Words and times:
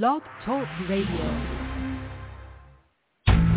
Blog 0.00 0.22
Talk 0.46 0.66
Radio. 0.88 1.04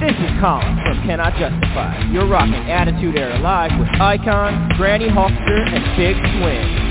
This 0.02 0.12
is 0.12 0.32
Colin 0.42 0.76
from 0.84 1.08
Cannot 1.08 1.32
Justify. 1.40 2.12
You're 2.12 2.28
rocking 2.28 2.70
Attitude 2.70 3.16
Era 3.16 3.40
Live 3.40 3.72
with 3.80 3.88
Icon, 4.02 4.76
Granny 4.76 5.08
Hawkster, 5.08 5.66
and 5.66 5.96
Big 5.96 6.18
Swing. 6.36 6.85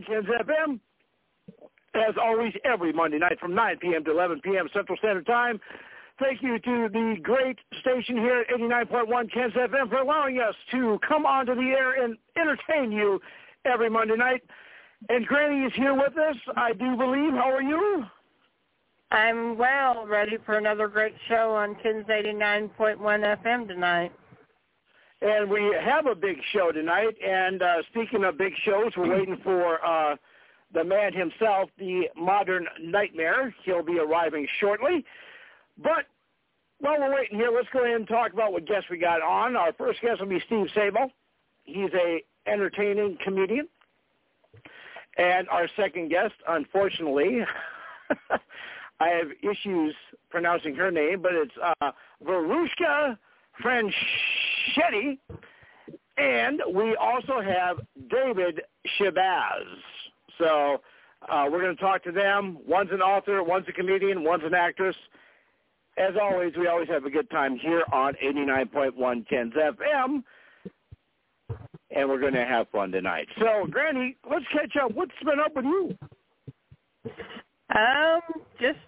89.1 0.00 0.06
Kens 0.06 0.26
FM. 0.26 0.80
As 1.94 2.14
always, 2.22 2.52
every 2.64 2.92
Monday 2.92 3.18
night 3.18 3.40
from 3.40 3.54
9 3.54 3.78
p.m. 3.78 4.04
to 4.04 4.10
11 4.12 4.40
p.m. 4.42 4.68
Central 4.72 4.96
Standard 4.98 5.26
Time. 5.26 5.60
Thank 6.20 6.42
you 6.42 6.58
to 6.58 6.88
the 6.92 7.16
great 7.22 7.58
station 7.80 8.16
here 8.16 8.40
at 8.40 8.60
89.1 8.60 9.32
Kens 9.32 9.54
FM 9.54 9.88
for 9.88 9.98
allowing 9.98 10.38
us 10.38 10.54
to 10.70 10.98
come 11.06 11.24
onto 11.24 11.54
the 11.54 11.74
air 11.76 12.04
and 12.04 12.16
entertain 12.36 12.92
you 12.92 13.20
every 13.64 13.88
Monday 13.90 14.16
night. 14.16 14.42
And 15.08 15.26
Granny 15.26 15.64
is 15.64 15.72
here 15.74 15.94
with 15.94 16.16
us, 16.18 16.36
I 16.56 16.74
do 16.74 16.96
believe. 16.96 17.32
How 17.32 17.50
are 17.50 17.62
you? 17.62 18.04
I'm 19.10 19.56
well, 19.56 20.06
ready 20.06 20.36
for 20.44 20.58
another 20.58 20.86
great 20.86 21.14
show 21.26 21.54
on 21.54 21.74
Kens 21.82 22.06
89.1 22.06 22.98
FM 22.98 23.66
tonight. 23.66 24.12
And 25.22 25.50
we 25.50 25.76
have 25.82 26.06
a 26.06 26.14
big 26.14 26.38
show 26.52 26.72
tonight. 26.72 27.14
And 27.24 27.62
uh, 27.62 27.82
speaking 27.90 28.24
of 28.24 28.38
big 28.38 28.54
shows, 28.64 28.92
we're 28.96 29.18
waiting 29.18 29.38
for 29.44 29.84
uh, 29.84 30.16
the 30.72 30.82
man 30.82 31.12
himself, 31.12 31.68
the 31.78 32.04
modern 32.16 32.66
nightmare. 32.80 33.54
He'll 33.64 33.82
be 33.82 33.98
arriving 33.98 34.46
shortly. 34.60 35.04
But 35.82 36.06
while 36.78 36.98
we're 36.98 37.14
waiting 37.14 37.38
here, 37.38 37.50
let's 37.54 37.68
go 37.72 37.84
ahead 37.84 37.96
and 37.96 38.08
talk 38.08 38.32
about 38.32 38.52
what 38.52 38.66
guests 38.66 38.88
we 38.90 38.98
got 38.98 39.20
on. 39.20 39.56
Our 39.56 39.72
first 39.74 40.00
guest 40.00 40.20
will 40.20 40.28
be 40.28 40.42
Steve 40.46 40.68
Sable. 40.74 41.10
He's 41.64 41.90
a 41.94 42.22
entertaining 42.46 43.18
comedian. 43.22 43.68
And 45.18 45.48
our 45.50 45.68
second 45.76 46.08
guest, 46.08 46.34
unfortunately, 46.48 47.40
I 49.00 49.08
have 49.08 49.28
issues 49.42 49.94
pronouncing 50.30 50.74
her 50.76 50.90
name, 50.90 51.20
but 51.20 51.32
it's 51.34 51.52
uh, 51.62 51.92
Verushka 52.24 53.18
Franchetti. 54.76 55.18
And 56.16 56.60
we 56.74 56.96
also 56.96 57.40
have 57.40 57.78
David 58.10 58.60
Shabazz. 58.98 59.64
So 60.38 60.80
uh, 61.28 61.46
we're 61.50 61.60
going 61.60 61.76
to 61.76 61.82
talk 61.82 62.02
to 62.04 62.12
them. 62.12 62.58
One's 62.66 62.90
an 62.92 63.00
author, 63.00 63.42
one's 63.42 63.66
a 63.68 63.72
comedian, 63.72 64.24
one's 64.24 64.44
an 64.44 64.54
actress. 64.54 64.96
As 65.96 66.14
always, 66.20 66.52
we 66.56 66.66
always 66.66 66.88
have 66.88 67.04
a 67.04 67.10
good 67.10 67.28
time 67.30 67.58
here 67.58 67.84
on 67.92 68.14
89.1 68.22 69.28
Kens 69.28 69.52
FM. 69.54 70.22
And 71.90 72.08
we're 72.08 72.20
going 72.20 72.34
to 72.34 72.44
have 72.44 72.68
fun 72.68 72.92
tonight. 72.92 73.26
So, 73.38 73.66
Granny, 73.68 74.16
let's 74.30 74.44
catch 74.52 74.76
up. 74.82 74.92
What's 74.92 75.10
been 75.24 75.40
up 75.40 75.56
with 75.56 75.64
you? 75.64 75.98
Um, 77.74 78.20
just 78.60 78.78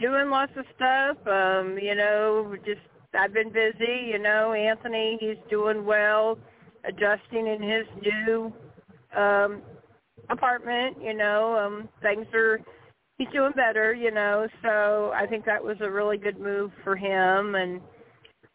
doing 0.00 0.30
lots 0.30 0.52
of 0.56 0.64
stuff. 0.74 1.16
Um, 1.26 1.78
you 1.80 1.94
know, 1.94 2.56
just 2.64 2.80
I've 3.18 3.32
been 3.32 3.50
busy. 3.50 4.10
You 4.12 4.18
know, 4.18 4.52
Anthony, 4.52 5.18
he's 5.20 5.36
doing 5.50 5.84
well, 5.84 6.38
adjusting 6.84 7.46
in 7.46 7.62
his 7.62 7.86
new 8.02 8.52
um 9.16 9.62
apartment. 10.30 10.96
You 11.02 11.14
know, 11.14 11.56
um, 11.56 11.88
things 12.02 12.26
are 12.34 12.60
he's 13.18 13.28
doing 13.32 13.52
better. 13.56 13.94
You 13.94 14.10
know, 14.10 14.46
so 14.62 15.12
I 15.14 15.26
think 15.26 15.44
that 15.46 15.62
was 15.62 15.76
a 15.80 15.90
really 15.90 16.18
good 16.18 16.38
move 16.38 16.70
for 16.84 16.96
him. 16.96 17.54
And 17.54 17.80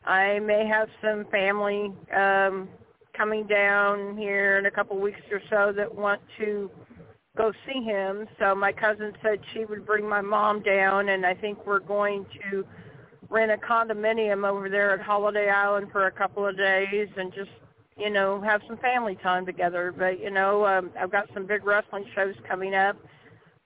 I 0.06 0.40
may 0.40 0.68
have 0.68 0.88
some 1.02 1.26
family 1.32 1.92
um 2.16 2.70
coming 3.16 3.46
down 3.46 4.18
here 4.18 4.58
in 4.58 4.66
a 4.66 4.72
couple 4.72 5.00
weeks 5.00 5.20
or 5.32 5.42
so 5.50 5.74
that 5.76 5.94
want 5.94 6.22
to 6.40 6.72
go 7.38 7.52
see 7.66 7.84
him. 7.84 8.28
So 8.40 8.56
my 8.56 8.72
cousin 8.72 9.14
said 9.22 9.40
she 9.54 9.66
would 9.66 9.86
bring 9.86 10.08
my 10.08 10.22
mom 10.22 10.62
down, 10.64 11.10
and 11.10 11.26
I 11.26 11.34
think 11.34 11.66
we're 11.66 11.80
going 11.80 12.26
to 12.52 12.66
rent 13.32 13.52
a 13.52 13.58
condominium 13.58 14.48
over 14.48 14.70
there 14.70 14.92
at 14.92 15.00
Holiday 15.00 15.50
Island 15.50 15.88
for 15.92 16.08
a 16.08 16.12
couple 16.12 16.46
of 16.46 16.58
days 16.58 17.08
and 17.16 17.34
just 17.34 17.50
you 17.98 18.10
know 18.10 18.42
have 18.42 18.62
some 18.68 18.78
family 18.78 19.18
time 19.24 19.46
together. 19.46 19.94
But 19.98 20.20
you 20.20 20.30
know 20.30 20.66
um, 20.66 20.92
I've 21.00 21.12
got 21.12 21.30
some 21.34 21.48
big 21.48 21.66
wrestling 21.66 22.06
shows 22.14 22.36
coming 22.48 22.76
up. 22.76 22.98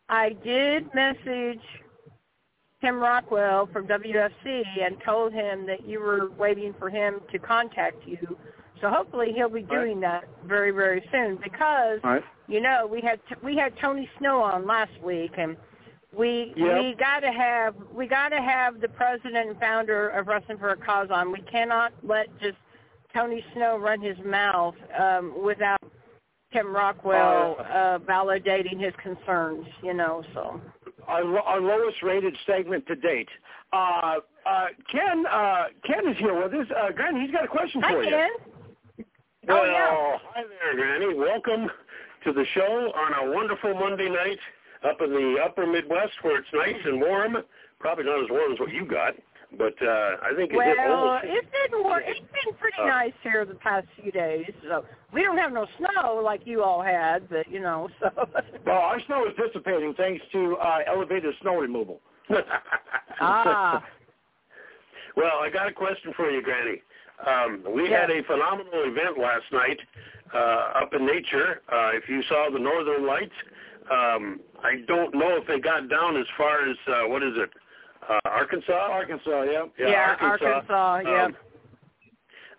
I 0.07 0.29
did 0.43 0.93
message 0.93 1.61
Tim 2.79 2.99
Rockwell 2.99 3.67
from 3.73 3.87
WFC 3.87 4.63
and 4.79 4.97
told 5.03 5.33
him 5.33 5.65
that 5.65 5.87
you 5.87 5.99
were 5.99 6.29
waiting 6.37 6.75
for 6.77 6.89
him 6.89 7.19
to 7.31 7.39
contact 7.39 8.05
you. 8.05 8.37
So 8.79 8.89
hopefully 8.89 9.31
he'll 9.33 9.49
be 9.49 9.63
doing 9.63 9.99
that 10.01 10.25
very 10.45 10.71
very 10.71 11.03
soon 11.11 11.39
because 11.43 11.99
right. 12.03 12.23
you 12.47 12.61
know 12.61 12.87
we 12.89 13.01
had 13.01 13.19
we 13.43 13.55
had 13.55 13.73
Tony 13.81 14.07
Snow 14.19 14.43
on 14.43 14.67
last 14.67 15.01
week 15.03 15.31
and 15.37 15.57
we 16.17 16.53
Yep. 16.55 16.81
we 16.83 16.95
got 16.97 17.19
to 17.21 17.31
have 17.31 17.75
we 17.93 18.07
got 18.07 18.29
to 18.29 18.41
have 18.41 18.79
the 18.81 18.87
president 18.89 19.49
and 19.49 19.59
founder 19.59 20.09
of 20.09 20.27
Wrestling 20.27 20.57
for 20.57 20.69
a 20.69 20.77
Cause 20.77 21.09
on. 21.11 21.31
We 21.31 21.41
cannot 21.41 21.93
let 22.03 22.27
just 22.39 22.57
Tony 23.13 23.43
Snow 23.53 23.77
run 23.77 24.01
his 24.01 24.17
mouth 24.25 24.75
um, 24.99 25.33
without 25.43 25.79
Tim 26.53 26.73
Rockwell 26.73 27.57
uh, 27.59 27.99
validating 27.99 28.79
his 28.83 28.93
concerns. 29.01 29.65
You 29.83 29.93
know, 29.93 30.23
so 30.33 30.61
our, 31.07 31.23
lo- 31.23 31.43
our 31.45 31.61
lowest 31.61 32.01
rated 32.03 32.35
segment 32.45 32.85
to 32.87 32.95
date. 32.95 33.29
Uh, 33.73 34.15
uh, 34.45 34.67
Ken, 34.91 35.25
uh, 35.29 35.65
Ken 35.85 36.07
is 36.07 36.17
here 36.17 36.35
with 36.41 36.53
us. 36.53 36.67
Uh, 36.77 36.91
Granny, 36.91 37.21
he's 37.21 37.31
got 37.31 37.43
a 37.45 37.47
question 37.47 37.81
hi 37.81 37.91
for 37.91 38.03
you. 38.03 38.09
Ken. 38.09 38.29
Well, 39.47 39.57
Oh, 39.61 39.65
yeah. 39.65 40.17
hi 40.33 40.43
there, 40.43 40.75
Granny. 40.75 41.13
Welcome 41.13 41.69
to 42.23 42.33
the 42.33 42.45
show 42.53 42.91
on 42.95 43.27
a 43.29 43.31
wonderful 43.35 43.73
Monday 43.75 44.09
night 44.09 44.39
up 44.87 45.01
in 45.01 45.11
the 45.11 45.37
upper 45.43 45.65
Midwest 45.65 46.13
where 46.21 46.37
it's 46.37 46.47
nice 46.53 46.75
and 46.85 46.99
warm. 47.01 47.37
Probably 47.79 48.05
not 48.05 48.23
as 48.23 48.29
warm 48.29 48.53
as 48.53 48.59
what 48.59 48.71
you 48.71 48.85
got, 48.85 49.13
but 49.57 49.73
uh, 49.81 50.17
I 50.21 50.33
think 50.35 50.51
it 50.53 50.63
hit 50.63 50.77
Well, 50.77 50.91
almost. 51.09 51.25
it's 51.27 51.47
been 51.71 51.83
war- 51.83 52.01
it's 52.05 52.19
been 52.19 52.53
pretty 52.59 52.81
Uh, 52.81 52.85
nice 52.87 53.13
here 53.23 53.45
the 53.45 53.55
past 53.55 53.87
few 54.01 54.11
days. 54.11 54.49
So 54.63 54.85
we 55.13 55.21
don't 55.23 55.37
have 55.37 55.51
no 55.51 55.67
snow 55.77 56.21
like 56.23 56.41
you 56.45 56.63
all 56.63 56.81
had, 56.81 57.27
but 57.29 57.47
you 57.49 57.59
know, 57.59 57.89
so 57.99 58.09
Well, 58.65 58.77
our 58.79 58.99
snow 59.01 59.25
is 59.27 59.33
dissipating 59.35 59.93
thanks 59.95 60.23
to 60.31 60.55
uh, 60.57 60.79
elevated 60.87 61.33
snow 61.41 61.57
removal. 61.59 61.99
ah, 63.21 63.83
well, 65.17 65.39
I 65.41 65.49
got 65.49 65.67
a 65.67 65.71
question 65.73 66.13
for 66.15 66.29
you, 66.31 66.41
Granny. 66.41 66.81
Um, 67.25 67.63
we 67.73 67.89
had 67.89 68.09
a 68.11 68.23
phenomenal 68.23 68.83
event 68.83 69.17
last 69.17 69.45
night 69.51 69.79
uh, 70.33 70.81
up 70.81 70.93
in 70.93 71.05
nature. 71.05 71.61
Uh, 71.71 71.91
if 71.93 72.09
you 72.09 72.21
saw 72.23 72.49
the 72.51 72.59
Northern 72.59 73.05
Lights, 73.07 73.31
um, 73.91 74.39
I 74.63 74.81
don't 74.87 75.13
know 75.13 75.37
if 75.37 75.47
they 75.47 75.59
got 75.59 75.89
down 75.89 76.17
as 76.17 76.25
far 76.37 76.69
as 76.69 76.77
uh, 76.87 77.07
what 77.07 77.23
is 77.23 77.33
it, 77.35 77.49
uh, 78.09 78.29
Arkansas? 78.29 78.71
Arkansas, 78.73 79.43
yeah. 79.43 79.65
Yeah, 79.77 79.89
yeah, 79.89 80.01
Arkansas. 80.01 80.45
Arkansas, 80.45 80.99
yeah. 80.99 81.25
Um, 81.25 81.35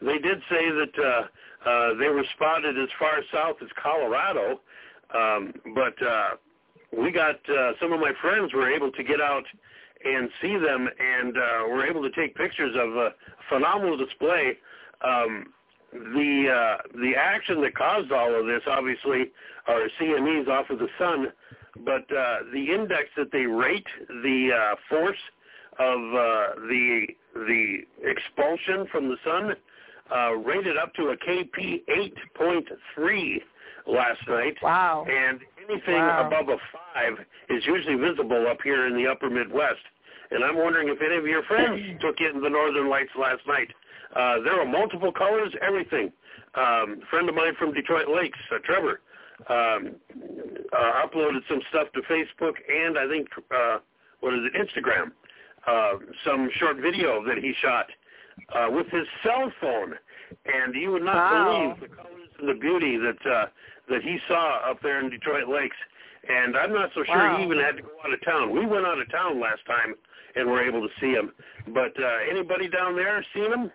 they 0.01 0.19
did 0.19 0.39
say 0.51 0.71
that 0.71 0.99
uh, 0.99 1.69
uh, 1.69 1.95
they 1.99 2.09
were 2.09 2.25
spotted 2.35 2.79
as 2.79 2.89
far 2.99 3.19
south 3.33 3.57
as 3.63 3.69
Colorado, 3.83 4.61
um, 5.15 5.53
but 5.75 6.01
uh, 6.07 6.31
we 6.97 7.11
got 7.11 7.37
uh, 7.49 7.73
some 7.81 7.93
of 7.93 8.01
my 8.01 8.13
friends 8.21 8.53
were 8.53 8.73
able 8.73 8.93
to 8.93 9.03
get 9.03 9.21
out 9.21 9.45
and 10.05 10.29
see 10.41 10.57
them, 10.59 10.89
and 11.01 11.37
uh, 11.37 11.69
were 11.69 11.87
able 11.87 12.03
to 12.03 12.11
take 12.11 12.37
pictures 12.37 12.77
of 12.79 12.95
a 12.97 13.15
phenomenal 13.49 13.97
display. 13.97 14.59
Um, 15.03 15.53
the 15.93 16.49
uh, 16.51 16.83
the 16.95 17.13
action 17.17 17.61
that 17.63 17.75
caused 17.77 18.13
all 18.13 18.35
of 18.39 18.47
this, 18.47 18.63
obviously, 18.67 19.31
are 19.67 19.89
CMEs 20.01 20.49
off 20.49 20.71
of 20.71 20.79
the 20.79 20.89
sun, 20.99 21.29
but 21.85 22.11
uh, 22.15 22.39
the 22.53 22.73
index 22.73 23.05
that 23.17 23.33
they 23.33 23.47
rate 23.47 23.87
the 24.09 24.51
uh, 24.53 24.77
force 24.89 25.19
of 25.79 25.99
uh, 25.99 26.61
the 26.69 27.07
the 27.35 27.79
expulsion 28.03 28.87
from 28.91 29.09
the 29.09 29.17
sun 29.25 29.55
uh, 30.15 30.33
rated 30.37 30.77
up 30.77 30.95
to 30.95 31.09
a 31.09 31.17
KP 31.17 31.83
8.3 32.39 33.43
last 33.87 34.21
night. 34.29 34.57
Wow. 34.63 35.07
And 35.09 35.41
anything 35.69 35.95
Wow. 35.95 36.27
above 36.27 36.49
a 36.49 36.59
5 36.95 37.19
is 37.51 37.67
usually 37.67 37.97
visible 37.97 38.47
up 38.49 38.59
here 38.63 38.87
in 38.87 38.95
the 38.97 39.07
upper 39.07 39.29
Midwest. 39.29 39.83
And 40.31 40.45
I'm 40.45 40.57
wondering 40.57 40.89
if 40.89 41.01
any 41.03 41.17
of 41.17 41.27
your 41.27 41.43
friends 41.45 41.81
took 42.01 42.21
in 42.21 42.41
the 42.41 42.49
northern 42.51 42.89
lights 42.89 43.11
last 43.19 43.47
night 43.47 43.69
Uh, 44.17 44.41
there 44.41 44.61
are 44.61 44.65
multiple 44.65 45.13
colors, 45.13 45.53
everything. 45.61 46.13
Um, 46.55 47.01
a 47.03 47.07
friend 47.11 47.29
of 47.29 47.35
mine 47.35 47.55
from 47.59 47.75
Detroit 47.75 48.09
Lakes, 48.09 48.39
uh, 48.51 48.59
Trevor, 48.65 49.01
um, 49.51 49.97
uh, 50.73 51.07
uploaded 51.07 51.41
some 51.49 51.61
stuff 51.69 51.89
to 51.93 52.01
Facebook 52.03 52.55
and 52.69 52.99
I 52.99 53.07
think 53.09 53.29
uh, 53.55 53.79
what 54.21 54.33
is 54.35 54.41
it, 54.45 54.55
Instagram. 54.55 55.13
Uh, 55.67 55.99
some 56.25 56.49
short 56.59 56.77
video 56.77 57.25
that 57.25 57.39
he 57.39 57.53
shot 57.61 57.87
uh, 58.55 58.69
with 58.71 58.87
his 58.89 59.07
cell 59.25 59.53
phone, 59.61 59.95
and 60.47 60.75
you 60.75 60.93
would 60.93 61.03
not 61.03 61.17
wow. 61.17 61.75
believe 61.75 61.91
the 61.91 61.97
colors 61.97 62.29
and 62.39 62.49
the 62.49 62.55
beauty 62.55 62.97
that 62.97 63.31
uh, 63.31 63.47
that 63.89 64.03
he 64.03 64.19
saw 64.29 64.71
up 64.71 64.81
there 64.83 65.01
in 65.01 65.11
Detroit 65.11 65.49
Lakes. 65.49 65.77
And 66.29 66.57
I'm 66.57 66.73
not 66.73 66.91
so 66.95 67.05
sure 67.05 67.17
wow. 67.17 67.37
he 67.37 67.45
even 67.45 67.59
had 67.59 67.77
to 67.77 67.83
go 67.83 67.91
out 68.05 68.13
of 68.13 68.25
town. 68.25 68.53
We 68.53 68.67
went 68.67 68.87
out 68.87 68.99
of 69.01 69.11
town 69.11 69.41
last 69.41 69.65
time 69.67 69.95
and 70.35 70.49
were 70.49 70.63
able 70.63 70.83
to 70.83 70.89
see 71.01 71.13
him. 71.13 71.33
But 71.69 71.95
uh, 72.01 72.19
anybody 72.31 72.69
down 72.69 72.97
there 72.97 73.25
seen 73.35 73.53
him? 73.53 73.71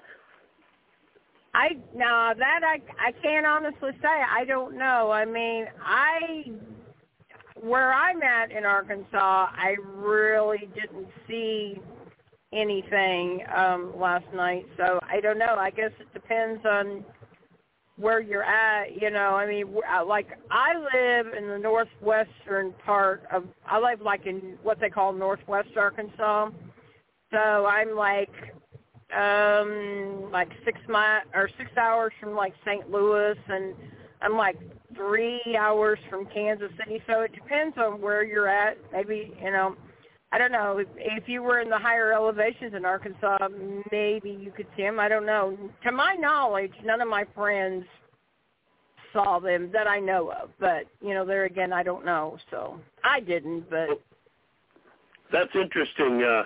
I 1.54 1.70
no 1.94 2.34
that 2.38 2.62
I 2.64 2.80
I 3.00 3.12
can't 3.22 3.46
honestly 3.46 3.92
say. 4.02 4.08
I 4.08 4.46
don't 4.46 4.78
know. 4.78 5.12
I 5.12 5.26
mean, 5.26 5.66
I 5.84 6.46
where 7.60 7.94
I'm 7.94 8.22
at 8.24 8.52
in 8.52 8.66
Arkansas, 8.66 9.48
I 9.52 9.76
really 9.96 10.70
didn't 10.74 11.08
see 11.28 11.78
anything 12.54 13.44
um 13.54 13.94
last 13.98 14.26
night. 14.34 14.66
So 14.78 15.00
I 15.04 15.20
don't 15.20 15.38
know. 15.38 15.56
I 15.58 15.72
guess 15.72 15.92
it 16.00 16.12
depends 16.14 16.66
on 16.66 17.04
where 17.98 18.22
you're 18.22 18.44
at. 18.44 19.02
You 19.02 19.10
know, 19.10 19.36
I 19.36 19.46
mean, 19.46 19.76
like 20.08 20.28
I 20.50 20.74
live 20.74 21.34
in 21.38 21.50
the 21.50 21.58
northwestern 21.58 22.74
part 22.86 23.24
of. 23.32 23.44
I 23.66 23.80
live 23.80 24.02
like 24.02 24.26
in 24.26 24.58
what 24.64 24.80
they 24.80 24.90
call 24.90 25.12
Northwest 25.12 25.76
Arkansas. 25.76 26.50
So 27.32 27.66
I'm 27.66 27.96
like 27.96 28.32
um 29.14 30.32
like 30.32 30.50
six 30.64 30.80
mile 30.88 31.22
or 31.34 31.50
six 31.58 31.70
hours 31.78 32.14
from 32.20 32.36
like 32.36 32.54
St. 32.66 32.90
Louis 32.90 33.38
and 33.48 33.76
I'm 34.22 34.38
like 34.38 34.58
three 34.96 35.42
hours 35.58 36.00
from 36.10 36.26
Kansas 36.28 36.72
City. 36.78 37.02
So 37.08 37.22
it 37.22 37.34
depends 37.34 37.78
on 37.78 38.02
where 38.02 38.24
you're 38.24 38.48
at. 38.48 38.78
Maybe, 38.92 39.34
you 39.42 39.52
know, 39.52 39.76
I 40.32 40.38
don't 40.38 40.52
know. 40.52 40.78
If, 40.78 40.88
if 40.98 41.28
you 41.28 41.44
were 41.44 41.60
in 41.60 41.70
the 41.70 41.78
higher 41.78 42.14
elevations 42.14 42.74
in 42.74 42.86
Arkansas, 42.86 43.38
maybe 43.92 44.30
you 44.30 44.52
could 44.56 44.68
see 44.78 44.84
them. 44.84 45.00
I 45.00 45.10
don't 45.10 45.26
know. 45.26 45.58
To 45.84 45.92
my 45.92 46.16
knowledge, 46.16 46.72
none 46.86 47.02
of 47.02 47.08
my 47.08 47.26
friends 47.36 47.84
saw 49.12 49.40
them 49.40 49.70
that 49.74 49.88
I 49.88 50.00
know 50.00 50.32
of. 50.32 50.50
But, 50.60 50.86
you 51.02 51.14
know, 51.14 51.26
there 51.26 51.46
again, 51.46 51.74
I 51.74 51.84
don't 51.84 52.06
know. 52.06 52.38
So 52.50 52.80
I 53.04 53.20
didn't, 53.20 53.70
but. 53.70 54.02
That's 55.32 55.52
interesting. 55.56 56.24
Uh, 56.24 56.44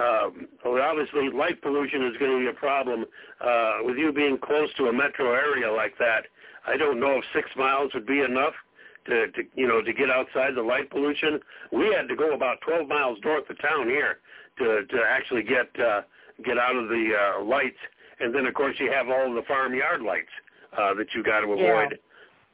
um, 0.00 0.48
well, 0.64 0.82
obviously, 0.82 1.30
light 1.30 1.62
pollution 1.62 2.04
is 2.06 2.16
going 2.18 2.32
to 2.32 2.38
be 2.40 2.48
a 2.48 2.58
problem. 2.58 3.04
Uh, 3.40 3.78
with 3.82 3.96
you 3.96 4.12
being 4.12 4.38
close 4.38 4.68
to 4.76 4.86
a 4.86 4.92
metro 4.92 5.32
area 5.32 5.70
like 5.70 5.96
that, 5.98 6.26
I 6.66 6.76
don't 6.76 6.98
know 6.98 7.18
if 7.18 7.24
six 7.32 7.48
miles 7.56 7.92
would 7.94 8.06
be 8.06 8.20
enough 8.20 8.54
to, 9.06 9.30
to 9.32 9.42
you 9.54 9.68
know 9.68 9.82
to 9.82 9.92
get 9.92 10.10
outside 10.10 10.54
the 10.56 10.62
light 10.62 10.90
pollution. 10.90 11.38
We 11.72 11.94
had 11.94 12.08
to 12.08 12.16
go 12.16 12.34
about 12.34 12.60
12 12.62 12.88
miles 12.88 13.18
north 13.24 13.48
of 13.48 13.60
town 13.60 13.86
here 13.86 14.18
to 14.58 14.84
to 14.86 15.02
actually 15.06 15.42
get 15.42 15.68
uh, 15.78 16.02
get 16.44 16.58
out 16.58 16.74
of 16.74 16.88
the 16.88 17.10
uh, 17.14 17.44
lights, 17.44 17.78
and 18.18 18.34
then 18.34 18.46
of 18.46 18.54
course 18.54 18.76
you 18.80 18.90
have 18.90 19.08
all 19.08 19.28
of 19.28 19.34
the 19.34 19.42
farmyard 19.46 20.02
lights 20.02 20.32
uh, 20.76 20.94
that 20.94 21.06
you 21.14 21.22
got 21.22 21.40
to 21.40 21.46
avoid. 21.46 21.92
Yeah. 21.92 21.96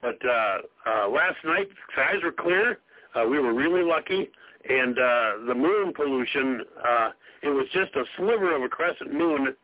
But 0.02 0.18
uh, 0.26 0.58
uh, 0.86 1.08
last 1.08 1.36
night 1.44 1.68
skies 1.92 2.22
were 2.22 2.32
clear. 2.32 2.78
Uh, 3.14 3.26
we 3.26 3.38
were 3.38 3.52
really 3.52 3.82
lucky, 3.82 4.30
and 4.68 4.98
uh, 4.98 5.30
the 5.46 5.54
moon 5.54 5.92
pollution. 5.94 6.62
Uh, 6.76 7.10
it 7.42 7.48
was 7.48 7.66
just 7.72 7.94
a 7.96 8.04
sliver 8.16 8.54
of 8.54 8.62
a 8.62 8.68
crescent 8.68 9.12
moon 9.14 9.54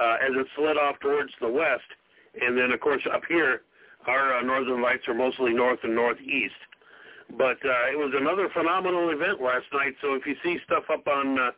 uh, 0.00 0.16
as 0.22 0.30
it 0.34 0.46
slid 0.56 0.76
off 0.76 0.98
towards 1.00 1.32
the 1.40 1.48
west, 1.48 1.88
and 2.40 2.56
then 2.56 2.70
of 2.70 2.80
course 2.80 3.02
up 3.12 3.22
here 3.28 3.62
our 4.06 4.38
uh, 4.38 4.42
northern 4.42 4.82
lights 4.82 5.08
are 5.08 5.14
mostly 5.14 5.52
north 5.52 5.80
and 5.82 5.94
northeast. 5.94 6.54
But 7.38 7.56
uh, 7.64 7.90
it 7.90 7.96
was 7.96 8.12
another 8.14 8.48
phenomenal 8.52 9.10
event 9.10 9.40
last 9.40 9.66
night. 9.72 9.94
So 10.02 10.14
if 10.14 10.26
you 10.26 10.36
see 10.44 10.58
stuff 10.64 10.84
up 10.92 11.06
on 11.06 11.38
uh, 11.38 11.50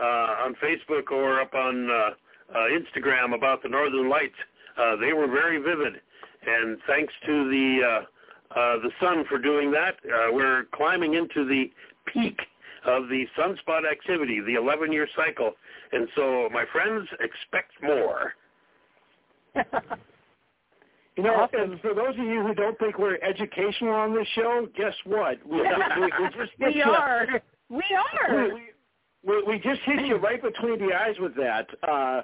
uh, 0.00 0.44
on 0.44 0.54
Facebook 0.56 1.10
or 1.10 1.40
up 1.40 1.54
on 1.54 1.88
uh, 1.88 1.94
uh, 1.94 2.56
Instagram 2.72 3.34
about 3.34 3.62
the 3.62 3.68
northern 3.68 4.08
lights, 4.08 4.34
uh, 4.76 4.96
they 4.96 5.12
were 5.12 5.28
very 5.28 5.58
vivid. 5.58 6.00
And 6.44 6.78
thanks 6.86 7.12
to 7.26 7.48
the 7.48 7.78
uh, 7.86 8.58
uh, 8.58 8.78
the 8.82 8.90
sun 9.00 9.24
for 9.28 9.38
doing 9.38 9.70
that, 9.70 9.94
uh, 10.04 10.32
we're 10.32 10.64
climbing 10.74 11.14
into 11.14 11.46
the 11.46 11.70
peak 12.06 12.38
of 12.84 13.08
the 13.08 13.26
sunspot 13.38 13.90
activity, 13.90 14.40
the 14.40 14.54
11-year 14.54 15.08
cycle. 15.14 15.52
And 15.92 16.08
so, 16.16 16.48
my 16.52 16.64
friends, 16.72 17.08
expect 17.20 17.72
more. 17.82 18.34
You 21.16 21.24
know, 21.24 21.46
and 21.52 21.78
for 21.80 21.94
those 21.94 22.14
of 22.18 22.24
you 22.24 22.42
who 22.42 22.54
don't 22.54 22.78
think 22.78 22.98
we're 22.98 23.16
educational 23.16 23.92
on 23.92 24.14
this 24.14 24.26
show, 24.34 24.66
guess 24.74 24.94
what? 25.04 25.38
We, 25.46 25.58
we, 25.58 25.66
we 25.66 26.28
just 26.28 26.52
we 26.58 26.74
you, 26.74 26.84
are. 26.84 27.26
We 27.68 27.84
are. 28.22 28.44
We, 28.44 28.62
we, 29.22 29.42
we 29.46 29.58
just 29.58 29.80
hit 29.84 30.06
you 30.06 30.16
right 30.16 30.42
between 30.42 30.78
the 30.78 30.94
eyes 30.94 31.16
with 31.20 31.36
that. 31.36 31.66
Uh, 31.86 32.22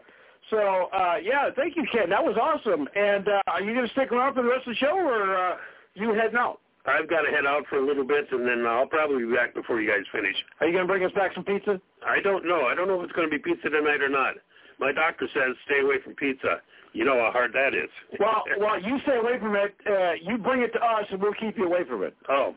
so, 0.48 0.88
uh, 0.94 1.16
yeah, 1.22 1.50
thank 1.54 1.76
you, 1.76 1.84
Ken. 1.92 2.08
That 2.08 2.24
was 2.24 2.38
awesome. 2.40 2.88
And 2.96 3.28
uh, 3.28 3.42
are 3.46 3.60
you 3.60 3.74
going 3.74 3.86
to 3.86 3.92
stick 3.92 4.10
around 4.10 4.34
for 4.34 4.42
the 4.42 4.48
rest 4.48 4.66
of 4.66 4.72
the 4.72 4.76
show, 4.76 4.96
or 4.96 5.36
uh, 5.36 5.56
you 5.94 6.14
heading 6.14 6.38
out? 6.38 6.60
I've 6.88 7.08
got 7.08 7.22
to 7.22 7.30
head 7.30 7.46
out 7.46 7.64
for 7.68 7.76
a 7.76 7.86
little 7.86 8.04
bit, 8.04 8.26
and 8.32 8.46
then 8.46 8.66
I'll 8.66 8.86
probably 8.86 9.24
be 9.24 9.34
back 9.34 9.54
before 9.54 9.80
you 9.80 9.88
guys 9.88 10.04
finish. 10.12 10.36
Are 10.60 10.66
you 10.66 10.72
going 10.72 10.86
to 10.86 10.92
bring 10.92 11.04
us 11.04 11.12
back 11.12 11.32
some 11.34 11.44
pizza? 11.44 11.80
I 12.06 12.20
don't 12.20 12.46
know. 12.46 12.66
I 12.66 12.74
don't 12.74 12.88
know 12.88 13.00
if 13.00 13.04
it's 13.04 13.12
going 13.12 13.30
to 13.30 13.36
be 13.36 13.42
pizza 13.42 13.68
tonight 13.68 14.00
or 14.00 14.08
not. 14.08 14.34
My 14.80 14.92
doctor 14.92 15.28
says 15.34 15.56
stay 15.66 15.80
away 15.80 15.96
from 16.02 16.14
pizza. 16.14 16.62
You 16.92 17.04
know 17.04 17.18
how 17.18 17.30
hard 17.32 17.52
that 17.52 17.74
is. 17.74 17.90
well, 18.20 18.44
well, 18.58 18.80
you 18.80 18.98
stay 19.02 19.16
away 19.16 19.38
from 19.38 19.54
it. 19.56 19.74
Uh, 19.86 20.12
you 20.22 20.38
bring 20.38 20.62
it 20.62 20.72
to 20.72 20.80
us, 20.80 21.04
and 21.10 21.20
we'll 21.20 21.34
keep 21.34 21.58
you 21.58 21.66
away 21.66 21.84
from 21.88 22.02
it. 22.02 22.16
Oh, 22.28 22.54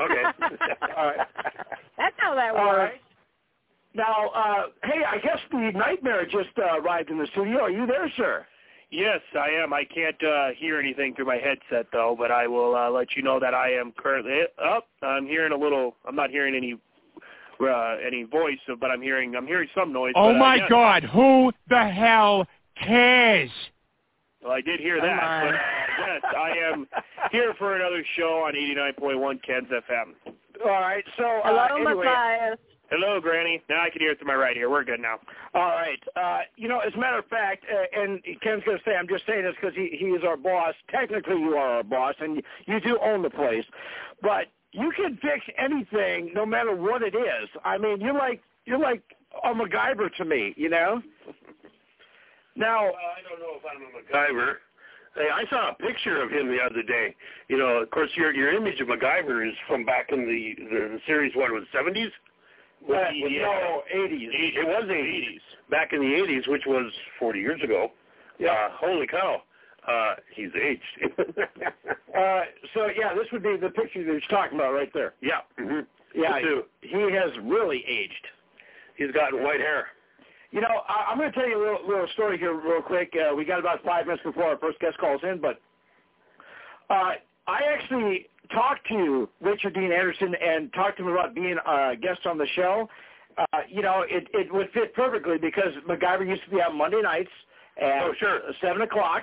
okay. 0.00 0.22
All 0.96 1.06
right. 1.06 1.26
That's 1.98 2.14
how 2.18 2.34
that 2.34 2.54
works. 2.54 2.76
right. 2.76 3.00
Now, 3.94 4.28
uh, 4.28 4.62
hey, 4.84 5.00
I 5.08 5.18
guess 5.18 5.38
the 5.50 5.72
Nightmare 5.74 6.24
just 6.26 6.52
uh, 6.58 6.78
arrived 6.80 7.10
in 7.10 7.18
the 7.18 7.26
studio. 7.32 7.62
Are 7.62 7.70
you 7.70 7.86
there, 7.86 8.12
sir? 8.16 8.46
Yes, 8.90 9.20
I 9.34 9.48
am. 9.48 9.72
I 9.72 9.84
can't 9.84 10.22
uh, 10.22 10.48
hear 10.56 10.78
anything 10.78 11.14
through 11.14 11.26
my 11.26 11.36
headset 11.36 11.86
though, 11.92 12.14
but 12.16 12.30
I 12.30 12.46
will 12.46 12.76
uh, 12.76 12.90
let 12.90 13.16
you 13.16 13.22
know 13.22 13.40
that 13.40 13.52
I 13.52 13.72
am 13.72 13.92
currently 13.96 14.42
up. 14.64 14.86
Oh, 15.02 15.06
I'm 15.06 15.26
hearing 15.26 15.52
a 15.52 15.56
little. 15.56 15.96
I'm 16.06 16.14
not 16.14 16.30
hearing 16.30 16.54
any 16.54 16.78
uh, 17.60 17.96
any 18.06 18.22
voice, 18.22 18.58
but 18.80 18.90
I'm 18.90 19.02
hearing 19.02 19.34
I'm 19.34 19.46
hearing 19.46 19.68
some 19.74 19.92
noise. 19.92 20.12
Oh 20.14 20.28
but, 20.28 20.36
uh, 20.36 20.38
my 20.38 20.54
yes. 20.56 20.66
God! 20.70 21.02
Who 21.04 21.52
the 21.68 21.88
hell 21.88 22.46
cares? 22.80 23.50
Well, 24.42 24.52
I 24.52 24.60
did 24.60 24.78
hear 24.78 25.00
that. 25.00 25.20
But, 25.20 25.54
uh, 25.54 26.06
yes, 26.06 26.22
I 26.36 26.50
am 26.72 26.86
here 27.32 27.54
for 27.58 27.74
another 27.74 28.04
show 28.16 28.44
on 28.46 28.54
89.1 28.54 29.42
Ken's 29.42 29.68
FM. 29.68 30.32
All 30.64 30.70
right. 30.70 31.04
So, 31.16 31.24
uh, 31.24 31.40
Hello, 31.44 31.90
anyway, 31.90 32.04
Matthias. 32.04 32.58
Hello, 32.90 33.20
Granny. 33.20 33.60
Now 33.68 33.82
I 33.82 33.90
can 33.90 34.00
hear 34.00 34.12
it 34.12 34.18
to 34.20 34.24
my 34.24 34.34
right 34.34 34.56
here. 34.56 34.70
We're 34.70 34.84
good 34.84 35.00
now. 35.00 35.18
All 35.54 35.70
right. 35.70 35.98
Uh, 36.14 36.40
you 36.56 36.68
know, 36.68 36.78
as 36.78 36.94
a 36.94 36.98
matter 36.98 37.18
of 37.18 37.26
fact, 37.26 37.64
uh, 37.72 38.00
and 38.00 38.22
Ken's 38.42 38.62
going 38.64 38.78
to 38.78 38.84
say, 38.84 38.94
I'm 38.94 39.08
just 39.08 39.26
saying 39.26 39.42
this 39.42 39.54
because 39.60 39.74
he, 39.74 39.96
he 39.98 40.06
is 40.06 40.22
our 40.24 40.36
boss. 40.36 40.74
Technically, 40.88 41.36
you 41.36 41.56
are 41.56 41.78
our 41.78 41.82
boss, 41.82 42.14
and 42.20 42.36
you, 42.36 42.42
you 42.66 42.80
do 42.80 42.98
own 43.02 43.22
the 43.22 43.30
place. 43.30 43.64
But 44.22 44.46
you 44.70 44.92
can 44.94 45.16
fix 45.16 45.44
anything, 45.58 46.32
no 46.34 46.46
matter 46.46 46.76
what 46.76 47.02
it 47.02 47.14
is. 47.14 47.48
I 47.64 47.76
mean, 47.78 48.00
you're 48.00 48.14
like 48.14 48.42
you're 48.66 48.78
like 48.78 49.02
a 49.42 49.48
MacGyver 49.48 50.14
to 50.16 50.24
me, 50.24 50.54
you 50.56 50.68
know. 50.68 51.02
Now, 52.58 52.84
Well, 52.84 52.94
I 52.94 53.20
don't 53.28 53.38
know 53.38 53.52
if 53.58 53.62
I'm 53.68 53.82
a 53.82 54.00
MacGyver. 54.00 54.54
Hey, 55.14 55.28
I 55.30 55.44
saw 55.50 55.72
a 55.72 55.74
picture 55.74 56.22
of 56.22 56.30
him 56.30 56.48
the 56.48 56.58
other 56.58 56.82
day. 56.82 57.14
You 57.48 57.58
know, 57.58 57.82
of 57.82 57.90
course, 57.90 58.08
your 58.16 58.32
your 58.32 58.50
image 58.50 58.80
of 58.80 58.88
MacGyver 58.88 59.46
is 59.46 59.54
from 59.68 59.84
back 59.84 60.10
in 60.10 60.20
the 60.20 60.54
the, 60.64 60.78
the 60.94 61.00
series. 61.06 61.36
What 61.36 61.50
was 61.52 61.64
seventies? 61.70 62.10
Uh, 62.88 63.10
no, 63.12 63.82
80s. 63.94 64.28
It 64.32 64.66
was 64.66 64.88
eighties. 64.90 65.40
Back 65.70 65.92
in 65.92 66.00
the 66.00 66.14
eighties, 66.14 66.46
which 66.46 66.62
was 66.66 66.92
forty 67.18 67.40
years 67.40 67.60
ago. 67.62 67.90
Yeah. 68.38 68.52
Uh, 68.52 68.68
holy 68.78 69.06
cow. 69.06 69.42
Uh, 69.86 70.14
he's 70.34 70.50
aged. 70.60 71.18
Uh, 72.16 72.44
so 72.72 72.86
yeah, 72.98 73.12
this 73.14 73.26
would 73.30 73.42
be 73.42 73.58
the 73.60 73.68
picture 73.68 74.02
that 74.02 74.14
he's 74.14 74.28
talking 74.30 74.58
about 74.58 74.72
right 74.72 74.90
there. 74.94 75.12
yeah. 75.20 75.40
hmm 75.58 75.80
Yeah, 76.14 76.38
too. 76.40 76.62
he 76.80 76.96
has 77.12 77.30
really 77.42 77.84
aged. 77.86 78.26
He's 78.96 79.10
gotten 79.12 79.42
white 79.44 79.60
hair. 79.60 79.88
You 80.50 80.62
know, 80.62 80.80
I, 80.88 81.10
I'm 81.10 81.18
going 81.18 81.30
to 81.30 81.38
tell 81.38 81.46
you 81.46 81.58
a 81.58 81.62
little, 81.62 81.86
little 81.86 82.08
story 82.14 82.38
here 82.38 82.54
real 82.54 82.80
quick. 82.80 83.12
Uh, 83.14 83.34
we 83.34 83.44
got 83.44 83.58
about 83.58 83.84
five 83.84 84.06
minutes 84.06 84.22
before 84.24 84.44
our 84.44 84.56
first 84.56 84.78
guest 84.80 84.96
calls 84.96 85.20
in, 85.24 85.38
but 85.42 85.60
uh, 86.88 87.12
I 87.46 87.60
actually 87.72 88.26
talked 88.52 88.86
to 88.88 89.28
Richard 89.40 89.74
Dean 89.74 89.92
Anderson 89.92 90.34
and 90.34 90.72
talked 90.72 90.98
to 90.98 91.04
him 91.04 91.12
about 91.12 91.34
being 91.34 91.56
a 91.66 91.94
guest 91.96 92.26
on 92.26 92.38
the 92.38 92.46
show. 92.54 92.88
Uh, 93.38 93.58
you 93.68 93.82
know, 93.82 94.04
it, 94.08 94.28
it 94.32 94.52
would 94.52 94.70
fit 94.72 94.94
perfectly 94.94 95.36
because 95.38 95.72
MacGyver 95.88 96.26
used 96.26 96.44
to 96.44 96.50
be 96.50 96.56
on 96.56 96.76
Monday 96.76 97.02
nights 97.02 97.30
at 97.80 98.02
Oh, 98.02 98.12
sure. 98.18 98.40
7 98.60 98.82
o'clock. 98.82 99.22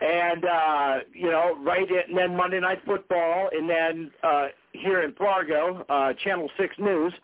And, 0.00 0.44
uh, 0.44 0.98
you 1.14 1.30
know, 1.30 1.56
right 1.62 1.88
in, 1.88 2.02
and 2.08 2.18
then 2.18 2.36
Monday 2.36 2.60
Night 2.60 2.80
Football, 2.84 3.48
and 3.50 3.68
then 3.68 4.10
uh, 4.22 4.48
here 4.72 5.02
in 5.02 5.12
Fargo, 5.12 5.86
uh, 5.88 6.12
Channel 6.22 6.50
6 6.58 6.74
News. 6.78 7.14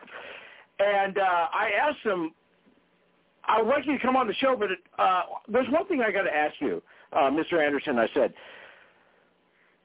And 0.79 1.19
uh, 1.19 1.21
I 1.21 1.71
asked 1.79 2.03
him, 2.03 2.33
I 3.45 3.61
would 3.61 3.69
like 3.69 3.85
you 3.87 3.99
to 3.99 3.99
come 3.99 4.17
on 4.17 4.27
the 4.27 4.35
show, 4.35 4.57
but 4.59 4.71
uh, 5.03 5.23
there's 5.49 5.69
one 5.71 5.87
thing 5.87 6.01
I 6.01 6.11
got 6.13 6.23
to 6.23 6.35
ask 6.35 6.55
you, 6.61 6.83
uh, 7.13 7.31
Mr. 7.31 7.63
Anderson. 7.65 7.99
I 7.99 8.09
said, 8.15 8.33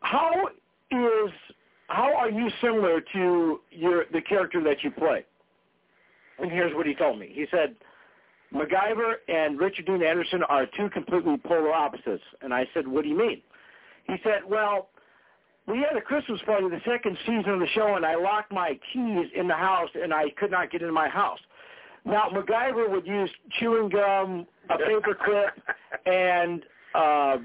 how 0.01 0.47
is 0.91 1.31
how 1.87 2.15
are 2.15 2.29
you 2.29 2.49
similar 2.61 3.01
to 3.13 3.59
your 3.71 4.05
the 4.11 4.21
character 4.21 4.63
that 4.63 4.83
you 4.83 4.91
play? 4.91 5.25
And 6.39 6.51
here's 6.51 6.73
what 6.75 6.85
he 6.85 6.93
told 6.93 7.19
me. 7.19 7.31
He 7.33 7.45
said, 7.49 7.75
MacGyver 8.53 9.15
and 9.27 9.59
Richard 9.59 9.85
Dean 9.85 10.03
Anderson 10.03 10.43
are 10.43 10.65
two 10.77 10.89
completely 10.89 11.37
polar 11.37 11.73
opposites. 11.73 12.23
And 12.41 12.53
I 12.53 12.67
said, 12.73 12.87
what 12.87 13.03
do 13.03 13.09
you 13.09 13.17
mean? 13.17 13.41
He 14.07 14.15
said, 14.23 14.41
well, 14.47 14.89
we 15.67 15.79
had 15.79 15.97
a 15.97 16.01
Christmas 16.01 16.39
party 16.45 16.69
the 16.69 16.79
second 16.85 17.17
season 17.25 17.53
of 17.53 17.59
the 17.59 17.67
show, 17.73 17.95
and 17.95 18.05
I 18.05 18.15
locked 18.15 18.51
my 18.53 18.79
keys 18.93 19.27
in 19.35 19.47
the 19.47 19.55
house, 19.55 19.89
and 20.01 20.13
I 20.13 20.29
could 20.37 20.51
not 20.51 20.71
get 20.71 20.81
into 20.81 20.93
my 20.93 21.09
house. 21.09 21.39
Now, 22.05 22.29
MacGyver 22.29 22.89
would 22.89 23.05
use 23.05 23.29
chewing 23.59 23.89
gum, 23.89 24.47
a 24.69 24.77
paper 24.77 25.17
clip, 25.25 25.59
and 26.05 26.63
uh, 26.95 27.37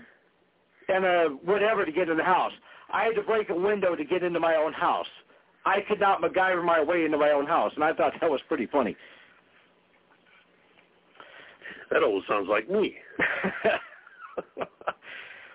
and 0.89 1.05
a 1.05 1.29
whatever 1.45 1.85
to 1.85 1.93
get 1.93 2.09
in 2.09 2.17
the 2.17 2.25
house. 2.25 2.53
I 2.93 3.05
had 3.05 3.15
to 3.15 3.23
break 3.23 3.49
a 3.51 3.55
window 3.55 3.95
to 3.97 4.05
get 4.05 4.23
into 4.23 4.41
my 4.41 4.57
own 4.57 4.73
house. 4.73 5.07
I 5.65 5.79
could 5.89 6.01
not 6.01 6.21
MacGyver 6.21 6.65
my 6.65 6.83
way 6.83 7.05
into 7.05 7.19
my 7.19 7.31
own 7.31 7.47
house, 7.47 7.73
and 7.75 7.85
I 7.85 7.93
thought 7.93 8.13
that 8.21 8.31
was 8.31 8.41
pretty 8.49 8.67
funny. 8.67 8.97
That 11.91 12.03
almost 12.03 12.27
sounds 12.27 12.49
like 12.49 12.69
me. 12.69 12.97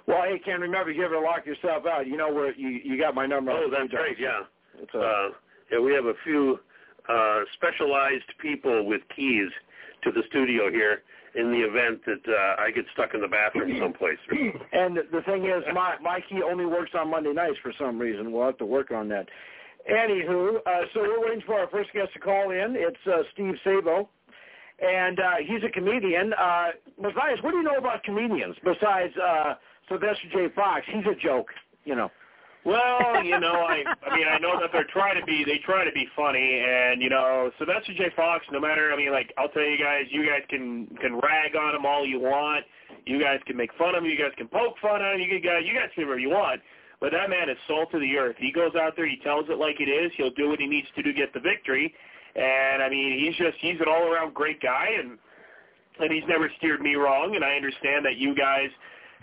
well, 0.07 0.24
hey, 0.24 0.39
Ken, 0.43 0.62
remember, 0.62 0.91
you 0.91 1.03
ever 1.03 1.19
lock 1.19 1.46
yourself 1.46 1.86
out, 1.86 2.07
you 2.07 2.15
know 2.15 2.31
where 2.31 2.55
you 2.55 2.69
you 2.69 2.98
got 2.98 3.15
my 3.15 3.25
number. 3.25 3.51
Oh, 3.51 3.69
that's 3.72 3.89
great, 3.89 4.17
yeah. 4.19 4.43
It's 4.79 4.93
a, 4.93 5.00
Uh, 5.00 5.29
yeah, 5.72 5.79
we 5.79 5.93
have 5.93 6.05
a 6.05 6.13
few 6.24 6.60
uh, 7.10 7.39
specialized 7.55 8.31
people 8.39 8.86
with 8.86 9.01
keys 9.15 9.50
to 10.03 10.12
the 10.12 10.22
studio 10.29 10.72
here 10.72 11.01
in 11.36 11.51
the 11.51 11.60
event 11.60 12.01
that 12.05 12.24
uh, 12.27 12.62
I 12.62 12.72
get 12.72 12.86
stuck 12.93 13.13
in 13.13 13.22
the 13.22 13.27
bathroom 13.27 13.77
someplace. 13.79 14.17
and 14.74 14.98
the 14.98 15.22
thing 15.25 15.46
is, 15.46 15.63
my 15.74 15.96
my 16.01 16.19
key 16.29 16.41
only 16.43 16.65
works 16.65 16.91
on 16.98 17.12
Monday 17.12 17.34
nights 17.34 17.57
for 17.62 17.74
some 17.77 18.00
reason. 18.00 18.31
We'll 18.31 18.46
have 18.46 18.57
to 18.60 18.65
work 18.65 18.91
on 18.91 19.07
that. 19.10 19.27
Anywho, 19.89 20.57
uh, 20.57 20.81
so 20.93 21.01
we're 21.01 21.22
waiting 21.22 21.43
for 21.46 21.55
our 21.55 21.69
first 21.69 21.91
guest 21.93 22.12
to 22.13 22.19
call 22.19 22.51
in. 22.51 22.75
It's 22.75 22.98
uh, 23.07 23.24
Steve 23.34 23.55
Sabo, 23.63 24.10
and 24.79 25.19
uh, 25.19 25.31
he's 25.46 25.63
a 25.63 25.72
comedian. 25.72 26.34
Uh, 26.34 26.67
Matthias, 27.01 27.39
what 27.41 27.51
do 27.51 27.57
you 27.57 27.63
know 27.63 27.77
about 27.77 28.03
comedians 28.03 28.55
besides 28.63 29.13
uh, 29.17 29.53
Sylvester 29.88 30.27
J. 30.34 30.48
Fox? 30.53 30.86
He's 30.91 31.05
a 31.05 31.15
joke, 31.15 31.48
you 31.86 31.96
know. 31.96 32.12
Well, 32.67 33.24
you 33.24 33.39
know, 33.39 33.63
I 33.63 33.79
I 34.03 34.12
mean, 34.12 34.27
I 34.27 34.38
know 34.39 34.59
that 34.59 34.71
they're 34.74 34.91
trying 34.91 35.17
to 35.17 35.25
be 35.25 35.45
they 35.47 35.57
try 35.63 35.86
to 35.86 35.91
be 35.93 36.05
funny, 36.17 36.59
and 36.67 37.01
you 37.01 37.09
know, 37.09 37.50
Sylvester 37.57 37.93
J. 37.95 38.12
Fox. 38.13 38.43
No 38.51 38.59
matter, 38.59 38.91
I 38.91 38.97
mean, 38.97 39.13
like 39.13 39.31
I'll 39.38 39.47
tell 39.47 39.63
you 39.63 39.77
guys, 39.79 40.03
you 40.12 40.27
guys 40.27 40.43
can 40.50 40.86
can 41.00 41.15
rag 41.15 41.55
on 41.55 41.75
him 41.75 41.86
all 41.86 42.05
you 42.05 42.19
want. 42.19 42.65
You 43.05 43.24
guys 43.24 43.39
can 43.47 43.55
make 43.55 43.71
fun 43.77 43.95
of 43.95 44.03
him. 44.03 44.09
You 44.09 44.17
guys 44.17 44.36
can 44.36 44.50
poke 44.50 44.75
fun 44.81 45.01
at 45.01 45.15
him. 45.15 45.21
You 45.21 45.39
guys, 45.39 45.63
you 45.63 45.74
guys 45.74 45.88
can 45.95 46.03
do 46.03 46.07
whatever 46.12 46.19
you 46.19 46.29
want. 46.29 46.59
But 47.00 47.13
that 47.13 47.29
man 47.29 47.47
is 47.47 47.55
salt 47.67 47.93
of 47.93 48.01
the 48.01 48.17
earth. 48.17 48.36
He 48.38 48.51
goes 48.51 48.75
out 48.75 48.97
there, 48.97 49.07
he 49.07 49.17
tells 49.24 49.45
it 49.50 49.57
like 49.57 49.79
it 49.79 49.88
is. 49.88 50.12
He'll 50.17 50.33
do 50.36 50.50
what 50.50 50.59
he 50.59 50.67
needs 50.67 50.88
to 50.95 51.03
do 51.03 51.13
to 51.13 51.17
get 51.17 51.31
the 51.31 51.39
victory. 51.39 51.93
And 52.36 52.83
I 52.83 52.89
mean, 52.89 53.17
he's 53.17 53.38
just 53.38 53.55
he's 53.62 53.79
an 53.79 53.88
all 53.88 54.12
around 54.12 54.33
great 54.33 54.59
guy, 54.62 54.88
and 55.00 55.17
and 56.01 56.12
he's 56.12 56.27
never 56.27 56.51
steered 56.57 56.81
me 56.81 56.95
wrong. 56.95 57.33
And 57.36 57.45
I 57.45 57.55
understand 57.55 58.03
that 58.03 58.17
you 58.17 58.36
guys 58.36 58.67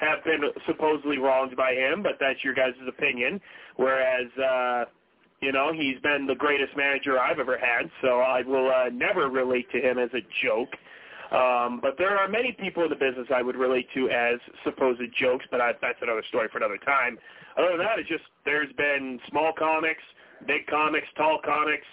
have 0.05 0.25
been 0.25 0.41
supposedly 0.67 1.19
wronged 1.19 1.57
by 1.57 1.73
him, 1.73 2.03
but 2.03 2.13
that's 2.21 2.43
your 2.45 2.55
guys' 2.55 2.75
opinion. 2.87 3.41
Whereas, 3.77 4.29
uh, 4.39 4.85
you 5.41 5.53
know, 5.53 5.73
he's 5.73 6.01
been 6.03 6.27
the 6.27 6.35
greatest 6.35 6.77
manager 6.77 7.19
I've 7.19 7.39
ever 7.39 7.59
had, 7.59 7.91
so 8.03 8.21
I 8.21 8.43
will 8.43 8.71
uh, 8.71 8.91
never 8.93 9.29
relate 9.29 9.71
to 9.73 9.79
him 9.79 9.99
as 9.99 10.11
a 10.15 10.23
joke. 10.45 10.71
Um, 11.33 11.81
but 11.83 11.97
there 11.99 12.17
are 12.17 12.29
many 12.29 12.53
people 12.53 12.85
in 12.85 12.91
the 12.91 12.97
business 12.97 13.27
I 13.35 13.43
would 13.43 13.57
relate 13.57 13.89
to 13.95 14.09
as 14.11 14.39
supposed 14.63 15.01
jokes, 15.19 15.45
but 15.51 15.61
I, 15.61 15.73
that's 15.81 15.99
another 16.03 16.23
story 16.29 16.49
for 16.53 16.59
another 16.59 16.79
time. 16.79 17.19
Other 17.59 17.71
than 17.71 17.79
that, 17.79 17.99
it's 17.99 18.09
just 18.09 18.25
there's 18.45 18.73
been 18.77 19.19
small 19.31 19.53
comics, 19.59 20.03
big 20.47 20.67
comics, 20.67 21.07
tall 21.17 21.41
comics, 21.45 21.87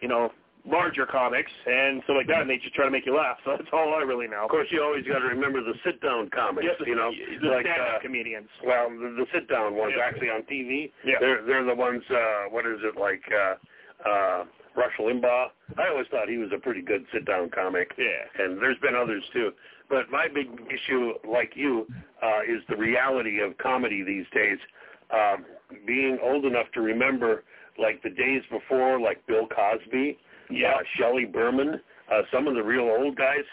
you 0.00 0.08
know, 0.08 0.30
larger 0.66 1.04
comics 1.06 1.52
and 1.66 2.00
stuff 2.04 2.16
like 2.16 2.26
that, 2.28 2.40
and 2.40 2.48
they 2.50 2.56
just 2.56 2.74
try 2.74 2.84
to 2.84 2.90
make 2.90 3.04
you 3.06 3.16
laugh. 3.16 3.36
So 3.44 3.52
that's 3.56 3.68
all 3.72 3.94
I 3.94 4.02
really 4.02 4.26
know. 4.28 4.44
Of 4.44 4.50
course, 4.50 4.68
you 4.70 4.82
always 4.82 5.04
got 5.06 5.18
to 5.20 5.26
remember 5.26 5.62
the 5.62 5.74
sit-down 5.84 6.30
comics. 6.30 6.64
Yes, 6.66 6.76
you 6.86 6.96
know, 6.96 7.10
the 7.42 7.48
like 7.48 7.66
stand-up 7.66 7.98
uh, 7.98 8.02
comedians. 8.02 8.48
well, 8.64 8.88
the, 8.90 9.14
the 9.18 9.26
sit-down 9.32 9.74
ones 9.76 9.94
Yeah. 9.96 10.04
actually 10.04 10.30
on 10.30 10.42
TV. 10.42 10.90
Yeah. 11.04 11.16
They're 11.20 11.44
they're 11.44 11.64
the 11.64 11.74
ones. 11.74 12.02
Uh, 12.10 12.48
what 12.50 12.66
is 12.66 12.78
it 12.82 12.98
like? 12.98 13.22
Uh, 13.32 14.08
uh, 14.08 14.44
Rush 14.76 14.92
Limbaugh. 14.98 15.46
I 15.78 15.88
always 15.88 16.06
thought 16.10 16.28
he 16.28 16.36
was 16.38 16.50
a 16.52 16.58
pretty 16.58 16.82
good 16.82 17.06
sit-down 17.12 17.48
comic. 17.50 17.92
Yeah. 17.96 18.42
and 18.44 18.58
there's 18.60 18.78
been 18.82 18.96
others 18.96 19.22
too. 19.32 19.52
But 19.88 20.10
my 20.10 20.26
big 20.26 20.48
issue, 20.72 21.12
like 21.30 21.52
you, 21.54 21.86
uh, 22.22 22.40
is 22.42 22.60
the 22.68 22.76
reality 22.76 23.38
of 23.40 23.56
comedy 23.58 24.02
these 24.02 24.24
days. 24.34 24.58
Um, 25.12 25.44
being 25.86 26.18
old 26.22 26.44
enough 26.44 26.66
to 26.74 26.80
remember, 26.80 27.44
like 27.78 28.02
the 28.02 28.10
days 28.10 28.42
before, 28.50 28.98
like 28.98 29.24
Bill 29.28 29.46
Cosby, 29.46 30.18
Yeah. 30.50 30.76
Shelley 30.96 31.24
Berman, 31.24 31.80
uh, 32.12 32.22
some 32.32 32.46
of 32.46 32.54
the 32.54 32.62
real 32.62 32.84
old 32.84 33.16
guys. 33.16 33.44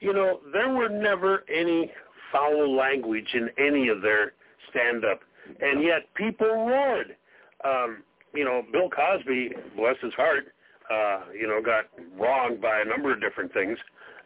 You 0.00 0.12
know, 0.12 0.40
there 0.52 0.72
were 0.72 0.88
never 0.88 1.44
any 1.52 1.90
foul 2.32 2.76
language 2.76 3.28
in 3.34 3.50
any 3.58 3.88
of 3.88 4.02
their 4.02 4.32
stand-up, 4.70 5.20
and 5.60 5.82
yet 5.82 6.12
people 6.14 6.46
roared. 6.46 7.16
Um, 7.64 8.02
you 8.34 8.44
know, 8.44 8.62
Bill 8.70 8.88
Cosby, 8.90 9.50
bless 9.76 9.96
his 10.02 10.12
heart, 10.14 10.52
uh, 10.90 11.20
you 11.38 11.46
know, 11.46 11.60
got 11.62 11.86
wronged 12.18 12.60
by 12.60 12.80
a 12.80 12.84
number 12.84 13.12
of 13.12 13.20
different 13.20 13.52
things. 13.52 13.78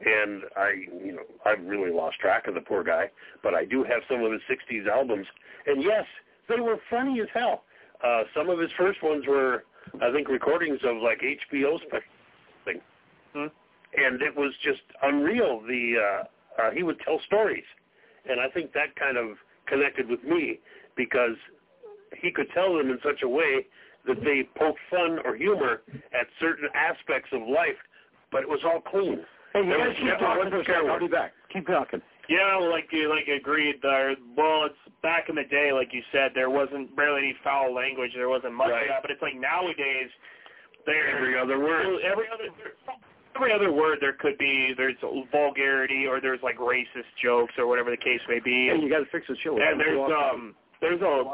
And 0.05 0.43
I, 0.57 0.73
you 1.05 1.12
know, 1.12 1.23
I've 1.47 1.64
really 1.64 1.93
lost 1.93 2.19
track 2.19 2.49
of 2.49 2.55
the 2.55 2.61
poor 2.61 2.83
guy, 2.83 3.11
but 3.43 3.55
I 3.55 3.64
do 3.64 3.85
have 3.85 4.02
some 4.11 4.23
of 4.25 4.33
his 4.33 4.41
60s 4.50 4.88
albums. 4.88 5.26
And 5.67 5.83
yes, 5.83 6.05
they 6.49 6.61
were 6.61 6.79
funny 6.91 7.21
as 7.21 7.29
hell. 7.33 7.62
Uh, 8.02 8.25
some 8.37 8.50
of 8.50 8.59
his 8.59 8.71
first 8.76 9.02
ones 9.02 9.25
were, 9.29 9.64
I 10.00 10.11
think, 10.12 10.29
recordings 10.29 10.81
of 10.85 10.97
like 10.97 11.21
HBO 11.21 11.79
special 11.87 12.12
thing. 12.64 12.81
Hmm. 13.35 13.47
And 13.97 14.23
it 14.23 14.35
was 14.37 14.52
just 14.64 14.81
unreal. 15.02 15.61
The, 15.66 15.95
uh, 15.99 16.62
uh, 16.62 16.71
he 16.71 16.83
would 16.83 16.99
tell 17.00 17.21
stories. 17.26 17.64
And 18.28 18.40
I 18.40 18.49
think 18.49 18.73
that 18.73 18.95
kind 18.97 19.16
of 19.16 19.37
connected 19.66 20.09
with 20.09 20.23
me 20.25 20.59
because 20.97 21.37
he 22.21 22.31
could 22.31 22.47
tell 22.54 22.76
them 22.76 22.90
in 22.90 22.99
such 23.04 23.23
a 23.23 23.28
way 23.28 23.66
that 24.07 24.23
they 24.25 24.49
poke 24.57 24.76
fun 24.90 25.19
or 25.25 25.37
humor 25.37 25.83
at 26.12 26.26
certain 26.40 26.69
aspects 26.75 27.28
of 27.33 27.42
life, 27.42 27.78
but 28.31 28.42
it 28.42 28.49
was 28.49 28.61
all 28.64 28.81
clean. 28.81 29.21
Hey, 29.52 29.61
you 29.62 29.69
There 29.69 29.78
guys 29.78 29.88
was 29.88 29.97
keep 29.97 30.07
never 30.07 30.19
talking 30.19 30.50
for 30.50 30.61
a 30.61 30.64
second. 30.64 30.90
I'll 30.90 30.99
be 31.00 31.09
back. 31.09 31.33
Keep 31.52 31.66
talking. 31.66 32.02
Yeah, 32.28 32.57
like 32.57 32.88
you 32.92 33.11
like 33.11 33.26
agreed 33.28 33.76
there. 33.83 34.14
Well, 34.37 34.64
it's 34.66 34.78
back 35.02 35.28
in 35.28 35.35
the 35.35 35.45
day, 35.45 35.73
like 35.73 35.92
you 35.92 36.02
said, 36.12 36.31
there 36.35 36.50
wasn't 36.50 36.95
barely 36.97 37.19
any 37.19 37.37
foul 37.45 37.75
language. 37.75 38.12
There 38.14 38.28
wasn't 38.28 38.54
much 38.54 38.71
Right. 38.71 38.83
of 38.83 38.88
that. 38.88 39.02
But 39.02 39.11
it's 39.11 39.23
like 39.23 39.35
nowadays, 39.35 40.09
there 40.87 41.17
Every 41.17 41.39
other 41.39 41.59
word. 41.59 42.01
every 42.03 42.27
other 42.33 42.49
every 43.37 43.53
other 43.53 43.73
word 43.73 43.99
there 44.01 44.12
could 44.15 44.37
be 44.39 44.75
there's 44.77 44.97
vulgarity 45.31 46.07
or 46.07 46.21
there's 46.21 46.41
like 46.43 46.59
racist 46.59 47.09
jokes 47.23 47.53
or 47.59 47.67
whatever 47.67 47.91
the 47.91 47.97
case 47.97 48.21
may 48.29 48.41
be. 48.41 48.69
And 48.69 48.83
you 48.83 48.89
got 48.91 48.99
to 49.01 49.07
fix 49.11 49.27
the 49.29 49.37
show. 49.43 49.59
and 49.61 49.79
there's 49.81 49.99
um 50.11 50.55
there's 50.81 51.01
a 51.01 51.25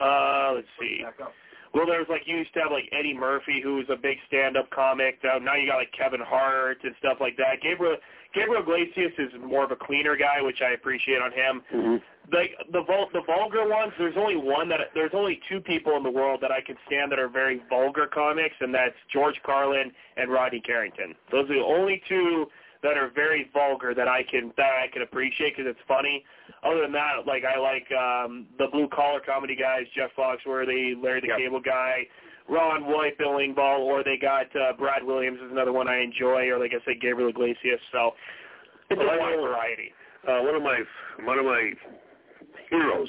uh 0.00 0.52
let's 0.54 0.66
see. 0.80 1.02
Well, 1.74 1.84
there's 1.86 2.06
like 2.08 2.22
you 2.26 2.38
used 2.38 2.52
to 2.54 2.60
have 2.60 2.72
like 2.72 2.88
Eddie 2.98 3.12
Murphy, 3.16 3.60
who 3.62 3.76
was 3.76 3.86
a 3.90 3.96
big 3.96 4.16
stand-up 4.26 4.70
comic. 4.70 5.18
Uh, 5.22 5.38
now 5.38 5.54
you 5.54 5.68
got 5.68 5.76
like 5.76 5.92
Kevin 5.92 6.20
Hart 6.24 6.78
and 6.82 6.94
stuff 6.98 7.18
like 7.20 7.36
that. 7.36 7.60
Gabriel 7.62 7.96
Gabriel 8.34 8.62
Iglesias 8.62 9.12
is 9.18 9.30
more 9.42 9.64
of 9.64 9.70
a 9.70 9.76
cleaner 9.76 10.16
guy, 10.16 10.40
which 10.42 10.60
I 10.60 10.72
appreciate 10.72 11.20
on 11.20 11.32
him. 11.32 11.62
Mm-hmm. 11.74 11.96
Like 12.30 12.50
the 12.72 12.82
vul- 12.82 13.08
the 13.14 13.22
vulgar 13.26 13.66
ones, 13.66 13.92
there's 13.98 14.16
only 14.18 14.36
one 14.36 14.68
that 14.68 14.80
there's 14.94 15.12
only 15.14 15.40
two 15.48 15.60
people 15.60 15.96
in 15.96 16.02
the 16.02 16.10
world 16.10 16.40
that 16.42 16.52
I 16.52 16.60
can 16.60 16.76
stand 16.86 17.10
that 17.12 17.18
are 17.18 17.28
very 17.28 17.62
vulgar 17.70 18.06
comics, 18.06 18.54
and 18.60 18.74
that's 18.74 18.94
George 19.10 19.40
Carlin 19.46 19.90
and 20.18 20.30
Rodney 20.30 20.60
Carrington. 20.60 21.14
Those 21.32 21.48
are 21.48 21.54
the 21.54 21.64
only 21.64 22.02
two 22.06 22.46
that 22.82 22.98
are 22.98 23.10
very 23.14 23.48
vulgar 23.54 23.94
that 23.94 24.08
I 24.08 24.22
can 24.22 24.52
that 24.58 24.72
I 24.84 24.88
can 24.92 25.00
appreciate 25.02 25.56
because 25.56 25.70
it's 25.70 25.80
funny. 25.88 26.22
Other 26.62 26.82
than 26.82 26.92
that, 26.92 27.26
like 27.26 27.44
I 27.44 27.58
like 27.58 27.90
um, 27.92 28.46
the 28.58 28.66
blue 28.70 28.88
collar 28.88 29.20
comedy 29.24 29.56
guys, 29.56 29.84
Jeff 29.96 30.10
Foxworthy, 30.16 31.02
Larry 31.02 31.22
the 31.22 31.28
Yep. 31.28 31.38
Cable 31.38 31.60
Guy, 31.60 32.06
Ron 32.48 32.86
White, 32.86 33.18
Bill 33.18 33.38
Engvall, 33.38 33.80
or 33.80 34.02
they 34.02 34.16
got 34.16 34.46
uh, 34.56 34.72
Brad 34.78 35.04
Williams 35.04 35.38
is 35.44 35.50
another 35.52 35.72
one 35.72 35.88
I 35.88 36.00
enjoy, 36.00 36.48
or 36.48 36.58
like 36.58 36.72
I 36.72 36.82
said, 36.84 37.00
Gabriel 37.00 37.28
Iglesias. 37.28 37.80
So 37.92 38.12
it's 38.90 38.98
Well, 38.98 39.08
a 39.10 39.18
wide 39.18 39.36
variety. 39.36 39.92
Uh, 40.26 40.40
one 40.42 40.54
of 40.54 40.62
my 40.62 40.80
one 41.24 41.38
of 41.38 41.44
my 41.44 41.72
heroes 42.70 43.08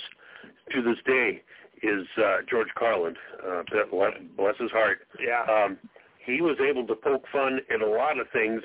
to 0.74 0.82
this 0.82 0.98
day 1.06 1.42
is 1.82 2.06
uh, 2.18 2.38
George 2.50 2.68
Carlin. 2.78 3.16
Uh, 3.46 3.64
bless, 3.92 4.14
bless 4.36 4.58
his 4.60 4.72
heart. 4.72 5.00
Yeah. 5.20 5.44
Um, 5.50 5.78
he 6.26 6.42
was 6.42 6.58
able 6.60 6.86
to 6.88 6.96
poke 6.96 7.24
fun 7.32 7.60
at 7.74 7.82
a 7.82 7.88
lot 7.88 8.20
of 8.20 8.28
things 8.32 8.62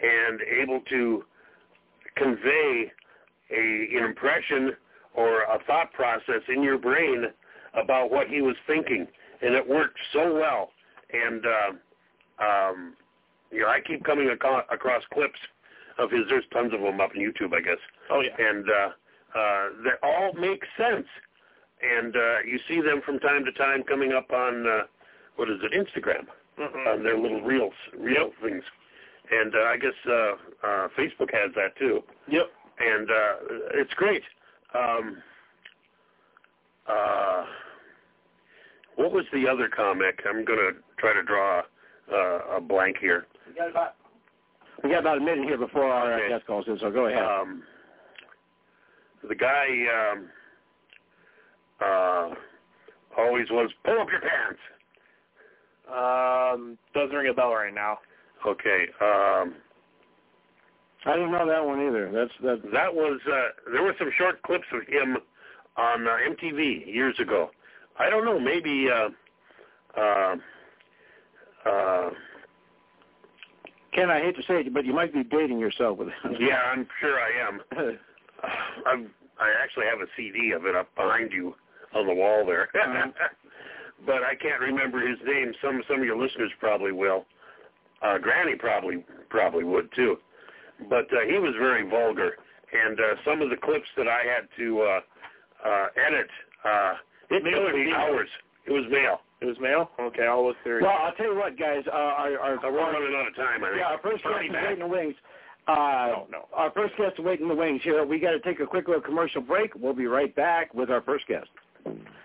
and 0.00 0.40
able 0.60 0.80
to 0.90 1.24
convey 2.16 2.92
a, 3.50 3.96
an 3.96 4.04
impression 4.04 4.72
or 5.14 5.42
a 5.42 5.58
thought 5.66 5.92
process 5.92 6.42
in 6.48 6.62
your 6.62 6.78
brain 6.78 7.24
about 7.74 8.10
what 8.10 8.28
he 8.28 8.40
was 8.40 8.56
thinking, 8.66 9.06
and 9.42 9.54
it 9.54 9.68
worked 9.68 9.98
so 10.12 10.34
well. 10.34 10.70
And 11.12 11.44
uh, 11.44 12.44
um, 12.44 12.94
you 13.50 13.60
know, 13.60 13.68
I 13.68 13.80
keep 13.80 14.04
coming 14.04 14.30
aco- 14.30 14.64
across 14.70 15.02
clips 15.12 15.38
of 15.98 16.10
his. 16.10 16.22
There's 16.28 16.44
tons 16.52 16.72
of 16.72 16.80
them 16.80 17.00
up 17.00 17.10
on 17.10 17.16
YouTube, 17.16 17.54
I 17.54 17.60
guess. 17.60 17.78
Oh 18.10 18.20
yeah. 18.20 18.34
And 18.38 18.64
uh, 18.68 19.38
uh, 19.38 19.68
they 19.84 19.90
all 20.02 20.32
make 20.34 20.62
sense. 20.76 21.06
And 21.82 22.14
uh, 22.14 22.38
you 22.46 22.58
see 22.68 22.80
them 22.80 23.02
from 23.04 23.18
time 23.18 23.44
to 23.44 23.52
time 23.52 23.82
coming 23.82 24.12
up 24.12 24.30
on 24.32 24.66
uh, 24.66 24.80
what 25.36 25.50
is 25.50 25.58
it, 25.62 25.72
Instagram, 25.72 26.26
mm-hmm. 26.58 26.88
on 26.88 27.02
their 27.02 27.18
little 27.18 27.42
reels, 27.42 27.74
reel 27.98 28.30
things. 28.42 28.62
And 29.30 29.54
uh, 29.54 29.58
I 29.58 29.76
guess 29.76 29.92
uh, 30.06 30.12
uh, 30.12 30.88
Facebook 30.96 31.32
has 31.32 31.52
that 31.56 31.76
too. 31.78 32.02
Yep. 32.28 32.46
And 32.78 33.10
uh, 33.10 33.34
it's 33.74 33.92
great. 33.94 34.22
Um, 34.74 35.18
uh, 36.88 37.44
what 38.96 39.12
was 39.12 39.24
the 39.32 39.48
other 39.48 39.68
comic? 39.68 40.20
I'm 40.28 40.44
going 40.44 40.58
to 40.58 40.72
try 40.98 41.12
to 41.14 41.22
draw 41.22 41.62
uh, 42.12 42.56
a 42.56 42.60
blank 42.60 42.96
here. 43.00 43.26
We 43.48 43.54
got 43.54 43.70
about 43.70 43.94
we 44.82 44.90
got 44.90 45.00
about 45.00 45.18
a 45.18 45.20
minute 45.20 45.44
here 45.44 45.58
before 45.58 45.84
our 45.84 46.14
Okay. 46.14 46.26
uh, 46.26 46.28
guest 46.36 46.46
calls 46.46 46.64
in, 46.66 46.78
so 46.78 46.90
go 46.90 47.06
ahead. 47.06 47.22
Um, 47.22 47.62
the 49.28 49.34
guy 49.34 49.66
um, 50.12 50.28
uh, 51.80 52.34
always 53.16 53.48
was 53.50 53.70
pull 53.84 54.00
up 54.00 54.08
your 54.10 54.20
pants. 54.20 54.60
Um, 55.88 56.78
doesn't 56.94 57.14
ring 57.14 57.30
a 57.30 57.34
bell 57.34 57.52
right 57.52 57.72
now. 57.74 57.98
Okay, 58.46 58.86
um, 59.00 59.54
I 61.04 61.12
didn't 61.14 61.30
know 61.32 61.46
that 61.46 61.64
one 61.64 61.80
either. 61.86 62.10
That's 62.12 62.32
that. 62.42 62.62
that 62.72 62.92
was 62.94 63.20
uh, 63.26 63.70
there 63.72 63.82
were 63.82 63.94
some 63.98 64.10
short 64.18 64.42
clips 64.42 64.66
of 64.72 64.82
him 64.88 65.18
on 65.76 66.06
uh, 66.06 66.10
MTV 66.30 66.86
years 66.86 67.14
ago. 67.20 67.50
I 67.98 68.08
don't 68.10 68.24
know, 68.24 68.38
maybe. 68.40 68.88
Uh, 68.90 69.08
uh, 70.00 70.36
uh, 71.68 72.10
Ken, 73.92 74.10
I 74.10 74.20
hate 74.20 74.36
to 74.36 74.42
say 74.42 74.60
it, 74.60 74.72
but 74.74 74.84
you 74.86 74.92
might 74.94 75.12
be 75.12 75.22
dating 75.22 75.58
yourself 75.58 75.98
with 75.98 76.08
that. 76.08 76.40
yeah, 76.40 76.56
I'm 76.72 76.86
sure 77.00 77.18
I 77.20 77.30
am. 77.48 77.60
I'm, 78.86 79.10
I 79.38 79.52
actually 79.62 79.84
have 79.86 80.00
a 80.00 80.06
CD 80.16 80.52
of 80.52 80.64
it 80.66 80.74
up 80.74 80.94
behind 80.96 81.30
you 81.32 81.54
on 81.94 82.06
the 82.06 82.14
wall 82.14 82.44
there, 82.46 82.68
Uh-huh. 82.74 83.08
but 84.06 84.22
I 84.24 84.34
can't 84.34 84.60
remember 84.60 85.06
his 85.06 85.18
name. 85.26 85.52
Some 85.62 85.82
some 85.88 86.00
of 86.00 86.04
your 86.06 86.16
listeners 86.16 86.50
probably 86.58 86.92
will. 86.92 87.26
Uh, 88.02 88.18
Granny 88.18 88.54
probably 88.56 89.04
probably 89.28 89.62
would 89.64 89.90
too, 89.94 90.16
but 90.88 91.04
uh, 91.12 91.20
he 91.28 91.38
was 91.38 91.54
very 91.58 91.88
vulgar, 91.88 92.32
and 92.72 92.98
uh, 92.98 93.02
some 93.26 93.42
of 93.42 93.50
the 93.50 93.56
clips 93.56 93.86
that 93.96 94.08
I 94.08 94.22
had 94.24 94.48
to 94.56 94.80
uh, 94.80 95.00
uh, 95.68 95.86
edit, 96.06 96.28
uh, 96.64 96.94
it 97.32 97.42
Male 97.44 97.58
or 97.60 97.66
took 97.66 97.74
me 97.76 97.84
female? 97.84 97.96
hours. 98.00 98.28
It 98.66 98.72
was 98.72 98.84
mail. 98.90 99.20
It 99.40 99.46
was 99.46 99.56
mail. 99.60 99.90
Okay, 99.98 100.22
I'll 100.26 100.46
look 100.46 100.56
through. 100.62 100.82
well, 100.82 100.94
I'll 101.02 101.12
tell 101.14 101.26
you 101.32 101.36
what, 101.36 101.58
guys. 101.58 101.82
Uh, 101.88 101.96
our 101.96 102.38
our, 102.38 102.58
we're 102.62 102.78
running 102.78 103.16
out 103.18 103.26
of 103.28 103.34
time. 103.34 103.64
I 103.64 103.68
think. 103.68 103.78
yeah, 103.80 103.86
our 103.90 103.98
first 103.98 104.22
guest 104.22 104.34
Bernie 104.34 104.46
is 104.48 104.52
waiting 104.54 104.72
in 104.74 104.78
the 104.78 104.86
wings. 104.86 105.14
Uh, 105.66 105.74
No, 105.74 106.26
no. 106.30 106.48
Our 106.54 106.70
first 106.72 106.94
guest 106.96 107.14
is 107.18 107.24
waiting 107.24 107.44
in 107.44 107.48
the 107.48 107.54
wings 107.58 107.80
here. 107.82 108.04
We 108.04 108.18
got 108.20 108.32
to 108.32 108.40
take 108.40 108.60
a 108.60 108.66
quick 108.66 108.86
little 108.86 109.02
commercial 109.02 109.40
break. 109.42 109.72
We'll 109.74 109.94
be 109.94 110.06
right 110.06 110.34
back 110.36 110.74
with 110.74 110.90
our 110.90 111.00
first 111.02 111.26
guest. 111.26 111.48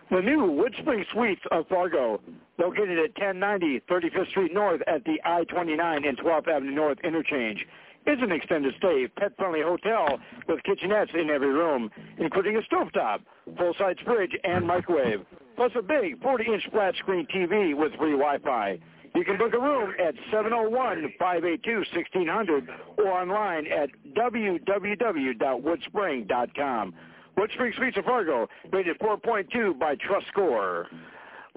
The 0.09 0.21
new 0.21 0.45
Wood 0.51 0.73
Spring 0.79 1.03
Suites 1.11 1.41
of 1.51 1.67
Fargo, 1.67 2.21
located 2.57 2.97
at 2.99 3.11
1090 3.19 3.81
35th 3.89 4.29
Street 4.29 4.53
North 4.53 4.81
at 4.87 5.03
the 5.03 5.17
I-29 5.25 6.07
and 6.07 6.17
12th 6.19 6.47
Avenue 6.47 6.71
North 6.71 6.97
interchange, 7.03 7.65
is 8.07 8.17
an 8.21 8.31
extended 8.31 8.73
stay, 8.77 9.07
pet-friendly 9.17 9.61
hotel 9.61 10.17
with 10.47 10.61
kitchenettes 10.63 11.13
in 11.13 11.29
every 11.29 11.51
room, 11.51 11.91
including 12.17 12.55
a 12.55 12.61
stovetop, 12.61 13.19
full-size 13.57 13.97
fridge, 14.05 14.31
and 14.43 14.65
microwave, 14.65 15.25
plus 15.55 15.71
a 15.77 15.81
big 15.81 16.19
40-inch 16.21 16.69
flat-screen 16.71 17.27
TV 17.33 17.75
with 17.75 17.91
free 17.97 18.11
Wi-Fi. 18.11 18.79
You 19.15 19.25
can 19.25 19.37
book 19.37 19.53
a 19.53 19.59
room 19.59 19.93
at 19.99 20.15
701-582-1600 20.31 22.67
or 22.97 23.07
online 23.07 23.67
at 23.67 23.89
www.woodspring.com. 24.15 26.93
Woodspring 27.37 27.75
Suites 27.75 27.97
of 27.97 28.05
Fargo, 28.05 28.47
rated 28.71 28.97
4.2 28.99 29.77
by 29.79 29.95
Trust 29.95 30.27
Score. 30.27 30.87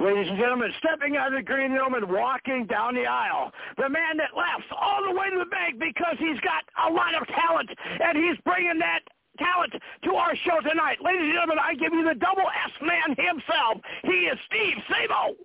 Ladies 0.01 0.31
and 0.31 0.39
gentlemen, 0.39 0.73
stepping 0.79 1.19
out 1.19 1.29
of 1.29 1.37
the 1.37 1.43
green 1.45 1.73
room 1.73 1.93
and 1.93 2.09
walking 2.09 2.65
down 2.65 2.95
the 2.95 3.05
aisle, 3.05 3.53
the 3.77 3.89
man 3.89 4.17
that 4.17 4.31
laughs 4.35 4.65
all 4.73 5.05
the 5.05 5.13
way 5.13 5.29
to 5.29 5.39
the 5.39 5.51
bank 5.51 5.79
because 5.79 6.17
he's 6.19 6.41
got 6.41 6.65
a 6.89 6.91
lot 6.91 7.15
of 7.15 7.29
talent, 7.29 7.69
and 8.03 8.17
he's 8.17 8.41
bringing 8.47 8.79
that 8.79 9.01
talent 9.39 9.75
to 10.05 10.15
our 10.15 10.35
show 10.37 10.59
tonight. 10.67 11.05
Ladies 11.05 11.21
and 11.21 11.33
gentlemen, 11.33 11.59
I 11.61 11.75
give 11.75 11.93
you 11.93 12.03
the 12.09 12.15
double 12.15 12.49
S 12.49 12.73
man 12.81 13.15
himself. 13.15 13.77
He 14.05 14.25
is 14.33 14.39
Steve 14.49 14.77
Sabo. 14.89 15.37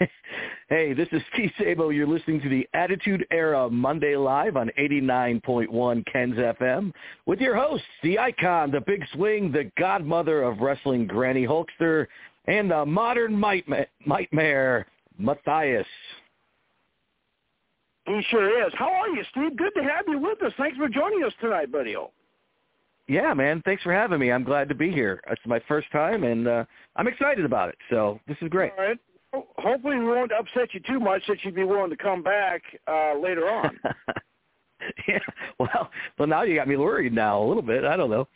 Hey, 0.68 0.92
this 0.92 1.08
is 1.12 1.22
Steve 1.32 1.50
Sabo. 1.58 1.88
You're 1.88 2.06
listening 2.06 2.42
to 2.42 2.50
the 2.50 2.68
Attitude 2.74 3.26
Era 3.30 3.70
Monday 3.70 4.16
Live 4.16 4.58
on 4.58 4.70
89.1 4.78 6.04
Ken's 6.12 6.36
FM 6.36 6.92
with 7.24 7.40
your 7.40 7.56
hosts, 7.56 7.86
the 8.02 8.18
icon, 8.18 8.70
the 8.70 8.82
big 8.82 9.02
swing, 9.14 9.50
the 9.50 9.72
godmother 9.78 10.42
of 10.42 10.58
wrestling, 10.60 11.06
Granny 11.06 11.46
Hulkster, 11.46 12.06
and 12.48 12.70
the 12.70 12.84
modern 12.84 13.38
nightma- 13.38 13.86
nightmare, 14.06 14.86
Matthias. 15.18 15.86
He 18.06 18.22
sure 18.30 18.66
is. 18.66 18.72
How 18.74 18.90
are 18.90 19.08
you, 19.08 19.22
Steve? 19.30 19.54
Good 19.56 19.72
to 19.76 19.82
have 19.82 20.06
you 20.08 20.18
with 20.18 20.42
us. 20.42 20.52
Thanks 20.56 20.78
for 20.78 20.88
joining 20.88 21.22
us 21.24 21.32
tonight, 21.40 21.70
buddy. 21.70 21.94
Yeah, 23.06 23.34
man. 23.34 23.62
Thanks 23.66 23.82
for 23.82 23.92
having 23.92 24.18
me. 24.18 24.32
I'm 24.32 24.44
glad 24.44 24.68
to 24.70 24.74
be 24.74 24.90
here. 24.90 25.20
It's 25.30 25.40
my 25.46 25.60
first 25.68 25.90
time, 25.92 26.24
and 26.24 26.48
uh, 26.48 26.64
I'm 26.96 27.06
excited 27.06 27.44
about 27.44 27.68
it. 27.68 27.76
So 27.90 28.18
this 28.26 28.38
is 28.40 28.48
great. 28.48 28.72
All 28.78 28.84
right. 28.84 28.98
Hopefully 29.58 29.98
we 29.98 30.06
won't 30.06 30.32
upset 30.32 30.72
you 30.72 30.80
too 30.80 30.98
much 30.98 31.22
that 31.28 31.36
you'd 31.44 31.54
be 31.54 31.64
willing 31.64 31.90
to 31.90 31.96
come 31.98 32.22
back 32.22 32.62
uh, 32.90 33.12
later 33.18 33.46
on. 33.50 33.78
yeah. 35.08 35.18
Well, 35.58 35.90
well, 36.18 36.28
now 36.28 36.42
you 36.42 36.54
got 36.54 36.66
me 36.66 36.76
worried 36.76 37.12
now 37.12 37.42
a 37.42 37.46
little 37.46 37.62
bit. 37.62 37.84
I 37.84 37.94
don't 37.96 38.10
know. 38.10 38.26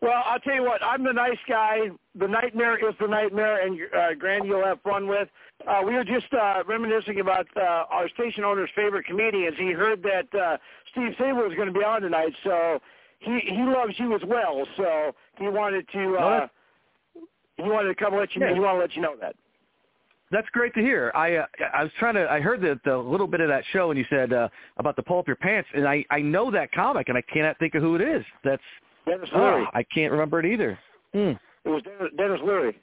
Well, 0.00 0.22
I'll 0.26 0.38
tell 0.40 0.54
you 0.54 0.62
what. 0.62 0.82
I'm 0.82 1.02
the 1.04 1.12
nice 1.12 1.38
guy. 1.48 1.88
The 2.18 2.28
nightmare 2.28 2.76
is 2.88 2.94
the 3.00 3.08
nightmare, 3.08 3.66
and 3.66 3.78
uh, 3.96 4.14
Granny 4.18 4.48
you'll 4.48 4.64
have 4.64 4.80
fun 4.82 5.08
with. 5.08 5.28
Uh, 5.66 5.80
we 5.84 5.94
were 5.94 6.04
just 6.04 6.32
uh, 6.32 6.62
reminiscing 6.66 7.20
about 7.20 7.46
uh, 7.56 7.84
our 7.90 8.08
station 8.10 8.44
owner's 8.44 8.70
favorite 8.76 9.06
comedians. 9.06 9.56
He 9.58 9.72
heard 9.72 10.02
that 10.04 10.38
uh, 10.38 10.56
Steve 10.92 11.12
Sable 11.18 11.42
was 11.42 11.54
going 11.56 11.66
to 11.72 11.74
be 11.78 11.84
on 11.84 12.02
tonight, 12.02 12.32
so 12.44 12.78
he 13.18 13.40
he 13.44 13.62
loves 13.62 13.94
you 13.98 14.14
as 14.14 14.22
well. 14.26 14.64
So 14.76 15.14
he 15.38 15.48
wanted 15.48 15.86
to 15.92 16.14
uh, 16.16 16.48
he 17.56 17.64
wanted 17.64 17.88
to 17.88 17.94
come 17.96 18.14
let 18.14 18.34
you 18.36 18.42
Yeah. 18.42 18.54
he 18.54 18.60
wanted 18.60 18.76
to 18.78 18.82
let 18.82 18.96
you 18.96 19.02
know 19.02 19.16
that. 19.20 19.34
That's 20.30 20.48
great 20.50 20.74
to 20.74 20.80
hear. 20.80 21.10
I 21.14 21.36
uh, 21.36 21.46
I 21.74 21.82
was 21.82 21.92
trying 21.98 22.14
to. 22.14 22.30
I 22.30 22.40
heard 22.40 22.60
the, 22.60 22.78
the 22.84 22.96
little 22.96 23.26
bit 23.26 23.40
of 23.40 23.48
that 23.48 23.64
show, 23.72 23.90
and 23.90 23.98
you 23.98 24.04
said 24.10 24.32
uh, 24.32 24.48
about 24.76 24.94
the 24.94 25.02
pull 25.02 25.18
up 25.18 25.26
your 25.26 25.36
pants, 25.36 25.68
and 25.74 25.88
I 25.88 26.04
I 26.10 26.20
know 26.20 26.50
that 26.52 26.70
comic, 26.70 27.08
and 27.08 27.18
I 27.18 27.22
cannot 27.22 27.58
think 27.58 27.74
of 27.74 27.82
who 27.82 27.96
it 27.96 28.02
is. 28.02 28.24
That's 28.44 28.62
Denis 29.08 29.28
Leary. 29.34 29.64
oh, 29.64 29.70
I 29.74 29.82
can't 29.82 30.12
remember 30.12 30.40
it 30.40 30.46
either. 30.46 30.78
Hmm. 31.12 31.32
It 31.64 31.68
was 31.70 31.82
Denis, 31.82 32.12
Denis 32.16 32.40
Leary. 32.44 32.78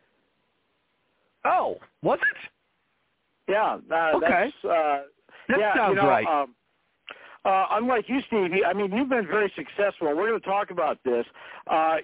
Oh, 1.45 1.77
was 2.01 2.19
it? 2.21 3.51
Yeah. 3.51 3.77
Uh, 3.91 4.17
Okay. 4.17 4.51
That's, 4.63 4.65
uh, 4.65 5.01
That 5.49 5.59
yeah, 5.59 5.75
sounds 5.75 5.95
you 5.95 6.01
know, 6.01 6.07
right. 6.09 6.25
Um, 6.27 6.55
uh, 7.45 7.67
unlike 7.71 8.09
you, 8.09 8.19
Steve, 8.27 8.51
you- 8.53 8.65
I 8.65 8.73
mean, 8.73 8.91
you've 8.91 9.09
been 9.09 9.27
very 9.27 9.51
successful. 9.55 10.07
We're 10.07 10.29
going 10.29 10.39
to 10.39 10.45
talk 10.45 10.71
about 10.71 10.97
this. 11.03 11.25
Uh, 11.67 11.97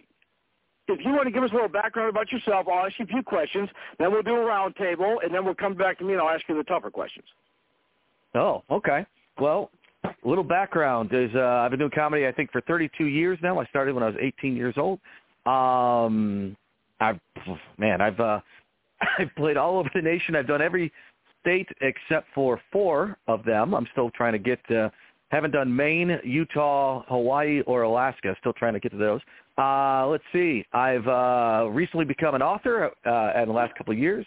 if 0.88 1.04
you 1.04 1.12
want 1.12 1.24
to 1.26 1.32
give 1.32 1.42
us 1.44 1.50
a 1.52 1.54
little 1.54 1.70
background 1.70 2.10
about 2.10 2.32
yourself, 2.32 2.68
I'll 2.68 2.86
ask 2.86 3.00
you 3.00 3.06
a 3.06 3.08
few 3.08 3.24
questions. 3.24 3.70
Then 3.98 4.12
we'll 4.12 4.22
do 4.22 4.36
a 4.36 4.46
round 4.46 4.76
table, 4.76 5.20
and 5.24 5.34
then 5.34 5.44
we'll 5.46 5.56
come 5.56 5.74
back 5.74 5.98
to 6.00 6.04
me 6.04 6.14
and 6.14 6.22
I'll 6.22 6.30
ask 6.30 6.48
you 6.48 6.56
the 6.56 6.64
tougher 6.64 6.92
questions. 6.92 7.26
Oh, 8.36 8.64
okay. 8.70 9.06
Well, 9.40 9.72
a 10.24 10.28
little 10.28 10.44
background 10.44 11.12
is 11.14 11.32
uh, 11.36 11.40
I've 11.40 11.72
been 11.72 11.80
doing 11.80 11.92
comedy 11.94 12.28
I 12.28 12.32
think 12.32 12.52
for 12.52 12.62
32 12.62 13.06
years 13.06 13.40
now. 13.42 13.60
I 13.60 13.66
started 13.66 13.94
when 13.96 14.04
I 14.04 14.08
was 14.08 14.16
18 14.20 14.56
years 14.56 14.76
old. 14.78 15.00
Um, 15.46 16.56
I've 17.00 17.20
man, 17.78 18.02
I've 18.02 18.20
uh, 18.20 18.40
I've 19.20 19.34
played 19.36 19.58
all 19.58 19.78
over 19.78 19.90
the 19.94 20.02
nation. 20.02 20.36
I've 20.36 20.48
done 20.48 20.62
every 20.62 20.92
state 21.42 21.68
except 21.82 22.28
for 22.36 22.62
four 22.72 23.18
of 23.28 23.44
them. 23.44 23.74
I'm 23.74 23.88
still 23.92 24.12
trying 24.12 24.34
to 24.34 24.40
get. 24.40 24.60
Uh, 24.72 24.90
haven't 25.30 25.52
done 25.52 25.74
Maine, 25.74 26.20
Utah, 26.26 27.06
Hawaii, 27.08 27.62
or 27.62 27.84
Alaska. 27.84 28.36
Still 28.42 28.52
trying 28.52 28.74
to 28.74 28.82
get 28.82 28.92
to 28.92 28.98
those. 28.98 29.22
Uh, 29.58 30.06
let's 30.08 30.24
see. 30.34 30.66
I've 30.74 31.08
uh, 31.08 31.70
recently 31.72 32.06
become 32.06 32.36
an 32.36 32.42
author 32.42 32.92
uh, 33.06 33.42
in 33.42 33.48
the 33.48 33.54
last 33.54 33.74
couple 33.76 33.94
of 33.94 33.98
years. 33.98 34.26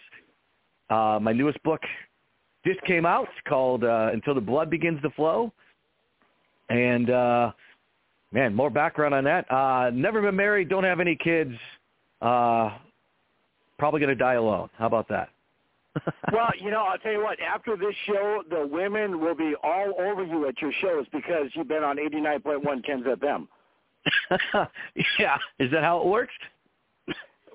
Uh, 0.89 1.19
my 1.21 1.31
newest 1.31 1.61
book 1.61 1.81
just 2.65 2.81
came 2.81 3.05
out 3.05 3.23
It's 3.25 3.47
called 3.47 3.83
uh, 3.83 4.09
Until 4.13 4.33
the 4.33 4.41
Blood 4.41 4.71
Begins 4.71 4.99
to 5.03 5.11
Flow. 5.11 5.53
And 6.69 7.09
uh 7.09 7.51
man, 8.31 8.53
more 8.53 8.69
background 8.69 9.13
on 9.13 9.23
that. 9.25 9.51
Uh 9.51 9.91
never 9.93 10.21
been 10.21 10.35
married, 10.35 10.69
don't 10.69 10.83
have 10.83 10.99
any 10.99 11.15
kids. 11.15 11.53
Uh 12.21 12.77
probably 13.77 13.99
gonna 13.99 14.15
die 14.15 14.33
alone. 14.33 14.69
How 14.77 14.87
about 14.87 15.07
that? 15.09 15.29
well, 16.33 16.51
you 16.59 16.71
know, 16.71 16.81
I'll 16.81 16.97
tell 16.97 17.11
you 17.11 17.23
what. 17.23 17.39
After 17.39 17.77
this 17.77 17.95
show, 18.05 18.43
the 18.49 18.67
women 18.67 19.21
will 19.21 19.35
be 19.35 19.55
all 19.63 19.93
over 19.99 20.25
you 20.25 20.47
at 20.47 20.61
your 20.61 20.71
shows 20.81 21.05
because 21.11 21.47
you've 21.53 21.69
been 21.69 21.83
on 21.83 21.97
89.1 21.97 22.85
Ken's 22.85 23.05
FM. 23.05 23.47
yeah. 25.19 25.37
Is 25.59 25.71
that 25.71 25.83
how 25.83 26.01
it 26.01 26.05
works? 26.05 26.33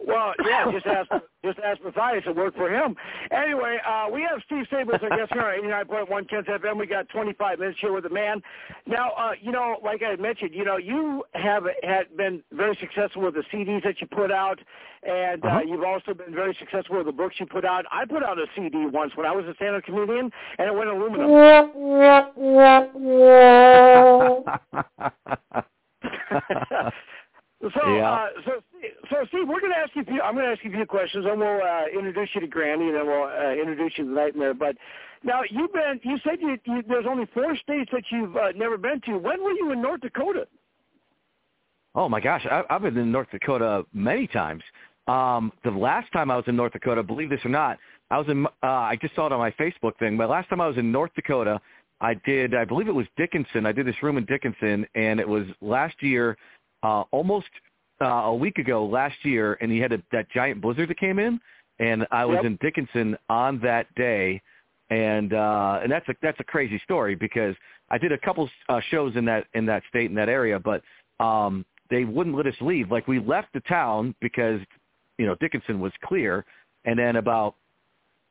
Well, 0.07 0.33
yeah, 0.45 0.71
just 0.73 0.87
ask 0.99 1.11
just 1.45 1.59
ask 1.61 1.83
Matthias. 1.83 2.25
It 2.27 2.37
worked 2.37 2.57
for 2.57 2.71
him. 2.71 2.97
Anyway, 3.31 3.79
uh, 3.87 4.07
we 4.13 4.23
have 4.23 4.41
Steve 4.47 4.67
Sabers, 4.71 5.01
I 5.03 5.17
guess, 5.17 5.29
here 5.33 5.43
on 5.43 5.87
89.1 5.87 6.29
Kens 6.29 6.47
FM. 6.47 6.79
We 6.79 6.87
got 6.87 7.09
25 7.09 7.59
minutes 7.59 7.79
here 7.81 7.93
with 7.93 8.05
the 8.05 8.11
man. 8.11 8.43
Now, 8.87 9.11
uh, 9.13 9.33
you 9.41 9.53
know, 9.53 9.79
like 9.83 10.03
I 10.03 10.17
mentioned, 10.17 10.55
you 10.55 10.65
know, 10.65 10.77
you 10.77 11.25
have 11.35 11.65
had 11.83 12.17
been 12.17 12.43
very 12.53 12.77
successful 12.81 13.23
with 13.23 13.35
the 13.35 13.45
CDs 13.53 13.83
that 13.85 14.01
you 14.01 14.07
put 14.07 14.31
out, 14.31 14.59
and 15.03 15.45
uh, 15.45 15.49
Uh-huh. 15.49 15.61
you've 15.67 15.85
also 15.85 16.15
been 16.15 16.35
very 16.35 16.55
successful 16.59 16.97
with 16.97 17.07
the 17.07 17.13
books 17.13 17.37
you 17.39 17.47
put 17.47 17.65
out. 17.65 17.85
I 17.91 18.05
put 18.05 18.23
out 18.23 18.39
a 18.39 18.47
CD 18.55 18.87
once 18.87 19.17
when 19.17 19.27
I 19.27 19.33
was 19.33 19.45
a 19.47 19.55
stand-up 19.55 19.85
comedian, 19.85 20.31
and 20.59 20.69
it 20.69 20.75
went 20.75 20.91
aluminum. 20.91 21.31
So, 27.63 27.69
Yeah. 27.95 28.11
uh, 28.11 28.29
so, 28.47 28.63
so, 29.11 29.17
Steve, 29.29 29.47
we're 29.47 29.61
going 29.61 29.73
to 29.73 29.79
ask 29.79 29.95
you. 29.95 30.03
A 30.03 30.05
few, 30.07 30.21
I'm 30.23 30.35
going 30.35 30.47
to 30.47 30.53
ask 30.53 30.65
you 30.65 30.71
a 30.71 30.75
few 30.75 30.87
questions, 30.87 31.27
and 31.29 31.39
we'll 31.39 31.61
uh, 31.63 31.87
introduce 31.93 32.31
you 32.35 32.41
to 32.41 32.47
Granny, 32.47 32.87
and 32.87 32.97
then 32.97 33.07
we'll 33.07 33.25
uh, 33.25 33.53
introduce 33.53 33.93
you 33.99 34.05
to 34.05 34.11
Nightmare. 34.11 34.55
But 34.55 34.77
now, 35.23 35.43
you've 35.49 35.73
been. 35.73 36.01
You 36.03 36.17
said 36.25 36.41
you, 36.41 36.57
you 36.65 36.83
there's 36.89 37.05
only 37.09 37.27
four 37.35 37.55
states 37.57 37.91
that 37.93 38.05
you've 38.11 38.35
uh, 38.35 38.53
never 38.57 38.79
been 38.79 39.01
to. 39.03 39.19
When 39.19 39.43
were 39.43 39.53
you 39.53 39.73
in 39.73 39.83
North 39.83 40.01
Dakota? 40.01 40.47
Oh 41.95 42.09
my 42.09 42.21
gosh, 42.21 42.47
I, 42.51 42.63
I've 42.71 42.83
been 42.83 42.97
in 42.97 43.13
North 43.13 43.31
Dakota 43.31 43.85
many 43.93 44.27
times. 44.27 44.63
Um, 45.07 45.53
the 45.65 45.71
last 45.71 46.11
time 46.13 46.31
I 46.31 46.37
was 46.37 46.45
in 46.47 46.57
North 46.57 46.73
Dakota, 46.73 47.03
believe 47.03 47.31
this 47.31 47.45
or 47.45 47.51
not, 47.51 47.79
I 48.11 48.19
was 48.19 48.29
in. 48.29 48.47
Uh, 48.47 48.51
I 48.63 48.97
just 49.03 49.15
saw 49.15 49.27
it 49.27 49.33
on 49.33 49.39
my 49.39 49.51
Facebook 49.53 49.99
thing. 49.99 50.17
But 50.17 50.31
last 50.31 50.49
time 50.49 50.63
I 50.63 50.67
was 50.67 50.79
in 50.79 50.91
North 50.91 51.11
Dakota, 51.15 51.61
I 52.01 52.15
did. 52.25 52.55
I 52.55 52.65
believe 52.65 52.89
it 52.89 52.95
was 52.95 53.07
Dickinson. 53.19 53.67
I 53.67 53.73
did 53.73 53.87
this 53.87 54.03
room 54.03 54.17
in 54.17 54.25
Dickinson, 54.25 54.87
and 54.95 55.21
it 55.21 55.29
was 55.29 55.45
last 55.61 56.03
year, 56.03 56.37
uh, 56.83 57.03
almost 57.11 57.49
uh, 58.01 58.05
a 58.05 58.35
week 58.35 58.59
ago 58.59 58.85
last 58.85 59.17
year, 59.25 59.59
and 59.61 59.71
he 59.71 59.79
had 59.79 59.93
a, 59.93 60.03
that 60.13 60.31
giant 60.31 60.61
blizzard 60.61 60.89
that 60.89 60.99
came 60.99 61.19
in, 61.19 61.41
and 61.79 62.07
I 62.11 62.25
was 62.25 62.37
Yep. 62.37 62.45
in 62.45 62.57
Dickinson 62.61 63.17
on 63.29 63.61
that 63.61 63.93
day, 63.95 64.41
and 64.91 65.33
uh, 65.33 65.81
and 65.83 65.91
that's 65.91 66.09
a 66.09 66.15
that's 66.23 66.41
a 66.41 66.45
crazy 66.45 66.81
story 66.85 67.15
because 67.15 67.55
I 67.91 67.99
did 67.99 68.13
a 68.13 68.19
couple 68.19 68.49
uh, 68.69 68.81
shows 68.91 69.17
in 69.17 69.25
that 69.27 69.47
in 69.55 69.67
that 69.67 69.83
state 69.89 70.07
in 70.07 70.15
that 70.17 70.29
area, 70.29 70.59
but 70.59 70.83
um, 71.25 71.65
they 71.91 72.05
wouldn't 72.05 72.37
let 72.37 72.47
us 72.47 72.55
leave. 72.61 72.91
Like 72.91 73.07
we 73.09 73.19
left 73.21 73.53
the 73.53 73.61
town 73.61 74.15
because 74.21 74.61
you 75.19 75.27
know 75.27 75.35
Dickinson 75.41 75.81
was 75.81 75.93
clear, 76.05 76.45
and 76.85 76.99
then 76.99 77.17
about 77.17 77.55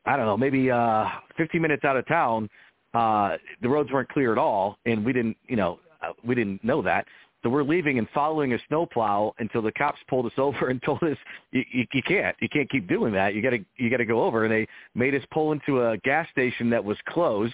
I 0.06 0.18
don't 0.18 0.26
know 0.26 0.38
maybe 0.38 0.72
uh, 0.72 1.06
15 1.38 1.62
minutes 1.62 1.84
out 1.86 1.98
of 1.98 2.08
town, 2.08 2.50
uh, 2.94 3.38
the 3.62 3.70
roads 3.70 3.92
weren't 3.92 4.10
clear 4.10 4.32
at 4.32 4.38
all, 4.38 4.78
and 4.86 5.06
we 5.06 5.14
didn't 5.14 5.38
you 5.48 5.56
know 5.56 5.80
uh, 6.02 6.14
we 6.24 6.36
didn't 6.36 6.64
know 6.64 6.82
that. 6.82 7.06
So 7.43 7.49
we're 7.49 7.63
leaving 7.63 7.99
and 7.99 8.08
following 8.13 8.54
a 8.54 8.58
snowplow 8.67 9.34
until 9.39 9.62
the 9.62 9.71
cops 9.71 9.99
pulled 10.10 10.25
us 10.25 10.34
over 10.38 10.69
and 10.69 10.82
told 10.84 11.02
us 11.04 11.17
you, 11.52 11.63
you, 11.71 11.86
you 11.93 12.04
can't, 12.04 12.36
you 12.41 12.49
can't 12.49 12.69
keep 12.69 12.88
doing 12.88 13.13
that. 13.13 13.34
You 13.34 13.41
got 13.41 13.52
to, 13.52 13.60
you 13.78 13.89
got 13.89 13.97
to 13.97 14.06
go 14.06 14.23
over. 14.23 14.45
And 14.45 14.54
they 14.54 14.67
made 14.95 15.15
us 15.15 15.23
pull 15.32 15.52
into 15.52 15.86
a 15.86 15.97
gas 15.99 16.28
station 16.32 16.69
that 16.71 16.84
was 16.84 16.97
closed, 17.08 17.54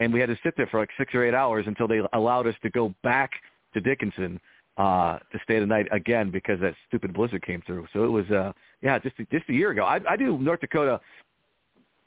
and 0.00 0.12
we 0.12 0.20
had 0.20 0.28
to 0.28 0.38
sit 0.42 0.54
there 0.56 0.66
for 0.66 0.80
like 0.80 0.90
six 0.98 1.14
or 1.14 1.24
eight 1.24 1.34
hours 1.34 1.66
until 1.66 1.86
they 1.86 2.00
allowed 2.12 2.46
us 2.46 2.54
to 2.62 2.70
go 2.70 2.94
back 3.02 3.30
to 3.74 3.80
Dickinson 3.80 4.40
uh 4.76 5.18
to 5.32 5.38
stay 5.42 5.58
the 5.58 5.66
night 5.66 5.86
again 5.90 6.30
because 6.30 6.58
that 6.60 6.74
stupid 6.86 7.12
blizzard 7.12 7.42
came 7.44 7.60
through. 7.66 7.86
So 7.92 8.04
it 8.04 8.08
was, 8.08 8.28
uh 8.30 8.52
yeah, 8.82 8.98
just 8.98 9.16
just 9.30 9.48
a 9.48 9.52
year 9.52 9.70
ago. 9.70 9.82
I, 9.84 9.98
I 10.08 10.16
do 10.16 10.38
North 10.38 10.60
Dakota 10.60 11.00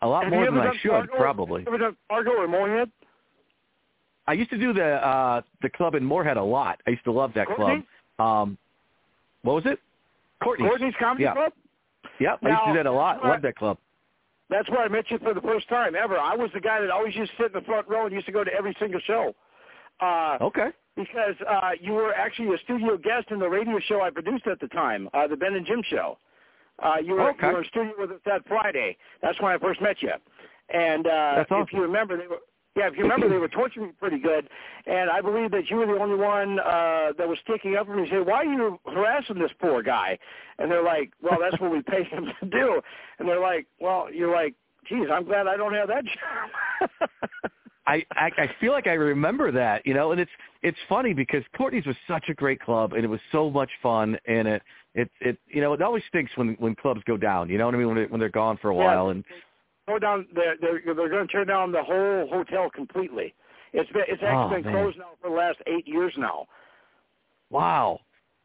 a 0.02 0.08
lot 0.08 0.24
Have 0.24 0.34
more 0.34 0.46
than 0.46 0.58
I 0.58 0.74
should, 0.82 0.90
Fargo? 0.90 1.18
probably. 1.18 1.64
Have 1.64 1.74
you 1.74 1.76
ever 1.76 1.86
done 1.86 1.98
Fargo 2.08 2.32
or 2.32 2.48
Moorhead? 2.48 2.90
I 4.28 4.34
used 4.34 4.50
to 4.52 4.58
do 4.58 4.74
the 4.74 4.86
uh 5.06 5.42
the 5.62 5.70
club 5.70 5.96
in 5.96 6.04
Moorhead 6.04 6.38
a 6.38 6.44
lot. 6.44 6.80
I 6.88 6.92
used 6.92 7.04
to 7.06 7.12
love 7.12 7.34
that 7.36 7.48
Courtney? 7.48 7.86
club. 8.18 8.28
Um 8.44 8.58
what 9.44 9.54
was 9.56 9.66
it? 9.66 9.80
Courtney's. 10.42 10.70
Courtney's 10.70 10.94
Comedy 11.00 11.24
Yeah. 11.24 11.34
Club. 11.34 11.54
Yep, 12.20 12.40
I 12.44 12.50
used 12.50 12.62
to 12.66 12.72
do 12.72 12.78
that 12.78 12.86
a 12.86 12.92
lot. 12.92 13.16
that's 13.16 13.24
where- 13.24 13.32
Love 13.34 13.42
that 13.42 13.56
club. 13.56 13.78
That's 14.50 14.70
where 14.70 14.82
I 14.82 14.88
met 14.88 15.10
you 15.10 15.18
for 15.20 15.34
the 15.34 15.42
first 15.42 15.68
time 15.68 15.96
ever. 15.96 16.18
I 16.18 16.36
was 16.36 16.52
the 16.54 16.60
guy 16.60 16.80
that 16.82 16.90
always 16.92 17.16
used 17.16 17.32
to 17.32 17.38
sit 17.38 17.46
in 17.48 17.54
the 17.54 17.62
front 17.66 17.88
row 17.88 18.06
and 18.06 18.14
used 18.14 18.26
to 18.28 18.32
go 18.32 18.44
to 18.44 18.54
every 18.54 18.76
single 18.78 19.00
show. 19.02 19.34
Uh, 20.00 20.38
Okay. 20.42 20.70
because 20.96 21.36
uh, 21.48 21.72
you 21.80 21.94
were 21.94 22.14
actually 22.14 22.54
a 22.54 22.58
studio 22.60 22.98
guest 22.98 23.32
in 23.32 23.40
the 23.40 23.50
radio 23.50 23.80
show 23.80 24.02
I 24.02 24.10
produced 24.12 24.46
at 24.48 24.60
the 24.60 24.68
time, 24.68 25.10
uh, 25.14 25.28
the 25.28 25.36
Ben 25.38 25.54
and 25.56 25.66
Jim 25.66 25.82
Show. 25.84 26.18
Uh, 26.80 26.98
you 27.04 27.14
were 27.14 27.30
Okay. 27.32 27.48
you 27.48 27.54
were 27.54 27.60
in 27.64 27.66
studio 27.70 27.94
with 27.98 28.12
us 28.12 28.20
that 28.26 28.46
Friday. 28.48 28.98
That's 29.22 29.40
when 29.42 29.52
I 29.54 29.58
first 29.58 29.82
met 29.82 30.02
you. 30.04 30.12
And 30.70 31.08
uh, 31.08 31.34
That's 31.38 31.50
if 31.52 31.74
you 31.74 31.82
remember, 31.82 32.18
they 32.18 32.28
were 32.28 32.40
yeah, 32.76 32.88
if 32.88 32.98
you 32.98 33.04
remember, 33.04 33.30
they 33.30 33.38
were 33.38 33.48
torturing 33.48 33.88
me 33.88 33.94
pretty 34.00 34.18
good. 34.20 34.50
And 34.88 35.10
I 35.10 35.22
believe 35.22 35.52
that 35.52 35.70
you 35.70 35.78
were 35.78 35.86
the 35.86 35.94
only 36.02 36.16
one 36.16 36.60
uh, 36.60 37.14
that 37.18 37.28
was 37.28 37.38
sticking 37.44 37.76
up 37.76 37.86
for 37.86 37.96
me. 37.96 38.02
and 38.04 38.10
Said, 38.12 38.26
"Why 38.26 38.38
are 38.38 38.46
you 38.46 38.80
harassing 38.92 39.38
this 39.40 39.52
poor 39.60 39.84
guy?" 39.84 40.18
And 40.58 40.72
they're 40.72 40.84
like, 40.84 41.12
"Well, 41.22 41.38
that's 41.40 41.60
what 41.62 41.72
we 41.72 41.82
pay 41.88 42.04
him 42.04 42.32
to 42.40 42.46
do." 42.48 42.82
And 43.20 43.28
they're 43.28 43.40
like, 43.40 43.68
"Well, 43.80 44.08
you're 44.12 44.34
like, 44.34 44.56
geez, 44.90 45.08
I'm 45.12 45.26
glad 45.26 45.48
I 45.48 45.56
don't 45.56 45.74
have 45.74 45.88
that 45.90 46.04
job." 46.80 46.90
I, 47.86 48.06
I 48.12 48.32
I 48.38 48.50
feel 48.60 48.72
like 48.72 48.88
I 48.88 48.94
remember 48.94 49.52
that, 49.52 49.86
you 49.86 49.94
know, 49.94 50.12
and 50.12 50.20
it's 50.22 50.32
it's 50.62 50.78
funny 50.88 51.14
because 51.14 51.44
Courtney's 51.56 51.86
was 51.86 51.98
such 52.08 52.30
a 52.30 52.34
great 52.34 52.62
club 52.62 52.94
and 52.94 53.04
it 53.04 53.10
was 53.10 53.20
so 53.32 53.50
much 53.50 53.70
fun 53.82 54.18
and 54.26 54.48
it 54.48 54.62
it 54.96 55.12
it 55.20 55.38
you 55.50 55.60
know 55.62 55.74
it 55.74 55.82
always 55.82 56.04
stinks 56.08 56.32
when 56.38 56.56
when 56.60 56.76
clubs 56.76 57.02
go 57.06 57.18
down, 57.18 57.50
you 57.50 57.58
know 57.58 57.66
what 57.66 57.76
I 57.76 57.78
mean 57.78 57.88
when 57.88 57.98
they, 57.98 58.06
when 58.06 58.20
they're 58.22 58.30
gone 58.30 58.58
for 58.62 58.70
a 58.70 58.76
Yeah. 58.76 58.86
while 58.86 59.10
and 59.10 59.24
go 59.88 60.00
down. 60.00 60.28
They're 60.34 60.56
they're, 60.62 60.82
they're 60.86 61.10
going 61.10 61.28
to 61.28 61.32
turn 61.32 61.48
down 61.48 61.72
the 61.72 61.84
whole 61.84 62.28
hotel 62.32 62.70
completely. 62.70 63.34
It's 63.74 63.92
been 63.92 64.04
it's 64.08 64.22
Oh, 64.24 64.28
actually 64.28 64.62
been 64.64 64.74
man. 64.74 64.84
closed 64.84 64.98
now 64.98 65.12
for 65.22 65.30
the 65.30 65.36
last 65.36 65.58
eight 65.68 65.88
years 65.88 66.14
now. 66.18 66.48
wow. 67.50 68.00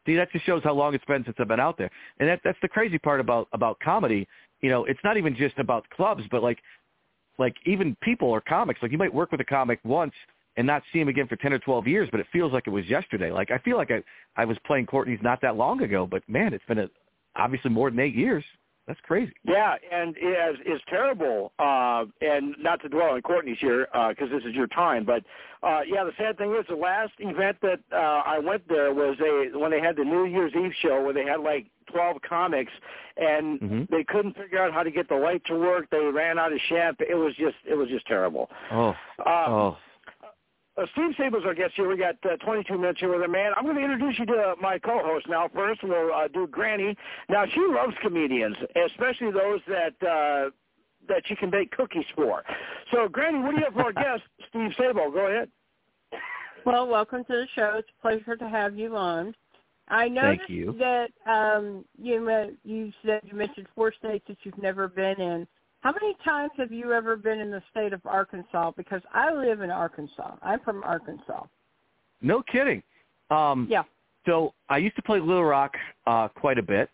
See, 0.06 0.16
that 0.16 0.32
just 0.32 0.46
shows 0.46 0.62
how 0.64 0.72
long 0.72 0.94
it's 0.94 1.04
been 1.04 1.22
since 1.24 1.36
I've 1.38 1.48
been 1.48 1.60
out 1.60 1.76
there. 1.76 1.90
And 2.18 2.28
that 2.30 2.40
that's 2.42 2.56
the 2.62 2.68
crazy 2.68 2.98
part 2.98 3.20
about 3.20 3.48
about 3.52 3.78
comedy. 3.80 4.26
You 4.62 4.70
know, 4.70 4.84
it's 4.86 5.00
not 5.04 5.16
even 5.18 5.36
just 5.36 5.58
about 5.58 5.88
clubs, 5.90 6.22
but 6.30 6.42
like 6.42 6.58
like 7.38 7.54
even 7.66 7.96
people 8.02 8.28
or 8.28 8.40
comics. 8.40 8.80
Like 8.82 8.90
you 8.90 8.98
might 8.98 9.12
work 9.12 9.30
with 9.32 9.40
a 9.40 9.44
comic 9.44 9.80
once 9.84 10.14
and 10.56 10.66
not 10.66 10.82
see 10.92 10.98
him 10.98 11.08
again 11.08 11.28
for 11.28 11.36
10 11.36 11.52
or 11.52 11.58
12 11.60 11.86
years, 11.86 12.08
but 12.10 12.18
it 12.20 12.26
feels 12.32 12.52
like 12.52 12.66
it 12.66 12.70
was 12.70 12.84
yesterday. 12.86 13.30
Like 13.30 13.50
I 13.50 13.58
feel 13.58 13.76
like 13.76 13.90
I 13.90 14.02
I 14.40 14.44
was 14.46 14.56
playing 14.66 14.86
Courtney's 14.86 15.20
not 15.22 15.40
that 15.42 15.56
long 15.56 15.82
ago, 15.82 16.06
but 16.10 16.22
man, 16.28 16.54
it's 16.54 16.64
been 16.64 16.78
a, 16.78 16.88
obviously 17.36 17.70
more 17.70 17.90
than 17.90 18.00
8 18.00 18.14
years. 18.14 18.44
That's 18.88 18.98
crazy. 19.02 19.32
Yeah, 19.44 19.74
and 19.92 20.16
it 20.18 20.56
is, 20.66 20.76
is 20.76 20.80
terrible. 20.88 21.52
Uh, 21.58 22.06
and 22.22 22.54
not 22.58 22.80
to 22.80 22.88
dwell 22.88 23.10
on 23.10 23.20
Courtney's 23.22 23.58
here 23.60 23.86
because 24.08 24.30
this 24.30 24.42
is 24.44 24.54
your 24.54 24.66
time, 24.66 25.04
but 25.04 25.22
uh, 25.62 25.80
yeah, 25.86 26.04
the 26.04 26.12
sad 26.16 26.38
thing 26.38 26.52
is 26.54 26.64
the 26.70 26.74
last 26.74 27.12
event 27.18 27.58
that 27.60 27.80
uh, 27.92 27.96
I 28.24 28.38
went 28.38 28.66
there 28.66 28.94
was 28.94 29.16
a 29.20 29.56
when 29.58 29.70
they 29.70 29.80
had 29.80 29.94
the 29.96 30.04
New 30.04 30.24
Year's 30.24 30.52
Eve 30.56 30.72
show 30.80 31.02
where 31.02 31.12
they 31.12 31.24
had 31.24 31.40
like 31.40 31.66
12 31.92 32.16
comics 32.26 32.72
and 33.18 33.60
Mhm. 33.60 33.90
they 33.90 34.04
couldn't 34.04 34.36
figure 34.36 34.62
out 34.62 34.72
how 34.72 34.82
to 34.82 34.90
get 34.90 35.08
the 35.08 35.16
light 35.16 35.42
to 35.46 35.54
work. 35.58 35.90
They 35.90 35.98
ran 36.04 36.38
out 36.38 36.52
of 36.52 36.58
champagne. 36.68 37.08
It 37.10 37.14
was 37.14 37.34
just 37.36 37.56
it 37.66 37.74
was 37.74 37.88
just 37.90 38.06
terrible. 38.06 38.48
Oh. 38.72 38.94
Uh, 39.18 39.44
Oh. 39.48 39.76
Uh, 40.78 40.86
Steve 40.92 41.10
Sable's 41.18 41.44
our 41.44 41.54
guest 41.54 41.72
here. 41.74 41.88
We 41.88 41.96
got 41.96 42.14
uh, 42.24 42.36
22 42.44 42.78
minutes 42.78 43.00
here 43.00 43.12
with 43.12 43.22
him, 43.22 43.32
man. 43.32 43.52
I'm 43.56 43.64
going 43.64 43.76
to 43.76 43.82
introduce 43.82 44.18
you 44.18 44.26
to 44.26 44.54
my 44.60 44.78
co-host 44.78 45.26
now. 45.28 45.48
First, 45.52 45.80
we'll 45.82 46.12
uh, 46.14 46.28
do 46.28 46.46
Granny. 46.46 46.96
Now, 47.28 47.44
she 47.46 47.60
loves 47.60 47.94
comedians, 48.00 48.56
especially 48.86 49.32
those 49.32 49.60
that 49.66 49.94
uh, 50.06 50.50
that 51.08 51.22
she 51.26 51.34
can 51.34 51.50
bake 51.50 51.70
cookies 51.72 52.04
for. 52.14 52.44
So, 52.92 53.08
Granny, 53.08 53.40
what 53.40 53.52
do 53.52 53.56
you 53.58 53.64
have 53.64 53.72
for 53.72 53.84
our 53.84 53.92
guest, 54.18 54.22
Steve 54.50 54.70
Sable? 54.78 55.10
Go 55.10 55.26
ahead. 55.26 55.48
Well, 56.64 56.86
welcome 56.86 57.24
to 57.24 57.32
the 57.32 57.46
show. 57.54 57.74
It's 57.78 57.88
a 57.98 58.02
pleasure 58.02 58.36
to 58.36 58.48
have 58.48 58.76
you 58.76 58.94
on. 58.94 59.34
I 59.88 60.08
noticed 60.08 60.40
Thank 60.48 60.50
you. 60.50 60.76
that 60.78 61.10
um, 61.26 61.84
you 62.00 62.28
you 62.62 62.92
said 63.04 63.22
you 63.24 63.34
mentioned 63.34 63.66
four 63.74 63.92
states 63.98 64.24
that 64.28 64.36
you've 64.42 64.62
never 64.62 64.86
been 64.86 65.20
in. 65.20 65.46
How 65.80 65.92
many 65.92 66.16
times 66.24 66.50
have 66.56 66.72
you 66.72 66.92
ever 66.92 67.16
been 67.16 67.38
in 67.38 67.50
the 67.50 67.62
state 67.70 67.92
of 67.92 68.04
Arkansas? 68.04 68.72
Because 68.76 69.02
I 69.14 69.32
live 69.32 69.60
in 69.60 69.70
Arkansas. 69.70 70.36
I'm 70.42 70.60
from 70.60 70.82
Arkansas. 70.82 71.44
No 72.20 72.42
kidding. 72.42 72.82
Um 73.30 73.68
Yeah. 73.70 73.84
so 74.26 74.54
I 74.68 74.78
used 74.78 74.96
to 74.96 75.02
play 75.02 75.20
Little 75.20 75.44
Rock 75.44 75.76
uh 76.06 76.28
quite 76.28 76.58
a 76.58 76.62
bit 76.62 76.90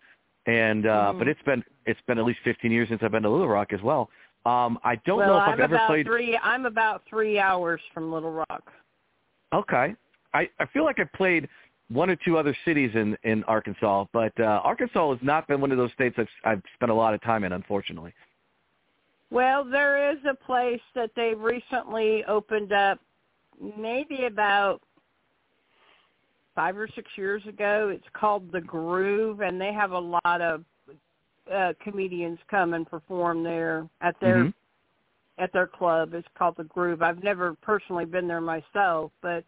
and 0.47 0.87
uh 0.87 1.13
Mhm. 1.15 1.19
but 1.19 1.29
it's 1.29 1.43
been 1.43 1.65
it's 1.87 2.01
been 2.03 2.19
at 2.19 2.25
least 2.25 2.41
15 2.45 2.71
years 2.71 2.89
since 2.89 3.03
I've 3.03 3.13
been 3.13 3.23
to 3.23 3.31
Little 3.31 3.49
Rock 3.49 3.73
as 3.73 3.81
well. 3.83 4.11
Um 4.45 4.79
I 4.85 4.97
don't 5.07 5.19
well, 5.19 5.29
know 5.29 5.37
if 5.39 5.43
I'm 5.45 5.55
I've 5.55 5.61
ever 5.61 5.81
played 5.87 6.07
three. 6.07 6.37
I'm 6.43 6.67
about 6.67 7.05
three 7.07 7.39
hours 7.39 7.81
from 7.95 8.13
Little 8.13 8.33
Rock. 8.33 8.71
Okay. 9.55 9.95
I 10.35 10.51
I 10.59 10.67
feel 10.67 10.85
like 10.85 10.99
I 10.99 11.05
played 11.17 11.49
one 11.89 12.11
or 12.11 12.17
two 12.17 12.37
other 12.37 12.55
cities 12.67 12.91
in 12.95 13.17
in 13.23 13.45
Arkansas, 13.45 14.05
but 14.13 14.39
uh 14.39 14.61
Arkansas 14.63 15.13
has 15.13 15.23
not 15.23 15.49
been 15.49 15.63
one 15.63 15.73
of 15.73 15.79
those 15.79 15.93
states 15.93 16.17
I've 16.19 16.29
I've 16.45 16.63
spent 16.75 16.91
a 16.91 16.95
lot 16.95 17.15
of 17.15 17.23
time 17.23 17.45
in 17.45 17.53
unfortunately. 17.53 18.13
Well, 19.35 19.65
there 19.65 20.13
is 20.13 20.19
a 20.31 20.35
place 20.35 20.81
that 20.95 21.11
they 21.17 21.35
recently 21.35 22.25
opened 22.29 22.73
up, 22.73 23.01
maybe 23.77 24.27
about 24.27 24.81
five 26.55 26.77
or 26.77 26.87
six 26.95 27.11
years 27.17 27.45
ago. 27.49 27.91
It's 27.93 28.07
called 28.13 28.53
the 28.53 28.61
Groove, 28.61 29.41
and 29.41 29.61
they 29.61 29.73
have 29.73 29.91
a 29.91 29.99
lot 29.99 30.41
of 30.41 30.65
uh, 31.53 31.73
comedians 31.83 32.39
come 32.49 32.75
and 32.75 32.89
perform 32.89 33.43
there 33.43 33.89
at 34.03 34.19
their 34.21 34.45
Mhm. 34.45 34.55
at 35.39 35.53
their 35.53 35.67
club. 35.67 36.15
It's 36.15 36.29
called 36.35 36.55
the 36.55 36.63
Groove. 36.63 37.03
I've 37.03 37.25
never 37.25 37.55
personally 37.55 38.05
been 38.05 38.29
there 38.29 38.41
myself, 38.41 39.11
but 39.21 39.45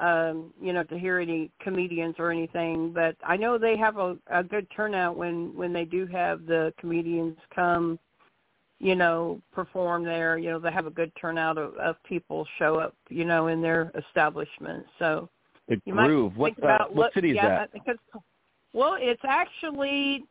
um, 0.00 0.52
you 0.60 0.72
know, 0.72 0.82
to 0.82 0.98
hear 0.98 1.20
any 1.20 1.52
comedians 1.60 2.16
or 2.18 2.32
anything, 2.32 2.92
but 2.92 3.16
I 3.22 3.36
know 3.36 3.56
they 3.56 3.76
have 3.76 3.98
a, 3.98 4.18
a 4.26 4.42
good 4.42 4.68
turnout 4.70 5.16
when 5.16 5.54
when 5.54 5.72
they 5.72 5.84
do 5.84 6.06
have 6.06 6.44
the 6.44 6.74
comedians 6.76 7.38
come, 7.54 8.00
you 8.78 8.94
know, 8.94 9.40
perform 9.52 10.04
there. 10.04 10.38
You 10.38 10.50
know, 10.50 10.58
they 10.58 10.70
have 10.70 10.86
a 10.86 10.90
good 10.90 11.12
turnout 11.20 11.58
of, 11.58 11.74
of 11.76 11.96
people 12.04 12.46
show 12.58 12.76
up, 12.76 12.94
you 13.08 13.24
know, 13.24 13.46
in 13.48 13.62
their 13.62 13.90
establishment. 13.96 14.84
So 14.98 15.28
the 15.68 15.80
you 15.84 15.94
Groove. 15.94 16.32
Might 16.32 16.38
What 16.38 16.52
uh, 16.62 16.74
about, 16.74 16.94
what 16.94 17.14
city 17.14 17.30
is 17.30 17.36
yeah, 17.36 17.48
that? 17.48 17.72
Because, 17.72 17.96
well, 18.72 18.96
it's 18.98 19.22
actually 19.24 20.24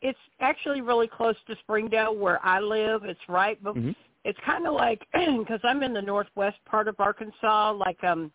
it's 0.00 0.18
actually 0.40 0.80
really 0.80 1.08
close 1.08 1.34
to 1.48 1.56
Springdale 1.60 2.14
where 2.14 2.44
I 2.44 2.60
live. 2.60 3.04
It's 3.04 3.28
right, 3.28 3.60
but 3.62 3.74
Mhm. 3.74 3.96
it's 4.24 4.38
kind 4.40 4.66
of 4.66 4.74
like 4.74 5.04
because 5.12 5.60
I'm 5.64 5.82
in 5.82 5.92
the 5.92 6.02
northwest 6.02 6.58
part 6.66 6.88
of 6.88 7.00
Arkansas. 7.00 7.72
Like 7.72 8.02
um, 8.04 8.30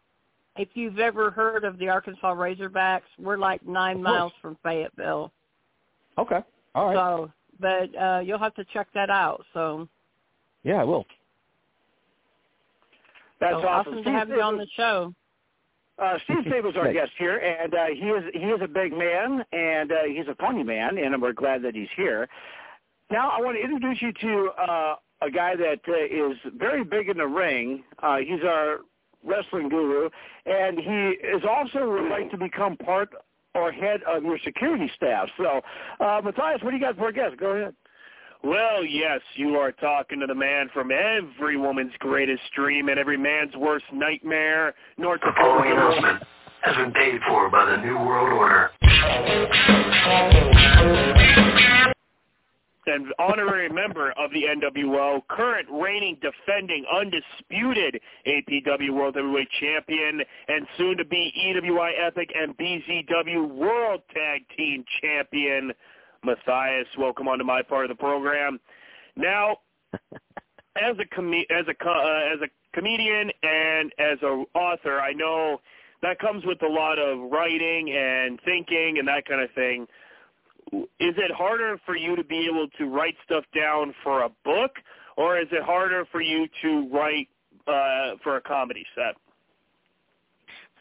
if 0.57 0.69
you've 0.75 0.99
ever 0.99 1.31
heard 1.31 1.63
of 1.63 1.77
the 1.77 1.89
Arkansas 1.89 2.33
Razorbacks, 2.33 3.01
we're 3.17 3.37
like 3.37 3.65
nine 3.65 4.01
miles 4.01 4.33
from 4.41 4.57
Fayetteville. 4.63 5.31
Okay. 6.17 6.39
All 6.75 6.87
right. 6.87 6.95
So, 6.95 7.31
but 7.59 7.89
uh 7.99 8.19
you'll 8.23 8.39
have 8.39 8.55
to 8.55 8.65
check 8.73 8.87
that 8.93 9.09
out. 9.09 9.43
So, 9.53 9.87
yeah, 10.63 10.81
I 10.81 10.83
will. 10.83 11.05
That's 13.39 13.61
so 13.61 13.67
awesome. 13.67 14.03
to 14.03 14.09
have 14.11 14.29
you 14.29 14.41
on 14.41 14.57
the 14.57 14.67
show. 14.77 15.13
Uh, 15.99 16.17
Steve 16.23 16.37
Sable's 16.49 16.75
our 16.75 16.91
guest 16.91 17.11
here, 17.17 17.37
and 17.37 17.73
uh, 17.73 17.85
he 17.87 18.05
is 18.05 18.23
he 18.33 18.47
is 18.47 18.61
a 18.61 18.67
big 18.67 18.93
man, 18.93 19.43
and 19.51 19.91
uh, 19.91 19.95
he's 20.07 20.27
a 20.27 20.35
funny 20.35 20.63
man, 20.63 20.97
and 20.97 21.21
we're 21.21 21.33
glad 21.33 21.61
that 21.63 21.75
he's 21.75 21.89
here. 21.95 22.27
Now, 23.11 23.29
I 23.29 23.41
want 23.41 23.57
to 23.57 23.63
introduce 23.63 24.01
you 24.01 24.11
to 24.13 24.49
uh, 24.59 24.95
a 25.21 25.29
guy 25.29 25.55
that 25.55 25.81
uh, 25.87 26.31
is 26.31 26.37
very 26.57 26.83
big 26.83 27.09
in 27.09 27.17
the 27.17 27.27
ring. 27.27 27.83
Uh, 28.01 28.17
he's 28.17 28.43
our 28.43 28.79
wrestling 29.23 29.69
guru, 29.69 30.09
and 30.45 30.79
he 30.79 31.27
is 31.27 31.43
also 31.47 31.89
would 31.89 32.09
like 32.09 32.31
to 32.31 32.37
become 32.37 32.75
part 32.77 33.09
or 33.55 33.71
head 33.71 34.01
of 34.07 34.23
your 34.23 34.37
security 34.43 34.89
staff. 34.95 35.27
So, 35.37 35.61
uh, 35.99 36.21
Matthias, 36.23 36.61
what 36.63 36.71
do 36.71 36.77
you 36.77 36.81
got 36.81 36.97
for 36.97 37.09
a 37.09 37.13
guest? 37.13 37.37
Go 37.37 37.51
ahead. 37.51 37.73
Well, 38.43 38.83
yes, 38.83 39.21
you 39.35 39.55
are 39.55 39.71
talking 39.71 40.19
to 40.19 40.25
the 40.27 40.35
man 40.35 40.69
from 40.73 40.89
every 40.91 41.55
woman's 41.55 41.93
greatest 41.99 42.41
dream 42.55 42.89
and 42.89 42.99
every 42.99 43.15
man's 43.17 43.55
worst 43.55 43.85
nightmare, 43.93 44.73
North 44.97 45.21
The 45.21 45.31
following 45.37 45.69
Dakota. 45.69 45.97
announcement 45.97 46.23
has 46.61 46.75
been 46.75 46.91
paid 46.91 47.21
for 47.27 47.49
by 47.49 47.65
the 47.65 47.77
New 47.77 47.95
World 47.95 48.33
Order. 48.33 48.71
And 52.85 53.07
honorary 53.19 53.69
member 53.69 54.11
of 54.11 54.31
the 54.31 54.43
NWO, 54.43 55.21
current 55.29 55.67
reigning, 55.71 56.17
defending, 56.21 56.85
undisputed 56.93 57.99
APW 58.27 58.91
World 58.91 59.15
Heavyweight 59.15 59.47
Champion, 59.59 60.21
and 60.47 60.67
soon 60.77 60.97
to 60.97 61.05
be 61.05 61.31
EWI 61.37 61.91
Epic 62.05 62.29
and 62.35 62.57
BZW 62.57 63.49
World 63.49 64.01
Tag 64.13 64.41
Team 64.57 64.83
Champion, 65.01 65.71
Matthias. 66.23 66.87
Welcome 66.97 67.27
onto 67.27 67.43
my 67.43 67.61
part 67.61 67.89
of 67.89 67.97
the 67.97 68.01
program. 68.01 68.59
Now, 69.15 69.57
as 69.93 70.95
a 70.99 71.15
com- 71.15 71.33
as 71.33 71.65
a 71.67 71.89
uh, 71.89 72.33
as 72.33 72.39
a 72.41 72.75
comedian 72.75 73.31
and 73.43 73.91
as 73.99 74.21
a 74.23 74.43
author, 74.55 74.99
I 74.99 75.13
know 75.13 75.61
that 76.01 76.19
comes 76.19 76.43
with 76.45 76.61
a 76.63 76.67
lot 76.67 76.99
of 76.99 77.31
writing 77.31 77.91
and 77.91 78.39
thinking 78.43 78.97
and 78.99 79.07
that 79.07 79.25
kind 79.25 79.41
of 79.41 79.49
thing 79.51 79.87
is 80.99 81.15
it 81.17 81.31
harder 81.31 81.79
for 81.85 81.95
you 81.95 82.15
to 82.15 82.23
be 82.23 82.47
able 82.49 82.67
to 82.77 82.85
write 82.85 83.15
stuff 83.25 83.43
down 83.55 83.93
for 84.03 84.23
a 84.23 84.29
book, 84.43 84.71
or 85.17 85.39
is 85.39 85.47
it 85.51 85.63
harder 85.63 86.05
for 86.11 86.21
you 86.21 86.47
to 86.61 86.89
write 86.91 87.29
uh, 87.67 88.15
for 88.23 88.37
a 88.37 88.41
comedy 88.41 88.85
set? 88.95 89.15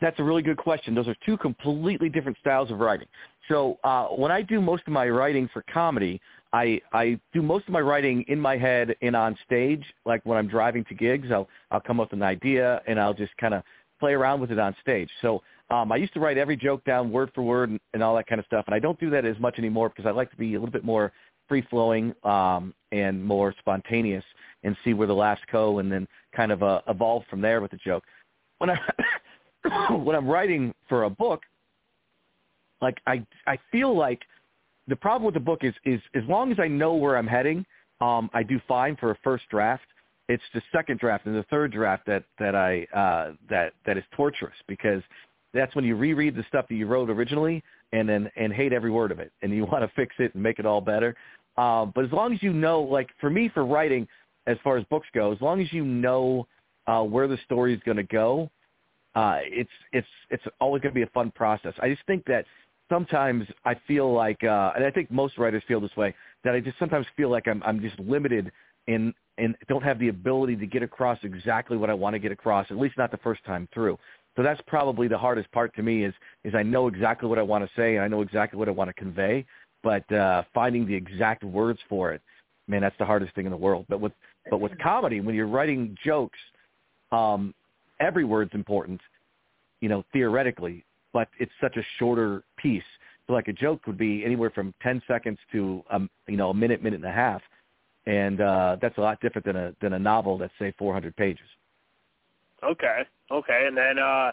That's 0.01 0.19
a 0.19 0.25
really 0.25 0.43
good 0.43 0.57
question. 0.57 0.95
Those 0.95 1.07
are 1.07 1.17
two 1.25 1.37
completely 1.37 2.09
different 2.09 2.37
styles 2.41 2.73
of 2.73 2.81
writing. 2.81 3.07
So 3.49 3.79
uh, 3.85 4.07
when 4.07 4.33
I 4.33 4.43
do 4.43 4.61
most 4.61 4.83
of 4.87 4.93
my 4.93 5.09
writing 5.09 5.49
for 5.53 5.65
comedy, 5.73 6.21
I 6.53 6.81
I 6.93 7.21
do 7.33 7.41
most 7.41 7.67
of 7.69 7.73
my 7.73 7.81
writing 7.81 8.25
in 8.29 8.41
my 8.41 8.57
head 8.57 8.97
and 9.01 9.15
on 9.15 9.37
stage. 9.47 9.85
Like 10.05 10.25
when 10.25 10.37
I'm 10.39 10.49
driving 10.49 10.85
to 10.87 10.95
gigs, 10.95 11.29
I'll 11.31 11.49
I'll 11.71 11.81
come 11.81 12.01
up 12.01 12.11
with 12.11 12.19
an 12.19 12.25
idea 12.25 12.83
and 12.87 12.99
I'll 12.99 13.15
just 13.15 13.37
kind 13.39 13.55
of 13.55 13.63
play 14.01 14.13
around 14.13 14.41
with 14.41 14.51
it 14.51 14.59
on 14.59 14.75
stage. 14.81 15.09
So 15.21 15.43
um, 15.73 15.91
I 15.91 15.97
used 15.97 16.13
to 16.15 16.21
write 16.21 16.37
every 16.37 16.57
joke 16.57 16.85
down 16.85 17.11
word 17.11 17.31
for 17.35 17.43
word 17.43 17.71
and, 17.71 17.81
and 17.95 18.03
all 18.03 18.15
that 18.17 18.27
kind 18.27 18.39
of 18.39 18.45
stuff, 18.45 18.65
and 18.67 18.75
I 18.75 18.79
don't 18.79 19.01
do 19.01 19.09
that 19.11 19.25
as 19.25 19.39
much 19.39 19.59
anymore 19.59 19.89
because 19.89 20.07
I 20.07 20.11
like 20.11 20.31
to 20.31 20.37
be 20.37 20.55
a 20.55 20.59
little 20.59 20.73
bit 20.73 20.85
more 20.85 21.13
free 21.49 21.67
flowing 21.71 22.15
um, 22.25 22.75
and 22.93 23.25
more 23.25 23.55
spontaneous 23.59 24.25
and 24.65 24.77
see 24.85 24.93
where 24.93 25.09
the 25.09 25.15
laughs 25.15 25.41
go, 25.51 25.79
and 25.79 25.91
then 25.91 26.07
kind 26.37 26.53
of 26.53 26.63
uh, 26.63 26.83
evolve 26.89 27.25
from 27.31 27.41
there 27.41 27.61
with 27.61 27.71
the 27.71 27.79
joke. 27.79 28.05
When 28.59 28.71
I 28.71 28.79
when 29.97 30.15
I'm 30.15 30.29
writing 30.29 30.75
for 30.89 31.05
a 31.05 31.11
book, 31.11 31.41
like 32.83 32.99
I 33.07 33.25
I 33.47 33.59
feel 33.71 33.97
like 33.97 34.21
the 34.89 34.97
problem 34.97 35.25
with 35.25 35.35
the 35.35 35.41
book 35.41 35.61
is 35.63 35.75
is 35.85 36.01
as 36.15 36.23
long 36.29 36.53
as 36.53 36.59
I 36.61 36.69
know 36.69 36.95
where 36.95 37.17
I'm 37.17 37.27
heading, 37.27 37.65
um, 38.03 38.29
I 38.35 38.43
do 38.43 38.61
fine 38.69 38.97
for 38.97 39.11
a 39.11 39.17
first 39.25 39.45
draft. 39.51 39.85
It's 40.29 40.43
the 40.55 40.63
second 40.71 41.01
draft 41.01 41.27
and 41.27 41.35
the 41.35 41.45
third 41.45 41.73
draft 41.73 42.05
that 42.07 42.25
that 42.39 42.55
I 42.55 42.85
uh, 42.95 43.33
that 43.49 43.73
that 43.87 43.97
is 43.97 44.05
torturous 44.15 44.57
because 44.69 45.03
that's 45.55 45.75
when 45.75 45.85
you 45.85 45.97
reread 45.97 46.35
the 46.35 46.45
stuff 46.49 46.67
that 46.69 46.75
you 46.75 46.87
wrote 46.87 47.11
originally 47.11 47.63
and 47.93 48.09
then 48.09 48.31
and 48.37 48.53
hate 48.53 48.73
every 48.73 48.91
word 48.91 49.13
of 49.13 49.19
it 49.19 49.33
and 49.43 49.53
you 49.53 49.65
want 49.73 49.83
to 49.83 49.91
fix 49.95 50.15
it 50.19 50.35
and 50.35 50.43
make 50.43 50.59
it 50.59 50.67
all 50.67 50.81
better. 50.81 51.15
Um, 51.57 51.93
but 51.95 52.05
as 52.05 52.13
long 52.13 52.33
as 52.33 52.43
you 52.43 52.53
know, 52.53 52.81
like 52.81 53.11
for 53.21 53.31
me 53.31 53.51
for 53.53 53.65
writing, 53.65 54.09
as 54.47 54.57
far 54.65 54.77
as 54.77 54.85
books 54.85 55.07
go, 55.15 55.33
as 55.33 55.41
long 55.41 55.61
as 55.61 55.73
you 55.73 55.85
know 55.85 56.47
uh, 56.87 57.03
where 57.03 57.29
the 57.29 57.39
story 57.45 57.75
is 57.75 57.81
going 57.85 57.99
to 57.99 58.03
go, 58.03 58.51
uh, 59.15 59.39
it's 59.43 59.71
it's 59.93 60.07
it's 60.31 60.43
always 60.61 60.81
going 60.81 60.93
to 60.93 60.99
be 60.99 61.03
a 61.03 61.11
fun 61.11 61.31
process. 61.33 61.75
I 61.83 61.91
just 61.91 62.05
think 62.07 62.25
that 62.27 62.47
sometimes 62.91 63.47
I 63.65 63.75
feel 63.87 64.13
like, 64.13 64.43
uh, 64.43 64.73
and 64.75 64.85
I 64.85 64.91
think 64.91 65.11
most 65.11 65.39
writers 65.39 65.63
feel 65.69 65.81
this 65.81 65.95
way, 65.97 66.15
that 66.45 66.55
I 66.55 66.61
just 66.61 66.79
sometimes 66.79 67.07
feel 67.17 67.31
like 67.31 67.47
I'm 67.47 67.63
I'm 67.65 67.81
just 67.81 67.99
limited 68.01 68.51
in 68.87 69.15
and 69.39 69.57
don't 69.69 69.83
have 69.83 69.99
the 69.99 70.09
ability 70.09 70.57
to 70.57 70.67
get 70.67 70.83
across 70.83 71.19
exactly 71.23 71.77
what 71.77 71.91
I 71.91 71.95
want 71.95 72.15
to 72.15 72.19
get 72.19 72.33
across, 72.33 72.67
at 72.71 72.79
least 72.79 72.99
not 72.99 73.11
the 73.11 73.17
first 73.19 73.45
time 73.45 73.69
through. 73.73 73.99
So 74.37 74.43
that's 74.43 74.61
probably 74.67 75.09
the 75.09 75.19
hardest 75.19 75.51
part 75.53 75.75
to 75.77 75.83
me 75.83 76.05
is 76.05 76.15
is 76.45 76.55
I 76.55 76.63
know 76.63 76.89
exactly 76.89 77.29
what 77.29 77.39
I 77.39 77.43
want 77.43 77.65
to 77.65 77.71
say 77.77 77.97
and 77.97 78.05
I 78.05 78.09
know 78.09 78.23
exactly 78.23 78.59
what 78.59 78.69
I 78.69 78.73
want 78.73 78.89
to 78.89 78.95
convey, 78.95 79.45
but 79.83 80.11
uh, 80.13 80.43
finding 80.55 80.87
the 80.87 80.95
exact 80.95 81.45
words 81.45 81.81
for 81.89 82.13
it, 82.13 82.23
man, 82.67 82.81
that's 82.81 82.97
the 82.99 83.05
hardest 83.05 83.35
thing 83.35 83.45
in 83.45 83.51
the 83.51 83.57
world. 83.57 83.87
But 83.89 84.01
with 84.01 84.13
but 84.51 84.61
with 84.61 84.73
comedy, 84.79 85.21
when 85.21 85.35
you're 85.35 85.47
writing 85.47 85.97
jokes, 86.05 86.39
um, 87.13 87.55
every 88.01 88.25
word's 88.25 88.55
important, 88.55 89.01
you 89.81 89.89
know, 89.89 90.05
theoretically, 90.13 90.85
but 91.13 91.29
it's 91.39 91.53
such 91.61 91.77
a 91.77 91.83
shorter 91.99 92.43
piece. 92.57 92.83
So 93.27 93.35
like 93.35 93.49
a 93.49 93.53
joke 93.53 93.87
would 93.87 93.99
be 93.99 94.25
anywhere 94.25 94.51
from 94.51 94.75
10 94.83 95.03
seconds 95.07 95.39
to, 95.53 95.85
um, 95.91 96.11
you 96.27 96.37
know, 96.37 96.51
a 96.51 96.55
minute, 96.55 96.83
minute 96.83 97.01
and 97.01 97.09
a 97.09 97.13
half. 97.13 97.41
And 98.07 98.41
uh, 98.41 98.77
that's 98.83 98.99
a 98.99 99.01
lot 99.01 99.21
different 99.21 99.47
than 99.47 99.57
a, 99.57 99.73
than 99.81 99.93
a 99.93 99.99
novel 99.99 100.39
that's, 100.39 100.53
say, 100.59 100.75
400 100.77 101.15
pages. 101.17 101.47
Okay, 102.63 103.03
okay, 103.31 103.65
and 103.67 103.77
then 103.77 103.99
uh, 103.99 104.33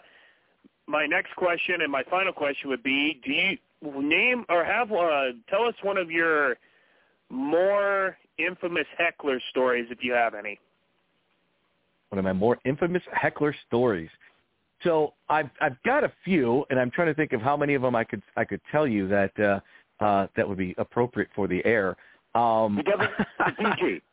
my 0.86 1.06
next 1.06 1.34
question 1.36 1.82
and 1.82 1.90
my 1.90 2.04
final 2.04 2.32
question 2.32 2.68
would 2.70 2.82
be: 2.82 3.20
Do 3.24 3.32
you 3.32 4.02
name 4.02 4.44
or 4.48 4.64
have 4.64 4.92
uh, 4.92 5.32
tell 5.48 5.64
us 5.64 5.74
one 5.82 5.96
of 5.96 6.10
your 6.10 6.56
more 7.28 8.16
infamous 8.38 8.86
heckler 8.98 9.40
stories, 9.50 9.86
if 9.90 10.02
you 10.02 10.12
have 10.12 10.34
any? 10.34 10.58
One 12.10 12.18
of 12.18 12.24
my 12.24 12.32
more 12.32 12.58
infamous 12.64 13.02
heckler 13.12 13.54
stories. 13.66 14.10
So 14.82 15.14
I've 15.28 15.50
I've 15.60 15.80
got 15.84 16.04
a 16.04 16.12
few, 16.24 16.64
and 16.70 16.78
I'm 16.78 16.90
trying 16.90 17.08
to 17.08 17.14
think 17.14 17.32
of 17.32 17.40
how 17.40 17.56
many 17.56 17.74
of 17.74 17.82
them 17.82 17.94
I 17.94 18.04
could 18.04 18.22
I 18.36 18.44
could 18.44 18.60
tell 18.70 18.86
you 18.86 19.08
that 19.08 19.38
uh, 19.38 19.60
uh, 20.04 20.26
that 20.36 20.48
would 20.48 20.58
be 20.58 20.74
appropriate 20.78 21.28
for 21.34 21.46
the 21.46 21.64
air. 21.64 21.96
Um, 22.34 22.76
The 22.76 22.82
devil- 22.82 23.08
the 23.38 23.52
PG. 23.52 24.02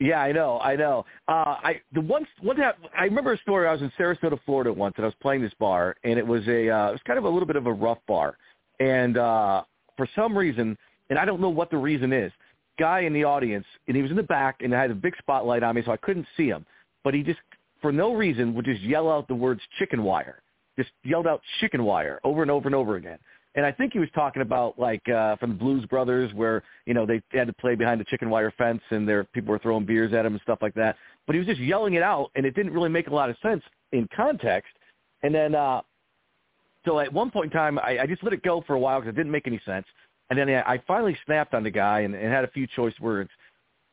Yeah, 0.00 0.20
I 0.20 0.32
know, 0.32 0.58
I 0.60 0.76
know. 0.76 1.04
Uh, 1.28 1.56
I 1.62 1.80
the 1.92 2.00
one 2.00 2.26
one 2.40 2.56
that 2.56 2.76
I 2.98 3.04
remember 3.04 3.34
a 3.34 3.38
story. 3.38 3.68
I 3.68 3.72
was 3.72 3.82
in 3.82 3.92
Sarasota, 3.98 4.38
Florida 4.46 4.72
once, 4.72 4.94
and 4.96 5.04
I 5.04 5.08
was 5.08 5.14
playing 5.20 5.42
this 5.42 5.52
bar, 5.60 5.94
and 6.04 6.18
it 6.18 6.26
was 6.26 6.46
a 6.48 6.70
uh, 6.70 6.88
it 6.88 6.92
was 6.92 7.00
kind 7.06 7.18
of 7.18 7.26
a 7.26 7.28
little 7.28 7.46
bit 7.46 7.56
of 7.56 7.66
a 7.66 7.72
rough 7.72 7.98
bar, 8.08 8.38
and 8.80 9.18
uh, 9.18 9.62
for 9.98 10.08
some 10.16 10.36
reason, 10.36 10.76
and 11.10 11.18
I 11.18 11.26
don't 11.26 11.38
know 11.38 11.50
what 11.50 11.70
the 11.70 11.76
reason 11.76 12.14
is. 12.14 12.32
Guy 12.78 13.00
in 13.00 13.12
the 13.12 13.24
audience, 13.24 13.66
and 13.88 13.96
he 13.96 14.00
was 14.00 14.10
in 14.10 14.16
the 14.16 14.22
back, 14.22 14.62
and 14.62 14.74
I 14.74 14.80
had 14.80 14.90
a 14.90 14.94
big 14.94 15.14
spotlight 15.18 15.62
on 15.62 15.74
me, 15.74 15.82
so 15.84 15.92
I 15.92 15.98
couldn't 15.98 16.26
see 16.34 16.46
him. 16.46 16.64
But 17.04 17.12
he 17.12 17.22
just, 17.22 17.40
for 17.82 17.92
no 17.92 18.14
reason, 18.14 18.54
would 18.54 18.64
just 18.64 18.80
yell 18.80 19.10
out 19.10 19.28
the 19.28 19.34
words 19.34 19.60
"chicken 19.78 20.02
wire," 20.02 20.40
just 20.78 20.90
yelled 21.04 21.26
out 21.26 21.42
"chicken 21.60 21.84
wire" 21.84 22.20
over 22.24 22.40
and 22.40 22.50
over 22.50 22.68
and 22.68 22.74
over 22.74 22.96
again. 22.96 23.18
And 23.54 23.66
I 23.66 23.72
think 23.72 23.92
he 23.92 23.98
was 23.98 24.08
talking 24.14 24.42
about 24.42 24.78
like 24.78 25.06
uh 25.08 25.36
from 25.36 25.50
the 25.50 25.56
Blues 25.56 25.84
Brothers 25.86 26.32
where, 26.34 26.62
you 26.86 26.94
know, 26.94 27.04
they 27.04 27.20
had 27.32 27.46
to 27.46 27.52
play 27.52 27.74
behind 27.74 28.00
the 28.00 28.04
chicken 28.04 28.30
wire 28.30 28.52
fence 28.56 28.80
and 28.90 29.08
there 29.08 29.24
people 29.24 29.50
were 29.50 29.58
throwing 29.58 29.84
beers 29.84 30.12
at 30.12 30.24
him 30.24 30.34
and 30.34 30.42
stuff 30.42 30.58
like 30.62 30.74
that. 30.74 30.96
But 31.26 31.34
he 31.34 31.38
was 31.40 31.48
just 31.48 31.60
yelling 31.60 31.94
it 31.94 32.02
out 32.02 32.30
and 32.36 32.46
it 32.46 32.54
didn't 32.54 32.72
really 32.72 32.88
make 32.88 33.08
a 33.08 33.14
lot 33.14 33.30
of 33.30 33.36
sense 33.42 33.62
in 33.92 34.08
context. 34.14 34.72
And 35.22 35.34
then 35.34 35.54
uh 35.54 35.80
so 36.86 36.98
at 37.00 37.12
one 37.12 37.30
point 37.30 37.46
in 37.46 37.50
time 37.50 37.78
I, 37.78 38.00
I 38.00 38.06
just 38.06 38.22
let 38.22 38.32
it 38.32 38.42
go 38.42 38.62
for 38.66 38.74
a 38.74 38.78
while 38.78 39.00
because 39.00 39.14
it 39.14 39.16
didn't 39.16 39.32
make 39.32 39.46
any 39.46 39.60
sense. 39.66 39.86
And 40.30 40.38
then 40.38 40.48
I, 40.48 40.74
I 40.74 40.82
finally 40.86 41.16
snapped 41.26 41.54
on 41.54 41.64
the 41.64 41.70
guy 41.70 42.00
and, 42.00 42.14
and 42.14 42.32
had 42.32 42.44
a 42.44 42.50
few 42.50 42.66
choice 42.68 42.94
words. 43.00 43.30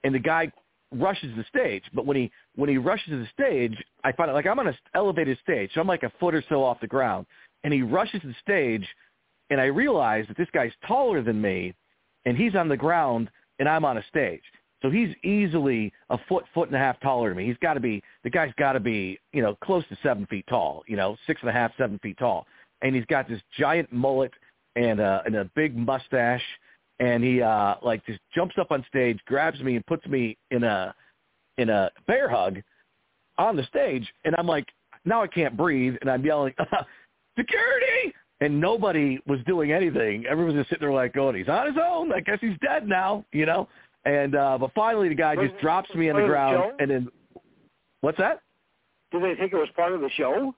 And 0.03 0.13
the 0.13 0.19
guy 0.19 0.51
rushes 0.91 1.35
the 1.35 1.43
stage. 1.49 1.83
But 1.93 2.05
when 2.05 2.17
he 2.17 2.31
when 2.55 2.69
he 2.69 2.77
rushes 2.77 3.11
the 3.11 3.27
stage, 3.33 3.75
I 4.03 4.11
find 4.11 4.29
it 4.29 4.33
like 4.33 4.45
I'm 4.45 4.59
on 4.59 4.67
an 4.67 4.77
elevated 4.93 5.37
stage, 5.43 5.71
so 5.73 5.81
I'm 5.81 5.87
like 5.87 6.03
a 6.03 6.11
foot 6.19 6.33
or 6.33 6.43
so 6.49 6.63
off 6.63 6.79
the 6.79 6.87
ground, 6.87 7.25
and 7.63 7.73
he 7.73 7.81
rushes 7.81 8.21
the 8.23 8.35
stage, 8.41 8.87
and 9.49 9.61
I 9.61 9.65
realize 9.65 10.25
that 10.27 10.37
this 10.37 10.49
guy's 10.53 10.71
taller 10.87 11.21
than 11.21 11.41
me, 11.41 11.73
and 12.25 12.37
he's 12.37 12.55
on 12.55 12.67
the 12.67 12.77
ground, 12.77 13.29
and 13.59 13.67
I'm 13.67 13.85
on 13.85 13.97
a 13.97 14.03
stage. 14.09 14.41
So 14.81 14.89
he's 14.91 15.09
easily 15.23 15.91
a 16.09 16.17
foot, 16.29 16.45
foot 16.53 16.67
and 16.67 16.75
a 16.75 16.79
half 16.79 16.99
taller 16.99 17.29
than 17.29 17.37
me. 17.37 17.47
He's 17.47 17.57
got 17.57 17.73
to 17.73 17.79
be 17.79 18.03
the 18.23 18.29
guy's 18.29 18.53
got 18.57 18.73
to 18.73 18.79
be 18.79 19.19
you 19.33 19.41
know 19.41 19.55
close 19.63 19.83
to 19.89 19.97
seven 20.03 20.25
feet 20.27 20.45
tall, 20.47 20.83
you 20.87 20.95
know 20.95 21.17
six 21.25 21.41
and 21.41 21.49
a 21.49 21.53
half, 21.53 21.71
seven 21.77 21.99
feet 21.99 22.17
tall, 22.17 22.45
and 22.81 22.95
he's 22.95 23.05
got 23.05 23.27
this 23.27 23.41
giant 23.57 23.91
mullet 23.91 24.31
and 24.75 24.99
a 24.99 25.23
and 25.25 25.35
a 25.35 25.49
big 25.55 25.75
mustache, 25.75 26.43
and 26.99 27.23
he 27.23 27.41
uh 27.41 27.75
like 27.81 28.05
just 28.05 28.19
jumps 28.35 28.55
up 28.59 28.71
on 28.71 28.85
stage, 28.87 29.19
grabs 29.25 29.59
me, 29.61 29.75
and 29.75 29.85
puts 29.87 30.05
me 30.05 30.37
in 30.51 30.63
a 30.63 30.93
in 31.57 31.69
a 31.69 31.89
bear 32.05 32.29
hug 32.29 32.61
on 33.39 33.55
the 33.55 33.63
stage, 33.63 34.07
and 34.25 34.35
I'm 34.37 34.47
like, 34.47 34.67
now 35.05 35.23
I 35.23 35.27
can't 35.27 35.57
breathe, 35.57 35.95
and 36.01 36.09
I'm 36.09 36.23
yelling, 36.23 36.53
security, 37.37 38.13
and 38.41 38.59
nobody 38.59 39.19
was 39.25 39.39
doing 39.47 39.71
anything. 39.71 40.25
Everyone 40.25 40.55
was 40.55 40.61
just 40.61 40.69
sitting 40.69 40.87
there 40.87 40.95
like, 40.95 41.13
going, 41.13 41.35
he's 41.35 41.47
on 41.47 41.67
his 41.67 41.75
own. 41.83 42.11
I 42.11 42.19
guess 42.19 42.37
he's 42.39 42.57
dead 42.61 42.87
now, 42.87 43.25
you 43.31 43.45
know. 43.45 43.67
And 44.05 44.35
uh 44.35 44.57
but 44.59 44.71
finally, 44.73 45.09
the 45.09 45.15
guy 45.15 45.35
just 45.35 45.59
drops 45.59 45.93
me 45.93 46.09
on 46.09 46.19
the 46.19 46.27
ground, 46.27 46.73
and 46.79 46.89
then 46.89 47.09
what's 48.01 48.17
that? 48.17 48.41
Did 49.11 49.23
they 49.23 49.35
think 49.35 49.53
it 49.53 49.57
was 49.57 49.69
part 49.75 49.93
of 49.93 50.01
the 50.01 50.09
show? 50.11 50.53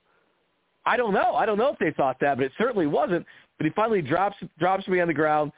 I 0.85 0.97
don't 0.97 1.13
know. 1.13 1.35
I 1.35 1.45
don't 1.45 1.57
know 1.57 1.71
if 1.71 1.79
they 1.79 1.91
thought 1.91 2.17
that, 2.21 2.37
but 2.37 2.45
it 2.45 2.51
certainly 2.57 2.87
wasn't. 2.87 3.25
But 3.57 3.65
he 3.65 3.71
finally 3.73 4.01
drops 4.01 4.37
drops 4.57 4.87
me 4.87 4.99
on 4.99 5.07
the 5.07 5.13
ground, 5.13 5.51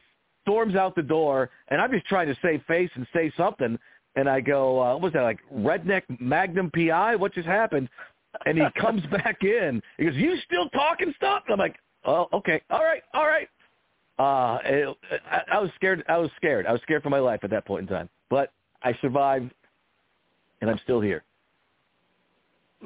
storms 0.43 0.75
out 0.75 0.95
the 0.95 1.03
door, 1.03 1.49
and 1.69 1.81
I'm 1.81 1.91
just 1.91 2.05
trying 2.05 2.27
to 2.27 2.35
save 2.41 2.63
face 2.67 2.89
and 2.95 3.05
say 3.13 3.31
something. 3.37 3.77
And 4.15 4.27
I 4.29 4.41
go, 4.41 4.81
uh, 4.81 4.93
what 4.93 5.03
was 5.03 5.13
that, 5.13 5.23
like 5.23 5.39
redneck 5.53 6.03
Magnum 6.19 6.69
PI? 6.71 7.15
What 7.15 7.33
just 7.33 7.47
happened? 7.47 7.87
And 8.45 8.57
he 8.57 8.65
comes 8.79 9.01
back 9.11 9.43
in. 9.43 9.81
He 9.97 10.05
goes, 10.05 10.15
you 10.15 10.35
still 10.45 10.69
talking 10.69 11.13
stuff? 11.15 11.43
And 11.47 11.53
I'm 11.53 11.59
like, 11.59 11.77
oh, 12.05 12.27
okay, 12.33 12.61
all 12.69 12.83
right, 12.83 13.03
all 13.13 13.27
right. 13.27 13.47
Uh, 14.19 14.59
it, 14.65 14.97
I, 15.29 15.41
I 15.53 15.59
was 15.59 15.71
scared. 15.75 16.03
I 16.07 16.17
was 16.17 16.29
scared. 16.35 16.67
I 16.67 16.71
was 16.71 16.81
scared 16.81 17.01
for 17.01 17.09
my 17.09 17.19
life 17.19 17.39
at 17.43 17.49
that 17.49 17.65
point 17.65 17.83
in 17.83 17.87
time. 17.87 18.09
But 18.29 18.51
I 18.83 18.93
survived, 19.01 19.51
and 20.61 20.69
I'm 20.69 20.79
still 20.83 21.01
here. 21.01 21.23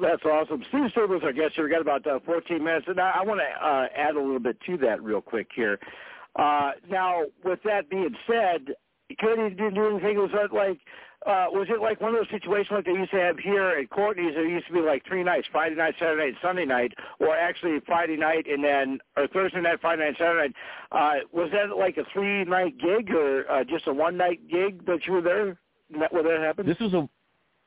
That's 0.00 0.24
awesome. 0.24 0.62
Steve 0.68 0.90
Sturber's 0.94 1.24
our 1.24 1.32
guest 1.32 1.54
here. 1.54 1.64
We 1.64 1.70
got 1.70 1.80
about 1.80 2.06
uh, 2.06 2.20
14 2.26 2.62
minutes, 2.62 2.86
and 2.88 3.00
I, 3.00 3.18
I 3.20 3.24
want 3.24 3.40
to 3.40 3.66
uh, 3.66 3.86
add 3.96 4.14
a 4.14 4.20
little 4.20 4.38
bit 4.38 4.58
to 4.66 4.76
that 4.78 5.02
real 5.02 5.20
quick 5.20 5.48
here. 5.54 5.78
Uh, 6.36 6.72
now, 6.90 7.22
with 7.44 7.60
that 7.64 7.88
being 7.88 8.14
said, 8.26 8.74
could 9.18 9.38
he 9.38 9.54
do 9.54 9.90
anything? 9.90 10.18
Was 10.18 10.30
that 10.34 10.52
like, 10.52 10.78
uh, 11.26 11.46
was 11.50 11.66
it 11.70 11.80
like 11.80 12.00
one 12.00 12.14
of 12.14 12.20
those 12.20 12.30
situations 12.30 12.70
like 12.70 12.84
they 12.84 12.92
used 12.92 13.10
to 13.10 13.18
have 13.18 13.38
here 13.38 13.70
at 13.70 13.90
Courtney's? 13.90 14.34
There 14.34 14.46
used 14.46 14.68
to 14.68 14.72
be 14.72 14.80
like 14.80 15.04
three 15.06 15.24
nights: 15.24 15.48
Friday 15.50 15.74
night, 15.74 15.94
Saturday 15.98 16.30
night, 16.30 16.34
Sunday 16.40 16.64
night, 16.64 16.92
or 17.18 17.36
actually 17.36 17.80
Friday 17.84 18.16
night 18.16 18.46
and 18.46 18.62
then 18.62 18.98
or 19.16 19.26
Thursday 19.28 19.60
night, 19.60 19.80
Friday 19.80 20.04
night, 20.04 20.14
Saturday 20.18 20.48
night. 20.48 20.54
Uh, 20.92 21.26
was 21.32 21.50
that 21.52 21.76
like 21.76 21.96
a 21.96 22.04
three-night 22.12 22.78
gig 22.78 23.10
or 23.10 23.50
uh, 23.50 23.64
just 23.64 23.88
a 23.88 23.92
one-night 23.92 24.48
gig 24.48 24.86
that 24.86 25.00
you 25.06 25.14
were 25.14 25.20
there? 25.20 25.58
That, 25.98 26.12
where 26.12 26.22
that 26.22 26.40
happened? 26.44 26.68
This 26.68 26.78
was 26.78 26.94
a 26.94 27.08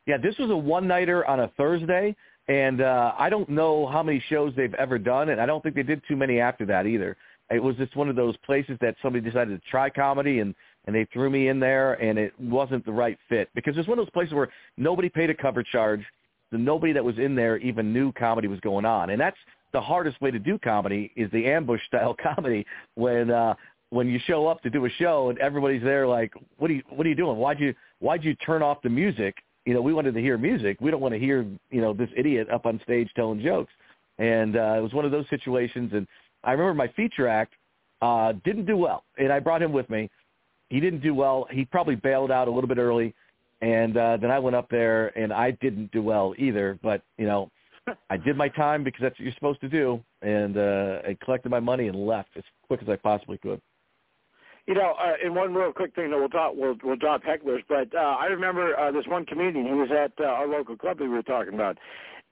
yeah, 0.06 0.18
this 0.18 0.38
was 0.38 0.50
a 0.50 0.58
one-nighter 0.58 1.26
on 1.28 1.42
a 1.42 1.52
Thursday, 1.58 2.16
and 2.48 2.82
uh, 2.82 3.14
I 3.18 3.30
don't 3.30 3.50
know 3.50 3.86
how 3.88 4.02
many 4.02 4.24
shows 4.30 4.54
they've 4.56 4.74
ever 4.76 4.98
done, 4.98 5.30
and 5.30 5.42
I 5.42 5.46
don't 5.46 5.62
think 5.62 5.76
they 5.76 5.84
did 5.84 6.02
too 6.08 6.16
many 6.16 6.40
after 6.40 6.66
that 6.68 6.86
either. 6.86 7.18
It 7.52 7.62
was 7.62 7.76
just 7.76 7.96
one 7.96 8.10
of 8.10 8.16
those 8.16 8.38
places 8.38 8.78
that 8.82 8.96
somebody 9.02 9.24
decided 9.24 9.62
to 9.62 9.70
try 9.70 9.90
comedy, 9.90 10.40
and 10.40 10.56
and 10.90 10.96
they 10.96 11.08
threw 11.14 11.30
me 11.30 11.48
in 11.48 11.60
there, 11.60 11.94
and 11.94 12.18
it 12.20 12.34
wasn't 12.40 12.86
the 12.86 12.92
right 12.92 13.18
fit 13.30 13.50
because 13.56 13.78
it's 13.78 13.88
one 13.88 14.00
of 14.00 14.06
those 14.06 14.12
places 14.12 14.34
where 14.34 14.50
nobody 14.78 15.10
paid 15.10 15.30
a 15.30 15.36
cover 15.36 15.64
charge, 15.64 16.02
so 16.52 16.58
nobody 16.58 16.94
that 16.94 17.04
was 17.04 17.18
in 17.18 17.36
there 17.36 17.58
even 17.58 17.94
knew 17.94 18.12
comedy 18.14 18.48
was 18.48 18.60
going 18.60 18.86
on, 18.86 19.12
and 19.12 19.22
that's 19.22 19.38
the 19.72 19.82
hardest 19.82 20.20
way 20.20 20.32
to 20.32 20.40
do 20.40 20.58
comedy 20.58 21.12
is 21.16 21.32
the 21.32 21.46
ambush 21.46 21.82
style 21.86 22.16
comedy 22.36 22.66
when 22.96 23.30
uh 23.30 23.54
when 23.92 24.08
you 24.08 24.20
show 24.26 24.48
up 24.48 24.62
to 24.62 24.70
do 24.70 24.86
a 24.86 24.90
show 24.98 25.30
and 25.30 25.38
everybody's 25.40 25.84
there 25.84 26.08
like 26.08 26.34
what 26.58 26.72
are 26.72 26.74
you 26.74 26.82
what 26.90 27.06
are 27.06 27.10
you 27.10 27.16
doing 27.16 27.38
why'd 27.38 27.60
you 27.60 27.72
why'd 28.00 28.24
you 28.24 28.34
turn 28.36 28.64
off 28.64 28.82
the 28.82 28.90
music 28.90 29.36
you 29.70 29.76
know, 29.76 29.82
we 29.82 29.94
wanted 29.94 30.16
to 30.16 30.20
hear 30.20 30.36
music. 30.36 30.78
We 30.82 30.90
don't 30.90 31.00
want 31.00 31.14
to 31.14 31.20
hear, 31.20 31.46
you 31.70 31.80
know, 31.80 31.94
this 31.94 32.10
idiot 32.18 32.50
up 32.50 32.66
on 32.66 32.82
stage 32.84 33.08
telling 33.16 33.40
jokes. 33.40 33.72
And 34.18 34.58
uh, 34.58 34.76
it 34.78 34.82
was 34.82 34.94
one 34.94 35.06
of 35.06 35.12
those 35.12 35.26
situations. 35.30 35.92
And 35.94 36.08
I 36.44 36.54
remember 36.54 36.74
my 36.74 36.88
feature 36.94 37.28
act 37.28 37.54
uh, 38.02 38.34
didn't 38.44 38.66
do 38.66 38.78
well, 38.78 39.04
and 39.20 39.32
I 39.32 39.40
brought 39.40 39.62
him 39.62 39.72
with 39.72 39.90
me. 39.90 40.10
He 40.70 40.80
didn't 40.80 41.02
do 41.02 41.14
well. 41.14 41.48
He 41.52 41.66
probably 41.66 41.96
bailed 41.96 42.32
out 42.32 42.48
a 42.48 42.52
little 42.52 42.68
bit 42.68 42.78
early, 42.78 43.14
and 43.62 43.98
uh, 43.98 44.18
then 44.18 44.32
I 44.32 44.40
went 44.40 44.56
up 44.56 44.70
there, 44.70 45.08
and 45.18 45.34
I 45.34 45.52
didn't 45.52 45.92
do 45.92 46.02
well 46.02 46.34
either. 46.38 46.80
But 46.82 47.02
you 47.18 47.26
know, 47.26 47.52
I 48.10 48.18
did 48.18 48.38
my 48.38 48.50
time 48.50 48.84
because 48.84 49.02
that's 49.02 49.18
what 49.20 49.24
you're 49.24 49.34
supposed 49.34 49.62
to 49.62 49.70
do, 49.70 50.04
and 50.22 50.58
uh, 50.58 51.00
I 51.08 51.18
collected 51.24 51.50
my 51.50 51.60
money 51.60 51.88
and 51.88 52.06
left 52.06 52.30
as 52.36 52.44
quick 52.68 52.82
as 52.82 52.90
I 52.90 52.96
possibly 52.96 53.38
could. 53.38 53.62
You 54.68 54.76
know, 54.76 54.94
uh, 55.02 55.26
in 55.26 55.34
one 55.34 55.54
real 55.56 55.74
quick 55.74 55.96
thing 55.96 56.12
that 56.12 56.18
we'll 56.18 56.30
talk, 56.30 56.54
we'll, 56.56 56.76
we'll 56.84 56.96
drop 56.96 57.24
hecklers, 57.24 57.64
but 57.68 57.88
uh, 57.96 58.18
I 58.20 58.26
remember 58.26 58.78
uh, 58.78 58.92
this 58.92 59.06
one 59.08 59.26
comedian. 59.26 59.66
He 59.66 59.74
was 59.74 59.90
at 59.92 60.12
uh, 60.24 60.28
our 60.28 60.48
local 60.48 60.78
club 60.78 61.00
that 61.00 61.06
we 61.06 61.10
were 61.10 61.24
talking 61.24 61.56
about, 61.56 61.80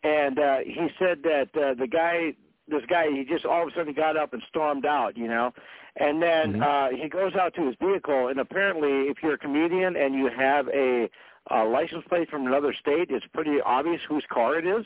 and 0.03 0.37
uh, 0.37 0.57
he 0.63 0.87
said 0.99 1.23
that 1.23 1.49
uh, 1.55 1.73
the 1.73 1.87
guy, 1.87 2.33
this 2.67 2.83
guy, 2.87 3.09
he 3.09 3.23
just 3.23 3.45
all 3.45 3.63
of 3.63 3.69
a 3.69 3.71
sudden 3.75 3.93
got 3.93 4.17
up 4.17 4.33
and 4.33 4.41
stormed 4.47 4.85
out. 4.85 5.17
You 5.17 5.27
know, 5.27 5.53
and 5.95 6.21
then 6.21 6.53
Mhm. 6.53 6.61
uh, 6.63 6.95
he 6.95 7.07
goes 7.09 7.35
out 7.35 7.53
to 7.55 7.65
his 7.65 7.75
vehicle, 7.81 8.27
and 8.27 8.39
apparently, 8.39 9.07
if 9.09 9.23
you're 9.23 9.33
a 9.33 9.37
comedian 9.37 9.95
and 9.95 10.13
you 10.15 10.27
have 10.29 10.67
a, 10.69 11.09
a 11.49 11.63
license 11.65 12.05
plate 12.07 12.29
from 12.29 12.45
another 12.45 12.73
state, 12.73 13.09
it's 13.09 13.25
pretty 13.27 13.59
obvious 13.61 14.01
whose 14.07 14.25
car 14.29 14.57
it 14.57 14.65
is. 14.65 14.85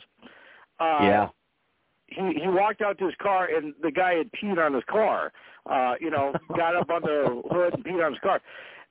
Uh, 0.80 0.98
yeah. 1.02 1.28
he 2.08 2.40
he 2.40 2.48
walked 2.48 2.82
out 2.82 2.98
to 2.98 3.06
his 3.06 3.14
car 3.16 3.46
and 3.46 3.74
the 3.82 3.90
guy 3.90 4.14
had 4.14 4.30
peed 4.32 4.58
on 4.58 4.74
his 4.74 4.84
car. 4.84 5.32
Uh, 5.66 5.94
you 6.00 6.10
know, 6.10 6.32
got 6.56 6.74
up 6.74 6.90
on 6.90 7.02
the 7.02 7.42
hood 7.50 7.74
and 7.74 7.84
peed 7.84 8.04
on 8.04 8.12
his 8.12 8.20
car. 8.20 8.40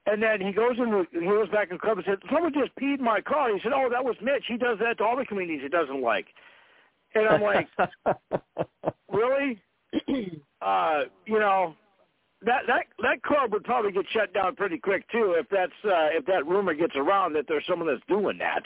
And 0.08 0.24
then 0.24 0.42
he 0.42 0.52
goes 0.52 0.80
in 0.80 0.90
the, 0.90 1.06
he 1.12 1.28
goes 1.28 1.48
back 1.50 1.70
in 1.70 1.76
the 1.76 1.80
club 1.80 1.98
and 1.98 2.06
said, 2.06 2.18
Someone 2.32 2.54
just 2.54 2.76
peed 2.76 3.00
my 3.00 3.22
car. 3.22 3.54
He 3.54 3.60
said, 3.62 3.72
Oh, 3.76 3.88
that 3.90 4.04
was 4.04 4.16
Mitch. 4.22 4.46
He 4.48 4.58
does 4.58 4.80
that 4.80 4.98
to 4.98 5.04
all 5.04 5.16
the 5.16 5.26
comedians 5.26 5.62
he 5.62 5.70
doesn't 5.70 6.02
like. 6.02 6.28
And 7.16 7.28
I'm 7.28 7.42
like, 7.42 7.68
Really? 9.12 9.62
uh, 10.62 11.02
you 11.26 11.40
know, 11.40 11.76
that 12.44 12.62
that 12.68 12.86
that 13.04 13.22
club 13.24 13.52
would 13.52 13.64
probably 13.64 13.92
get 13.92 14.06
shut 14.12 14.34
down 14.34 14.56
pretty 14.56 14.78
quick 14.78 15.10
too 15.12 15.36
if 15.38 15.48
that's 15.50 15.72
uh 15.86 16.10
if 16.12 16.26
that 16.26 16.46
rumor 16.48 16.74
gets 16.74 16.96
around 16.96 17.34
that 17.34 17.46
there's 17.48 17.64
someone 17.68 17.88
that's 17.88 18.02
doing 18.08 18.38
that. 18.40 18.64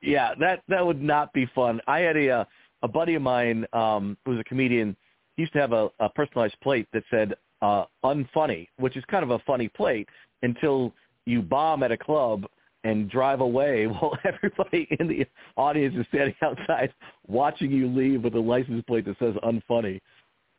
Yeah, 0.00 0.34
that 0.40 0.62
that 0.68 0.84
would 0.84 1.02
not 1.02 1.32
be 1.32 1.46
fun. 1.54 1.80
I 1.86 1.98
had 2.00 2.16
a 2.16 2.30
uh, 2.30 2.44
a 2.82 2.88
buddy 2.88 3.14
of 3.14 3.22
mine 3.22 3.66
um 3.72 4.16
who 4.24 4.32
was 4.32 4.40
a 4.40 4.44
comedian. 4.44 4.96
He 5.36 5.42
used 5.42 5.52
to 5.52 5.60
have 5.60 5.72
a, 5.72 5.90
a 6.00 6.08
personalized 6.08 6.56
plate 6.62 6.88
that 6.92 7.02
said 7.10 7.34
uh 7.60 7.84
unfunny, 8.04 8.68
which 8.78 8.96
is 8.96 9.04
kind 9.10 9.22
of 9.22 9.30
a 9.30 9.38
funny 9.40 9.68
plate 9.68 10.08
until 10.42 10.94
you 11.26 11.42
bomb 11.42 11.82
at 11.82 11.92
a 11.92 11.98
club 11.98 12.46
and 12.84 13.10
drive 13.10 13.40
away 13.40 13.86
while 13.86 14.16
everybody 14.24 14.88
in 14.98 15.08
the 15.08 15.26
audience 15.56 15.94
is 15.98 16.06
standing 16.08 16.34
outside 16.42 16.92
watching 17.26 17.70
you 17.70 17.88
leave 17.88 18.24
with 18.24 18.34
a 18.34 18.40
license 18.40 18.82
plate 18.86 19.04
that 19.04 19.18
says 19.18 19.34
unfunny. 19.44 20.00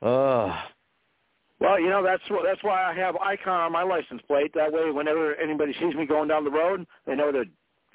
Ugh. 0.01 0.55
Well, 1.59 1.79
you 1.79 1.89
know 1.89 2.01
that's 2.03 2.23
that's 2.43 2.63
why 2.63 2.83
I 2.83 2.93
have 2.95 3.15
icon 3.17 3.61
on 3.61 3.71
my 3.71 3.83
license 3.83 4.21
plate. 4.27 4.51
That 4.55 4.73
way, 4.73 4.89
whenever 4.89 5.35
anybody 5.35 5.73
sees 5.79 5.93
me 5.93 6.07
going 6.07 6.27
down 6.27 6.43
the 6.43 6.49
road, 6.49 6.87
they 7.05 7.15
know 7.15 7.31
to 7.31 7.43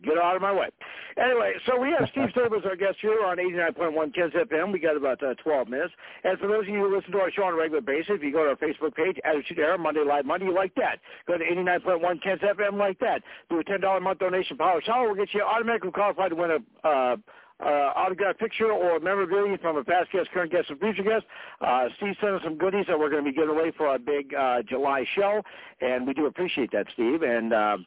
get 0.05 0.19
out 0.19 0.37
of 0.37 0.43
my 0.43 0.53
way. 0.53 0.69
Anyway, 1.17 1.53
so 1.67 1.81
we 1.81 1.95
have 1.99 2.09
Steve 2.13 2.29
Silver 2.35 2.57
as 2.57 2.65
our 2.65 2.77
guest 2.77 2.99
here 3.01 3.25
on 3.25 3.39
89.1 3.39 4.15
Kens 4.15 4.33
FM. 4.33 4.73
We 4.73 4.79
got 4.79 4.97
about 4.97 5.23
uh, 5.23 5.35
12 5.43 5.69
minutes. 5.69 5.93
And 6.25 6.39
for 6.39 6.49
those 6.49 6.63
of 6.63 6.69
you 6.69 6.81
who 6.81 6.95
listen 6.95 7.13
to 7.13 7.19
our 7.19 7.31
show 7.31 7.45
on 7.45 7.55
a 7.55 7.57
regular 7.57 7.81
basis, 7.81 8.17
if 8.17 8.23
you 8.23 8.33
go 8.33 8.45
to 8.45 8.51
our 8.51 8.57
Facebook 8.57 8.95
page, 8.95 9.17
Attitude 9.25 9.59
Era, 9.59 9.79
Monday 9.79 10.05
Live 10.07 10.27
Monday, 10.27 10.47
you 10.47 10.55
like 10.55 10.75
that. 10.75 10.99
Go 11.27 11.39
to 11.39 11.45
89.1 11.45 12.23
Kens 12.23 12.41
FM, 12.41 12.79
like 12.79 12.99
that. 13.01 13.23
Do 13.51 13.59
a 13.61 13.65
$10 13.65 13.97
a 13.97 14.01
month 14.01 14.19
donation 14.19 14.57
power 14.57 14.81
shower. 14.85 15.07
We'll 15.07 15.17
get 15.17 15.33
you 15.33 15.43
automatically 15.43 15.93
qualified 15.93 16.31
to 16.31 16.37
win 16.37 16.51
a 16.51 16.87
uh, 16.89 17.17
uh, 17.59 17.93
autographed 17.97 18.39
picture 18.39 18.71
or 18.71 18.97
a 18.97 19.01
memorabilia 19.01 19.57
from 19.59 19.77
a 19.77 19.85
past 19.85 20.13
guest, 20.13 20.29
current 20.33 20.53
guest, 20.53 20.71
or 20.71 20.77
future 20.77 21.03
guest. 21.03 21.25
Uh, 21.61 21.87
Steve 21.97 22.15
sent 22.21 22.35
us 22.35 22.43
some 22.45 22.59
goodies 22.59 22.85
that 22.89 22.99
we're 22.99 23.09
going 23.09 23.25
to 23.25 23.31
be 23.31 23.35
giving 23.35 23.57
away 23.57 23.73
for 23.77 23.87
our 23.89 23.99
big 23.99 24.35
uh, 24.35 24.63
July 24.69 25.05
show, 25.15 25.43
and 25.81 26.07
we 26.07 26.13
do 26.13 26.27
appreciate 26.27 26.71
that, 26.73 26.87
Steve. 26.93 27.23
And 27.23 27.53
uh, 27.53 27.79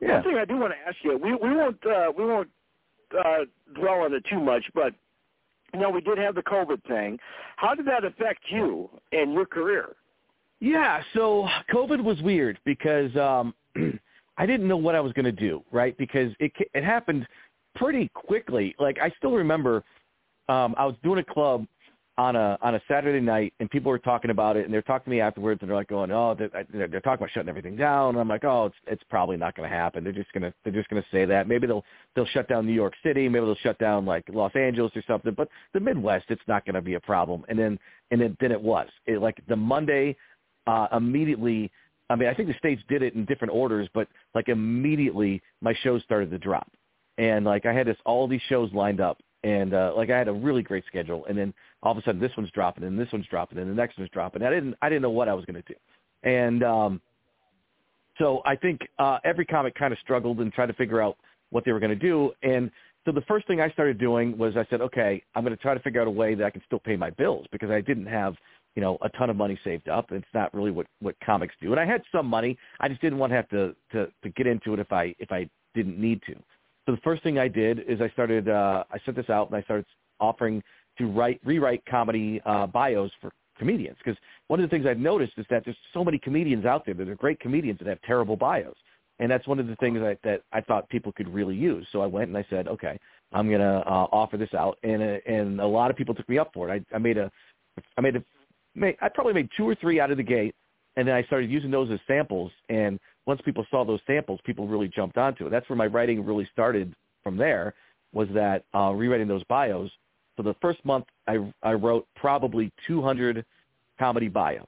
Yeah. 0.00 0.14
one 0.14 0.22
thing 0.22 0.36
I 0.36 0.44
do 0.44 0.56
want 0.56 0.72
to 0.72 0.88
ask 0.88 0.96
you, 1.02 1.16
we 1.16 1.34
we 1.34 1.54
won't 1.54 1.86
uh, 1.86 2.12
we 2.16 2.24
won't 2.24 2.48
uh, 3.18 3.44
dwell 3.74 4.00
on 4.00 4.14
it 4.14 4.24
too 4.30 4.40
much, 4.40 4.64
but 4.74 4.94
you 5.72 5.80
know 5.80 5.90
we 5.90 6.00
did 6.00 6.18
have 6.18 6.34
the 6.34 6.42
COVID 6.42 6.82
thing. 6.86 7.18
How 7.56 7.74
did 7.74 7.86
that 7.86 8.04
affect 8.04 8.40
you 8.50 8.90
and 9.12 9.32
your 9.32 9.46
career? 9.46 9.96
Yeah, 10.60 11.02
so 11.14 11.48
COVID 11.72 12.02
was 12.02 12.20
weird 12.22 12.58
because 12.64 13.14
um 13.16 13.54
I 14.38 14.46
didn't 14.46 14.68
know 14.68 14.76
what 14.76 14.94
I 14.94 15.00
was 15.00 15.12
going 15.12 15.24
to 15.24 15.32
do, 15.32 15.62
right? 15.72 15.96
Because 15.98 16.32
it 16.40 16.52
it 16.74 16.84
happened 16.84 17.26
pretty 17.74 18.08
quickly. 18.14 18.74
Like 18.78 18.98
I 19.00 19.10
still 19.18 19.32
remember 19.32 19.84
um 20.48 20.74
I 20.76 20.84
was 20.84 20.96
doing 21.02 21.18
a 21.18 21.24
club 21.24 21.66
on 22.18 22.34
a 22.34 22.58
on 22.60 22.74
a 22.74 22.82
Saturday 22.88 23.24
night, 23.24 23.54
and 23.60 23.70
people 23.70 23.90
were 23.90 23.98
talking 23.98 24.32
about 24.32 24.56
it, 24.56 24.64
and 24.64 24.74
they're 24.74 24.82
talking 24.82 25.04
to 25.04 25.10
me 25.10 25.20
afterwards, 25.20 25.62
and 25.62 25.70
they're 25.70 25.76
like 25.76 25.88
going, 25.88 26.10
"Oh, 26.10 26.34
they're, 26.36 26.66
they're 26.72 27.00
talking 27.00 27.22
about 27.22 27.30
shutting 27.30 27.48
everything 27.48 27.76
down." 27.76 28.10
And 28.10 28.18
I'm 28.18 28.28
like, 28.28 28.44
"Oh, 28.44 28.66
it's 28.66 28.76
it's 28.88 29.02
probably 29.08 29.36
not 29.36 29.56
going 29.56 29.70
to 29.70 29.74
happen. 29.74 30.02
They're 30.02 30.12
just 30.12 30.32
gonna 30.32 30.52
they're 30.64 30.72
just 30.72 30.88
gonna 30.88 31.04
say 31.12 31.24
that. 31.24 31.46
Maybe 31.46 31.68
they'll 31.68 31.84
they'll 32.16 32.26
shut 32.26 32.48
down 32.48 32.66
New 32.66 32.72
York 32.72 32.94
City, 33.04 33.28
maybe 33.28 33.46
they'll 33.46 33.54
shut 33.56 33.78
down 33.78 34.04
like 34.04 34.24
Los 34.32 34.50
Angeles 34.56 34.90
or 34.96 35.02
something, 35.06 35.32
but 35.32 35.48
the 35.72 35.80
Midwest, 35.80 36.26
it's 36.28 36.42
not 36.48 36.66
going 36.66 36.74
to 36.74 36.82
be 36.82 36.94
a 36.94 37.00
problem." 37.00 37.44
And 37.48 37.56
then 37.56 37.78
and 38.10 38.20
then 38.20 38.36
then 38.40 38.50
it 38.50 38.60
was 38.60 38.88
it, 39.06 39.22
like 39.22 39.40
the 39.48 39.56
Monday 39.56 40.16
uh, 40.66 40.88
immediately. 40.92 41.70
I 42.10 42.16
mean, 42.16 42.28
I 42.28 42.34
think 42.34 42.48
the 42.48 42.54
states 42.54 42.82
did 42.88 43.02
it 43.02 43.14
in 43.14 43.26
different 43.26 43.54
orders, 43.54 43.88
but 43.94 44.08
like 44.34 44.48
immediately 44.48 45.40
my 45.60 45.74
shows 45.84 46.02
started 46.02 46.30
to 46.32 46.38
drop, 46.38 46.68
and 47.16 47.44
like 47.44 47.64
I 47.64 47.72
had 47.72 47.86
this 47.86 47.96
all 48.04 48.26
these 48.26 48.40
shows 48.48 48.72
lined 48.72 49.00
up, 49.00 49.18
and 49.44 49.74
uh, 49.74 49.92
like 49.96 50.10
I 50.10 50.18
had 50.18 50.28
a 50.28 50.32
really 50.32 50.62
great 50.62 50.84
schedule, 50.86 51.24
and 51.26 51.36
then 51.36 51.54
all 51.82 51.92
of 51.92 51.98
a 51.98 52.02
sudden 52.02 52.20
this 52.20 52.32
one's 52.36 52.50
dropping, 52.50 52.84
and 52.84 52.98
this 52.98 53.08
one's 53.12 53.26
dropping, 53.26 53.58
and 53.58 53.70
the 53.70 53.74
next 53.74 53.98
one's 53.98 54.10
dropping. 54.10 54.42
I 54.42 54.50
didn't 54.50 54.74
I 54.82 54.88
didn't 54.88 55.02
know 55.02 55.10
what 55.10 55.28
I 55.28 55.34
was 55.34 55.44
going 55.44 55.62
to 55.62 55.68
do, 55.68 55.74
and 56.28 56.62
um, 56.62 57.00
so 58.18 58.42
I 58.44 58.56
think 58.56 58.80
uh, 58.98 59.18
every 59.24 59.44
comic 59.44 59.74
kind 59.74 59.92
of 59.92 59.98
struggled 60.00 60.40
and 60.40 60.52
tried 60.52 60.66
to 60.66 60.74
figure 60.74 61.00
out 61.00 61.16
what 61.50 61.64
they 61.64 61.72
were 61.72 61.80
going 61.80 61.90
to 61.90 61.96
do, 61.96 62.32
and 62.42 62.70
so 63.04 63.12
the 63.12 63.22
first 63.22 63.46
thing 63.46 63.60
I 63.60 63.70
started 63.70 63.98
doing 63.98 64.36
was 64.36 64.56
I 64.56 64.66
said, 64.68 64.82
okay, 64.82 65.22
I'm 65.34 65.42
going 65.42 65.56
to 65.56 65.62
try 65.62 65.72
to 65.72 65.80
figure 65.80 66.00
out 66.00 66.06
a 66.06 66.10
way 66.10 66.34
that 66.34 66.44
I 66.44 66.50
can 66.50 66.62
still 66.66 66.80
pay 66.80 66.94
my 66.94 67.08
bills 67.08 67.46
because 67.50 67.70
I 67.70 67.80
didn't 67.80 68.06
have 68.06 68.34
you 68.74 68.82
know 68.82 68.98
a 69.02 69.08
ton 69.10 69.30
of 69.30 69.36
money 69.36 69.58
saved 69.64 69.88
up. 69.88 70.12
It's 70.12 70.26
not 70.34 70.52
really 70.54 70.70
what 70.70 70.86
what 71.00 71.16
comics 71.24 71.54
do, 71.60 71.72
and 71.72 71.80
I 71.80 71.86
had 71.86 72.02
some 72.12 72.26
money. 72.26 72.58
I 72.80 72.88
just 72.88 73.00
didn't 73.00 73.18
want 73.18 73.30
to 73.30 73.36
have 73.36 73.48
to 73.48 73.74
to 73.92 74.06
to 74.22 74.28
get 74.30 74.46
into 74.46 74.74
it 74.74 74.78
if 74.78 74.92
I 74.92 75.14
if 75.18 75.32
I 75.32 75.48
didn't 75.74 75.98
need 75.98 76.20
to. 76.26 76.34
So 76.88 76.94
the 76.94 77.00
first 77.02 77.22
thing 77.22 77.38
I 77.38 77.48
did 77.48 77.80
is 77.80 78.00
I 78.00 78.08
started, 78.08 78.48
uh, 78.48 78.82
I 78.90 78.96
sent 79.04 79.14
this 79.14 79.28
out 79.28 79.48
and 79.48 79.56
I 79.56 79.60
started 79.60 79.84
offering 80.20 80.62
to 80.96 81.06
write, 81.06 81.38
rewrite 81.44 81.84
comedy 81.84 82.40
uh, 82.46 82.66
bios 82.66 83.10
for 83.20 83.30
comedians. 83.58 83.98
Because 84.02 84.18
one 84.46 84.58
of 84.58 84.64
the 84.64 84.74
things 84.74 84.86
I've 84.86 84.98
noticed 84.98 85.34
is 85.36 85.44
that 85.50 85.66
there's 85.66 85.76
so 85.92 86.02
many 86.02 86.18
comedians 86.18 86.64
out 86.64 86.86
there 86.86 86.94
that 86.94 87.06
are 87.06 87.14
great 87.14 87.40
comedians 87.40 87.78
that 87.80 87.88
have 87.88 88.00
terrible 88.06 88.36
bios. 88.36 88.74
And 89.18 89.30
that's 89.30 89.46
one 89.46 89.58
of 89.58 89.66
the 89.66 89.76
things 89.76 89.98
that, 90.00 90.18
that 90.24 90.40
I 90.50 90.62
thought 90.62 90.88
people 90.88 91.12
could 91.12 91.28
really 91.28 91.54
use. 91.54 91.86
So 91.92 92.00
I 92.00 92.06
went 92.06 92.28
and 92.28 92.38
I 92.38 92.46
said, 92.48 92.68
okay, 92.68 92.98
I'm 93.34 93.48
going 93.48 93.60
to 93.60 93.86
uh, 93.86 94.06
offer 94.10 94.38
this 94.38 94.54
out. 94.54 94.78
And, 94.82 95.02
uh, 95.02 95.16
and 95.26 95.60
a 95.60 95.66
lot 95.66 95.90
of 95.90 95.96
people 95.98 96.14
took 96.14 96.28
me 96.30 96.38
up 96.38 96.52
for 96.54 96.70
it. 96.70 96.86
I, 96.90 96.96
I 96.96 96.98
made 96.98 97.18
a, 97.18 97.30
I 97.98 98.00
made 98.00 98.16
a, 98.16 98.24
made, 98.74 98.96
I 99.02 99.10
probably 99.10 99.34
made 99.34 99.50
two 99.58 99.68
or 99.68 99.74
three 99.74 100.00
out 100.00 100.10
of 100.10 100.16
the 100.16 100.22
gate. 100.22 100.54
And 100.96 101.06
then 101.06 101.14
I 101.14 101.22
started 101.24 101.50
using 101.50 101.70
those 101.70 101.90
as 101.90 102.00
samples. 102.06 102.50
And 102.70 102.98
once 103.28 103.42
people 103.44 103.66
saw 103.70 103.84
those 103.84 104.00
samples, 104.06 104.40
people 104.42 104.66
really 104.66 104.88
jumped 104.88 105.18
onto 105.18 105.46
it. 105.46 105.50
That's 105.50 105.68
where 105.68 105.76
my 105.76 105.86
writing 105.86 106.24
really 106.24 106.48
started 106.50 106.94
from 107.22 107.36
there 107.36 107.74
was 108.14 108.26
that 108.32 108.64
uh, 108.74 108.90
rewriting 108.92 109.28
those 109.28 109.44
bios. 109.44 109.90
So 110.36 110.42
the 110.42 110.54
first 110.62 110.82
month 110.82 111.04
I, 111.26 111.52
I 111.62 111.74
wrote 111.74 112.08
probably 112.16 112.72
200 112.86 113.44
comedy 113.98 114.28
bios. 114.28 114.66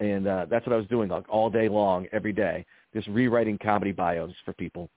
And 0.00 0.26
uh, 0.26 0.44
that's 0.50 0.66
what 0.66 0.74
I 0.74 0.76
was 0.76 0.86
doing 0.88 1.08
like 1.08 1.24
all 1.30 1.48
day 1.48 1.66
long, 1.66 2.06
every 2.12 2.34
day, 2.34 2.66
just 2.92 3.08
rewriting 3.08 3.56
comedy 3.56 3.92
bios 3.92 4.32
for 4.44 4.52
people 4.52 4.90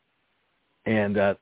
and 0.86 1.18
uh, 1.18 1.36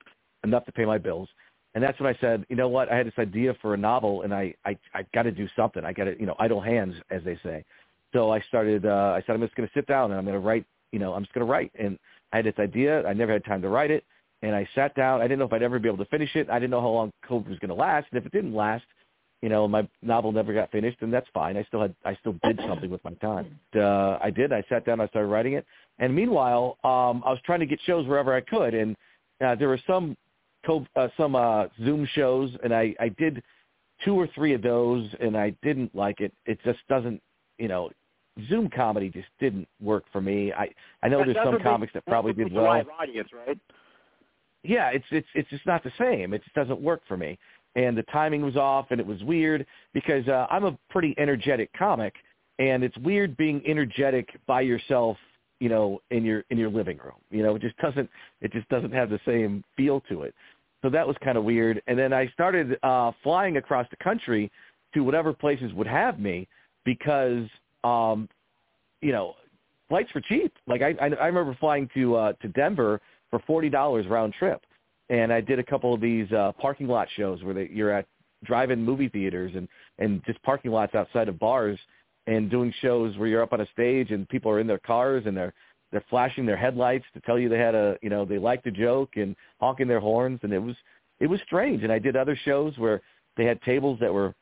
enough 0.44 0.66
to 0.66 0.72
pay 0.72 0.86
my 0.86 1.00
bills. 1.00 1.28
And 1.74 1.84
that's 1.84 2.00
when 2.00 2.14
I 2.14 2.18
said, 2.22 2.46
you 2.48 2.56
know 2.56 2.68
what, 2.68 2.92
I 2.92 2.96
had 2.96 3.08
this 3.08 3.14
idea 3.18 3.56
for 3.60 3.74
a 3.74 3.78
novel 3.78 4.22
and 4.22 4.36
I, 4.36 4.54
I, 4.66 4.78
I 4.94 5.04
got 5.16 5.24
to 5.24 5.32
do 5.32 5.48
something. 5.56 5.84
I 5.84 5.94
got 5.94 6.04
to, 6.04 6.20
you 6.20 6.28
know, 6.28 6.36
idle 6.38 6.62
hands, 6.62 6.94
as 7.10 7.24
they 7.24 7.40
say. 7.42 7.66
So 8.14 8.32
I 8.32 8.40
started, 8.42 8.86
uh, 8.86 9.14
I 9.16 9.24
said, 9.26 9.34
I'm 9.34 9.42
just 9.42 9.56
going 9.56 9.68
to 9.68 9.74
sit 9.74 9.88
down 9.88 10.12
and 10.12 10.20
I'm 10.20 10.26
going 10.26 10.40
to 10.40 10.48
write 10.48 10.66
you 10.92 11.00
know, 11.00 11.14
I'm 11.14 11.24
just 11.24 11.34
going 11.34 11.46
to 11.46 11.52
write. 11.52 11.72
And 11.78 11.98
I 12.34 12.38
had 12.38 12.46
this 12.46 12.56
idea. 12.60 13.06
I 13.06 13.14
never 13.14 13.34
had 13.34 13.46
time 13.46 13.62
to 13.62 13.70
write 13.70 13.92
it. 13.92 14.04
And 14.42 14.56
I 14.56 14.68
sat 14.76 14.96
down. 14.96 15.22
I 15.22 15.24
didn't 15.24 15.40
know 15.40 15.46
if 15.46 15.54
I'd 15.54 15.64
ever 15.64 15.80
be 15.80 15.88
able 15.88 16.04
to 16.04 16.10
finish 16.10 16.36
it. 16.36 16.50
I 16.50 16.60
didn't 16.60 16.72
know 16.72 16.82
how 16.82 16.90
long 16.90 17.12
COVID 17.30 17.50
was 17.50 17.60
going 17.60 17.70
to 17.70 17.76
last. 17.76 18.08
And 18.12 18.20
if 18.20 18.26
it 18.26 18.32
didn't 18.32 18.54
last, 18.54 18.84
you 19.42 19.50
know, 19.50 19.68
my 19.68 19.88
novel 20.02 20.32
never 20.32 20.54
got 20.54 20.72
finished, 20.72 20.98
and 21.02 21.14
that's 21.14 21.28
fine. 21.34 21.58
I 21.58 21.64
still 21.64 21.82
had, 21.82 21.96
I 22.04 22.16
still 22.16 22.36
did 22.44 22.60
something 22.68 22.90
with 22.90 23.04
my 23.04 23.14
time. 23.16 23.60
Uh, 23.76 24.18
I 24.22 24.32
did. 24.32 24.52
I 24.52 24.64
sat 24.70 24.86
down. 24.86 25.00
I 25.00 25.08
started 25.08 25.28
writing 25.28 25.54
it. 25.54 25.66
And 26.00 26.16
meanwhile, 26.16 26.78
um, 26.84 27.22
I 27.26 27.32
was 27.32 27.40
trying 27.46 27.60
to 27.60 27.66
get 27.66 27.80
shows 27.86 28.08
wherever 28.08 28.34
I 28.34 28.42
could. 28.42 28.74
And 28.74 28.96
uh, 29.46 29.56
there 29.56 29.68
were 29.68 29.80
some, 29.86 30.16
uh, 30.68 31.08
some 31.18 31.36
uh, 31.36 31.66
Zoom 31.84 32.08
shows, 32.14 32.52
and 32.64 32.74
I, 32.74 32.96
I 33.00 33.10
did 33.10 33.44
two 34.04 34.16
or 34.16 34.28
three 34.34 34.54
of 34.54 34.62
those, 34.62 35.08
and 35.20 35.38
I 35.38 35.56
didn't 35.62 35.94
like 35.96 36.22
it. 36.22 36.34
It 36.46 36.60
just 36.66 36.80
doesn't, 36.90 37.22
you 37.58 37.68
know, 37.68 37.90
Zoom 38.50 38.70
comedy 38.70 39.10
just 39.10 39.28
didn't 39.40 39.68
work 39.82 40.04
for 40.12 40.22
me. 40.22 40.52
I 40.52 40.70
I 41.02 41.08
know 41.08 41.24
there's 41.24 41.38
some 41.44 41.60
comics 41.62 41.94
that 41.94 42.06
probably 42.06 42.34
did 42.34 42.52
well. 42.52 42.66
Live 42.66 42.88
audience, 43.00 43.30
right? 43.34 43.58
Yeah, 44.64 44.90
it's 44.90 45.06
it's 45.12 45.28
it's 45.36 45.50
just 45.50 45.66
not 45.66 45.84
the 45.84 45.92
same. 45.98 46.34
It 46.34 46.44
just 46.44 46.56
doesn't 46.56 46.82
work 46.82 47.02
for 47.08 47.18
me. 47.18 47.38
And 47.76 47.98
the 47.98 48.04
timing 48.04 48.42
was 48.42 48.56
off, 48.56 48.88
and 48.92 49.00
it 49.00 49.06
was 49.06 49.22
weird 49.24 49.66
because 49.94 50.28
uh, 50.28 50.48
I'm 50.50 50.64
a 50.64 50.78
pretty 50.90 51.14
energetic 51.18 51.70
comic, 51.78 52.14
and 52.60 52.84
it's 52.84 52.98
weird 53.00 53.36
being 53.36 53.62
energetic 53.66 54.30
by 54.48 54.62
yourself, 54.62 55.18
you 55.60 55.70
know, 55.70 56.02
in 56.12 56.24
your 56.24 56.44
in 56.50 56.58
your 56.58 56.70
living 56.70 56.98
room. 56.98 57.20
You 57.32 57.44
know, 57.44 57.56
it 57.56 57.62
just 57.62 57.78
doesn't 57.78 58.10
it 58.42 58.52
just 58.52 58.68
doesn't 58.70 58.94
have 58.94 59.10
the 59.10 59.20
same 59.26 59.64
feel 59.78 60.02
to 60.10 60.24
it. 60.24 60.34
So 60.82 60.90
that 60.90 61.08
was 61.08 61.16
kind 61.24 61.38
of 61.38 61.44
weird. 61.44 61.82
And 61.88 61.98
then 61.98 62.14
I 62.14 62.28
started 62.28 62.78
uh, 62.84 63.12
flying 63.24 63.58
across 63.58 63.88
the 63.90 63.98
country 63.98 64.52
to 64.94 65.02
whatever 65.02 65.34
places 65.34 65.74
would 65.74 65.88
have 65.88 66.20
me 66.20 66.48
because 66.86 67.48
um, 67.86 68.30
you 69.02 69.12
know, 69.12 69.36
flights 69.90 70.10
were 70.14 70.22
cheap. 70.22 70.54
Like 70.68 70.82
I, 70.82 70.96
I, 71.02 71.08
I 71.08 71.28
remember 71.28 71.56
flying 71.60 71.90
to 71.94 72.16
uh, 72.16 72.34
to 72.42 72.48
Denver 72.50 73.02
for 73.30 73.40
forty 73.46 73.70
dollars 73.70 74.08
round 74.08 74.34
trip, 74.34 74.62
and 75.10 75.32
I 75.32 75.42
did 75.42 75.60
a 75.60 75.64
couple 75.64 75.94
of 75.94 76.02
these 76.02 76.32
uh, 76.32 76.52
parking 76.60 76.88
lot 76.88 77.08
shows 77.16 77.44
where 77.44 77.54
they, 77.54 77.70
you're 77.72 77.92
at 77.92 78.06
drive-in 78.44 78.84
movie 78.84 79.10
theaters 79.10 79.52
and 79.56 79.68
and 80.00 80.22
just 80.26 80.42
parking 80.44 80.72
lots 80.72 80.96
outside 80.96 81.28
of 81.30 81.40
bars 81.40 81.80
and 82.28 82.50
doing 82.50 82.74
shows 82.82 83.18
where 83.18 83.28
you're 83.28 83.42
up 83.42 83.54
on 83.54 83.62
a 83.62 83.68
stage 83.72 84.12
and 84.12 84.28
people 84.30 84.52
are 84.52 84.60
in 84.60 84.68
their 84.68 84.80
cars 84.80 85.24
and 85.26 85.36
they're 85.36 85.54
they're 85.92 86.04
flashing 86.10 86.46
their 86.46 86.58
headlights 86.58 87.06
to 87.14 87.20
tell 87.22 87.40
you 87.40 87.50
they 87.50 87.58
had 87.58 87.76
a 87.76 87.98
you 88.02 88.10
know 88.10 88.26
they 88.26 88.38
liked 88.38 88.64
the 88.64 88.72
joke 88.72 89.12
and 89.16 89.36
honking 89.60 89.88
their 89.88 90.00
horns 90.00 90.40
and 90.44 90.54
it 90.54 90.60
was 90.60 90.76
it 91.20 91.28
was 91.28 91.40
strange 91.46 91.84
and 91.84 91.92
I 91.92 92.00
did 92.00 92.16
other 92.16 92.38
shows 92.44 92.78
where 92.78 93.02
they 93.38 93.46
had 93.46 93.62
tables 93.62 94.00
that 94.02 94.14
were 94.14 94.34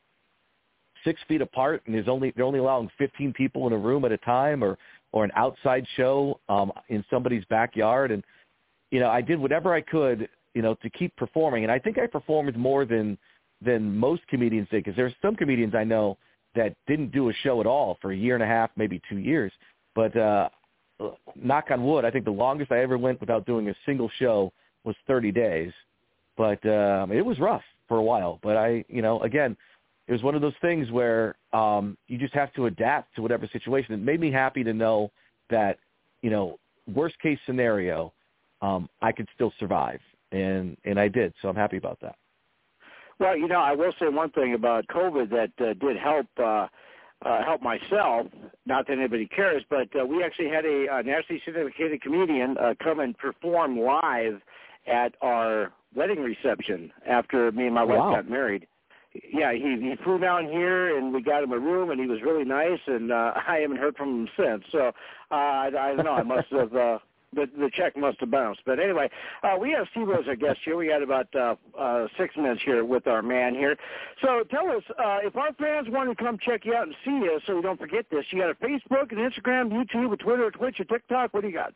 six 1.04 1.20
feet 1.28 1.40
apart 1.40 1.82
and 1.86 1.94
there's 1.94 2.08
only 2.08 2.32
they're 2.34 2.44
only 2.44 2.58
allowing 2.58 2.90
15 2.98 3.32
people 3.32 3.66
in 3.66 3.72
a 3.72 3.78
room 3.78 4.04
at 4.04 4.12
a 4.12 4.18
time 4.18 4.64
or 4.64 4.78
or 5.12 5.24
an 5.24 5.30
outside 5.36 5.86
show 5.96 6.40
um 6.48 6.72
in 6.88 7.04
somebody's 7.10 7.44
backyard. 7.46 8.10
And 8.10 8.24
you 8.90 9.00
know 9.00 9.10
I 9.10 9.20
did 9.20 9.38
whatever 9.38 9.74
I 9.74 9.80
could 9.80 10.28
you 10.54 10.62
know 10.62 10.74
to 10.76 10.90
keep 10.90 11.14
performing. 11.16 11.64
And 11.64 11.72
I 11.72 11.78
think 11.78 11.98
I 11.98 12.06
performed 12.06 12.56
more 12.56 12.84
than 12.84 13.18
than 13.60 13.96
most 13.96 14.26
comedians 14.28 14.68
did 14.70 14.84
because 14.84 14.96
there's 14.96 15.14
some 15.22 15.36
comedians 15.36 15.74
I 15.74 15.84
know 15.84 16.18
that 16.54 16.74
didn't 16.86 17.12
do 17.12 17.30
a 17.30 17.32
show 17.42 17.60
at 17.60 17.66
all 17.66 17.98
for 18.00 18.12
a 18.12 18.16
year 18.16 18.34
and 18.34 18.42
a 18.42 18.46
half 18.46 18.70
maybe 18.76 19.00
2 19.08 19.18
years. 19.18 19.52
But 19.94 20.16
uh 20.16 20.48
knock 21.34 21.66
on 21.70 21.84
wood 21.84 22.04
I 22.04 22.10
think 22.10 22.24
the 22.24 22.30
longest 22.30 22.72
I 22.72 22.80
ever 22.80 22.98
went 22.98 23.20
without 23.20 23.46
doing 23.46 23.68
a 23.68 23.74
single 23.84 24.10
show 24.18 24.52
was 24.84 24.96
30 25.06 25.32
days. 25.32 25.72
But 26.36 26.64
um 26.66 27.12
it 27.12 27.24
was 27.24 27.38
rough 27.38 27.62
for 27.88 27.98
a 27.98 28.02
while. 28.02 28.38
But 28.42 28.56
I 28.56 28.84
you 28.88 29.02
know 29.02 29.20
again 29.20 29.56
it 30.06 30.12
was 30.12 30.22
one 30.22 30.34
of 30.34 30.42
those 30.42 30.54
things 30.60 30.90
where 30.90 31.36
um, 31.52 31.96
you 32.08 32.18
just 32.18 32.34
have 32.34 32.52
to 32.54 32.66
adapt 32.66 33.14
to 33.16 33.22
whatever 33.22 33.48
situation. 33.52 33.94
It 33.94 34.00
made 34.00 34.20
me 34.20 34.30
happy 34.30 34.62
to 34.62 34.72
know 34.72 35.10
that, 35.50 35.78
you 36.22 36.30
know, 36.30 36.58
worst 36.92 37.18
case 37.20 37.38
scenario, 37.46 38.12
um, 38.60 38.88
I 39.00 39.12
could 39.12 39.28
still 39.34 39.52
survive, 39.58 40.00
and 40.32 40.76
and 40.84 40.98
I 40.98 41.08
did. 41.08 41.32
So 41.40 41.48
I'm 41.48 41.56
happy 41.56 41.76
about 41.76 41.98
that. 42.02 42.16
Well, 43.18 43.36
you 43.36 43.48
know, 43.48 43.60
I 43.60 43.72
will 43.74 43.92
say 43.98 44.08
one 44.08 44.30
thing 44.30 44.54
about 44.54 44.86
COVID 44.88 45.30
that 45.30 45.52
uh, 45.64 45.74
did 45.74 45.96
help 45.96 46.26
uh, 46.38 46.66
uh, 47.24 47.44
help 47.44 47.62
myself. 47.62 48.26
Not 48.66 48.86
that 48.86 48.98
anybody 48.98 49.26
cares, 49.26 49.62
but 49.70 49.88
uh, 49.98 50.04
we 50.04 50.22
actually 50.22 50.48
had 50.48 50.66
a, 50.66 50.86
a 50.90 51.02
nationally 51.02 51.40
syndicated 51.44 52.02
comedian 52.02 52.58
uh, 52.58 52.74
come 52.82 53.00
and 53.00 53.16
perform 53.16 53.78
live 53.78 54.40
at 54.86 55.14
our 55.22 55.72
wedding 55.94 56.20
reception 56.20 56.92
after 57.06 57.50
me 57.52 57.66
and 57.66 57.74
my 57.74 57.84
wife 57.84 57.98
wow. 57.98 58.14
got 58.16 58.28
married 58.28 58.66
yeah, 59.32 59.52
he 59.52 59.78
he 59.80 59.96
flew 60.02 60.18
down 60.18 60.46
here 60.46 60.96
and 60.96 61.12
we 61.12 61.22
got 61.22 61.42
him 61.42 61.52
a 61.52 61.58
room 61.58 61.90
and 61.90 62.00
he 62.00 62.06
was 62.06 62.20
really 62.22 62.44
nice 62.44 62.80
and 62.86 63.12
uh 63.12 63.32
I 63.48 63.58
haven't 63.58 63.76
heard 63.76 63.96
from 63.96 64.26
him 64.26 64.28
since. 64.36 64.64
So 64.72 64.92
uh 65.30 65.34
I, 65.34 65.66
I 65.66 65.94
don't 65.94 66.04
know, 66.04 66.12
I 66.12 66.22
must 66.22 66.48
have 66.50 66.74
uh 66.74 66.98
the 67.32 67.46
the 67.58 67.70
check 67.72 67.96
must 67.96 68.20
have 68.20 68.30
bounced. 68.30 68.62
But 68.66 68.80
anyway, 68.80 69.08
uh 69.42 69.56
we 69.60 69.70
have 69.72 69.86
Steve 69.92 70.08
as 70.10 70.26
our 70.26 70.36
guest 70.36 70.60
here. 70.64 70.76
We 70.76 70.88
got 70.88 71.02
about 71.02 71.28
uh 71.34 71.54
uh 71.78 72.08
six 72.18 72.36
minutes 72.36 72.62
here 72.64 72.84
with 72.84 73.06
our 73.06 73.22
man 73.22 73.54
here. 73.54 73.76
So 74.20 74.42
tell 74.50 74.68
us, 74.70 74.82
uh 74.98 75.18
if 75.22 75.36
our 75.36 75.52
fans 75.54 75.88
want 75.88 76.16
to 76.16 76.16
come 76.22 76.36
check 76.38 76.64
you 76.64 76.74
out 76.74 76.88
and 76.88 76.96
see 77.04 77.12
you 77.12 77.38
so 77.46 77.56
we 77.56 77.62
don't 77.62 77.78
forget 77.78 78.06
this, 78.10 78.24
you 78.30 78.40
got 78.40 78.50
a 78.50 78.54
Facebook, 78.54 79.12
an 79.12 79.18
Instagram, 79.18 79.70
YouTube, 79.70 80.12
a 80.12 80.16
Twitter, 80.16 80.46
a 80.46 80.50
Twitch, 80.50 80.80
a 80.80 80.84
TikTok, 80.84 81.32
what 81.34 81.42
do 81.42 81.48
you 81.48 81.54
got? 81.54 81.72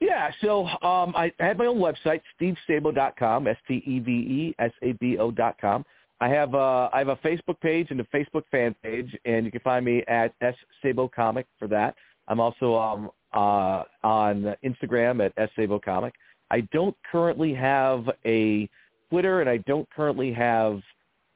Yeah, 0.00 0.30
so 0.42 0.66
um, 0.66 1.14
I 1.16 1.32
have 1.40 1.56
my 1.56 1.66
own 1.66 1.78
website, 1.78 2.20
stevesabo.com, 2.40 3.46
S-T-E-V-E-S-A-B-O 3.46 5.30
dot 5.30 5.56
com. 5.60 5.84
I 6.20 6.28
have 6.28 6.54
uh, 6.54 6.88
I 6.92 6.98
have 6.98 7.08
a 7.08 7.16
Facebook 7.16 7.60
page 7.60 7.88
and 7.90 8.00
a 8.00 8.04
Facebook 8.04 8.44
fan 8.50 8.74
page, 8.82 9.16
and 9.24 9.44
you 9.44 9.52
can 9.52 9.60
find 9.60 9.84
me 9.84 10.02
at 10.08 10.34
S 10.40 10.54
Sabo 10.82 11.08
Comic 11.08 11.46
for 11.58 11.68
that. 11.68 11.94
I'm 12.28 12.40
also 12.40 12.76
um, 12.76 13.10
uh, 13.32 13.82
on 14.02 14.54
Instagram 14.64 15.24
at 15.24 15.32
S 15.36 15.50
Sabo 15.56 15.78
Comic. 15.78 16.14
I 16.50 16.60
don't 16.72 16.96
currently 17.10 17.52
have 17.54 18.08
a 18.24 18.68
Twitter, 19.10 19.40
and 19.40 19.50
I 19.50 19.58
don't 19.58 19.88
currently 19.90 20.32
have 20.32 20.80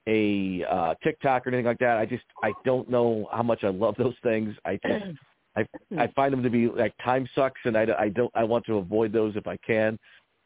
a 0.07 0.65
uh, 0.71 0.95
TikTok 1.03 1.47
or 1.47 1.51
anything 1.51 1.67
like 1.67 1.79
that. 1.79 1.99
I 1.99 2.07
just 2.07 2.25
I 2.43 2.53
don't 2.65 2.89
know 2.89 3.29
how 3.33 3.43
much 3.43 3.65
I 3.65 3.69
love 3.69 3.95
those 3.99 4.15
things. 4.23 4.55
I 4.65 4.79
just 4.87 5.05
I 5.57 5.67
I 5.99 6.07
find 6.09 6.33
them 6.33 6.43
to 6.43 6.51
be 6.51 6.69
like 6.69 6.95
time 7.05 7.29
sucks, 7.35 7.61
and 7.65 7.77
I, 7.77 7.87
I 7.99 8.09
don't 8.09 8.31
I 8.35 8.45
want 8.45 8.65
to 8.67 8.79
avoid 8.79 9.13
those 9.13 9.37
if 9.37 9.47
I 9.47 9.57
can. 9.59 9.99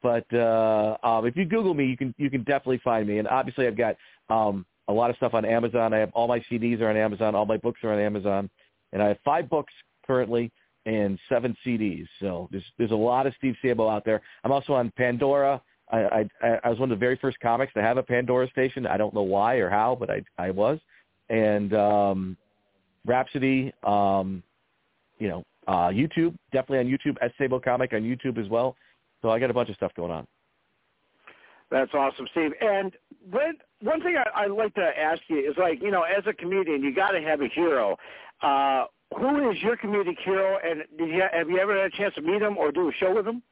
But 0.02 0.32
uh, 0.34 0.96
um, 1.02 1.26
if 1.26 1.36
you 1.36 1.44
Google 1.44 1.74
me, 1.74 1.86
you 1.86 1.96
can 1.96 2.14
you 2.18 2.30
can 2.30 2.42
definitely 2.42 2.80
find 2.82 3.06
me. 3.06 3.18
And 3.18 3.28
obviously, 3.28 3.66
I've 3.66 3.76
got 3.76 3.96
um, 4.30 4.66
a 4.88 4.92
lot 4.92 5.10
of 5.10 5.16
stuff 5.16 5.34
on 5.34 5.44
Amazon. 5.44 5.94
I 5.94 5.98
have 5.98 6.10
all 6.12 6.26
my 6.26 6.40
CDs 6.50 6.80
are 6.80 6.88
on 6.88 6.96
Amazon. 6.96 7.34
All 7.34 7.46
my 7.46 7.56
books 7.56 7.80
are 7.84 7.92
on 7.92 8.00
Amazon, 8.00 8.50
and 8.92 9.02
I 9.02 9.08
have 9.08 9.18
five 9.24 9.48
books 9.48 9.72
currently 10.06 10.50
and 10.86 11.18
seven 11.28 11.56
CDs. 11.64 12.06
So 12.20 12.48
there's 12.50 12.64
there's 12.78 12.90
a 12.90 12.96
lot 12.96 13.26
of 13.26 13.34
Steve 13.38 13.54
Sabo 13.62 13.88
out 13.88 14.04
there. 14.04 14.20
I'm 14.44 14.52
also 14.52 14.72
on 14.72 14.92
Pandora. 14.96 15.60
I, 15.90 16.26
I 16.42 16.58
I 16.64 16.68
was 16.68 16.78
one 16.78 16.90
of 16.90 16.98
the 16.98 17.04
very 17.04 17.16
first 17.16 17.38
comics 17.40 17.72
to 17.74 17.82
have 17.82 17.96
a 17.96 18.02
Pandora 18.02 18.48
station. 18.50 18.86
I 18.86 18.96
don't 18.96 19.14
know 19.14 19.22
why 19.22 19.56
or 19.56 19.70
how, 19.70 19.96
but 19.98 20.10
I 20.10 20.22
I 20.38 20.50
was. 20.50 20.78
And 21.28 21.72
um, 21.74 22.36
Rhapsody, 23.06 23.72
um, 23.84 24.42
you 25.22 25.28
know, 25.28 25.44
uh, 25.68 25.88
YouTube 25.88 26.34
definitely 26.52 26.80
on 26.80 26.86
YouTube. 26.86 27.16
S 27.22 27.30
Sabo 27.38 27.60
Comic 27.60 27.92
on 27.92 28.02
YouTube 28.02 28.42
as 28.42 28.48
well. 28.48 28.74
So 29.22 29.30
I 29.30 29.38
got 29.38 29.50
a 29.50 29.54
bunch 29.54 29.68
of 29.68 29.76
stuff 29.76 29.92
going 29.94 30.10
on. 30.10 30.26
That's 31.70 31.94
awesome, 31.94 32.26
Steve. 32.32 32.50
And 32.60 32.92
when, 33.30 33.54
one 33.80 34.02
thing 34.02 34.16
I, 34.16 34.42
I'd 34.42 34.50
like 34.50 34.74
to 34.74 34.90
ask 34.98 35.22
you 35.28 35.38
is 35.38 35.56
like, 35.56 35.80
you 35.80 35.92
know, 35.92 36.02
as 36.02 36.24
a 36.26 36.32
comedian, 36.32 36.82
you 36.82 36.92
got 36.94 37.12
to 37.12 37.20
have 37.22 37.40
a 37.40 37.48
hero. 37.48 37.96
Uh, 38.42 38.86
who 39.16 39.50
is 39.50 39.56
your 39.62 39.76
comedic 39.76 40.16
hero, 40.24 40.58
and 40.64 40.82
did 40.98 41.08
you, 41.08 41.22
have 41.32 41.48
you 41.48 41.58
ever 41.58 41.80
had 41.80 41.92
a 41.92 41.96
chance 41.96 42.14
to 42.16 42.20
meet 42.20 42.42
him 42.42 42.58
or 42.58 42.72
do 42.72 42.88
a 42.88 42.92
show 42.98 43.14
with 43.14 43.26
him? 43.26 43.42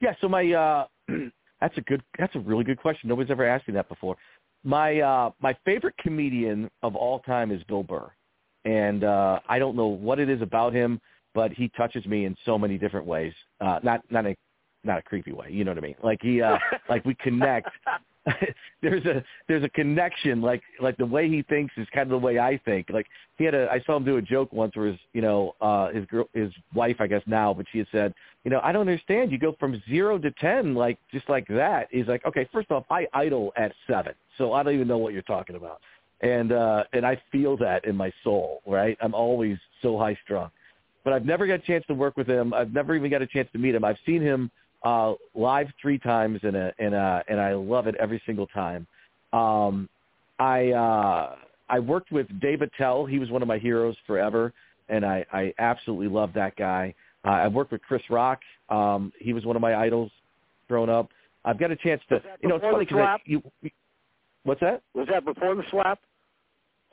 Yeah, 0.00 0.14
so 0.20 0.28
my 0.28 0.52
uh 0.52 0.86
that's 1.60 1.76
a 1.76 1.80
good 1.82 2.02
that's 2.18 2.34
a 2.34 2.40
really 2.40 2.64
good 2.64 2.78
question. 2.78 3.08
Nobody's 3.08 3.30
ever 3.30 3.46
asked 3.46 3.68
me 3.68 3.74
that 3.74 3.88
before. 3.88 4.16
My 4.62 5.00
uh 5.00 5.30
my 5.40 5.56
favorite 5.64 5.94
comedian 5.98 6.70
of 6.82 6.96
all 6.96 7.20
time 7.20 7.50
is 7.50 7.62
Bill 7.64 7.82
Burr. 7.82 8.10
And 8.64 9.04
uh 9.04 9.40
I 9.48 9.58
don't 9.58 9.76
know 9.76 9.88
what 9.88 10.18
it 10.18 10.28
is 10.28 10.42
about 10.42 10.72
him, 10.72 11.00
but 11.34 11.52
he 11.52 11.70
touches 11.76 12.04
me 12.06 12.24
in 12.24 12.36
so 12.44 12.58
many 12.58 12.78
different 12.78 13.06
ways. 13.06 13.32
Uh 13.60 13.80
not 13.82 14.00
not 14.10 14.26
a 14.26 14.36
not 14.84 14.98
a 14.98 15.02
creepy 15.02 15.32
way, 15.32 15.48
you 15.50 15.64
know 15.64 15.70
what 15.70 15.78
I 15.78 15.82
mean? 15.82 15.96
Like 16.02 16.18
he 16.22 16.42
uh 16.42 16.58
like 16.88 17.04
we 17.04 17.14
connect 17.16 17.70
there's 18.82 19.04
a 19.04 19.22
there's 19.48 19.64
a 19.64 19.68
connection 19.70 20.40
like 20.40 20.62
like 20.80 20.96
the 20.96 21.04
way 21.04 21.28
he 21.28 21.42
thinks 21.42 21.74
is 21.76 21.86
kind 21.92 22.04
of 22.04 22.20
the 22.20 22.26
way 22.26 22.38
I 22.38 22.58
think. 22.64 22.88
Like 22.90 23.06
he 23.36 23.44
had 23.44 23.54
a 23.54 23.68
I 23.70 23.80
saw 23.84 23.96
him 23.96 24.04
do 24.04 24.16
a 24.16 24.22
joke 24.22 24.52
once 24.52 24.74
where 24.76 24.86
his 24.86 24.96
you 25.12 25.20
know 25.20 25.54
uh 25.60 25.90
his 25.90 26.06
girl 26.06 26.28
his 26.32 26.50
wife 26.74 26.96
I 27.00 27.06
guess 27.06 27.22
now, 27.26 27.52
but 27.52 27.66
she 27.70 27.78
had 27.78 27.86
said 27.92 28.14
you 28.44 28.50
know 28.50 28.60
I 28.62 28.72
don't 28.72 28.82
understand 28.82 29.30
you 29.30 29.38
go 29.38 29.54
from 29.60 29.82
zero 29.88 30.18
to 30.18 30.30
ten 30.32 30.74
like 30.74 30.98
just 31.12 31.28
like 31.28 31.46
that. 31.48 31.88
He's 31.90 32.06
like 32.06 32.24
okay 32.24 32.48
first 32.52 32.70
off 32.70 32.84
I 32.90 33.06
idle 33.12 33.52
at 33.56 33.72
seven 33.86 34.14
so 34.38 34.52
I 34.52 34.62
don't 34.62 34.74
even 34.74 34.88
know 34.88 34.98
what 34.98 35.12
you're 35.12 35.22
talking 35.22 35.56
about 35.56 35.80
and 36.24 36.52
uh 36.52 36.84
and 36.92 37.06
I 37.06 37.20
feel 37.30 37.56
that 37.58 37.84
in 37.84 37.96
my 37.96 38.12
soul 38.24 38.62
right 38.66 38.98
I'm 39.00 39.14
always 39.14 39.56
so 39.82 39.98
high 39.98 40.18
strung 40.24 40.50
but 41.04 41.12
I've 41.12 41.24
never 41.24 41.46
got 41.46 41.54
a 41.54 41.66
chance 41.66 41.84
to 41.86 41.94
work 41.94 42.16
with 42.16 42.26
him 42.26 42.52
I've 42.52 42.72
never 42.72 42.96
even 42.96 43.10
got 43.10 43.22
a 43.22 43.26
chance 43.26 43.48
to 43.52 43.58
meet 43.58 43.74
him 43.74 43.84
I've 43.84 43.98
seen 44.04 44.20
him 44.20 44.50
uh, 44.84 45.14
live 45.34 45.68
three 45.80 45.98
times 45.98 46.40
and 46.42 46.56
a, 46.56 46.72
and 46.78 46.94
a, 46.94 47.24
and 47.28 47.40
I 47.40 47.54
love 47.54 47.86
it 47.86 47.94
every 47.98 48.22
single 48.26 48.46
time. 48.48 48.86
Um, 49.32 49.88
I 50.38 50.70
uh, 50.72 51.36
I 51.68 51.78
worked 51.78 52.12
with 52.12 52.26
Dave 52.40 52.60
Attell. 52.62 53.06
He 53.06 53.18
was 53.18 53.30
one 53.30 53.42
of 53.42 53.48
my 53.48 53.58
heroes 53.58 53.96
forever, 54.06 54.52
and 54.88 55.04
I, 55.04 55.24
I 55.32 55.54
absolutely 55.58 56.08
love 56.08 56.32
that 56.34 56.56
guy. 56.56 56.94
Uh, 57.24 57.30
I've 57.30 57.54
worked 57.54 57.72
with 57.72 57.80
Chris 57.82 58.02
Rock. 58.10 58.40
Um, 58.68 59.12
he 59.18 59.32
was 59.32 59.44
one 59.46 59.56
of 59.56 59.62
my 59.62 59.74
idols 59.74 60.10
growing 60.68 60.90
up. 60.90 61.08
I've 61.44 61.58
got 61.58 61.70
a 61.70 61.76
chance 61.76 62.02
to, 62.08 62.20
you 62.42 62.48
know, 62.48 62.56
it's 62.56 62.64
funny 62.64 62.84
because 62.84 63.20
you, 63.24 63.42
what's 64.44 64.60
that? 64.60 64.82
Was 64.94 65.08
that 65.10 65.24
before 65.24 65.54
the 65.54 65.62
slap? 65.70 66.00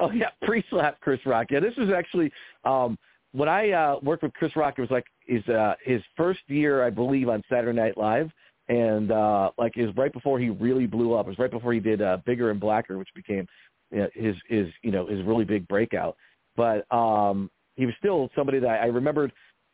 Oh 0.02 0.10
yeah, 0.12 0.30
pre-slap 0.42 1.00
Chris 1.00 1.20
Rock. 1.28 1.48
Yeah, 1.52 1.60
this 1.60 1.76
was 1.78 1.90
actually 1.96 2.32
um, 2.66 2.98
when 3.34 3.48
I 3.48 3.70
uh, 3.70 4.00
worked 4.02 4.24
with 4.24 4.34
Chris 4.34 4.56
Rock. 4.56 4.74
It 4.78 4.82
was 4.82 4.90
like 4.90 5.06
his 5.28 5.48
uh, 5.48 5.76
his 5.86 6.02
first 6.18 6.40
year, 6.48 6.84
I 6.84 6.90
believe, 6.90 7.30
on 7.30 7.44
Saturday 7.48 7.80
Night 7.80 7.98
Live, 7.98 8.32
and 8.68 9.12
uh, 9.12 9.52
like 9.60 9.78
it 9.78 9.86
was 9.86 9.96
right 9.96 10.12
before 10.12 10.40
he 10.40 10.50
really 10.50 10.88
blew 10.88 11.14
up. 11.14 11.28
It 11.28 11.30
was 11.30 11.40
right 11.40 11.52
before 11.52 11.72
he 11.72 11.80
did 11.80 12.02
uh, 12.02 12.18
Bigger 12.26 12.50
and 12.50 12.60
Blacker, 12.60 12.98
which 12.98 13.10
became 13.16 13.46
you 13.92 14.00
know, 14.00 14.10
his 14.16 14.36
his 14.48 14.68
you 14.82 14.92
know 14.92 15.06
his 15.06 15.24
really 15.24 15.46
big 15.46 15.68
breakout. 15.68 16.18
But 16.58 16.92
um, 16.94 17.52
he 17.76 17.86
was 17.86 17.94
still 18.00 18.30
somebody 18.36 18.60
that 18.60 18.82
I 18.82 18.88
remembered 18.88 19.32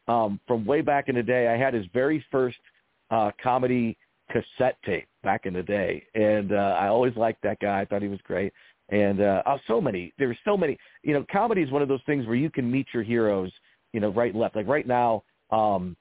um, 0.09 0.41
from 0.45 0.65
way 0.65 0.81
back 0.81 1.07
in 1.07 1.15
the 1.15 1.23
day. 1.23 1.47
I 1.47 1.57
had 1.57 1.73
his 1.73 1.85
very 1.93 2.23
first 2.29 2.57
uh, 3.11 3.31
comedy 3.41 3.97
cassette 4.29 4.77
tape 4.85 5.07
back 5.23 5.45
in 5.45 5.53
the 5.53 5.63
day, 5.63 6.03
and 6.15 6.51
uh, 6.51 6.75
I 6.77 6.87
always 6.87 7.15
liked 7.15 7.41
that 7.43 7.59
guy. 7.59 7.79
I 7.79 7.85
thought 7.85 8.01
he 8.01 8.09
was 8.09 8.19
great. 8.23 8.51
And 8.89 9.21
uh, 9.21 9.43
oh, 9.45 9.57
so 9.67 9.81
many. 9.81 10.13
There 10.17 10.27
were 10.29 10.37
so 10.45 10.55
many. 10.55 10.77
You 11.03 11.13
know, 11.13 11.25
comedy 11.31 11.61
is 11.61 11.71
one 11.71 11.81
of 11.81 11.87
those 11.87 12.01
things 12.05 12.25
where 12.25 12.35
you 12.35 12.49
can 12.49 12.69
meet 12.71 12.87
your 12.93 13.03
heroes. 13.03 13.51
You 13.93 13.99
know, 13.99 14.09
right 14.09 14.31
and 14.31 14.39
left. 14.39 14.55
Like 14.55 14.67
right 14.67 14.87
now, 14.87 15.23
um, 15.51 15.95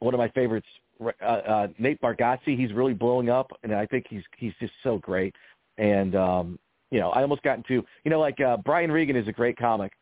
one 0.00 0.14
of 0.14 0.18
my 0.18 0.28
favorites, 0.28 0.66
uh, 1.00 1.24
uh, 1.24 1.68
Nate 1.78 2.00
Bargatze. 2.00 2.58
He's 2.58 2.72
really 2.72 2.94
blowing 2.94 3.30
up, 3.30 3.50
and 3.62 3.74
I 3.74 3.86
think 3.86 4.06
he's 4.08 4.22
he's 4.36 4.52
just 4.60 4.72
so 4.82 4.98
great. 4.98 5.34
And 5.78 6.14
um, 6.14 6.58
you 6.90 7.00
know, 7.00 7.10
I 7.10 7.22
almost 7.22 7.42
got 7.42 7.56
into 7.56 7.84
you 8.04 8.10
know 8.10 8.20
like 8.20 8.40
uh, 8.40 8.56
Brian 8.58 8.92
Regan 8.92 9.16
is 9.16 9.28
a 9.28 9.32
great 9.32 9.56
comic, 9.56 9.92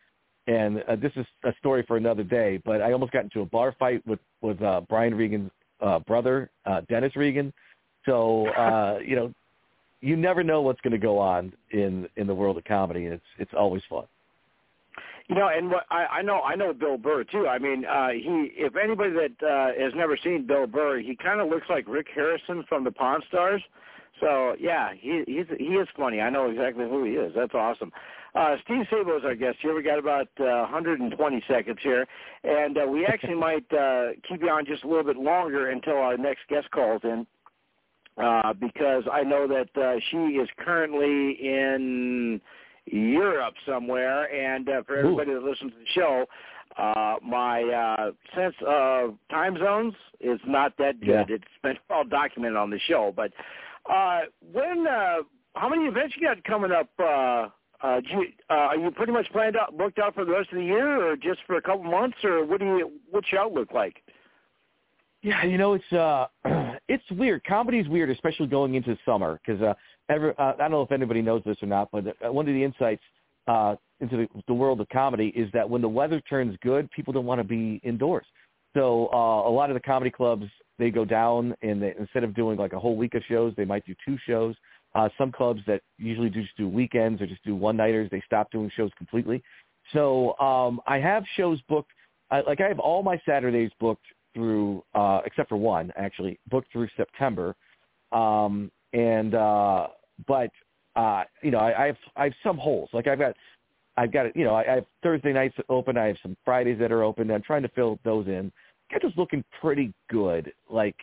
and 0.47 0.83
uh, 0.89 0.97
this 0.97 1.13
is 1.17 1.27
a 1.45 1.53
story 1.59 1.85
for 1.87 1.97
another 1.97 2.25
day. 2.25 2.61
But 2.65 2.83
I 2.83 2.93
almost 2.93 3.13
got 3.13 3.25
into 3.25 3.41
a 3.43 3.47
bar 3.47 3.75
fight 3.79 4.07
with 4.07 4.21
with 4.41 4.61
uh, 4.63 4.83
Brian 4.89 5.15
Regan's 5.15 5.51
uh, 5.81 6.01
brother, 6.01 6.51
uh, 6.67 6.83
Dennis 6.89 7.15
Regan. 7.17 7.53
So 8.07 8.49
uh, 8.49 8.99
you 9.05 9.17
know, 9.17 9.33
you 10.01 10.17
never 10.17 10.43
know 10.43 10.63
what's 10.63 10.81
going 10.81 10.93
to 10.93 10.99
go 10.99 11.19
on 11.19 11.53
in 11.71 12.09
in 12.17 12.27
the 12.27 12.35
world 12.35 12.57
of 12.57 12.65
comedy. 12.65 13.07
And 13.07 13.15
it's 13.15 13.25
it's 13.39 13.53
always 13.57 13.83
fun. 13.89 14.05
You 15.29 15.35
know, 15.35 15.49
and 15.49 15.71
what 15.71 15.85
I, 15.91 16.07
I 16.07 16.23
know, 16.23 16.41
I 16.41 16.55
know 16.55 16.73
Bill 16.73 16.97
Burr 16.97 17.23
too. 17.25 17.47
I 17.47 17.59
mean, 17.59 17.85
uh, 17.85 18.09
he. 18.09 18.51
If 18.57 18.77
anybody 18.77 19.11
that 19.13 19.47
uh, 19.47 19.83
has 19.83 19.93
never 19.95 20.17
seen 20.17 20.47
Bill 20.47 20.67
Burr, 20.67 21.01
he 21.01 21.15
kind 21.17 21.41
of 21.41 21.49
looks 21.49 21.67
like 21.69 21.87
Rick 21.87 22.07
Harrison 22.15 22.65
from 22.69 22.83
the 22.83 22.91
Pawn 22.91 23.21
Stars. 23.29 23.63
So 24.21 24.55
yeah, 24.59 24.93
he 24.99 25.25
he's 25.27 25.45
he 25.59 25.75
is 25.75 25.87
funny. 25.97 26.21
I 26.21 26.31
know 26.31 26.51
exactly 26.51 26.85
who 26.85 27.05
he 27.05 27.13
is. 27.13 27.33
That's 27.37 27.55
awesome. 27.55 27.93
Uh, 28.35 28.57
Steve 28.65 28.85
Sabo 28.91 29.19
is 29.19 29.25
our 29.25 29.35
guest 29.35 29.59
here. 29.61 29.75
We 29.75 29.83
got 29.83 29.99
about 29.99 30.29
uh, 30.41 30.69
120 30.71 31.45
seconds 31.49 31.79
here, 31.83 32.07
and 32.45 32.79
uh, 32.79 32.87
we 32.87 33.05
actually 33.09 33.35
might 33.35 33.71
uh, 33.73 34.11
keep 34.29 34.43
you 34.43 34.49
on 34.49 34.65
just 34.65 34.85
a 34.85 34.89
little 34.89 35.05
bit 35.05 35.17
longer 35.17 35.71
until 35.71 35.97
our 35.97 36.17
next 36.17 36.41
guest 36.49 36.71
calls 36.71 37.01
in, 37.05 37.27
uh, 38.23 38.53
because 38.53 39.05
I 39.13 39.23
know 39.23 39.47
that 39.47 39.81
uh, 39.81 40.01
she 40.11 40.17
is 40.17 40.49
currently 40.59 41.39
in 41.41 42.41
Europe 42.87 43.55
somewhere. 43.67 44.25
And 44.25 44.69
uh, 44.69 44.83
for 44.87 44.97
everybody 44.97 45.31
Ooh. 45.31 45.41
that 45.41 45.45
listens 45.45 45.73
to 45.73 45.79
the 45.79 45.87
show, 45.95 46.25
uh, 46.77 47.17
my 47.25 47.63
uh, 47.63 48.11
sense 48.35 48.55
of 48.67 49.15
time 49.31 49.57
zones 49.59 49.95
is 50.21 50.41
not 50.47 50.77
that 50.79 51.01
good. 51.01 51.27
Yeah. 51.29 51.35
It's 51.37 51.45
been 51.63 51.77
all 51.91 52.05
documented 52.05 52.57
on 52.57 52.71
the 52.71 52.81
show. 52.87 53.13
But 53.15 53.33
uh, 53.91 54.21
when, 54.53 54.87
uh, 54.87 55.19
how 55.55 55.69
many 55.69 55.85
events 55.85 56.15
you 56.17 56.27
got 56.27 56.43
coming 56.45 56.73
up? 56.73 56.89
Uh, 56.99 57.49
uh, 57.81 58.01
do 58.01 58.09
you, 58.11 58.27
uh, 58.51 58.55
are 58.55 58.77
you 58.77 58.91
pretty 58.91 59.13
much 59.13 59.31
planned 59.31 59.57
out, 59.57 59.77
booked 59.79 60.01
out 60.01 60.15
for 60.15 60.25
the 60.25 60.33
rest 60.33 60.51
of 60.51 60.59
the 60.59 60.65
year, 60.65 61.11
or 61.11 61.17
just 61.17 61.41
for 61.47 61.57
a 61.57 61.63
couple 61.63 61.85
months, 61.85 62.17
or 62.25 62.45
what 62.45 62.59
do 62.59 62.67
you, 62.67 62.91
what's 63.11 63.31
your 63.31 63.41
outlook 63.41 63.73
like? 63.73 64.03
Yeah, 65.23 65.45
you 65.45 65.59
know 65.59 65.75
it's 65.75 65.93
uh, 65.93 66.27
it's 66.89 67.05
weird. 67.13 67.45
Comedy's 67.45 67.89
weird, 67.89 68.11
especially 68.11 68.47
going 68.47 68.75
into 68.75 68.97
summer, 69.05 69.41
because 69.45 69.61
uh, 69.63 69.75
every, 70.09 70.31
uh, 70.39 70.55
I 70.55 70.57
don't 70.57 70.71
know 70.71 70.83
if 70.83 70.93
anybody 70.93 71.23
knows 71.23 71.43
this 71.45 71.57
or 71.63 71.67
not, 71.67 71.91
but 71.93 72.07
uh, 72.25 72.33
one 72.33 72.49
of 72.49 72.55
the 72.55 72.65
insights 72.65 73.03
uh, 73.47 73.77
into 74.01 74.17
the, 74.17 74.29
the 74.47 74.55
world 74.55 74.81
of 74.81 74.89
comedy 74.89 75.29
is 75.37 75.51
that 75.53 75.69
when 75.69 75.83
the 75.83 75.89
weather 75.89 76.21
turns 76.23 76.57
good, 76.63 76.91
people 76.91 77.13
don't 77.13 77.27
want 77.27 77.41
to 77.41 77.45
be 77.45 77.81
indoors. 77.85 78.27
So 78.75 79.09
uh, 79.13 79.49
a 79.49 79.51
lot 79.51 79.71
of 79.71 79.75
the 79.75 79.81
comedy 79.81 80.11
clubs 80.11 80.45
they 80.79 80.91
go 80.91 81.05
down, 81.05 81.55
and 81.63 81.83
they, 81.83 81.95
instead 81.99 82.25
of 82.25 82.35
doing 82.35 82.59
like 82.59 82.73
a 82.73 82.79
whole 82.79 82.97
week 82.97 83.15
of 83.15 83.23
shows, 83.29 83.53
they 83.57 83.65
might 83.65 83.85
do 83.85 83.95
two 84.05 84.17
shows. 84.27 84.55
Uh, 84.95 85.09
some 85.19 85.31
clubs 85.31 85.61
that 85.67 85.83
usually 85.99 86.31
just 86.31 86.57
do 86.57 86.69
weekends 86.69 87.21
or 87.21 87.27
just 87.27 87.45
do 87.45 87.55
one 87.55 87.77
nighters, 87.77 88.09
they 88.11 88.23
stop 88.25 88.51
doing 88.51 88.71
shows 88.75 88.91
completely. 88.97 89.43
So 89.93 90.39
um, 90.39 90.81
I 90.87 90.99
have 90.99 91.25
shows 91.37 91.61
booked. 91.69 91.91
I, 92.31 92.41
like 92.43 92.61
I 92.61 92.69
have 92.69 92.79
all 92.79 93.03
my 93.03 93.21
Saturdays 93.27 93.71
booked 93.81 94.07
through, 94.35 94.83
uh, 94.95 95.21
except 95.25 95.49
for 95.49 95.57
one 95.57 95.93
actually, 95.97 96.39
booked 96.51 96.71
through 96.73 96.89
September. 96.97 97.55
Um, 98.13 98.71
and 98.93 99.35
uh, 99.35 99.89
but 100.27 100.51
uh, 100.97 101.25
you 101.43 101.51
know, 101.51 101.59
I, 101.59 101.83
I 101.83 101.87
have 101.87 101.97
I 102.17 102.25
have 102.25 102.33
some 102.43 102.57
holes. 102.59 102.89
Like 102.93 103.07
I've 103.07 103.19
got 103.19 103.35
I've 103.97 104.13
got 104.13 104.35
you 104.37 104.45
know 104.45 104.55
I, 104.55 104.73
I 104.73 104.75
have 104.77 104.87
Thursday 105.03 105.33
nights 105.33 105.57
open. 105.69 105.97
I 105.97 106.07
have 106.07 106.17
some 106.23 106.37
Fridays 106.45 106.79
that 106.79 106.93
are 106.93 107.03
open. 107.03 107.31
I'm 107.31 107.43
trying 107.43 107.63
to 107.63 107.69
fill 107.69 107.99
those 108.05 108.27
in. 108.27 108.53
Schedule's 108.91 109.15
looking 109.17 109.45
pretty 109.61 109.93
good. 110.11 110.53
Like 110.71 110.97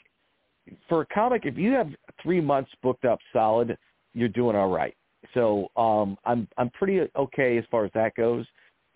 for 0.89 1.01
a 1.01 1.05
comic, 1.05 1.45
if 1.45 1.57
you 1.57 1.71
have 1.71 1.89
three 2.21 2.41
months 2.41 2.71
booked 2.82 3.05
up 3.05 3.19
solid, 3.32 3.78
you're 4.13 4.30
doing 4.30 4.55
all 4.55 4.69
right. 4.69 4.95
So 5.34 5.69
um, 5.78 6.17
I'm 6.26 6.47
I'm 6.57 6.69
pretty 6.71 7.01
okay 7.15 7.57
as 7.57 7.65
far 7.69 7.86
as 7.86 7.91
that 7.93 8.15
goes. 8.15 8.45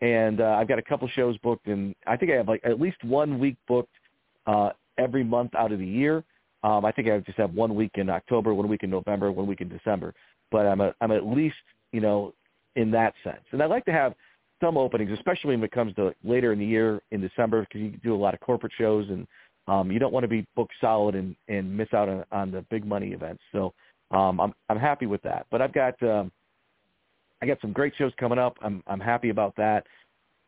And 0.01 0.39
uh, 0.39 0.55
I've 0.57 0.69
got 0.69 0.79
a 0.79 0.83
couple 0.83 1.09
shows 1.09 1.37
booked, 1.39 1.67
and 1.67 1.93
I 2.07 2.15
think 2.15 2.31
I 2.31 2.35
have 2.35 2.47
like 2.47 2.61
at 2.63 2.79
least 2.79 3.03
one 3.03 3.37
week 3.37 3.57
booked 3.67 3.93
uh, 4.47 4.71
every 4.97 5.23
month 5.23 5.55
out 5.55 5.71
of 5.71 5.79
the 5.79 5.85
year. 5.85 6.23
Um, 6.63 6.83
I 6.83 6.91
think 6.91 7.07
I 7.07 7.17
just 7.19 7.37
have 7.37 7.53
one 7.53 7.73
week 7.75 7.91
in 7.95 8.09
October, 8.09 8.53
one 8.53 8.67
week 8.67 8.83
in 8.83 8.89
November, 8.89 9.31
one 9.31 9.47
week 9.47 9.61
in 9.61 9.69
December. 9.69 10.13
but 10.51 10.65
I'm 10.65 10.81
a, 10.81 10.93
I'm 11.01 11.11
at 11.11 11.25
least 11.25 11.55
you 11.91 12.01
know 12.01 12.33
in 12.75 12.91
that 12.91 13.13
sense. 13.23 13.43
And 13.51 13.61
I'd 13.61 13.69
like 13.69 13.85
to 13.85 13.91
have 13.91 14.13
some 14.61 14.77
openings, 14.77 15.11
especially 15.11 15.55
when 15.55 15.63
it 15.63 15.71
comes 15.71 15.95
to 15.95 16.13
later 16.23 16.51
in 16.53 16.59
the 16.59 16.65
year 16.65 17.01
in 17.11 17.21
December, 17.21 17.61
because 17.61 17.81
you 17.81 17.91
do 18.03 18.13
a 18.13 18.17
lot 18.17 18.33
of 18.33 18.39
corporate 18.41 18.73
shows 18.77 19.07
and 19.09 19.25
um, 19.67 19.91
you 19.91 19.99
don't 19.99 20.11
want 20.11 20.23
to 20.23 20.27
be 20.27 20.45
booked 20.55 20.73
solid 20.81 21.15
and, 21.15 21.35
and 21.47 21.75
miss 21.75 21.93
out 21.93 22.09
on, 22.09 22.25
on 22.31 22.51
the 22.51 22.65
big 22.69 22.85
money 22.85 23.09
events. 23.09 23.41
So 23.51 23.73
um, 24.11 24.39
I'm 24.39 24.53
I'm 24.69 24.79
happy 24.79 25.05
with 25.05 25.21
that. 25.23 25.45
But 25.51 25.61
I've 25.61 25.73
got 25.73 26.01
um, 26.03 26.31
I 27.41 27.45
got 27.45 27.61
some 27.61 27.71
great 27.71 27.93
shows 27.97 28.11
coming 28.19 28.39
up. 28.39 28.57
I'm 28.61 28.83
I'm 28.87 28.99
happy 28.99 29.29
about 29.29 29.55
that. 29.57 29.85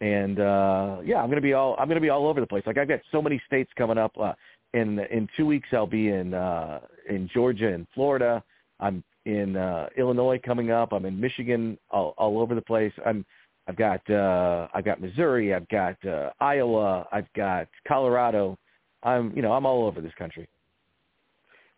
And 0.02 0.40
uh, 0.40 0.98
yeah, 1.06 1.22
I'm 1.22 1.30
gonna 1.30 1.42
be 1.42 1.54
all 1.54 1.76
I'm 1.80 1.88
gonna 1.88 2.02
be 2.02 2.10
all 2.10 2.28
over 2.28 2.42
the 2.42 2.48
place. 2.48 2.64
Like 2.66 2.78
I've 2.78 2.88
got 2.88 3.00
so 3.12 3.22
many 3.22 3.42
states 3.46 3.72
coming 3.78 4.00
up. 4.00 4.12
Uh, 4.20 4.34
in 4.74 5.00
in 5.12 5.30
two 5.38 5.46
weeks, 5.46 5.70
I'll 5.72 5.86
be 5.86 6.10
in 6.10 6.34
uh, 6.34 6.80
in 7.08 7.30
Georgia 7.32 7.72
and 7.72 7.88
Florida. 7.94 8.44
I'm 8.80 9.04
in 9.26 9.56
uh, 9.56 9.88
Illinois 9.98 10.40
coming 10.44 10.72
up. 10.72 10.92
I'm 10.92 11.06
in 11.06 11.20
Michigan, 11.20 11.78
all, 11.92 12.16
all 12.18 12.40
over 12.40 12.56
the 12.56 12.62
place. 12.62 12.94
I'm 13.06 13.24
I've 13.68 13.76
got 13.76 14.10
uh, 14.10 14.68
I've 14.74 14.86
got 14.86 15.00
Missouri. 15.00 15.54
I've 15.54 15.70
got 15.70 16.04
uh, 16.04 16.32
Iowa. 16.40 17.08
I've 17.12 17.32
got 17.34 17.68
Colorado. 17.88 18.58
I'm 19.04 19.36
you 19.36 19.44
know 19.44 19.54
I'm 19.54 19.68
all 19.68 19.86
over 19.86 20.02
this 20.02 20.14
country. 20.18 20.48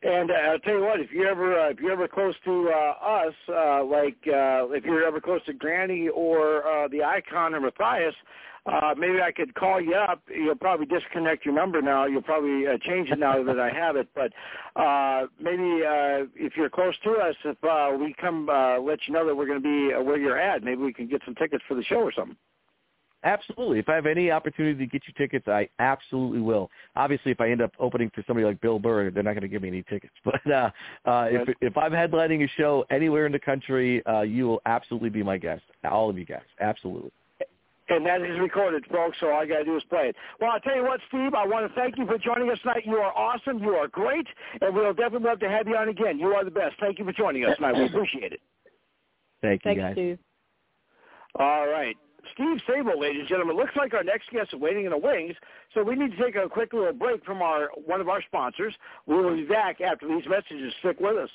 And 0.04 0.32
uh, 0.32 0.34
I'll 0.34 0.60
tell 0.60 0.74
you 0.74 0.82
what, 0.82 1.00
if 1.00 1.12
you're 1.12 1.30
ever 1.30 1.58
uh, 1.58 1.70
if 1.70 1.80
you're 1.80 1.94
ever 1.94 2.10
close 2.10 2.36
to 2.44 2.70
uh, 2.70 3.06
us, 3.06 3.34
uh, 3.48 3.84
like 3.86 4.18
uh, 4.28 4.68
if 4.72 4.84
you're 4.84 5.06
ever 5.06 5.22
close 5.22 5.44
to 5.46 5.54
Granny 5.54 6.10
or 6.10 6.68
uh, 6.68 6.88
the 6.90 7.04
Icon 7.04 7.54
or 7.54 7.62
Matthias, 7.62 8.14
uh, 8.66 8.94
maybe 8.98 9.22
I 9.22 9.32
could 9.32 9.56
call 9.56 9.80
you 9.80 9.96
up. 9.96 10.22
You'll 10.30 10.56
probably 10.56 10.86
disconnect 10.86 11.46
your 11.46 11.54
number 11.54 11.82
now. 11.82 12.06
You'll 12.06 12.22
probably 12.22 12.68
uh, 12.68 12.78
change 12.82 13.10
it 13.12 13.20
now 13.20 13.42
that 13.44 13.60
I 13.60 13.70
have 13.70 13.96
it. 13.96 14.10
But 14.14 14.32
uh, 14.82 15.28
maybe 15.40 15.86
uh, 15.86 16.28
if 16.36 16.58
you're 16.58 16.70
close 16.70 16.96
to 17.04 17.12
us, 17.12 17.36
if 17.46 17.64
uh, 17.64 17.98
we 17.98 18.14
come 18.20 18.50
uh, 18.50 18.80
let 18.80 19.00
you 19.08 19.14
know 19.14 19.26
that 19.26 19.36
we're 19.36 19.48
going 19.48 19.62
to 19.62 19.90
be 19.90 19.94
uh, 19.94 20.02
where 20.02 20.18
you're 20.18 20.40
at, 20.40 20.64
maybe 20.64 20.82
we 20.82 20.94
can 20.94 21.08
get 21.08 21.22
some 21.24 21.36
tickets 21.36 21.64
for 21.68 21.76
the 21.76 21.84
show 21.84 21.98
or 21.98 22.12
something. 22.12 22.38
Absolutely. 23.24 23.80
If 23.80 23.88
I 23.88 23.96
have 23.96 24.06
any 24.06 24.32
opportunity 24.32 24.78
to 24.78 24.86
get 24.86 25.04
you 25.08 25.14
tickets, 25.18 25.48
I 25.48 25.70
absolutely 25.80 26.42
will. 26.42 26.70
Obviously, 26.96 27.32
if 27.32 27.40
I 27.40 27.50
end 27.50 27.62
up 27.62 27.72
opening 27.80 28.12
for 28.14 28.24
somebody 28.28 28.46
like 28.46 28.60
Bill 28.60 28.80
Burr, 28.80 29.12
they're 29.12 29.24
not 29.24 29.34
going 29.34 29.44
to 29.44 29.48
give 29.48 29.62
me 29.62 29.70
any 29.70 29.84
tickets. 29.84 30.14
But 30.26 30.52
uh, 30.52 30.70
uh, 31.06 31.28
if 31.30 31.50
if 31.62 31.78
I'm 31.78 31.92
headlining 31.92 32.44
a 32.44 32.48
show 32.58 32.86
anywhere 32.90 33.26
in 33.26 33.32
the 33.32 33.40
country, 33.40 34.06
uh, 34.06 34.22
you 34.22 34.48
will 34.48 34.62
absolutely 34.66 35.10
be 35.10 35.22
my 35.22 35.38
guest. 35.38 35.64
All 35.90 36.10
of 36.10 36.18
you 36.18 36.26
guys, 36.26 36.42
absolutely. 36.60 37.12
And 37.90 38.06
that 38.06 38.22
is 38.22 38.40
recorded, 38.40 38.86
folks, 38.92 39.18
so 39.20 39.30
all 39.30 39.42
I 39.42 39.46
got 39.46 39.60
to 39.60 39.66
do 39.66 39.76
is 39.76 39.84
play 39.90 40.08
it. 40.08 40.16
Well, 40.40 40.52
I'll 40.52 40.60
tell 40.62 40.76
you 40.76 40.84
what, 40.84 41.02
Steve, 41.10 41.34
I 41.34 41.46
want 41.46 41.68
to 41.68 41.76
thank 41.80 41.98
you 41.98 42.06
for 42.08 42.18
joining 42.18 42.50
us 42.50 42.58
tonight. 42.62 42.84
You 42.86 42.96
are 42.96 43.12
awesome. 43.12 43.60
You 43.60 43.72
are 43.72 43.88
great, 43.88 44.26
and 44.62 44.74
we'll 44.74 44.94
definitely 44.94 45.28
love 45.28 45.40
to 45.42 45.50
have 45.50 45.68
you 45.68 45.76
on 45.76 45.90
again. 45.90 46.18
You 46.18 46.30
are 46.30 46.46
the 46.46 46.52
best. 46.52 46.76
Thank 46.80 46.98
you 46.98 47.06
for 47.06 47.12
joining 47.12 47.46
us 47.46 47.56
tonight. 47.58 47.76
We 47.76 47.86
appreciate 47.94 48.32
it. 48.32 48.40
Thank 49.42 49.66
you, 49.66 49.70
Thanks, 49.70 49.82
guys. 49.82 49.94
Steve. 49.94 50.20
All 51.38 51.68
right. 51.68 51.96
Steve 52.32 52.58
Sabo, 52.66 52.98
ladies 52.98 53.22
and 53.22 53.30
gentlemen. 53.30 53.56
Looks 53.58 53.76
like 53.76 53.94
our 53.94 54.04
next 54.04 54.30
guest 54.32 54.54
is 54.54 54.60
waiting 54.60 54.86
in 54.86 54.92
the 54.92 54.98
wings, 54.98 55.36
so 55.74 55.84
we 55.84 55.96
need 55.96 56.12
to 56.16 56.24
take 56.24 56.36
a 56.36 56.48
quick 56.48 56.74
little 56.74 56.94
break 56.94 57.24
from 57.26 57.42
our 57.42 57.70
one 57.86 58.02
of 58.02 58.10
our 58.10 58.22
sponsors. 58.22 58.74
We 59.06 59.16
will 59.16 59.36
be 59.36 59.44
back 59.44 59.82
after 59.82 60.08
these 60.08 60.24
messages. 60.28 60.74
Stick 60.80 61.00
with 61.00 61.18
us. 61.18 61.30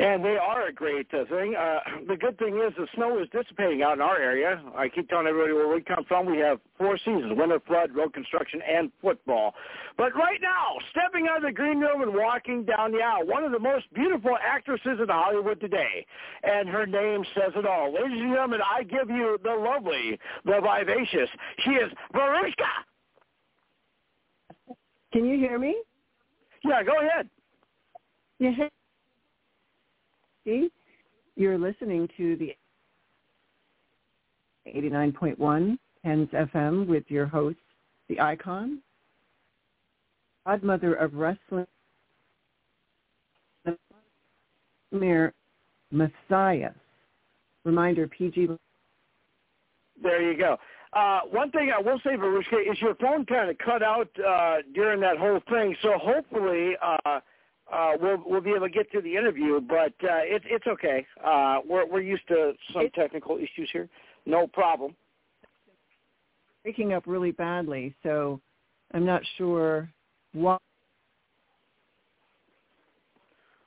And 0.00 0.24
they 0.24 0.38
are 0.38 0.66
a 0.66 0.72
great 0.72 1.08
uh, 1.12 1.26
thing. 1.28 1.54
Uh, 1.54 1.80
the 2.08 2.16
good 2.16 2.38
thing 2.38 2.56
is 2.56 2.72
the 2.78 2.86
snow 2.94 3.20
is 3.20 3.28
dissipating 3.32 3.82
out 3.82 3.92
in 3.92 4.00
our 4.00 4.16
area. 4.16 4.58
I 4.74 4.88
keep 4.88 5.10
telling 5.10 5.26
everybody 5.26 5.52
where 5.52 5.68
we 5.68 5.82
come 5.82 6.04
from, 6.08 6.24
we 6.24 6.38
have 6.38 6.58
four 6.78 6.96
seasons, 6.96 7.34
winter, 7.36 7.60
flood, 7.66 7.94
road 7.94 8.14
construction, 8.14 8.62
and 8.66 8.90
football. 9.02 9.52
But 9.98 10.16
right 10.16 10.40
now, 10.40 10.76
stepping 10.90 11.28
out 11.28 11.38
of 11.38 11.42
the 11.42 11.52
green 11.52 11.80
room 11.80 12.00
and 12.00 12.14
walking 12.14 12.64
down 12.64 12.92
the 12.92 13.02
aisle, 13.02 13.26
one 13.26 13.44
of 13.44 13.52
the 13.52 13.58
most 13.58 13.92
beautiful 13.92 14.38
actresses 14.42 15.00
in 15.02 15.06
Hollywood 15.06 15.60
today. 15.60 16.06
And 16.44 16.66
her 16.70 16.86
name 16.86 17.22
says 17.34 17.52
it 17.54 17.66
all. 17.66 17.92
Ladies 17.92 18.22
and 18.22 18.32
gentlemen, 18.32 18.60
I 18.64 18.84
give 18.84 19.10
you 19.10 19.38
the 19.44 19.52
lovely, 19.52 20.18
the 20.46 20.62
vivacious. 20.62 21.28
She 21.58 21.72
is 21.72 21.92
Verushka. 22.14 22.72
Can 25.12 25.26
you 25.26 25.36
hear 25.36 25.58
me? 25.58 25.76
Yeah, 26.64 26.82
go 26.84 26.92
ahead. 27.00 27.28
Yeah. 28.38 28.68
You're 30.44 31.58
listening 31.58 32.08
to 32.16 32.36
the 32.36 32.56
89.1 34.66 35.78
Kens 36.04 36.28
FM 36.32 36.86
with 36.86 37.04
your 37.08 37.26
host, 37.26 37.58
the 38.08 38.20
icon, 38.20 38.80
godmother 40.46 40.94
of 40.94 41.14
wrestling, 41.14 41.66
Mayor 44.92 45.32
Matthias. 45.90 46.74
Reminder, 47.64 48.08
PG. 48.08 48.48
There 50.02 50.32
you 50.32 50.38
go. 50.38 50.56
Uh, 50.92 51.20
one 51.30 51.50
thing 51.52 51.70
I 51.76 51.80
will 51.80 52.00
say, 52.02 52.16
Verushka, 52.16 52.70
is 52.70 52.80
your 52.80 52.94
phone 52.96 53.24
kind 53.26 53.50
of 53.50 53.58
cut 53.58 53.82
out 53.82 54.08
uh, 54.26 54.56
during 54.74 55.00
that 55.00 55.18
whole 55.18 55.40
thing. 55.48 55.76
So 55.82 55.92
hopefully 55.98 56.72
uh, 56.82 57.20
uh, 57.72 57.92
we'll 58.00 58.22
we'll 58.26 58.40
be 58.40 58.50
able 58.50 58.66
to 58.66 58.72
get 58.72 58.90
to 58.92 59.00
the 59.00 59.16
interview. 59.16 59.60
But 59.60 59.92
uh, 60.02 60.22
it's 60.24 60.44
it's 60.48 60.66
okay. 60.66 61.06
Uh, 61.24 61.58
we're 61.68 61.86
we're 61.86 62.00
used 62.00 62.26
to 62.28 62.52
some 62.72 62.88
technical 62.94 63.36
issues 63.36 63.68
here. 63.72 63.88
No 64.26 64.46
problem. 64.46 64.94
Breaking 66.62 66.92
up 66.92 67.04
really 67.06 67.32
badly, 67.32 67.94
so 68.02 68.40
I'm 68.92 69.06
not 69.06 69.22
sure 69.38 69.88
why. 70.32 70.58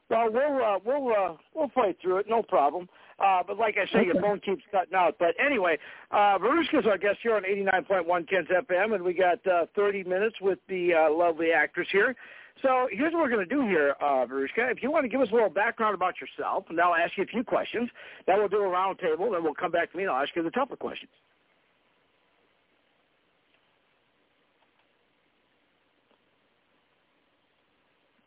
Well, 0.09 0.29
we'll 0.31 0.63
uh, 0.63 0.79
we'll 0.85 1.11
uh, 1.11 1.33
we'll 1.55 1.69
fight 1.69 1.97
through 2.01 2.17
it. 2.17 2.27
No 2.29 2.43
problem. 2.43 2.87
Uh, 3.19 3.41
but 3.45 3.57
like 3.57 3.77
I 3.77 3.91
say, 3.91 4.05
your 4.05 4.19
phone 4.21 4.39
keeps 4.39 4.63
cutting 4.71 4.95
out. 4.95 5.15
But 5.17 5.35
anyway, 5.43 5.77
uh, 6.11 6.37
Verushka's 6.39 6.85
our 6.85 6.97
guest 6.97 7.19
here 7.21 7.35
on 7.35 7.43
89.1 7.43 8.29
Kens 8.29 8.47
FM, 8.47 8.95
and 8.95 9.03
we 9.03 9.13
got 9.13 9.45
uh, 9.47 9.65
30 9.75 10.03
minutes 10.03 10.35
with 10.41 10.59
the 10.67 10.93
uh, 10.93 11.13
lovely 11.13 11.51
actress 11.51 11.87
here. 11.91 12.15
So 12.61 12.87
here's 12.91 13.11
what 13.13 13.23
we're 13.23 13.29
going 13.29 13.47
to 13.47 13.55
do 13.55 13.61
here, 13.61 13.95
uh, 14.01 14.25
Verushka. 14.25 14.71
If 14.71 14.81
you 14.81 14.91
want 14.91 15.03
to 15.03 15.09
give 15.09 15.19
us 15.19 15.27
a 15.31 15.33
little 15.33 15.49
background 15.49 15.95
about 15.95 16.13
yourself, 16.21 16.65
and 16.69 16.79
I'll 16.79 16.95
ask 16.95 17.17
you 17.17 17.23
a 17.23 17.27
few 17.27 17.43
questions. 17.43 17.89
Then 18.25 18.37
we'll 18.37 18.47
do 18.47 18.57
a 18.57 18.67
round 18.67 18.99
table, 18.99 19.31
then 19.31 19.43
we'll 19.43 19.53
come 19.53 19.71
back 19.71 19.91
to 19.91 19.97
me 19.97 20.03
and 20.03 20.11
I'll 20.11 20.23
ask 20.23 20.35
you 20.35 20.43
the 20.43 20.51
tougher 20.51 20.75
questions. 20.75 21.11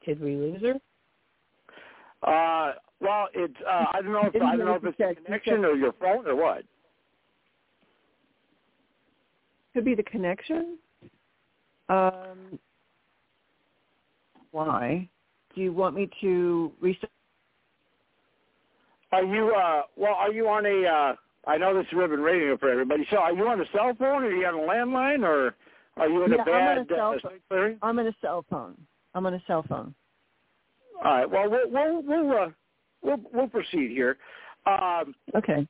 Did 0.05 0.21
we 0.21 0.37
lose 0.37 0.63
her? 0.63 0.75
Uh, 2.23 2.75
well, 3.01 3.29
it's 3.35 3.55
uh, 3.69 3.87
I 3.93 4.01
don't 4.03 4.13
know 4.13 4.31
if 4.33 4.43
I 4.43 4.57
don't 4.57 4.67
know 4.67 4.75
if 4.75 4.85
it's 4.85 4.99
the 4.99 5.17
connection 5.25 5.65
or 5.65 5.75
your 5.75 5.93
phone 6.01 6.27
or 6.27 6.37
what. 6.37 6.63
Could 9.75 9.85
be 9.85 9.95
the 9.95 10.05
connection. 10.05 10.79
Um, 11.89 12.59
why? 14.57 15.07
Do 15.55 15.61
you 15.61 15.73
want 15.73 15.95
me 15.95 16.09
to 16.23 16.73
restart? 16.81 17.11
Are 19.13 19.25
you 19.25 19.55
uh 19.55 19.83
well 19.97 20.15
are 20.15 20.33
you 20.33 20.49
on 20.49 20.65
a 20.65 20.89
uh 20.89 21.15
I 21.47 21.59
know 21.59 21.75
this 21.77 21.87
is 21.87 21.93
ribbon 21.93 22.21
radio 22.21 22.57
for 22.57 22.71
everybody. 22.71 23.07
So 23.11 23.19
are 23.19 23.33
you 23.33 23.47
on 23.47 23.61
a 23.61 23.65
cell 23.73 23.93
phone 23.99 24.25
or 24.25 24.27
are 24.27 24.33
you 24.33 24.47
on 24.47 24.55
a 24.55 24.59
landline 24.59 25.23
or 25.25 25.55
are 25.99 26.09
you 26.09 26.25
in 26.25 26.33
a 26.33 26.39
bad 26.39 26.49
I'm 26.49 26.79
on 26.79 26.79
a 26.79 26.87
cell 26.89 27.15
uh, 27.15 27.29
phone. 27.29 27.41
clearing? 27.49 27.79
I'm 27.83 27.99
on 27.99 28.07
a 28.07 28.17
cell 28.21 28.45
phone. 28.49 28.75
I'm 29.15 29.27
on 29.27 29.35
a 29.35 29.43
cell 29.47 29.65
phone. 29.69 29.95
All 31.05 31.13
right. 31.13 31.31
Well, 31.31 31.51
we'll 31.51 31.71
we'll 31.71 32.03
we'll 32.03 32.39
uh, 32.39 32.49
we'll, 33.03 33.21
we'll 33.33 33.49
proceed 33.49 33.91
here. 33.91 34.17
Um, 34.67 35.15
Okay. 35.35 35.67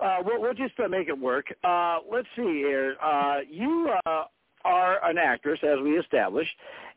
uh, 0.00 0.16
we'll, 0.24 0.40
we'll 0.40 0.54
just 0.54 0.80
uh, 0.82 0.88
make 0.88 1.08
it 1.08 1.18
work. 1.18 1.46
Uh, 1.62 1.98
let's 2.10 2.26
see 2.36 2.42
here. 2.42 2.96
Uh, 3.02 3.36
you 3.48 3.92
uh, 4.06 4.24
are 4.64 5.04
an 5.04 5.18
actress, 5.18 5.60
as 5.62 5.78
we 5.82 5.98
established. 5.98 6.50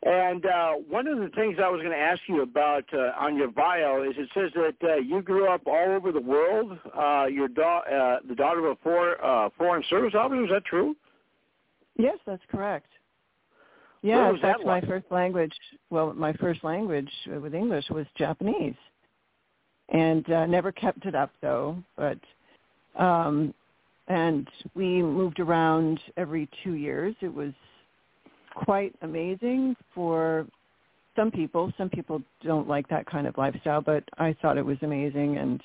And 0.03 0.45
uh, 0.45 0.73
one 0.89 1.07
of 1.07 1.19
the 1.19 1.29
things 1.29 1.57
I 1.61 1.69
was 1.69 1.81
going 1.81 1.91
to 1.91 1.97
ask 1.97 2.21
you 2.27 2.41
about 2.41 2.85
uh, 2.93 3.11
on 3.19 3.35
your 3.35 3.49
bio 3.49 4.03
is 4.03 4.15
it 4.17 4.29
says 4.33 4.51
that 4.55 4.87
uh, 4.87 4.95
you 4.95 5.21
grew 5.21 5.47
up 5.49 5.61
all 5.65 5.89
over 5.89 6.11
the 6.11 6.21
world. 6.21 6.77
Uh, 6.97 7.25
you're 7.25 7.47
da- 7.47 7.79
uh, 7.79 8.19
the 8.27 8.35
daughter 8.35 8.59
of 8.59 8.77
a 8.77 8.81
for, 8.83 9.23
uh, 9.23 9.49
foreign 9.57 9.83
service 9.89 10.13
officer. 10.15 10.43
Is 10.43 10.49
that 10.51 10.65
true? 10.65 10.95
Yes, 11.97 12.17
that's 12.25 12.43
correct. 12.51 12.87
Yeah, 14.03 14.31
fact, 14.39 14.63
my 14.63 14.79
first 14.81 15.05
language, 15.09 15.51
well, 15.89 16.13
my 16.13 16.31
first 16.33 16.63
language 16.63 17.09
with 17.41 17.55
English 17.55 17.85
was 17.89 18.05
Japanese, 18.15 18.75
and 19.89 20.29
uh, 20.31 20.45
never 20.45 20.71
kept 20.71 21.05
it 21.05 21.15
up 21.15 21.31
though. 21.41 21.77
But 21.95 22.19
um, 22.95 23.53
and 24.07 24.47
we 24.75 25.01
moved 25.01 25.39
around 25.39 25.99
every 26.15 26.49
two 26.63 26.73
years. 26.73 27.15
It 27.21 27.33
was 27.33 27.53
quite 28.55 28.95
amazing 29.01 29.75
for 29.93 30.47
some 31.15 31.31
people. 31.31 31.71
Some 31.77 31.89
people 31.89 32.21
don't 32.43 32.67
like 32.67 32.87
that 32.89 33.05
kind 33.05 33.27
of 33.27 33.37
lifestyle, 33.37 33.81
but 33.81 34.03
I 34.17 34.35
thought 34.41 34.57
it 34.57 34.65
was 34.65 34.77
amazing 34.81 35.37
and 35.37 35.63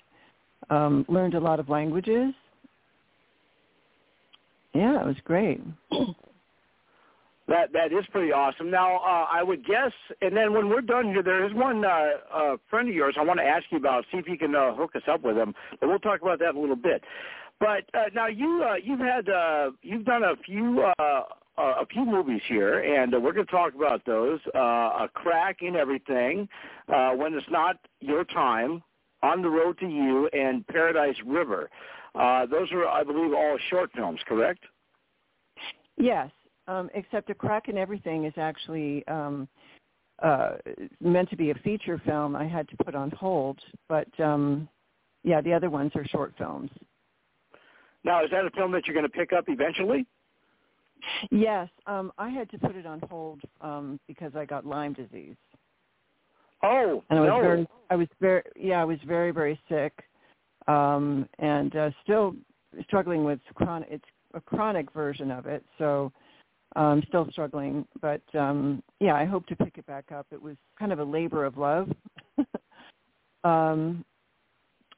um, 0.71 1.07
learned 1.09 1.35
a 1.35 1.41
lot 1.41 1.61
of 1.61 1.69
languages. 1.69 2.35
Yeah, 4.75 5.01
it 5.01 5.07
was 5.07 5.17
great. 5.25 5.61
That 7.49 7.73
that 7.73 7.93
is 7.93 8.05
pretty 8.13 8.33
awesome. 8.33 8.71
Now, 8.71 8.99
uh, 8.99 9.27
I 9.31 9.43
would 9.43 9.67
guess, 9.67 9.91
and 10.21 10.37
then 10.37 10.53
when 10.53 10.69
we're 10.69 10.81
done 10.81 11.07
here, 11.07 11.25
there 11.25 11.45
is 11.45 11.53
one 11.53 11.85
uh, 11.85 12.11
uh, 12.33 12.57
friend 12.71 12.89
of 12.89 12.95
yours 12.95 13.17
I 13.19 13.25
want 13.25 13.41
to 13.41 13.45
ask 13.45 13.65
you 13.71 13.79
about. 13.79 14.05
See 14.13 14.19
if 14.19 14.29
you 14.29 14.39
can 14.39 14.55
uh, 14.55 14.75
hook 14.75 14.93
us 14.95 15.03
up 15.11 15.23
with 15.23 15.37
him, 15.37 15.53
but 15.81 15.89
we'll 15.89 15.99
talk 15.99 16.23
about 16.23 16.39
that 16.39 16.51
in 16.51 16.57
a 16.57 16.61
little 16.61 16.77
bit. 16.77 17.03
But 17.63 17.85
uh, 17.97 18.07
now 18.13 18.27
you 18.27 18.65
uh, 18.69 18.75
you've 18.75 18.99
had 18.99 19.29
uh, 19.29 19.71
you've 19.83 20.05
done 20.05 20.25
a 20.25 20.35
few 20.45 20.85
uh, 20.99 21.23
a 21.57 21.87
few 21.93 22.05
movies 22.05 22.41
here, 22.49 22.81
and 22.81 23.15
uh, 23.15 23.21
we're 23.21 23.33
going 23.33 23.47
to 23.47 23.53
talk 23.53 23.77
about 23.77 24.05
those. 24.05 24.41
Uh, 24.53 24.59
a 24.59 25.11
crack 25.15 25.59
in 25.63 25.77
everything, 25.77 26.49
uh, 26.93 27.13
when 27.13 27.35
it's 27.35 27.47
not 27.51 27.77
your 28.01 28.25
time, 28.25 28.83
on 29.23 29.43
the 29.43 29.49
road 29.49 29.79
to 29.79 29.87
you, 29.87 30.29
and 30.33 30.67
Paradise 30.67 31.15
River. 31.25 31.71
Uh, 32.17 32.47
those 32.47 32.71
are, 32.73 32.89
I 32.89 33.05
believe, 33.05 33.33
all 33.33 33.57
short 33.71 33.93
films, 33.95 34.19
correct? 34.27 34.65
Yes, 35.97 36.31
um, 36.67 36.91
except 36.95 37.31
A 37.31 37.35
Crack 37.35 37.69
in 37.69 37.79
Everything 37.79 38.25
is 38.25 38.35
actually 38.39 39.07
um, 39.07 39.49
uh, 40.21 40.55
meant 41.01 41.31
to 41.31 41.37
be 41.37 41.51
a 41.51 41.55
feature 41.55 42.03
film. 42.05 42.35
I 42.35 42.49
had 42.49 42.69
to 42.71 42.77
put 42.85 42.97
on 42.97 43.13
hold, 43.13 43.61
but 43.89 44.09
um, 44.19 44.69
yeah, 45.23 45.41
the 45.41 45.53
other 45.53 45.71
ones 45.71 45.93
are 45.95 46.05
short 46.07 46.35
films. 46.37 46.71
Now, 48.05 48.25
is 48.25 48.31
that 48.31 48.45
a 48.45 48.51
film 48.51 48.73
that 48.73 48.87
you're 48.87 48.95
going 48.95 49.07
to 49.07 49.13
pick 49.13 49.33
up 49.33 49.45
eventually? 49.49 50.07
Yes, 51.31 51.69
um, 51.87 52.13
I 52.19 52.29
had 52.29 52.51
to 52.51 52.59
put 52.59 52.77
it 52.77 52.87
on 52.87 53.01
hold 53.11 53.41
um, 53.61 53.99
because 54.07 54.33
I 54.37 54.45
got 54.45 54.65
Lyme 54.65 54.93
disease, 54.93 55.37
Oh, 56.63 57.03
and 57.11 57.19
I 57.19 57.23
was 57.23 57.29
no. 57.29 57.41
very, 57.41 57.67
I 57.91 57.97
was 57.97 58.09
very, 58.21 58.43
yeah, 58.57 58.81
I 58.81 58.85
was 58.85 58.99
very, 59.07 59.33
very 59.33 59.59
sick, 59.69 59.93
um, 60.69 61.29
and 61.41 61.75
uh, 61.75 61.91
still 62.05 62.37
struggling 62.85 63.25
with 63.25 63.41
chronic. 63.55 63.89
It's 63.91 64.05
a 64.35 64.41
chronic 64.41 64.93
version 64.93 65.31
of 65.31 65.47
it, 65.47 65.65
so 65.77 66.13
I'm 66.77 67.03
still 67.09 67.29
struggling. 67.33 67.85
But 68.01 68.23
um, 68.35 68.83
yeah, 69.01 69.15
I 69.15 69.25
hope 69.25 69.47
to 69.47 69.57
pick 69.57 69.77
it 69.77 69.87
back 69.87 70.13
up. 70.13 70.27
It 70.31 70.41
was 70.41 70.57
kind 70.79 70.93
of 70.93 71.01
a 71.01 71.05
labor 71.05 71.45
of 71.45 71.59
love. 71.59 71.91
um, 73.45 74.05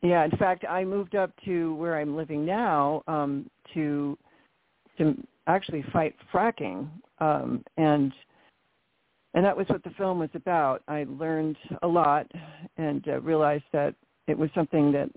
yeah, 0.05 0.25
in 0.25 0.31
fact, 0.33 0.67
I 0.69 0.85
moved 0.85 1.15
up 1.15 1.33
to 1.47 1.75
where 1.77 1.99
I'm 1.99 2.15
living 2.15 2.45
now 2.45 3.03
um, 3.09 3.49
to 3.73 4.19
to 4.99 5.17
actually 5.47 5.83
fight 5.93 6.15
fracking, 6.33 6.89
um, 7.21 7.65
and 7.79 8.13
and 9.33 9.45
that 9.45 9.57
was 9.57 9.67
what 9.69 9.83
the 9.83 9.91
film 9.91 10.19
was 10.19 10.29
about. 10.35 10.83
I 10.89 11.07
learned 11.09 11.57
a 11.83 11.89
lot 11.89 12.31
and 12.77 13.07
uh, 13.09 13.21
realized 13.23 13.65
that 13.73 13.95
it 14.27 14.37
was 14.37 14.51
something 14.55 14.93
that 14.93 15.09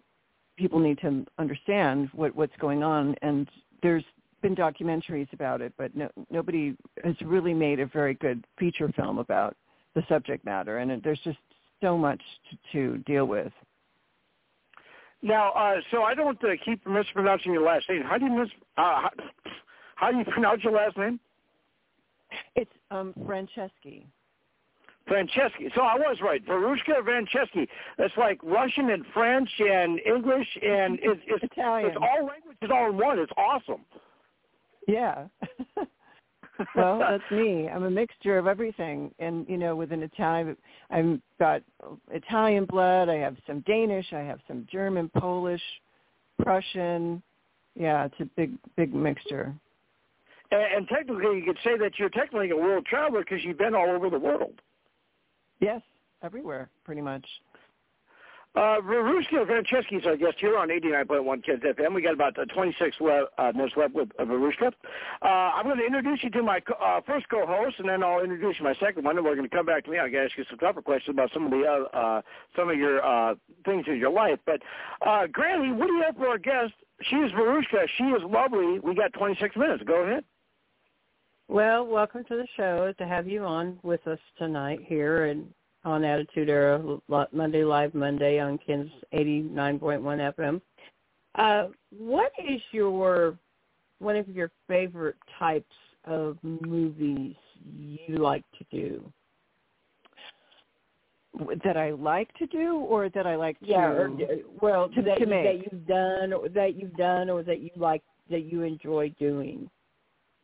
people 0.57 0.79
need 0.79 0.99
to 0.99 1.25
understand 1.38 2.09
what 2.13 2.33
what's 2.33 2.55
going 2.57 2.81
on. 2.81 3.13
And 3.21 3.49
there's 3.83 4.05
been 4.41 4.55
documentaries 4.55 5.31
about 5.33 5.59
it, 5.61 5.73
but 5.77 5.93
no, 5.97 6.09
nobody 6.31 6.77
has 7.03 7.15
really 7.25 7.53
made 7.53 7.81
a 7.81 7.85
very 7.85 8.13
good 8.13 8.45
feature 8.57 8.89
film 8.95 9.17
about 9.17 9.57
the 9.95 10.03
subject 10.07 10.45
matter. 10.45 10.77
And 10.77 10.91
it, 10.91 11.03
there's 11.03 11.19
just 11.25 11.39
so 11.81 11.97
much 11.97 12.21
to, 12.49 12.57
to 12.71 12.97
deal 12.99 13.25
with. 13.25 13.51
Now, 15.22 15.51
uh, 15.51 15.76
so 15.91 16.03
I 16.03 16.13
don't 16.13 16.41
uh, 16.43 16.49
keep 16.63 16.86
mispronouncing 16.86 17.51
your 17.51 17.63
last 17.63 17.89
name. 17.89 18.03
How 18.03 18.18
do 18.18 18.26
you 18.26 18.32
mis- 18.32 18.49
uh, 18.78 19.01
how, 19.01 19.09
how 19.95 20.11
do 20.11 20.18
you 20.18 20.26
pronounce 20.32 20.63
your 20.63 20.74
last 20.74 20.97
name? 20.97 21.20
It's 22.55 22.72
um, 22.91 23.13
Franceschi. 23.26 24.05
Franceschi. 25.09 25.74
So 25.74 25.82
I 25.82 25.95
was 25.95 26.18
right. 26.22 26.45
Verushka 26.45 27.01
Franceschi. 27.03 27.68
That's 27.97 28.13
like 28.18 28.39
Russian 28.43 28.89
and 28.89 29.05
French 29.13 29.49
and 29.59 29.99
English 30.05 30.47
and 30.61 30.99
it's, 31.01 31.22
it's 31.26 31.43
Italian. 31.43 31.91
It's 31.91 31.97
all 31.97 32.26
languages 32.26 32.70
all 32.72 32.89
in 32.89 32.97
one. 32.97 33.20
It's 33.20 33.32
awesome. 33.38 33.86
Yeah. 34.88 35.28
well, 36.75 36.99
that's 37.09 37.31
me. 37.31 37.67
I'm 37.67 37.83
a 37.83 37.89
mixture 37.89 38.37
of 38.37 38.47
everything, 38.47 39.13
and 39.19 39.47
you 39.47 39.57
know, 39.57 39.75
with 39.75 39.91
an 39.91 40.03
Italian, 40.03 40.57
I've 40.89 41.19
got 41.39 41.61
Italian 42.11 42.65
blood. 42.65 43.09
I 43.09 43.15
have 43.15 43.37
some 43.45 43.61
Danish. 43.61 44.07
I 44.13 44.19
have 44.19 44.39
some 44.47 44.67
German, 44.71 45.09
Polish, 45.17 45.61
Prussian. 46.41 47.21
Yeah, 47.75 48.05
it's 48.05 48.19
a 48.19 48.25
big, 48.35 48.57
big 48.75 48.93
mixture. 48.93 49.53
And, 50.51 50.61
and 50.61 50.87
technically, 50.87 51.37
you 51.37 51.43
could 51.45 51.59
say 51.63 51.77
that 51.77 51.97
you're 51.97 52.09
technically 52.09 52.49
a 52.51 52.55
world 52.55 52.85
traveler 52.85 53.21
because 53.21 53.43
you've 53.43 53.57
been 53.57 53.75
all 53.75 53.89
over 53.89 54.09
the 54.09 54.19
world. 54.19 54.53
Yes, 55.59 55.81
everywhere, 56.23 56.69
pretty 56.83 57.01
much. 57.01 57.25
Uh, 58.57 58.81
Verushka 58.81 59.45
Franceschi 59.45 59.99
is 59.99 60.05
our 60.07 60.17
guest 60.17 60.35
here 60.39 60.57
on 60.57 60.69
89.1 60.69 61.45
Kens 61.45 61.61
FM. 61.61 61.93
We 61.93 62.01
got 62.01 62.15
about 62.15 62.39
uh, 62.39 62.45
26 62.45 62.97
le- 62.99 63.27
uh, 63.37 63.51
minutes 63.53 63.75
left 63.77 63.93
with 63.93 64.09
uh. 64.17 64.73
Uh, 65.21 65.27
I'm 65.27 65.65
going 65.65 65.77
to 65.77 65.85
introduce 65.85 66.23
you 66.23 66.31
to 66.31 66.41
my 66.41 66.59
co- 66.61 66.73
uh, 66.73 67.01
first 67.05 67.29
co-host, 67.29 67.75
and 67.77 67.87
then 67.87 68.01
I'll 68.01 68.23
introduce 68.23 68.55
you 68.57 68.65
my 68.65 68.73
second 68.79 69.05
one, 69.05 69.15
and 69.15 69.23
we're 69.23 69.35
going 69.35 69.47
to 69.47 69.55
come 69.55 69.67
back 69.67 69.85
to 69.85 69.91
me. 69.91 69.99
I'm 69.99 70.11
going 70.11 70.23
to 70.23 70.29
ask 70.31 70.37
you 70.39 70.43
some 70.49 70.57
tougher 70.57 70.81
questions 70.81 71.13
about 71.13 71.29
some 71.35 71.45
of 71.45 71.51
the 71.51 71.65
uh, 71.67 71.95
uh, 71.95 72.21
some 72.55 72.71
of 72.71 72.77
your 72.79 73.05
uh, 73.05 73.35
things 73.63 73.85
in 73.87 73.97
your 73.97 74.09
life. 74.09 74.39
But 74.47 74.63
uh, 75.05 75.27
Granny, 75.27 75.71
what 75.71 75.85
do 75.85 75.93
you 75.93 76.01
have 76.07 76.15
for 76.15 76.27
our 76.27 76.39
guest? 76.39 76.73
She 77.03 77.17
is 77.17 77.31
Verushka. 77.33 77.85
She 77.99 78.05
is 78.05 78.23
lovely. 78.23 78.79
We 78.79 78.95
got 78.95 79.13
26 79.13 79.55
minutes. 79.55 79.83
Go 79.85 80.01
ahead. 80.01 80.23
Well, 81.47 81.85
welcome 81.85 82.23
to 82.23 82.37
the 82.37 82.47
show. 82.57 82.91
To 82.97 83.05
have 83.05 83.27
you 83.27 83.43
on 83.43 83.77
with 83.83 84.07
us 84.07 84.19
tonight 84.39 84.79
here 84.83 85.25
and 85.25 85.45
on 85.86 86.03
Attitude 86.03 86.49
Era 86.49 86.99
Monday 87.32 87.63
Live 87.63 87.93
Monday 87.93 88.39
on 88.39 88.57
Ken's 88.65 88.91
89.1 89.13 90.34
FM. 90.36 90.61
Uh, 91.36 91.69
what 91.97 92.32
is 92.47 92.61
your 92.71 93.38
one 93.99 94.15
of 94.15 94.28
your 94.30 94.51
favorite 94.67 95.15
types 95.39 95.65
of 96.05 96.38
movies 96.43 97.36
you 97.75 98.17
like 98.17 98.43
to 98.57 98.65
do? 98.71 99.11
That 101.63 101.78
I 101.78 101.91
like 101.91 102.34
to 102.36 102.47
do, 102.47 102.78
or 102.78 103.09
that 103.09 103.28
I 103.28 103.36
like 103.36 103.57
Yeah, 103.61 103.88
to. 103.88 103.93
or, 103.93 104.11
well, 104.61 104.89
to- 104.89 105.01
that, 105.03 105.19
to 105.19 105.25
make. 105.28 105.43
that 105.43 105.71
you've 105.71 105.86
done, 105.86 106.34
or 106.34 106.49
that 106.49 106.75
you've 106.75 106.95
done, 106.95 107.30
or 107.30 107.43
that 107.43 107.59
you 107.59 107.69
like, 107.75 108.01
that 108.30 108.41
you 108.41 108.63
enjoy 108.63 109.13
doing. 109.19 109.69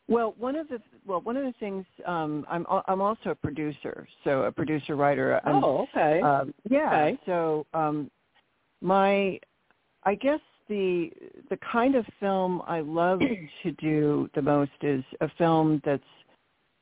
Well, 0.09 0.35
one 0.37 0.55
of 0.55 0.67
the 0.67 0.79
well, 1.05 1.21
one 1.21 1.37
of 1.37 1.43
the 1.45 1.53
things 1.59 1.85
um, 2.05 2.45
I'm 2.49 2.65
I'm 2.87 3.01
also 3.01 3.29
a 3.29 3.35
producer, 3.35 4.07
so 4.23 4.43
a 4.43 4.51
producer 4.51 4.95
writer. 4.95 5.39
I'm, 5.45 5.63
oh, 5.63 5.87
okay. 5.95 6.21
Um, 6.21 6.53
yeah. 6.69 6.87
Okay. 6.87 7.19
So 7.25 7.65
um, 7.73 8.11
my, 8.81 9.39
I 10.03 10.15
guess 10.15 10.41
the 10.67 11.09
the 11.49 11.57
kind 11.71 11.95
of 11.95 12.05
film 12.19 12.61
I 12.67 12.81
love 12.81 13.21
to 13.63 13.71
do 13.73 14.29
the 14.35 14.41
most 14.41 14.71
is 14.81 15.03
a 15.21 15.29
film 15.37 15.81
that's 15.85 16.03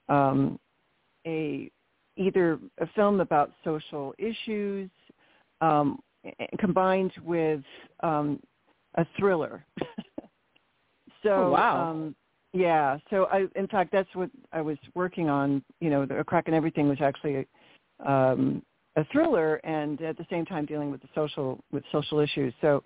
um, 0.10 0.60
a 1.28 1.70
either 2.18 2.60
a 2.80 2.88
film 2.96 3.22
about 3.22 3.52
social 3.64 4.14
issues 4.18 4.90
um, 5.62 6.00
combined 6.60 7.14
with 7.24 7.62
um, 8.02 8.40
a 8.96 9.06
thriller. 9.18 9.64
so 11.24 11.30
Oh, 11.30 11.52
wow. 11.52 11.92
um, 11.92 12.16
yeah, 12.54 12.98
so 13.10 13.28
I 13.32 13.46
in 13.56 13.68
fact 13.68 13.92
that's 13.92 14.14
what 14.14 14.30
I 14.52 14.62
was 14.62 14.78
working 14.94 15.30
on. 15.30 15.64
You 15.80 15.90
know, 15.90 16.06
the 16.06 16.20
a 16.20 16.24
crack 16.24 16.48
in 16.48 16.54
everything 16.54 16.90
was 16.90 17.00
actually 17.02 17.48
um, 18.06 18.62
a 18.98 19.06
thriller, 19.06 19.56
and 19.64 20.02
at 20.02 20.18
the 20.18 20.26
same 20.30 20.46
time 20.46 20.66
dealing 20.66 20.92
with 20.92 21.02
the 21.02 21.08
social 21.16 21.64
with 21.72 21.84
social 21.92 22.20
issues. 22.20 22.54
So, 22.60 22.84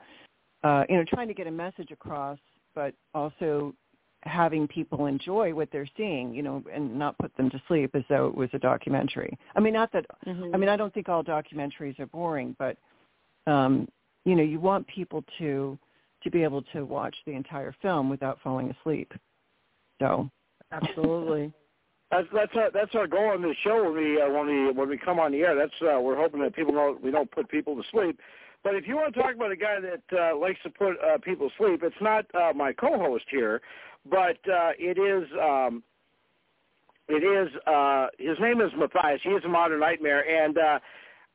uh, 0.63 0.84
you 0.88 0.97
know, 0.97 1.03
trying 1.07 1.28
to 1.30 1.34
get 1.34 1.47
a 1.47 1.51
message 1.51 1.89
across, 1.91 2.38
but 2.76 2.93
also 3.16 3.74
having 4.22 4.68
people 4.68 5.07
enjoy 5.07 5.53
what 5.53 5.70
they're 5.72 5.89
seeing. 5.97 6.36
You 6.36 6.43
know, 6.43 6.63
and 6.72 6.97
not 6.97 7.18
put 7.18 7.36
them 7.36 7.49
to 7.49 7.61
sleep 7.68 7.95
as 7.95 8.03
though 8.07 8.28
it 8.28 8.36
was 8.36 8.49
a 8.53 8.59
documentary. 8.59 9.36
I 9.55 9.61
mean, 9.61 9.74
not 9.74 9.91
that. 9.93 10.05
I 10.28 10.57
mean, 10.57 10.70
I 10.70 10.78
don't 10.78 10.93
think 10.93 11.09
all 11.09 11.24
documentaries 11.24 11.99
are 11.99 12.07
boring, 12.07 12.55
but 12.59 12.78
um, 13.47 13.88
you 14.26 14.36
know, 14.36 14.43
you 14.43 14.59
want 14.59 14.86
people 14.86 15.24
to 15.39 15.80
to 16.24 16.30
be 16.30 16.43
able 16.43 16.61
to 16.74 16.86
watch 16.86 17.16
the 17.26 17.32
entire 17.32 17.74
film 17.82 18.11
without 18.11 18.38
falling 18.43 18.70
asleep. 18.70 19.11
So 19.99 20.29
Absolutely. 20.71 21.53
That's 22.11 22.27
that's 22.31 22.51
our 22.55 22.69
that's 22.71 22.93
our 22.93 23.07
goal 23.07 23.31
on 23.31 23.41
this 23.41 23.57
show 23.63 23.83
when 23.83 23.95
we 23.95 24.21
uh, 24.21 24.29
when 24.29 24.45
we 24.45 24.71
when 24.71 24.87
we 24.87 24.97
come 24.97 25.19
on 25.19 25.31
the 25.31 25.39
air. 25.39 25.55
That's 25.55 25.73
uh, 25.81 25.99
we're 25.99 26.15
hoping 26.15 26.39
that 26.41 26.55
people 26.55 26.71
know 26.71 26.97
we 27.01 27.09
don't 27.09 27.29
put 27.31 27.49
people 27.49 27.75
to 27.75 27.81
sleep. 27.91 28.19
But 28.63 28.75
if 28.75 28.87
you 28.87 28.95
want 28.95 29.13
to 29.15 29.21
talk 29.21 29.35
about 29.35 29.51
a 29.51 29.55
guy 29.55 29.77
that 29.79 30.17
uh, 30.17 30.37
likes 30.37 30.59
to 30.63 30.69
put 30.69 30.97
uh, 31.03 31.17
people 31.17 31.49
to 31.49 31.55
sleep, 31.57 31.81
it's 31.83 31.95
not 31.99 32.25
uh, 32.35 32.53
my 32.55 32.73
co-host 32.73 33.25
here, 33.29 33.59
but 34.09 34.37
uh, 34.47 34.71
it 34.77 34.99
is 34.99 35.27
um, 35.41 35.83
it 37.07 37.23
is 37.23 37.53
uh, 37.65 38.07
his 38.19 38.39
name 38.39 38.61
is 38.61 38.71
Matthias. 38.77 39.21
He 39.23 39.29
is 39.29 39.43
a 39.43 39.49
modern 39.49 39.79
nightmare, 39.79 40.23
and 40.27 40.57
uh, 40.57 40.79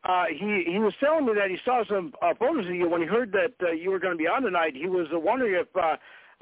uh, 0.04 0.24
he 0.30 0.64
he 0.66 0.78
was 0.78 0.94
telling 0.98 1.26
me 1.26 1.32
that 1.34 1.50
he 1.50 1.58
saw 1.64 1.84
some 1.84 2.14
uh, 2.22 2.32
photos 2.38 2.66
of 2.66 2.74
you 2.74 2.88
when 2.88 3.00
he 3.00 3.06
heard 3.06 3.32
that 3.32 3.52
uh, 3.62 3.72
you 3.72 3.90
were 3.90 3.98
going 3.98 4.14
to 4.14 4.18
be 4.18 4.28
on 4.28 4.42
tonight. 4.42 4.74
He 4.74 4.86
was 4.86 5.08
uh, 5.12 5.18
wondering 5.18 5.54
if 5.54 5.68
uh, 5.76 5.96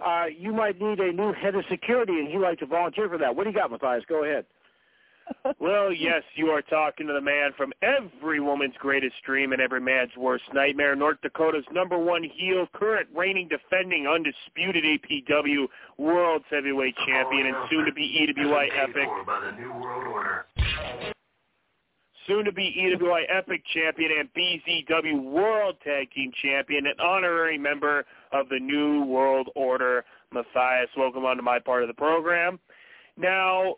uh, 0.05 0.27
you 0.27 0.53
might 0.53 0.81
need 0.81 1.01
a 1.01 1.13
new 1.13 1.33
head 1.33 1.55
of 1.55 1.65
security, 1.71 2.19
and 2.19 2.29
he'd 2.29 2.39
like 2.39 2.59
to 2.61 2.67
volunteer 2.67 3.09
for 3.09 3.19
that. 3.19 3.35
What 3.35 3.45
do 3.45 3.51
you 3.51 3.57
got, 3.57 3.71
Matthias? 3.71 4.05
Go 4.09 4.25
ahead. 4.25 4.45
well, 5.61 5.93
yes, 5.93 6.23
you 6.35 6.47
are 6.49 6.63
talking 6.63 7.07
to 7.07 7.13
the 7.13 7.21
man 7.21 7.51
from 7.57 7.73
every 7.83 8.41
woman's 8.41 8.75
greatest 8.79 9.15
dream 9.25 9.53
and 9.53 9.61
every 9.61 9.81
man's 9.81 10.11
worst 10.17 10.45
nightmare, 10.55 10.97
North 10.97 11.19
Dakota's 11.23 11.65
number 11.73 11.99
one 11.99 12.23
heel, 12.23 12.67
current 12.73 13.09
reigning, 13.15 13.49
defending, 13.49 14.07
undisputed 14.07 14.85
APW 14.85 15.67
World 15.99 16.43
Heavyweight 16.51 16.95
Champion, 17.07 17.47
and 17.47 17.57
soon 17.71 17.85
to 17.85 17.93
be 17.93 18.27
EWI 18.27 18.69
Epic. 18.83 19.09
By 19.27 19.51
the 19.51 19.61
New 19.61 19.73
World 19.73 20.07
Order. 20.07 20.47
Soon 22.27 22.45
to 22.45 22.53
be 22.53 22.75
EWI 22.79 23.23
Epic 23.35 23.63
Champion 23.73 24.11
and 24.21 24.29
BZW 24.35 25.33
World 25.33 25.77
Tag 25.83 26.11
Team 26.13 26.31
Champion, 26.43 26.87
an 26.87 27.01
honorary 27.01 27.57
member 27.57 28.05
of 28.33 28.49
the 28.49 28.59
New 28.59 29.05
World 29.05 29.49
Order. 29.55 30.05
Matthias, 30.33 30.91
welcome 30.97 31.25
onto 31.25 31.43
my 31.43 31.59
part 31.59 31.83
of 31.83 31.89
the 31.89 31.95
program. 31.95 32.59
Now, 33.17 33.77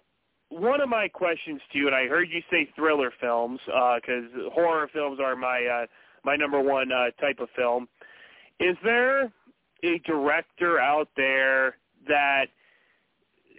one 0.48 0.80
of 0.80 0.88
my 0.88 1.08
questions 1.08 1.60
to 1.72 1.78
you, 1.78 1.86
and 1.86 1.94
I 1.94 2.06
heard 2.06 2.28
you 2.30 2.42
say 2.50 2.68
thriller 2.76 3.12
films 3.20 3.60
because 3.64 4.24
uh, 4.34 4.50
horror 4.50 4.88
films 4.92 5.18
are 5.22 5.36
my 5.36 5.64
uh, 5.64 5.86
my 6.24 6.36
number 6.36 6.60
one 6.60 6.90
uh, 6.92 7.10
type 7.20 7.38
of 7.40 7.48
film. 7.56 7.88
Is 8.58 8.76
there 8.84 9.32
a 9.82 9.98
director 10.04 10.78
out 10.78 11.08
there 11.16 11.76
that 12.08 12.46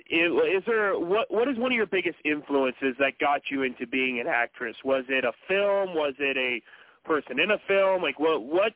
is, 0.10 0.32
is 0.58 0.64
there 0.68 1.00
what 1.00 1.32
what 1.32 1.48
is 1.48 1.58
one 1.58 1.72
of 1.72 1.76
your 1.76 1.86
biggest 1.86 2.18
influences 2.26 2.96
that 3.00 3.18
got 3.20 3.42
you 3.50 3.64
into 3.64 3.88
being 3.88 4.20
an 4.20 4.28
actress? 4.28 4.76
Was 4.84 5.06
it 5.08 5.24
a 5.24 5.32
film? 5.48 5.96
Was 5.96 6.14
it 6.20 6.38
a 6.38 6.62
person 7.08 7.40
in 7.40 7.52
a 7.52 7.58
film? 7.68 8.02
Like 8.02 8.20
what 8.20 8.44
what 8.44 8.74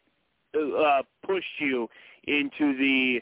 uh, 0.56 1.02
pushed 1.26 1.46
you 1.60 1.88
into 2.28 2.78
the 2.78 3.20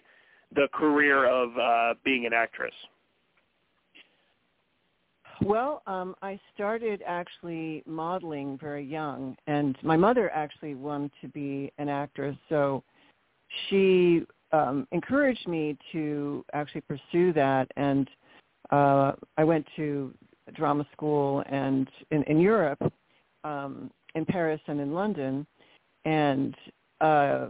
the 0.56 0.68
career 0.74 1.26
of 1.26 1.50
uh, 1.58 1.94
being 2.06 2.26
an 2.26 2.34
actress? 2.34 2.74
Well, 5.42 5.82
um, 5.88 6.16
I 6.22 6.40
started 6.54 7.02
actually 7.06 7.84
modeling 7.86 8.58
very 8.60 8.86
young, 8.86 9.36
and 9.48 9.76
my 9.82 9.98
mother 9.98 10.30
actually 10.30 10.76
wanted 10.76 11.12
to 11.22 11.28
be 11.28 11.72
an 11.80 11.90
actress, 11.90 12.38
so 12.50 12.84
she 13.68 14.26
um, 14.52 14.88
encouraged 14.92 15.48
me 15.48 15.78
to 15.92 16.46
actually 16.54 16.82
pursue 16.82 17.34
that. 17.34 17.68
And 17.76 18.10
uh, 18.72 19.14
I 19.38 19.44
went 19.44 19.66
to 19.76 20.14
drama 20.54 20.86
school 20.94 21.44
and 21.50 21.90
in, 22.12 22.24
in 22.24 22.40
Europe, 22.40 22.94
um, 23.44 23.92
in 24.16 24.26
Paris 24.26 24.62
and 24.68 24.80
in 24.80 24.94
London, 24.94 25.46
and 26.06 26.56
uh, 27.02 27.48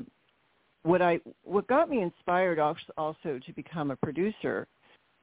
what 0.84 1.02
I 1.02 1.20
what 1.44 1.68
got 1.68 1.90
me 1.90 2.02
inspired 2.02 2.60
also 2.60 2.86
to 3.26 3.54
become 3.56 3.92
a 3.92 3.96
producer 3.96 4.68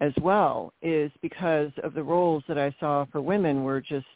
as 0.01 0.13
well 0.21 0.73
is 0.81 1.11
because 1.21 1.71
of 1.83 1.95
the 1.95 2.03
roles 2.03 2.43
that 2.49 2.59
I 2.59 2.75
saw 2.81 3.05
for 3.13 3.21
women 3.21 3.65
were 3.65 3.81
just 3.81 4.07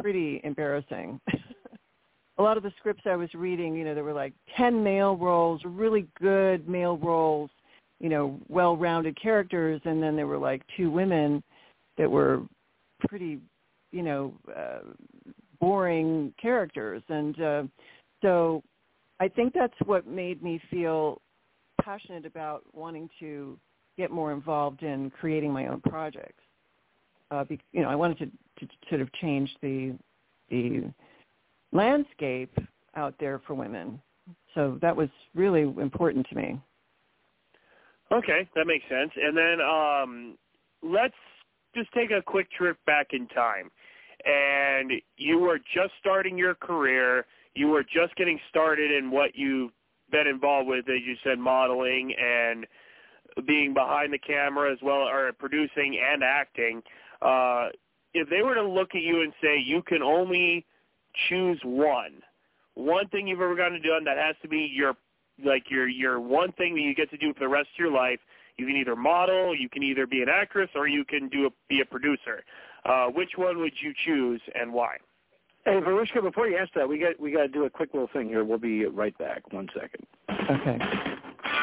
pretty 0.00 0.40
embarrassing. 0.44 1.20
a 2.38 2.42
lot 2.42 2.56
of 2.56 2.62
the 2.62 2.72
scripts 2.78 3.02
I 3.06 3.16
was 3.16 3.32
reading, 3.34 3.74
you 3.74 3.84
know, 3.84 3.94
there 3.94 4.04
were 4.04 4.12
like 4.12 4.34
10 4.56 4.82
male 4.82 5.16
roles, 5.16 5.62
really 5.64 6.06
good 6.20 6.68
male 6.68 6.98
roles, 6.98 7.50
you 8.00 8.08
know, 8.08 8.38
well-rounded 8.48 9.20
characters, 9.20 9.80
and 9.84 10.02
then 10.02 10.16
there 10.16 10.26
were 10.26 10.38
like 10.38 10.62
two 10.76 10.90
women 10.90 11.42
that 11.98 12.10
were 12.10 12.42
pretty, 13.08 13.38
you 13.92 14.02
know, 14.02 14.34
uh, 14.54 14.80
boring 15.60 16.34
characters. 16.40 17.02
And 17.08 17.40
uh, 17.40 17.62
so 18.22 18.62
I 19.22 19.28
think 19.28 19.54
that's 19.54 19.72
what 19.84 20.04
made 20.04 20.42
me 20.42 20.60
feel 20.68 21.22
passionate 21.80 22.26
about 22.26 22.64
wanting 22.72 23.08
to 23.20 23.56
get 23.96 24.10
more 24.10 24.32
involved 24.32 24.82
in 24.82 25.10
creating 25.10 25.52
my 25.52 25.68
own 25.68 25.80
projects. 25.82 26.42
Uh, 27.30 27.44
be, 27.44 27.60
you 27.70 27.82
know, 27.82 27.88
I 27.88 27.94
wanted 27.94 28.18
to, 28.18 28.66
to 28.66 28.72
sort 28.88 29.00
of 29.00 29.12
change 29.14 29.48
the 29.62 29.96
the 30.50 30.90
landscape 31.70 32.52
out 32.96 33.14
there 33.20 33.40
for 33.46 33.54
women. 33.54 34.02
So 34.56 34.76
that 34.82 34.96
was 34.96 35.08
really 35.36 35.62
important 35.62 36.26
to 36.30 36.34
me. 36.34 36.60
Okay, 38.10 38.48
that 38.56 38.66
makes 38.66 38.84
sense. 38.88 39.12
And 39.14 39.36
then 39.36 39.60
um, 39.60 40.38
let's 40.82 41.14
just 41.76 41.92
take 41.92 42.10
a 42.10 42.20
quick 42.20 42.50
trip 42.50 42.76
back 42.86 43.12
in 43.12 43.28
time. 43.28 43.70
And 44.24 44.90
you 45.16 45.38
were 45.38 45.58
just 45.58 45.92
starting 46.00 46.36
your 46.36 46.56
career. 46.56 47.24
You 47.54 47.68
were 47.68 47.82
just 47.82 48.14
getting 48.16 48.38
started 48.48 48.90
in 48.90 49.10
what 49.10 49.34
you've 49.34 49.72
been 50.10 50.26
involved 50.26 50.68
with, 50.68 50.88
as 50.88 51.02
you 51.04 51.16
said, 51.24 51.38
modeling 51.38 52.14
and 52.14 52.66
being 53.46 53.72
behind 53.72 54.12
the 54.12 54.18
camera 54.18 54.70
as 54.72 54.78
well, 54.82 55.08
or 55.08 55.32
producing 55.32 55.98
and 55.98 56.22
acting. 56.22 56.82
Uh, 57.20 57.68
if 58.14 58.28
they 58.28 58.42
were 58.42 58.54
to 58.54 58.62
look 58.62 58.94
at 58.94 59.02
you 59.02 59.22
and 59.22 59.32
say 59.42 59.58
you 59.58 59.82
can 59.82 60.02
only 60.02 60.66
choose 61.28 61.60
one, 61.64 62.20
one 62.74 63.08
thing 63.08 63.26
you've 63.26 63.40
ever 63.40 63.56
gotten 63.56 63.74
to 63.74 63.80
do, 63.80 63.94
and 63.94 64.06
that 64.06 64.18
has 64.18 64.36
to 64.42 64.48
be 64.48 64.70
your 64.74 64.94
like 65.44 65.70
your 65.70 65.88
your 65.88 66.20
one 66.20 66.52
thing 66.52 66.74
that 66.74 66.80
you 66.82 66.94
get 66.94 67.10
to 67.10 67.16
do 67.16 67.32
for 67.32 67.40
the 67.40 67.48
rest 67.48 67.68
of 67.74 67.78
your 67.78 67.92
life. 67.92 68.20
You 68.58 68.66
can 68.66 68.76
either 68.76 68.96
model, 68.96 69.56
you 69.56 69.68
can 69.68 69.82
either 69.82 70.06
be 70.06 70.22
an 70.22 70.28
actress, 70.28 70.68
or 70.74 70.86
you 70.86 71.04
can 71.04 71.28
do 71.28 71.46
a, 71.46 71.50
be 71.68 71.80
a 71.80 71.86
producer. 71.86 72.44
Uh, 72.84 73.06
which 73.06 73.30
one 73.36 73.58
would 73.58 73.72
you 73.80 73.92
choose, 74.04 74.40
and 74.54 74.72
why? 74.72 74.96
Hey, 75.64 75.80
Verushka, 75.80 76.20
before 76.22 76.48
you 76.48 76.56
ask 76.56 76.72
that, 76.74 76.88
we 76.88 76.98
got 76.98 77.20
we 77.20 77.30
got 77.30 77.42
to 77.42 77.48
do 77.48 77.64
a 77.64 77.70
quick 77.70 77.94
little 77.94 78.08
thing 78.12 78.26
here. 78.28 78.42
We'll 78.44 78.58
be 78.58 78.84
right 78.86 79.16
back. 79.18 79.52
One 79.52 79.68
second. 79.72 80.04
Okay. 80.50 80.78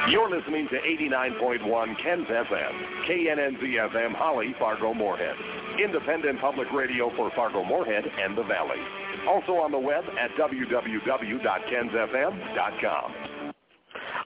You're 0.09 0.29
listening 0.29 0.69
to 0.69 0.79
89.1 0.79 2.01
Ken's 2.01 2.27
FM, 2.27 3.05
KNNZ 3.07 3.61
FM, 3.61 4.15
Holly, 4.15 4.55
Fargo, 4.57 4.93
Moorhead. 4.93 5.35
Independent 5.83 6.39
public 6.39 6.71
radio 6.71 7.13
for 7.15 7.29
Fargo, 7.35 7.63
Moorhead, 7.63 8.05
and 8.05 8.37
the 8.37 8.43
Valley. 8.43 8.79
Also 9.27 9.53
on 9.53 9.71
the 9.71 9.79
web 9.79 10.03
at 10.19 10.31
www.kensfm.com. 10.31 13.13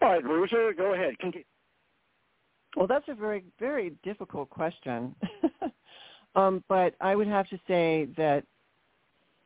All 0.02 0.10
right, 0.10 0.24
Bruiser, 0.24 0.74
go 0.74 0.94
ahead. 0.94 1.18
Continue. 1.20 1.46
Well, 2.76 2.88
that's 2.88 3.08
a 3.08 3.14
very, 3.14 3.44
very 3.60 3.94
difficult 4.04 4.50
question. 4.50 5.16
um, 6.36 6.64
but 6.68 6.96
I 7.02 7.16
would 7.16 7.28
have 7.28 7.48
to 7.50 7.60
say 7.68 8.08
that 8.18 8.44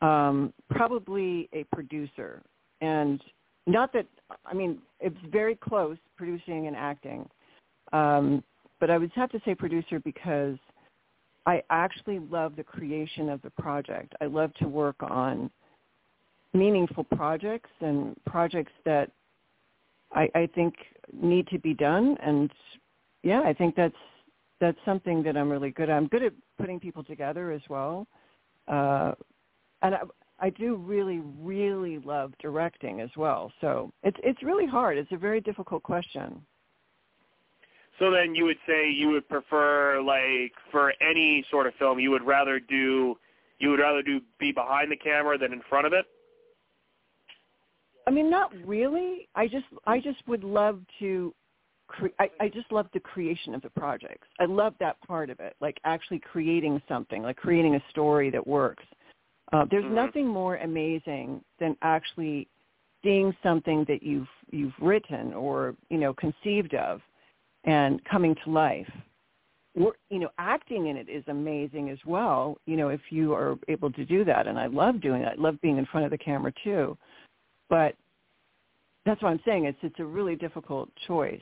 um, 0.02 0.54
probably 0.70 1.50
a 1.54 1.64
producer. 1.74 2.41
And 2.82 3.22
not 3.66 3.91
that, 3.93 4.06
I 4.45 4.54
mean, 4.54 4.80
it's 5.00 5.18
very 5.32 5.56
close, 5.56 5.98
producing 6.16 6.68
and 6.68 6.76
acting. 6.76 7.28
Um, 7.93 8.43
but 8.80 8.89
I 8.89 8.98
would 8.98 9.12
have 9.16 9.32
to 9.32 9.41
say 9.43 9.56
producer 9.56 10.00
because 10.00 10.58
I 11.45 11.64
actually 11.70 12.20
love 12.20 12.56
the 12.56 12.64
creation 12.64 13.30
of 13.30 13.41
the 13.41 13.50
project. 13.52 14.14
I 14.22 14.26
love 14.26 14.54
to 14.56 14.68
work 14.68 14.98
on 15.02 15.50
meaningful 16.54 17.04
projects 17.04 17.70
and 17.82 18.16
projects 18.26 18.72
that 18.86 19.12
I, 20.14 20.30
I 20.36 20.50
think 20.54 20.76
need 21.14 21.48
to 21.48 21.60
be 21.60 21.74
done. 21.74 22.18
And 22.22 22.52
yeah, 23.24 23.41
I 23.41 23.54
think 23.54 23.76
that's 23.76 23.95
that's 24.60 24.78
something 24.86 25.22
that 25.24 25.38
I'm 25.38 25.50
really 25.50 25.70
good 25.70 25.89
at. 25.89 25.95
I'm 25.95 26.08
good 26.08 26.24
at 26.24 26.34
putting 26.58 26.80
people 26.80 27.04
together 27.04 27.52
as 27.52 27.62
well. 27.70 28.08
Uh, 28.68 29.14
and 29.82 29.96
I, 29.96 30.02
I 30.40 30.50
do 30.50 30.76
really, 30.76 31.22
really 31.40 32.00
love 32.00 32.34
directing 32.40 33.02
as 33.02 33.10
well. 33.16 33.52
So 33.62 33.92
it's 34.04 34.18
it's 34.24 34.42
really 34.44 34.68
hard. 34.68 34.98
It's 34.98 35.12
a 35.12 35.18
very 35.18 35.42
difficult 35.42 35.84
question. 35.84 36.42
So 38.00 38.12
then 38.12 38.36
you 38.36 38.46
would 38.46 38.58
say 38.68 38.90
you 38.90 39.10
would 39.10 39.28
prefer 39.28 40.02
like 40.02 40.54
for 40.72 40.94
any 41.02 41.44
sort 41.50 41.66
of 41.66 41.74
film 41.76 42.00
you 42.00 42.12
would 42.12 42.26
rather 42.26 42.60
do 42.60 43.18
you 43.60 43.70
would 43.70 43.80
rather 43.80 44.04
do 44.04 44.22
be 44.40 44.52
behind 44.52 44.92
the 44.92 44.98
camera 44.98 45.38
than 45.38 45.52
in 45.52 45.62
front 45.68 45.88
of 45.88 45.94
it? 45.94 46.06
I 48.06 48.12
mean 48.12 48.30
not 48.30 48.52
really. 48.66 49.28
I 49.36 49.48
just 49.48 49.66
I 49.88 50.00
just 50.00 50.20
would 50.28 50.44
love 50.44 50.82
to 51.00 51.34
cre- 51.88 52.16
I, 52.20 52.30
I 52.40 52.50
just 52.50 52.72
love 52.72 52.88
the 52.94 53.00
creation 53.00 53.56
of 53.56 53.64
the 53.64 53.72
projects. 53.72 54.28
I 54.40 54.46
love 54.46 54.76
that 54.80 55.02
part 55.02 55.32
of 55.32 55.40
it, 55.40 55.56
like 55.60 55.80
actually 55.84 56.20
creating 56.20 56.80
something, 56.88 57.24
like 57.24 57.38
creating 57.38 57.76
a 57.76 57.84
story 57.90 58.30
that 58.30 58.46
works. 58.46 58.84
Uh, 59.54 59.66
there's 59.70 59.86
mm-hmm. 59.86 59.95
nothing 59.95 60.28
more 60.28 60.58
amazing 60.58 61.41
than 61.60 61.76
actually 61.82 62.48
seeing 63.04 63.34
something 63.41 63.86
that 63.88 64.04
you've 64.04 64.28
you've 64.52 64.74
written 64.82 65.34
or 65.34 65.76
you 65.89 65.98
know 65.98 66.14
conceived 66.14 66.74
of 66.76 67.02
and 67.64 68.04
coming 68.06 68.36
to 68.43 68.52
life. 68.52 68.89
you 69.76 70.20
know, 70.20 70.30
acting 70.39 70.88
in 70.88 70.98
it 70.98 71.08
is 71.08 71.24
amazing 71.28 71.89
as 71.89 72.00
well. 72.06 72.58
You 72.66 72.78
know, 72.78 72.89
if 72.89 73.02
you 73.10 73.34
are 73.34 73.58
able 73.68 73.91
to 73.91 74.06
do 74.06 74.26
that, 74.26 74.48
and 74.48 74.58
I 74.58 74.68
love 74.68 75.02
doing 75.02 75.22
that. 75.22 75.34
I 75.34 75.41
love 75.41 75.62
being 75.62 75.78
in 75.78 75.86
front 75.86 76.06
of 76.06 76.12
the 76.12 76.18
camera 76.18 76.52
too. 76.64 76.98
But 77.70 77.95
that's 79.06 79.22
what 79.22 79.30
I'm 79.30 79.41
saying. 79.45 79.66
It's 79.66 79.78
it's 79.82 80.00
a 80.00 80.06
really 80.06 80.36
difficult 80.36 80.89
choice. 81.08 81.41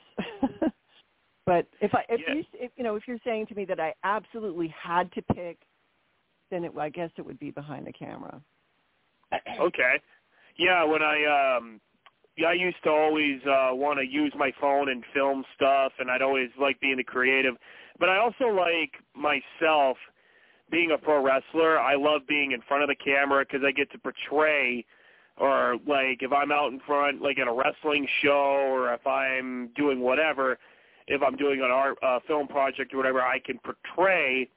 but 1.46 1.68
if 1.82 1.94
I 1.96 2.04
if 2.10 2.22
Yeah. 2.28 2.36
you 2.36 2.44
if 2.54 2.72
you 2.76 2.84
know 2.84 2.96
if 2.96 3.08
you're 3.08 3.20
saying 3.24 3.48
to 3.48 3.56
me 3.56 3.66
that 3.66 3.80
I 3.80 3.94
absolutely 4.04 4.68
had 4.68 5.12
to 5.14 5.22
pick, 5.22 5.58
then 6.52 6.64
it, 6.64 6.72
I 6.78 6.90
guess 6.90 7.10
it 7.18 7.26
would 7.26 7.40
be 7.40 7.52
behind 7.52 7.88
the 7.88 7.94
camera. 7.94 8.42
Okay. 9.60 10.00
Yeah, 10.58 10.84
when 10.84 11.02
I 11.02 11.58
um 11.58 11.82
yeah, 12.38 12.48
I 12.48 12.54
used 12.54 12.78
to 12.84 12.90
always 12.90 13.42
uh 13.46 13.70
want 13.72 14.00
to 14.00 14.06
use 14.06 14.34
my 14.38 14.52
phone 14.60 14.90
and 14.90 15.04
film 15.14 15.44
stuff 15.56 15.94
and 16.00 16.10
I'd 16.10 16.22
always 16.22 16.50
like 16.60 16.80
being 16.80 16.98
the 16.98 17.04
creative. 17.04 17.56
But 18.00 18.10
I 18.10 18.18
also 18.18 18.48
like 18.48 18.92
myself 19.16 19.98
being 20.72 20.92
a 20.92 20.98
pro 20.98 21.24
wrestler. 21.24 21.80
I 21.80 21.96
love 21.96 22.22
being 22.28 22.52
in 22.52 22.62
front 22.68 22.84
of 22.84 22.90
the 22.90 22.96
camera 22.96 23.46
cuz 23.46 23.62
I 23.66 23.72
get 23.72 23.92
to 23.92 23.98
portray 23.98 24.86
or 25.38 25.78
like 25.86 26.22
if 26.22 26.32
I'm 26.32 26.52
out 26.52 26.72
in 26.72 26.80
front 26.82 27.22
like 27.22 27.40
at 27.40 27.48
a 27.48 27.54
wrestling 27.54 28.08
show 28.22 28.66
or 28.70 28.94
if 28.94 29.06
I'm 29.06 29.68
doing 29.76 30.00
whatever, 30.00 30.58
if 31.08 31.22
I'm 31.22 31.36
doing 31.36 31.62
an 31.62 31.72
art 31.72 31.98
uh, 32.02 32.20
film 32.28 32.48
project 32.48 32.94
or 32.94 32.98
whatever, 32.98 33.22
I 33.22 33.40
can 33.40 33.60
portray 33.60 34.50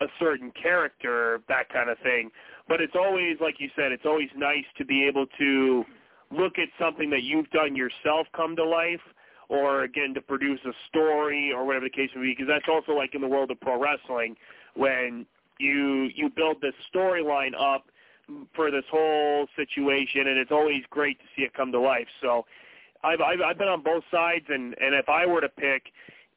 a 0.00 0.06
certain 0.18 0.50
character, 0.60 1.40
that 1.48 1.68
kind 1.68 1.90
of 1.90 1.98
thing. 1.98 2.30
But 2.68 2.80
it's 2.80 2.94
always, 2.94 3.36
like 3.40 3.56
you 3.58 3.68
said, 3.76 3.92
it's 3.92 4.06
always 4.06 4.28
nice 4.36 4.64
to 4.78 4.84
be 4.84 5.06
able 5.06 5.26
to 5.38 5.84
look 6.30 6.58
at 6.58 6.68
something 6.78 7.10
that 7.10 7.22
you've 7.22 7.50
done 7.50 7.76
yourself 7.76 8.26
come 8.34 8.56
to 8.56 8.64
life, 8.64 9.00
or 9.48 9.82
again 9.82 10.14
to 10.14 10.20
produce 10.20 10.60
a 10.64 10.72
story 10.88 11.52
or 11.52 11.66
whatever 11.66 11.86
the 11.86 11.90
case 11.90 12.10
may 12.14 12.22
be. 12.22 12.32
Because 12.32 12.46
that's 12.48 12.68
also 12.68 12.92
like 12.92 13.14
in 13.14 13.20
the 13.20 13.28
world 13.28 13.50
of 13.50 13.60
pro 13.60 13.80
wrestling 13.80 14.36
when 14.74 15.26
you 15.58 16.08
you 16.14 16.30
build 16.30 16.60
this 16.62 16.74
storyline 16.94 17.52
up 17.58 17.86
for 18.54 18.70
this 18.70 18.84
whole 18.90 19.48
situation, 19.56 20.28
and 20.28 20.38
it's 20.38 20.52
always 20.52 20.82
great 20.88 21.18
to 21.18 21.24
see 21.36 21.42
it 21.42 21.52
come 21.54 21.72
to 21.72 21.80
life. 21.80 22.08
So. 22.22 22.46
I've, 23.02 23.22
I've 23.22 23.40
I've 23.40 23.56
been 23.56 23.68
on 23.68 23.82
both 23.82 24.04
sides, 24.10 24.44
and 24.50 24.76
and 24.78 24.94
if 24.94 25.08
I 25.08 25.24
were 25.24 25.40
to 25.40 25.48
pick, 25.48 25.84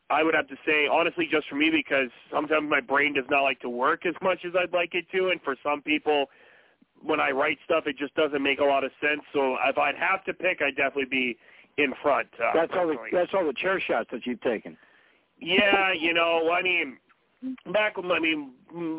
I 0.10 0.24
would 0.24 0.36
have 0.36 0.48
to 0.50 0.56
say 0.66 0.88
honestly, 0.88 1.28
just 1.30 1.48
for 1.48 1.56
me, 1.56 1.70
because 1.70 2.10
sometimes 2.32 2.70
my 2.70 2.82
brain 2.82 3.14
does 3.14 3.26
not 3.30 3.42
like 3.42 3.60
to 3.62 3.70
work 3.70 4.06
as 4.06 4.16
much 4.22 4.40
as 4.46 4.54
I'd 4.58 4.74
like 4.74 4.94
it 4.94 5.06
to, 5.12 5.30
and 5.30 5.42
for 5.42 5.56
some 5.64 5.82
people, 5.82 6.26
when 7.02 7.20
I 7.20 7.32
write 7.32 7.58
stuff, 7.66 7.86
it 7.88 7.98
just 7.98 8.16
doesn't 8.16 8.42
make 8.42 8.60
a 8.60 8.66
lot 8.66 8.84
of 8.84 8.92
sense. 9.02 9.22
So 9.34 9.58
if 9.66 9.78
I'd 9.78 9.96
have 9.96 10.24
to 10.26 10.34
pick, 10.34 10.62
I'd 10.62 10.76
definitely 10.76 11.06
be 11.06 11.38
in 11.78 11.94
front. 12.02 12.28
Uh, 12.40 12.52
That's 12.54 12.74
all. 12.76 12.88
The, 12.88 12.98
that's 13.12 13.34
all 13.34 13.46
the 13.46 13.54
chair 13.54 13.80
shots 13.80 14.10
that 14.12 14.26
you've 14.26 14.42
taken. 14.42 14.78
Yeah, 15.40 15.92
you 15.92 16.14
know, 16.14 16.52
I 16.52 16.62
mean, 16.62 16.98
back 17.74 17.98
when 17.98 18.12
I 18.12 18.20
mean, 18.20 18.52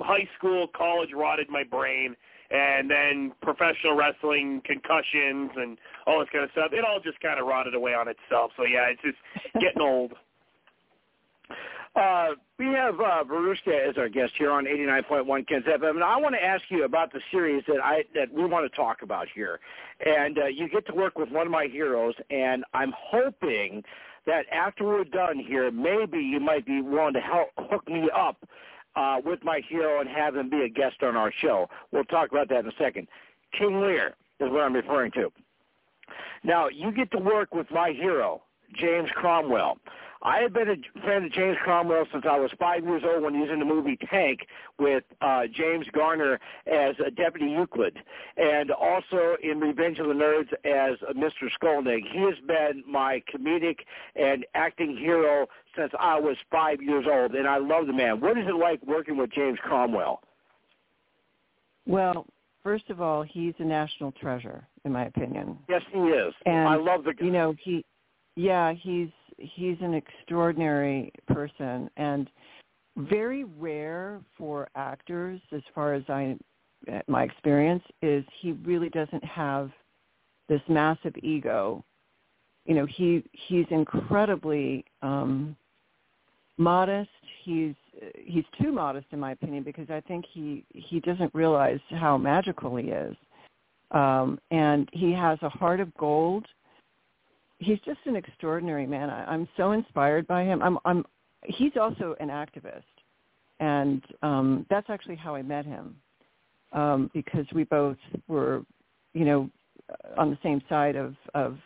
high 0.03 0.29
school, 0.37 0.67
college 0.77 1.11
rotted 1.15 1.49
my 1.49 1.63
brain, 1.63 2.17
and 2.51 2.91
then 2.91 3.33
professional 3.43 3.97
wrestling, 3.97 4.61
concussions, 4.65 5.51
and 5.57 5.79
all 6.07 6.21
this 6.21 6.29
kind 6.33 6.45
of 6.45 6.51
stuff. 6.51 6.73
It 6.73 6.85
all 6.85 7.01
just 7.01 7.21
kind 7.21 7.41
of 7.41 7.47
rotted 7.47 7.75
away 7.75 7.95
on 7.95 8.09
itself. 8.09 8.53
So 8.57 8.65
yeah, 8.65 8.91
it's 8.91 9.03
just 9.03 9.19
getting 9.61 9.81
old. 9.81 10.13
Uh, 11.97 12.31
we 12.59 12.67
have 12.67 12.95
uh, 12.99 13.23
Verushka 13.25 13.89
as 13.89 13.97
our 13.97 14.09
guest 14.09 14.33
here 14.37 14.51
on 14.51 14.65
89.1 14.65 15.47
Kens 15.47 15.65
FM, 15.65 15.91
and 15.91 16.03
I 16.03 16.17
want 16.17 16.35
to 16.35 16.43
ask 16.43 16.63
you 16.69 16.85
about 16.85 17.13
the 17.13 17.21
series 17.31 17.63
that 17.69 17.79
I 17.83 18.03
that 18.15 18.33
we 18.33 18.45
want 18.45 18.71
to 18.71 18.77
talk 18.77 19.03
about 19.03 19.29
here. 19.33 19.61
And 20.05 20.39
uh, 20.39 20.47
you 20.47 20.69
get 20.69 20.87
to 20.87 20.95
work 20.95 21.19
with 21.19 21.31
one 21.31 21.47
of 21.47 21.53
my 21.53 21.67
heroes, 21.67 22.15
and 22.31 22.65
I'm 22.75 22.93
hoping 22.97 23.85
that 24.27 24.47
after 24.53 24.85
we're 24.85 25.05
done 25.05 25.39
here, 25.39 25.71
maybe 25.71 26.19
you 26.19 26.41
might 26.41 26.67
be 26.67 26.81
willing 26.81 27.15
to 27.15 27.21
help 27.21 27.51
hook 27.59 27.87
me 27.89 28.09
up 28.17 28.39
uh, 28.97 29.19
with 29.25 29.45
my 29.45 29.61
hero 29.69 30.01
and 30.01 30.09
have 30.09 30.35
him 30.37 30.51
be 30.51 30.63
a 30.63 30.69
guest 30.69 31.03
on 31.03 31.17
our 31.17 31.33
show. 31.41 31.69
We'll 31.93 32.05
talk 32.05 32.31
about 32.31 32.49
that 32.49 32.61
in 32.61 32.67
a 32.67 32.77
second. 32.79 33.07
King 33.57 33.81
Lear 33.81 34.15
is 34.41 34.51
what 34.51 34.63
I'm 34.63 34.75
referring 34.75 35.13
to. 35.13 35.31
Now, 36.43 36.69
you 36.69 36.93
get 36.93 37.11
to 37.13 37.19
work 37.19 37.55
with 37.55 37.71
my 37.71 37.91
hero, 37.93 38.43
James 38.79 39.09
Cromwell. 39.15 39.79
I 40.23 40.39
have 40.39 40.53
been 40.53 40.69
a 40.69 41.01
fan 41.01 41.25
of 41.25 41.33
James 41.33 41.57
Cromwell 41.63 42.07
since 42.13 42.25
I 42.29 42.39
was 42.39 42.51
five 42.59 42.85
years 42.85 43.03
old 43.05 43.23
when 43.23 43.35
he 43.35 43.41
was 43.41 43.51
in 43.51 43.59
the 43.59 43.65
movie 43.65 43.99
Tank 44.11 44.47
with 44.79 45.05
uh, 45.21 45.43
James 45.53 45.87
Garner 45.93 46.41
as 46.67 46.95
uh, 46.99 47.11
Deputy 47.17 47.51
Euclid, 47.51 47.99
and 48.37 48.71
also 48.71 49.37
in 49.43 49.61
Revenge 49.61 49.99
of 49.99 50.09
the 50.09 50.15
Nerds 50.15 50.53
as 50.65 50.99
uh, 51.09 51.13
Mr. 51.13 51.49
Skolnick. 51.61 52.11
He 52.11 52.21
has 52.21 52.35
been 52.47 52.83
my 52.89 53.23
comedic 53.33 53.81
and 54.17 54.47
acting 54.55 54.97
hero 54.97 55.47
since 55.77 55.93
I 55.99 56.19
was 56.19 56.37
five 56.51 56.81
years 56.81 57.07
old, 57.11 57.35
and 57.35 57.47
I 57.47 57.59
love 57.59 57.87
the 57.87 57.93
man. 57.93 58.21
What 58.21 58.39
is 58.39 58.47
it 58.47 58.55
like 58.55 58.85
working 58.87 59.17
with 59.17 59.31
James 59.31 59.59
Cromwell? 59.63 60.21
Well, 61.87 62.27
first 62.63 62.89
of 62.91 63.01
all, 63.01 63.23
he's 63.23 63.55
a 63.59 63.65
national 63.65 64.13
treasure, 64.13 64.67
in 64.85 64.93
my 64.93 65.07
opinion. 65.07 65.59
Yes, 65.69 65.83
he 65.93 65.99
is. 65.99 66.33
And 66.47 66.69
I 66.69 66.77
love 66.77 67.05
the 67.05 67.15
you 67.21 67.31
know 67.31 67.55
he, 67.63 67.85
yeah, 68.37 68.73
he's 68.73 69.11
he's 69.39 69.77
an 69.81 69.95
extraordinary 69.95 71.13
person 71.29 71.91
and 71.97 72.31
very 72.97 73.45
rare 73.45 74.21
for 74.39 74.69
actors, 74.77 75.41
as 75.53 75.63
far 75.75 75.95
as 75.95 76.03
I 76.09 76.37
my 77.09 77.23
experience 77.23 77.83
is 78.03 78.25
he 78.41 78.53
really 78.53 78.91
doesn't 78.91 79.25
have 79.25 79.71
this 80.49 80.61
massive 80.69 81.15
ego. 81.23 81.83
You 82.67 82.75
know, 82.75 82.87
he 82.87 83.25
he's 83.33 83.67
incredibly 83.71 84.85
um 85.03 85.57
modest. 86.57 87.11
He's 87.43 87.75
he's 88.17 88.45
too 88.61 88.71
modest 88.71 89.07
in 89.11 89.21
my 89.21 89.33
opinion 89.33 89.65
because 89.65 89.91
I 89.91 90.01
think 90.01 90.25
he 90.33 90.65
he 90.73 91.01
doesn't 91.01 91.35
realize 91.35 91.81
how 91.91 92.17
magical 92.17 92.77
he 92.77 92.89
is. 92.89 93.17
Um 93.91 94.39
and 94.51 94.89
he 94.93 95.13
has 95.13 95.39
a 95.43 95.49
heart 95.49 95.81
of 95.81 95.95
gold. 95.97 96.47
He's 97.65 97.81
just 97.81 98.01
an 98.05 98.17
extraordinary 98.17 98.87
man. 98.87 99.11
I, 99.11 99.25
I'm 99.25 99.49
so 99.57 99.73
inspired 99.73 100.27
by 100.27 100.45
him. 100.45 100.63
I'm 100.63 100.79
I'm 100.85 101.05
he's 101.45 101.73
also 101.81 102.15
an 102.21 102.29
activist. 102.29 102.83
And 103.61 104.03
um 104.23 104.67
that's 104.71 104.91
actually 104.91 105.17
how 105.17 105.35
I 105.35 105.43
met 105.43 105.65
him. 105.65 105.97
Um 106.73 107.11
because 107.15 107.47
we 107.55 107.65
both 107.65 107.97
were, 108.29 108.63
you 109.13 109.25
know, 109.25 109.51
on 110.17 110.31
the 110.31 110.39
same 110.43 110.63
side 110.69 110.97
of 110.97 111.15
of 111.35 111.59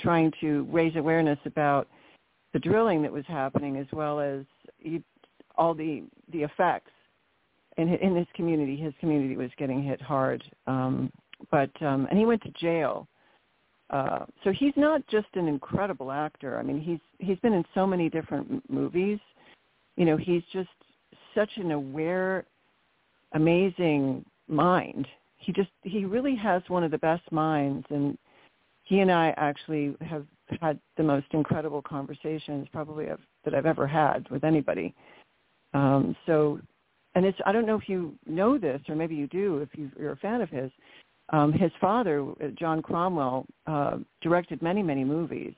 trying 0.00 0.32
to 0.40 0.66
raise 0.70 0.96
awareness 0.96 1.38
about 1.44 1.88
the 2.52 2.58
drilling 2.58 3.02
that 3.02 3.12
was 3.12 3.24
happening 3.26 3.76
as 3.76 3.86
well 3.92 4.20
as 4.20 4.44
you, 4.80 5.02
all 5.56 5.74
the 5.74 6.04
the 6.32 6.42
effects 6.42 6.90
in 7.76 7.88
in 7.94 8.16
his 8.16 8.26
community. 8.34 8.76
His 8.76 8.94
community 9.00 9.36
was 9.36 9.50
getting 9.58 9.82
hit 9.82 10.00
hard, 10.00 10.42
um, 10.66 11.12
but 11.50 11.70
um, 11.82 12.06
and 12.10 12.18
he 12.18 12.26
went 12.26 12.42
to 12.42 12.50
jail. 12.50 13.06
Uh, 13.90 14.26
so 14.44 14.52
he's 14.52 14.74
not 14.76 15.06
just 15.08 15.28
an 15.34 15.48
incredible 15.48 16.12
actor. 16.12 16.58
I 16.58 16.62
mean, 16.62 16.80
he's 16.80 17.00
he's 17.18 17.38
been 17.38 17.54
in 17.54 17.64
so 17.74 17.86
many 17.86 18.10
different 18.10 18.68
movies. 18.70 19.18
You 19.96 20.04
know, 20.04 20.16
he's 20.16 20.42
just 20.52 20.68
such 21.34 21.50
an 21.56 21.72
aware, 21.72 22.44
amazing 23.32 24.24
mind. 24.46 25.06
He 25.38 25.52
just 25.52 25.70
he 25.82 26.04
really 26.04 26.36
has 26.36 26.62
one 26.68 26.84
of 26.84 26.90
the 26.90 26.98
best 26.98 27.30
minds, 27.32 27.86
and 27.90 28.18
he 28.84 29.00
and 29.00 29.10
I 29.10 29.32
actually 29.36 29.94
have 30.00 30.26
had 30.60 30.78
the 30.96 31.02
most 31.02 31.26
incredible 31.32 31.82
conversations 31.82 32.66
probably 32.72 33.08
of, 33.08 33.20
that 33.44 33.54
I've 33.54 33.66
ever 33.66 33.86
had 33.86 34.28
with 34.30 34.44
anybody. 34.44 34.94
Um, 35.74 36.16
so, 36.26 36.58
and 37.14 37.24
it's 37.24 37.38
I 37.46 37.52
don't 37.52 37.66
know 37.66 37.76
if 37.76 37.88
you 37.88 38.14
know 38.26 38.58
this 38.58 38.80
or 38.88 38.94
maybe 38.94 39.14
you 39.14 39.26
do 39.26 39.58
if 39.58 39.68
you, 39.78 39.90
you're 39.98 40.12
a 40.12 40.16
fan 40.16 40.40
of 40.40 40.48
his. 40.48 40.70
Um, 41.30 41.52
his 41.52 41.70
father, 41.80 42.26
John 42.58 42.80
Cromwell, 42.80 43.46
uh, 43.66 43.98
directed 44.22 44.62
many 44.62 44.82
many 44.82 45.04
movies, 45.04 45.54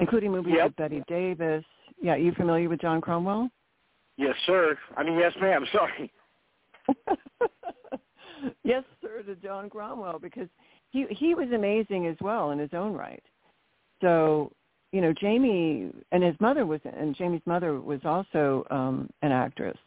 including 0.00 0.32
movies 0.32 0.54
Yep. 0.56 0.66
with 0.66 0.76
Bette 0.76 1.02
Davis. 1.08 1.64
Yeah, 2.00 2.12
are 2.12 2.18
you 2.18 2.32
familiar 2.32 2.68
with 2.68 2.80
John 2.80 3.00
Cromwell? 3.00 3.50
Yes, 4.16 4.34
sir. 4.46 4.78
I 4.96 5.02
mean, 5.02 5.18
yes, 5.18 5.32
ma'am. 5.40 5.66
Sorry. 5.72 6.12
yes, 8.64 8.84
sir, 9.00 9.22
to 9.22 9.34
John 9.36 9.70
Cromwell 9.70 10.18
because 10.18 10.48
he 10.90 11.06
he 11.10 11.34
was 11.34 11.50
amazing 11.52 12.06
as 12.06 12.16
well 12.20 12.50
in 12.50 12.58
his 12.58 12.70
own 12.72 12.92
right. 12.92 13.22
So, 14.00 14.52
you 14.92 15.00
know, 15.00 15.12
Jamie 15.12 15.90
and 16.12 16.22
his 16.22 16.36
mother 16.40 16.66
was 16.66 16.80
and 16.84 17.16
Jamie's 17.16 17.42
mother 17.46 17.80
was 17.80 18.00
also 18.04 18.66
um 18.70 19.10
an 19.22 19.32
actress. 19.32 19.78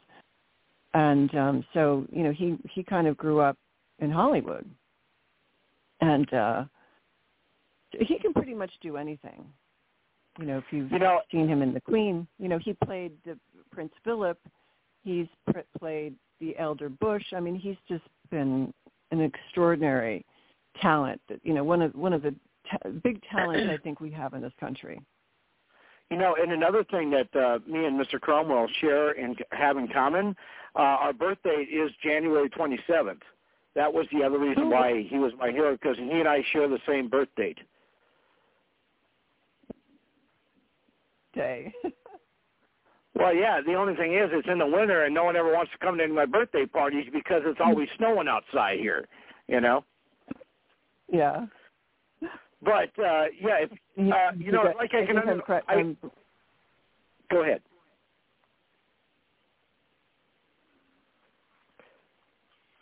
And 0.94 1.34
um 1.36 1.66
so, 1.74 2.06
you 2.12 2.24
know, 2.24 2.32
he 2.32 2.58
he 2.70 2.84
kind 2.84 3.08
of 3.08 3.18
grew 3.18 3.40
up 3.40 3.58
in 4.00 4.12
Hollywood. 4.12 4.70
And 6.02 6.32
uh 6.34 6.66
he 8.00 8.20
can 8.20 8.34
pretty 8.34 8.54
much 8.54 8.72
do 8.82 8.98
anything. 8.98 9.46
You 10.40 10.46
know, 10.46 10.58
if 10.60 10.66
you've 10.72 10.92
You 10.92 11.00
know- 11.00 11.22
seen 11.32 11.48
him 11.48 11.62
in 11.64 11.74
The 11.74 11.82
Queen, 11.82 12.28
you 12.38 12.48
know, 12.48 12.60
he 12.60 12.74
played 12.74 13.14
the 13.26 13.38
Prince 13.72 13.92
Philip. 14.04 14.38
He's 15.04 15.28
pr- 15.52 15.60
played 15.78 16.16
the 16.40 16.58
Elder 16.58 16.88
Bush. 16.90 17.24
I 17.34 17.40
mean, 17.40 17.56
he's 17.56 17.78
just 17.88 18.04
been 18.30 18.72
an 19.12 19.22
extraordinary 19.22 20.26
talent. 20.82 21.20
That 21.30 21.40
you 21.44 21.54
know, 21.54 21.64
one 21.64 21.82
of 21.82 21.96
one 21.96 22.14
of 22.14 22.22
the 22.22 22.36
ta- 22.70 22.90
big 23.04 23.22
talents 23.24 23.70
I 23.72 23.78
think 23.78 24.00
we 24.00 24.12
have 24.12 24.34
in 24.34 24.42
this 24.42 24.54
country. 24.60 25.02
You 26.12 26.18
know, 26.18 26.36
and 26.42 26.52
another 26.52 26.84
thing 26.86 27.12
that 27.12 27.36
uh, 27.36 27.60
me 27.68 27.86
and 27.86 28.00
Mr. 28.00 28.20
Cromwell 28.20 28.68
share 28.82 29.12
and 29.12 29.38
have 29.52 29.78
in 29.78 29.88
common, 29.90 30.36
uh, 30.76 30.80
our 30.80 31.14
birthday 31.14 31.64
is 31.72 31.92
January 32.04 32.50
27th. 32.50 33.22
That 33.76 33.94
was 33.94 34.08
the 34.12 34.24
other 34.24 34.40
reason 34.40 34.70
why 34.70 35.04
he 35.08 35.20
was 35.20 35.32
my 35.38 35.52
hero 35.52 35.74
because 35.74 35.98
he 35.98 36.10
and 36.12 36.28
I 36.28 36.44
share 36.52 36.68
the 36.68 36.80
same 36.88 37.08
birth 37.08 37.30
date. 37.38 37.60
Day. 41.36 41.74
well, 43.16 43.34
yeah. 43.34 43.62
The 43.66 43.76
only 43.76 43.96
thing 43.96 44.16
is, 44.16 44.30
it's 44.34 44.48
in 44.52 44.58
the 44.58 44.66
winter, 44.66 45.06
and 45.06 45.14
no 45.14 45.24
one 45.24 45.36
ever 45.36 45.54
wants 45.54 45.72
to 45.72 45.78
come 45.78 45.98
to 45.98 46.04
any 46.04 46.12
of 46.12 46.16
my 46.16 46.26
birthday 46.26 46.66
parties 46.66 47.06
because 47.14 47.44
it's 47.46 47.60
always 47.64 47.88
snowing 47.98 48.28
outside 48.28 48.80
here. 48.80 49.08
You 49.48 49.62
know. 49.62 49.86
Yeah. 51.12 51.46
But 52.62 52.92
uh 53.00 53.26
yeah, 53.40 53.60
if, 53.62 53.72
uh, 53.72 54.32
you 54.38 54.52
know, 54.52 54.74
like 54.78 54.94
I 54.94 55.06
can. 55.06 55.18
I, 55.48 55.62
I, 55.68 55.96
go 57.32 57.44
ahead. 57.44 57.62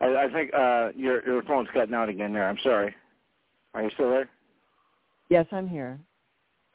I, 0.08 0.26
I 0.26 0.32
think 0.32 0.54
uh 0.54 0.90
your 0.96 1.26
your 1.26 1.44
phone's 1.44 1.70
cutting 1.74 1.94
out 1.94 2.10
again. 2.10 2.34
There, 2.34 2.48
I'm 2.48 2.58
sorry. 2.64 2.96
Are 3.74 3.84
you 3.84 3.90
still 3.94 4.10
there? 4.10 4.30
Yes, 5.30 5.46
I'm 5.52 5.68
here. 5.68 6.00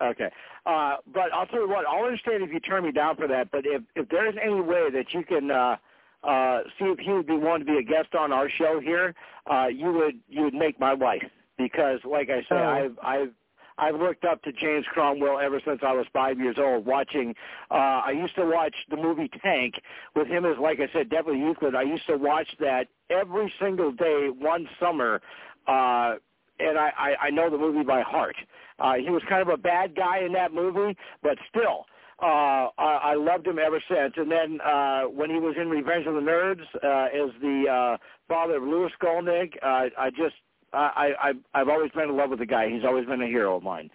Okay. 0.03 0.31
Uh, 0.67 0.97
but 1.13 1.33
I'll 1.33 1.47
tell 1.47 1.61
you 1.61 1.69
what, 1.69 1.87
I'll 1.87 2.05
understand 2.05 2.43
if 2.43 2.51
you 2.53 2.61
turn 2.61 2.85
me 2.85 2.93
down 2.93 3.17
for 3.17 3.29
that, 3.29 3.51
but 3.51 3.63
if, 3.65 3.83
if 3.95 4.09
there's 4.09 4.35
any 4.43 4.61
way 4.61 4.91
that 4.91 5.07
you 5.13 5.25
can 5.25 5.51
uh, 5.51 5.77
uh, 6.25 6.63
see 6.79 6.87
if 6.87 6.99
he 6.99 7.13
would 7.13 7.27
be 7.27 7.37
willing 7.37 7.61
to 7.61 7.65
be 7.65 7.79
a 7.79 7.83
guest 7.83 8.15
on 8.15 8.33
our 8.33 8.49
show 8.49 8.81
here, 8.81 9.15
uh, 9.51 9.67
you 9.67 9.93
would 9.93 10.19
you 10.29 10.43
would 10.43 10.55
make 10.55 10.79
my 10.79 10.93
life 10.93 11.25
because, 11.57 12.01
like 12.05 12.31
I 12.31 12.41
say, 12.43 12.57
Oh. 12.57 12.65
I've 12.65 12.99
I've 13.03 13.33
I've 13.79 13.97
looked 13.97 14.25
up 14.25 14.43
to 14.43 14.53
James 14.53 14.87
Cromwell 14.93 15.39
ever 15.39 15.61
since 15.65 15.81
I 15.83 15.93
was 15.93 16.07
five 16.13 16.39
years 16.39 16.57
old. 16.59 16.87
Watching, 16.87 17.35
uh, 17.71 18.03
I 18.07 18.11
used 18.13 18.35
to 18.37 18.45
watch 18.45 18.75
the 18.91 18.97
movie 18.97 19.31
Tank 19.43 19.75
with 20.15 20.29
him 20.29 20.45
as, 20.45 20.57
like 20.61 20.81
I 20.81 20.89
said, 20.93 21.11
Devil 21.11 21.35
Euclid. 21.35 21.75
I 21.75 21.83
used 21.83 22.07
to 22.07 22.17
watch 22.17 22.49
that 22.61 22.89
every 23.11 23.53
single 23.61 23.93
day, 23.93 24.29
one 24.37 24.69
summer, 24.81 25.21
uh, 25.67 26.15
and 26.59 26.79
I, 26.79 26.93
I 26.99 27.15
I 27.27 27.31
know 27.31 27.51
the 27.51 27.59
movie 27.59 27.83
by 27.83 28.03
heart. 28.03 28.37
Uh, 28.79 28.95
he 28.95 29.11
was 29.11 29.23
kind 29.29 29.43
of 29.43 29.49
a 29.49 29.57
bad 29.57 29.95
guy 29.95 30.19
in 30.19 30.33
that 30.33 30.53
movie, 30.53 30.97
but 31.23 31.39
still, 31.49 31.87
uh, 32.23 32.69
I, 32.79 33.01
I 33.03 33.15
loved 33.15 33.47
him 33.47 33.59
ever 33.59 33.83
since. 33.89 34.15
And 34.17 34.31
then 34.31 34.61
uh, 34.61 35.03
when 35.03 35.31
he 35.31 35.39
was 35.39 35.55
in 35.61 35.69
Revenge 35.69 36.07
of 36.07 36.15
the 36.15 36.21
Nerds 36.21 36.63
uh, 36.83 37.07
as 37.07 37.31
the 37.41 37.65
uh, 37.69 37.97
father 38.29 38.57
of 38.57 38.63
Louis 38.63 38.91
Skolnick, 39.01 39.57
uh, 39.63 39.89
I 39.99 40.11
just 40.11 40.37
I, 40.73 41.13
I 41.21 41.33
I've 41.55 41.69
always 41.69 41.91
been 41.93 42.09
in 42.09 42.17
love 42.17 42.31
with 42.31 42.39
the 42.39 42.47
guy. 42.47 42.69
He's 42.69 42.85
always 42.85 43.07
been 43.07 43.23
a 43.23 43.27
hero 43.27 43.57
of 43.57 43.63
mine. 43.63 43.91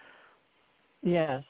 Yes, 1.04 1.44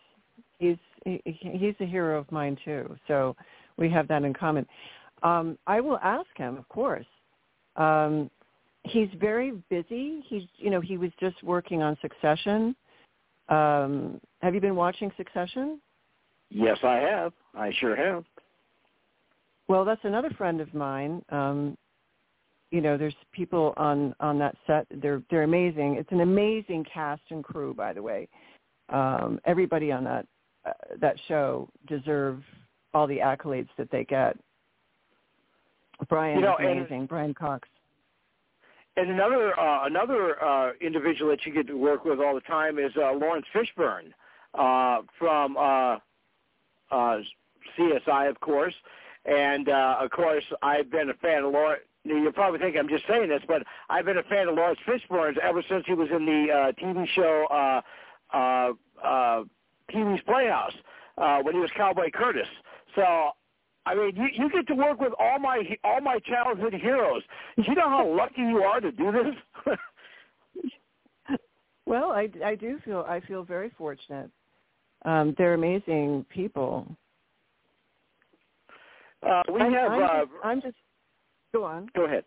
he's 0.59 0.77
he, 1.05 1.21
he's 1.25 1.75
a 1.79 1.85
hero 1.85 2.19
of 2.19 2.31
mine 2.31 2.57
too. 2.63 2.95
So 3.07 3.35
we 3.77 3.89
have 3.89 4.07
that 4.07 4.23
in 4.23 4.33
common. 4.33 4.65
Um, 5.23 5.57
I 5.67 5.81
will 5.81 5.99
ask 5.99 6.29
him, 6.35 6.57
of 6.57 6.67
course. 6.69 7.05
Um, 7.75 8.29
he's 8.83 9.09
very 9.19 9.51
busy. 9.69 10.23
He's 10.27 10.43
you 10.57 10.69
know 10.69 10.81
he 10.81 10.97
was 10.97 11.11
just 11.19 11.41
working 11.43 11.81
on 11.81 11.97
Succession. 12.01 12.75
Um, 13.49 14.19
have 14.41 14.53
you 14.53 14.61
been 14.61 14.75
watching 14.75 15.11
Succession? 15.17 15.79
Yes, 16.49 16.77
I 16.83 16.95
have. 16.95 17.33
I 17.55 17.71
sure 17.79 17.95
have. 17.95 18.23
Well, 19.67 19.83
that's 19.83 20.03
another 20.03 20.29
friend 20.37 20.61
of 20.61 20.73
mine. 20.73 21.21
Um, 21.29 21.77
you 22.71 22.81
know, 22.81 22.97
there's 22.97 23.15
people 23.31 23.73
on 23.77 24.13
on 24.19 24.37
that 24.39 24.55
set. 24.65 24.85
They're 24.91 25.21
they're 25.29 25.43
amazing. 25.43 25.95
It's 25.95 26.11
an 26.11 26.21
amazing 26.21 26.85
cast 26.91 27.21
and 27.29 27.43
crew, 27.43 27.73
by 27.73 27.93
the 27.93 28.01
way. 28.01 28.27
Um, 28.89 29.39
everybody 29.45 29.91
on 29.91 30.03
that 30.05 30.25
uh, 30.65 30.71
that 30.99 31.15
show 31.27 31.69
deserve 31.87 32.41
all 32.93 33.07
the 33.07 33.17
accolades 33.19 33.69
that 33.77 33.89
they 33.91 34.03
get. 34.03 34.37
Brian 36.09 36.35
You 36.39 36.45
know, 36.45 36.53
is 36.57 36.65
and- 36.67 36.79
amazing. 36.79 37.05
Brian 37.07 37.33
Cox. 37.33 37.67
And 38.97 39.11
another 39.11 39.57
uh, 39.59 39.85
another 39.85 40.43
uh, 40.43 40.71
individual 40.81 41.29
that 41.31 41.45
you 41.45 41.53
get 41.53 41.67
to 41.67 41.77
work 41.77 42.03
with 42.03 42.19
all 42.19 42.33
the 42.33 42.41
time 42.41 42.79
is 42.79 42.91
uh, 42.97 43.11
Laurence 43.13 43.45
Fishburne 43.53 44.11
uh, 44.55 45.03
from 45.19 45.55
uh, 45.55 45.97
uh, 46.89 47.19
CSI, 47.77 48.27
of 48.27 48.39
course. 48.39 48.73
And 49.25 49.69
uh, 49.69 49.97
of 50.01 50.09
course, 50.09 50.43
I've 50.63 50.89
been 50.89 51.11
a 51.11 51.13
fan 51.15 51.43
of 51.43 51.53
Laurence. 51.53 51.83
You 52.07 52.31
probably 52.33 52.59
think 52.59 52.75
I'm 52.77 52.89
just 52.89 53.03
saying 53.07 53.29
this, 53.29 53.41
but 53.47 53.63
I've 53.89 54.05
been 54.05 54.17
a 54.17 54.23
fan 54.23 54.47
of 54.47 54.55
Laurence 54.55 54.79
Fishburne's 54.87 55.37
ever 55.41 55.63
since 55.69 55.83
he 55.85 55.93
was 55.93 56.09
in 56.11 56.25
the 56.25 56.47
uh, 56.51 56.71
TV 56.83 57.07
show 57.15 57.45
uh, 57.51 58.35
uh, 58.35 58.71
uh, 59.05 59.43
Pee 59.89 60.03
Wee's 60.03 60.21
Playhouse 60.25 60.73
uh, 61.17 61.39
when 61.41 61.53
he 61.53 61.59
was 61.59 61.69
Cowboy 61.75 62.09
Curtis. 62.13 62.47
So 62.95 63.03
I 63.85 63.95
mean, 63.95 64.15
you, 64.15 64.27
you 64.33 64.49
get 64.49 64.67
to 64.67 64.75
work 64.75 64.99
with 64.99 65.13
all 65.19 65.39
my 65.39 65.63
all 65.83 66.01
my 66.01 66.19
childhood 66.19 66.73
heroes. 66.73 67.23
You 67.57 67.75
know 67.75 67.89
how 67.89 68.07
lucky 68.17 68.41
you 68.41 68.59
are 68.59 68.79
to 68.79 68.91
do 68.91 69.11
this. 69.11 69.75
Well, 71.87 72.11
I, 72.11 72.27
I 72.45 72.55
do 72.55 72.79
feel 72.83 73.05
I 73.07 73.21
feel 73.21 73.43
very 73.43 73.71
fortunate. 73.77 74.29
Um, 75.05 75.33
they're 75.37 75.53
amazing 75.53 76.25
people. 76.29 76.85
uh, 79.23 79.41
we 79.51 79.61
I'm, 79.61 79.73
have. 79.73 79.91
I'm, 79.93 80.03
uh, 80.03 80.07
just, 80.07 80.31
I'm 80.43 80.61
just 80.61 80.75
go 81.57 81.63
on. 81.65 81.89
go 81.95 82.05
ahead. 82.05 82.23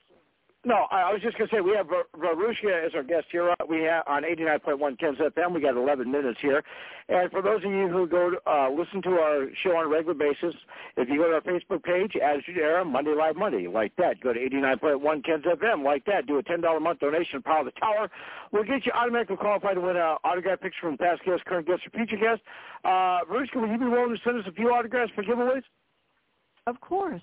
No, 0.63 0.87
I 0.91 1.09
I 1.09 1.13
was 1.15 1.23
just 1.23 1.39
going 1.39 1.49
to 1.49 1.57
say 1.57 1.61
we 1.63 1.75
have 1.75 1.87
Verushka 1.87 2.85
as 2.87 2.93
our 2.95 3.03
guest 3.03 3.27
here. 3.33 3.49
Uh, 3.49 3.55
We 3.67 3.81
have 3.85 4.05
on 4.07 4.25
89.1 4.25 4.99
Kens 4.99 5.17
FM. 5.17 5.55
We 5.55 5.63
got 5.63 5.75
11 5.75 6.11
minutes 6.11 6.39
here, 6.43 6.63
and 7.09 7.31
for 7.31 7.41
those 7.41 7.65
of 7.65 7.71
you 7.71 7.89
who 7.89 8.07
go 8.07 8.29
to, 8.29 8.37
uh, 8.47 8.69
listen 8.69 9.01
to 9.09 9.11
our 9.25 9.47
show 9.63 9.75
on 9.77 9.87
a 9.87 9.89
regular 9.89 10.13
basis, 10.13 10.55
if 10.99 11.09
you 11.09 11.17
go 11.17 11.29
to 11.29 11.37
our 11.37 11.41
Facebook 11.41 11.83
page, 11.83 12.13
Attitude 12.15 12.59
Era 12.59 12.85
Monday 12.85 13.15
Live 13.17 13.37
Monday, 13.37 13.69
like 13.69 13.97
that. 13.97 14.21
Go 14.21 14.35
to 14.35 14.39
89.1 14.39 15.25
Kens 15.25 15.45
FM, 15.47 15.83
like 15.83 16.05
that. 16.05 16.27
Do 16.27 16.37
a 16.37 16.43
$10 16.43 16.77
a 16.77 16.79
month 16.81 17.01
donation, 17.01 17.41
Power 17.41 17.65
the 17.65 17.71
Tower. 17.81 18.11
We'll 18.53 18.65
get 18.65 18.85
you 18.85 18.93
automatically 18.93 19.37
qualified 19.39 19.77
to 19.77 19.81
win 19.81 19.97
an 19.97 20.19
autograph 20.25 20.61
picture 20.61 20.83
from 20.83 20.99
past 20.99 21.25
guests, 21.25 21.43
current 21.47 21.67
guests, 21.69 21.87
or 21.87 21.91
future 21.97 22.19
guests. 22.21 22.45
Uh, 22.85 23.25
Verushka, 23.33 23.57
will 23.57 23.69
you 23.73 23.79
be 23.79 23.87
willing 23.87 24.15
to 24.15 24.21
send 24.23 24.39
us 24.39 24.45
a 24.47 24.53
few 24.53 24.69
autographs 24.69 25.11
for 25.15 25.25
giveaways? 25.25 25.63
Of 26.67 26.79
course, 26.83 27.23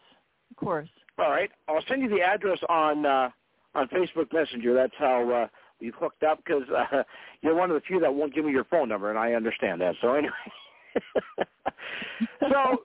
of 0.50 0.58
course. 0.58 0.90
All 1.20 1.32
right, 1.32 1.50
I'll 1.68 1.84
send 1.88 2.02
you 2.02 2.10
the 2.10 2.22
address 2.22 2.60
on 2.70 3.06
uh, 3.06 3.30
on 3.76 3.88
Facebook 3.88 4.32
Messenger. 4.34 4.74
That's 4.74 4.94
how 4.98 5.32
uh, 5.32 5.48
we've 5.82 5.96
hooked 5.96 6.24
up 6.24 6.40
because 6.46 6.64
uh, 6.70 7.04
you're 7.42 7.56
one 7.56 7.72
of 7.72 7.76
the 7.76 7.82
few 7.82 8.00
that 8.00 8.14
won't 8.14 8.34
give 8.34 8.46
me 8.46 8.52
your 8.52 8.66
phone 8.66 8.90
number, 8.90 9.10
and 9.10 9.18
I 9.18 9.34
understand 9.34 9.82
that. 9.82 9.96
So 10.02 10.14
anyway, 10.14 10.34
so 12.52 12.84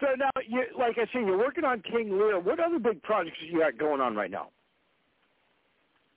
so 0.00 0.06
now, 0.18 0.30
you, 0.46 0.64
like 0.78 0.96
I 0.98 1.06
said, 1.12 1.26
you're 1.26 1.38
working 1.38 1.64
on 1.64 1.80
King 1.82 2.10
Lear. 2.12 2.40
What 2.40 2.60
other 2.60 2.78
big 2.78 3.02
projects 3.02 3.36
you 3.40 3.60
got 3.60 3.78
going 3.78 4.00
on 4.00 4.16
right 4.16 4.30
now? 4.30 4.48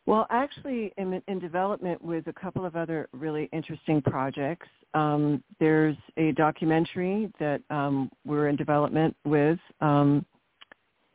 Well, 0.06 0.26
actually, 0.30 0.94
I'm 0.98 1.14
in, 1.14 1.22
in 1.28 1.40
development 1.40 2.02
with 2.02 2.28
a 2.28 2.34
couple 2.34 2.66
of 2.66 2.76
other 2.76 3.10
really 3.12 3.50
interesting 3.52 4.02
projects. 4.02 4.68
Um, 4.94 5.44
there's 5.60 5.98
a 6.16 6.32
documentary 6.32 7.32
that 7.40 7.62
um, 7.70 8.10
we're 8.26 8.48
in 8.48 8.56
development 8.56 9.16
with. 9.26 9.60
Um, 9.82 10.26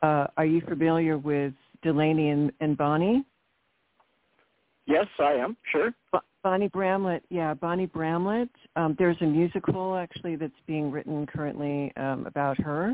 uh, 0.03 0.27
are 0.37 0.45
you 0.45 0.61
familiar 0.61 1.17
with 1.17 1.53
Delaney 1.81 2.29
and, 2.29 2.51
and 2.59 2.77
Bonnie? 2.77 3.25
Yes, 4.85 5.07
I 5.17 5.33
am. 5.33 5.55
Sure. 5.71 5.93
Bo- 6.11 6.19
Bonnie 6.43 6.67
Bramlett, 6.67 7.23
yeah, 7.29 7.53
Bonnie 7.53 7.85
Bramlett. 7.85 8.49
Um, 8.75 8.95
there's 8.99 9.15
a 9.21 9.25
musical 9.25 9.95
actually 9.95 10.35
that's 10.35 10.51
being 10.67 10.91
written 10.91 11.25
currently 11.25 11.93
um, 11.95 12.25
about 12.27 12.59
her, 12.59 12.93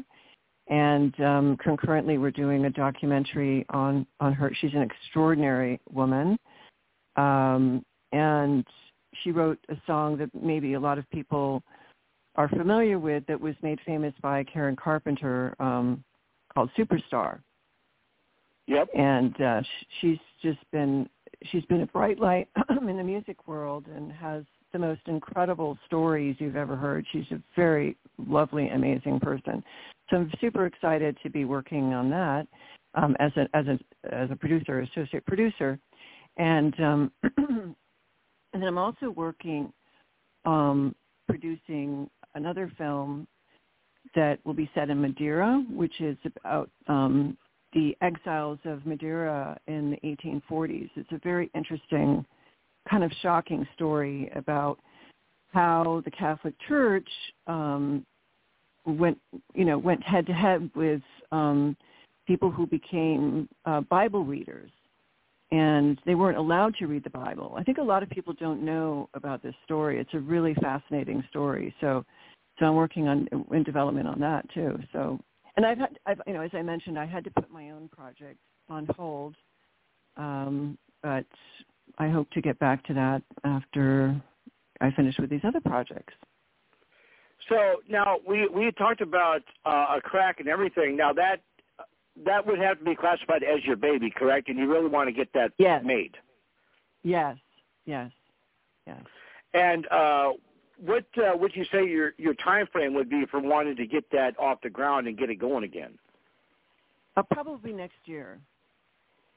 and 0.68 1.20
um, 1.20 1.58
concurrently 1.58 2.20
we're 2.20 2.30
doing 2.30 2.66
a 2.66 2.70
documentary 2.70 3.66
on 3.70 4.06
on 4.20 4.34
her. 4.34 4.52
She's 4.62 4.74
an 4.76 4.84
extraordinary 4.84 5.80
woman, 5.92 6.38
um, 7.16 7.84
and 8.12 8.64
she 9.24 9.32
wrote 9.32 9.58
a 9.70 9.76
song 9.88 10.16
that 10.18 10.30
maybe 10.40 10.74
a 10.74 10.80
lot 10.80 11.00
of 11.00 11.10
people 11.10 11.64
are 12.36 12.50
familiar 12.50 13.00
with 13.00 13.26
that 13.26 13.42
was 13.42 13.56
made 13.64 13.80
famous 13.84 14.14
by 14.22 14.44
Karen 14.44 14.76
Carpenter 14.76 15.56
um, 15.60 16.04
called 16.60 16.72
Superstar 16.78 17.40
Yep. 18.68 18.90
and 18.94 19.42
uh, 19.42 19.62
she's 20.00 20.18
just 20.44 20.60
been 20.72 21.10
she's 21.52 21.64
been 21.66 21.82
a 21.82 21.88
bright 21.88 22.20
light 22.20 22.50
in 22.82 22.98
the 22.98 23.04
music 23.04 23.48
world 23.48 23.86
and 23.88 24.12
has 24.12 24.44
the 24.74 24.80
most 24.80 25.02
incredible 25.08 25.78
stories 25.88 26.36
you've 26.38 26.56
ever 26.58 26.76
heard. 26.76 27.06
She's 27.12 27.32
a 27.32 27.42
very 27.56 27.98
lovely, 28.20 28.68
amazing 28.70 29.20
person. 29.22 29.64
So 30.10 30.18
I'm 30.18 30.32
super 30.40 30.66
excited 30.68 31.18
to 31.24 31.30
be 31.30 31.46
working 31.46 31.94
on 31.94 32.10
that 32.12 32.46
um, 32.94 33.16
as 33.20 33.32
a 33.38 33.48
as 33.56 33.66
a 33.68 33.80
as 34.14 34.30
a 34.30 34.36
producer, 34.36 34.82
associate 34.82 35.26
producer, 35.26 35.80
and 36.38 36.80
um, 36.80 37.12
and 37.38 37.76
then 38.54 38.64
I'm 38.64 38.78
also 38.78 39.10
working 39.10 39.72
um, 40.46 40.94
producing 41.28 42.10
another 42.36 42.72
film 42.78 43.28
that 44.16 44.40
will 44.46 44.54
be 44.54 44.70
set 44.74 44.90
in 44.90 45.02
Madeira, 45.02 45.64
which 45.72 46.02
is 46.02 46.18
about 46.26 46.70
um, 46.88 47.38
the 47.74 47.96
exiles 48.02 48.60
of 48.66 48.86
Madeira 48.86 49.58
in 49.68 49.92
the 49.92 50.18
1840s. 50.18 50.90
It's 50.96 51.12
a 51.12 51.20
very 51.24 51.50
interesting, 51.54 52.26
kind 52.90 53.04
of 53.04 53.12
shocking 53.22 53.68
story 53.76 54.32
about 54.36 54.80
how 55.54 56.02
the 56.06 56.12
Catholic 56.12 56.54
Church 56.68 57.08
um, 57.48 58.06
went, 58.86 59.18
you 59.54 59.66
know, 59.66 59.78
went 59.78 60.02
head 60.04 60.26
to 60.28 60.34
head 60.34 60.70
with 60.76 61.02
um, 61.32 61.76
people 62.28 62.52
who 62.52 62.68
became 62.68 63.48
uh, 63.66 63.82
Bible 63.82 64.24
readers, 64.24 64.72
and 65.52 66.00
they 66.06 66.16
weren't 66.16 66.38
allowed 66.38 66.76
to 66.76 66.86
read 66.86 67.04
the 67.04 67.10
Bible. 67.10 67.56
I 67.58 67.64
think 67.64 67.80
a 67.80 67.84
lot 67.84 68.04
of 68.04 68.10
people 68.10 68.34
don't 68.34 68.64
know 68.64 69.10
about 69.16 69.42
this 69.42 69.56
story. 69.66 70.00
It's 70.00 70.14
a 70.14 70.20
really 70.20 70.54
fascinating 70.56 71.24
story. 71.30 71.74
So, 71.82 72.06
so 72.60 72.66
I'm 72.66 72.76
working 72.76 73.08
on 73.08 73.28
in 73.52 73.64
development 73.64 74.08
on 74.08 74.20
that 74.20 74.50
too. 74.54 74.78
So, 74.92 75.20
and 75.56 75.66
I've 75.66 75.78
had, 75.78 75.98
I've, 76.06 76.22
you 76.28 76.34
know, 76.34 76.42
as 76.42 76.52
I 76.54 76.62
mentioned, 76.62 77.00
I 77.00 77.06
had 77.06 77.24
to 77.24 77.32
put 77.32 77.52
my 77.52 77.72
own 77.72 77.90
project 77.90 78.38
on 78.70 78.88
hold, 78.96 79.36
um, 80.18 80.78
but 81.02 81.26
I 81.98 82.10
hope 82.10 82.30
to 82.32 82.42
get 82.42 82.60
back 82.60 82.86
to 82.86 82.94
that 82.94 83.22
after 83.44 84.22
I 84.82 84.92
finish 84.92 85.16
with 85.20 85.30
these 85.30 85.42
other 85.44 85.62
projects. 85.62 86.14
So 87.48 87.78
now 87.90 88.18
we 88.28 88.48
we 88.48 88.72
talked 88.72 89.02
about 89.02 89.42
uh, 89.66 89.96
a 89.98 90.02
crack 90.02 90.40
in 90.40 90.48
everything. 90.48 90.96
Now 90.96 91.14
that 91.14 91.42
that 92.26 92.46
would 92.46 92.60
have 92.60 92.80
to 92.80 92.86
be 92.86 92.96
classified 92.96 93.44
as 93.44 93.64
your 93.64 93.78
baby, 93.78 94.12
correct? 94.12 94.50
And 94.50 94.60
you 94.60 94.70
really 94.70 94.90
want 94.90 95.08
to 95.08 95.14
get 95.14 95.32
that 95.34 95.54
yes. 95.58 95.82
made. 95.86 96.18
Yes, 97.02 97.38
yes, 97.86 98.12
yes. 98.86 99.02
And 99.54 99.88
uh, 99.88 100.34
what 100.80 101.06
uh, 101.18 101.36
would 101.36 101.56
you 101.56 101.66
say 101.72 101.86
your 101.86 102.14
your 102.18 102.34
time 102.36 102.68
frame 102.72 102.94
would 102.94 103.10
be 103.10 103.26
for 103.30 103.40
wanting 103.40 103.76
to 103.76 103.86
get 103.86 104.10
that 104.12 104.38
off 104.40 104.60
the 104.62 104.70
ground 104.70 105.08
and 105.08 105.18
get 105.18 105.30
it 105.30 105.36
going 105.36 105.64
again? 105.64 105.98
Uh, 107.18 107.24
probably 107.32 107.74
next 107.74 107.98
year. 108.06 108.40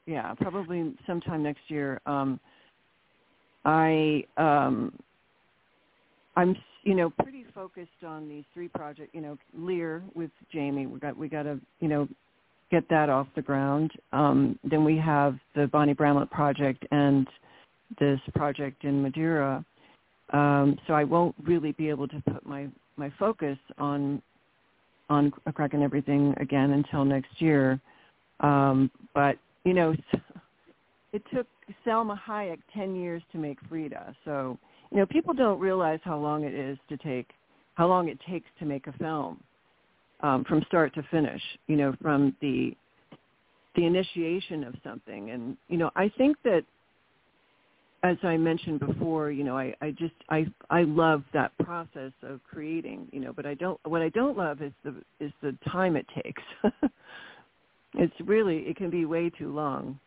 Yeah, 0.05 0.33
probably 0.35 0.93
sometime 1.07 1.43
next 1.43 1.61
year. 1.69 2.01
Um, 2.05 2.39
I 3.65 4.25
um, 4.37 4.93
I'm 6.35 6.55
you 6.83 6.95
know 6.95 7.09
pretty 7.09 7.45
focused 7.53 8.03
on 8.05 8.27
these 8.27 8.43
three 8.53 8.67
projects. 8.67 9.11
You 9.13 9.21
know, 9.21 9.37
Lear 9.53 10.03
with 10.13 10.31
Jamie. 10.51 10.87
We 10.87 10.99
got 10.99 11.17
we 11.17 11.27
got 11.27 11.43
to 11.43 11.59
you 11.79 11.87
know 11.87 12.07
get 12.71 12.87
that 12.89 13.09
off 13.09 13.27
the 13.35 13.41
ground. 13.41 13.91
Um, 14.11 14.57
then 14.63 14.83
we 14.83 14.97
have 14.97 15.37
the 15.55 15.67
Bonnie 15.67 15.93
Bramlett 15.93 16.31
project 16.31 16.85
and 16.91 17.27
this 17.99 18.19
project 18.33 18.83
in 18.83 19.01
Madeira. 19.01 19.63
Um, 20.31 20.77
so 20.87 20.93
I 20.93 21.03
won't 21.03 21.35
really 21.43 21.73
be 21.73 21.89
able 21.89 22.07
to 22.07 22.21
put 22.31 22.45
my 22.45 22.67
my 22.95 23.11
focus 23.19 23.57
on 23.77 24.21
on 25.09 25.33
a 25.45 25.53
crack 25.53 25.73
in 25.73 25.83
everything 25.83 26.33
again 26.37 26.71
until 26.71 27.05
next 27.05 27.41
year. 27.41 27.79
Um, 28.39 28.89
but 29.13 29.37
you 29.63 29.73
know, 29.73 29.95
it 31.13 31.23
took 31.33 31.47
Salma 31.85 32.17
Hayek 32.27 32.59
ten 32.73 32.95
years 32.95 33.21
to 33.31 33.37
make 33.37 33.57
Frida. 33.69 34.15
So 34.25 34.57
you 34.91 34.97
know, 34.97 35.05
people 35.05 35.33
don't 35.33 35.59
realize 35.59 35.99
how 36.03 36.17
long 36.17 36.43
it 36.43 36.53
is 36.53 36.77
to 36.89 36.97
take 36.97 37.27
how 37.75 37.87
long 37.87 38.07
it 38.07 38.19
takes 38.29 38.47
to 38.59 38.65
make 38.65 38.87
a 38.87 38.93
film 38.93 39.41
um, 40.21 40.43
from 40.45 40.63
start 40.67 40.93
to 40.95 41.03
finish. 41.11 41.41
You 41.67 41.75
know, 41.75 41.95
from 42.01 42.35
the 42.41 42.75
the 43.75 43.85
initiation 43.85 44.63
of 44.63 44.75
something, 44.83 45.31
and 45.31 45.57
you 45.67 45.77
know, 45.77 45.91
I 45.95 46.11
think 46.17 46.37
that 46.43 46.63
as 48.03 48.17
I 48.21 48.35
mentioned 48.35 48.81
before, 48.81 49.31
you 49.31 49.45
know, 49.45 49.57
I, 49.57 49.73
I 49.81 49.91
just 49.91 50.13
I 50.29 50.45
I 50.69 50.83
love 50.83 51.23
that 51.33 51.57
process 51.59 52.11
of 52.21 52.41
creating, 52.43 53.07
you 53.13 53.21
know, 53.21 53.31
but 53.31 53.45
I 53.45 53.53
don't 53.53 53.79
what 53.85 54.01
I 54.01 54.09
don't 54.09 54.37
love 54.37 54.61
is 54.61 54.73
the 54.83 54.95
is 55.19 55.31
the 55.41 55.55
time 55.71 55.95
it 55.95 56.05
takes. 56.13 56.43
it's 57.95 58.13
really 58.25 58.59
it 58.59 58.75
can 58.75 58.89
be 58.89 59.05
way 59.05 59.29
too 59.29 59.53
long. 59.53 59.99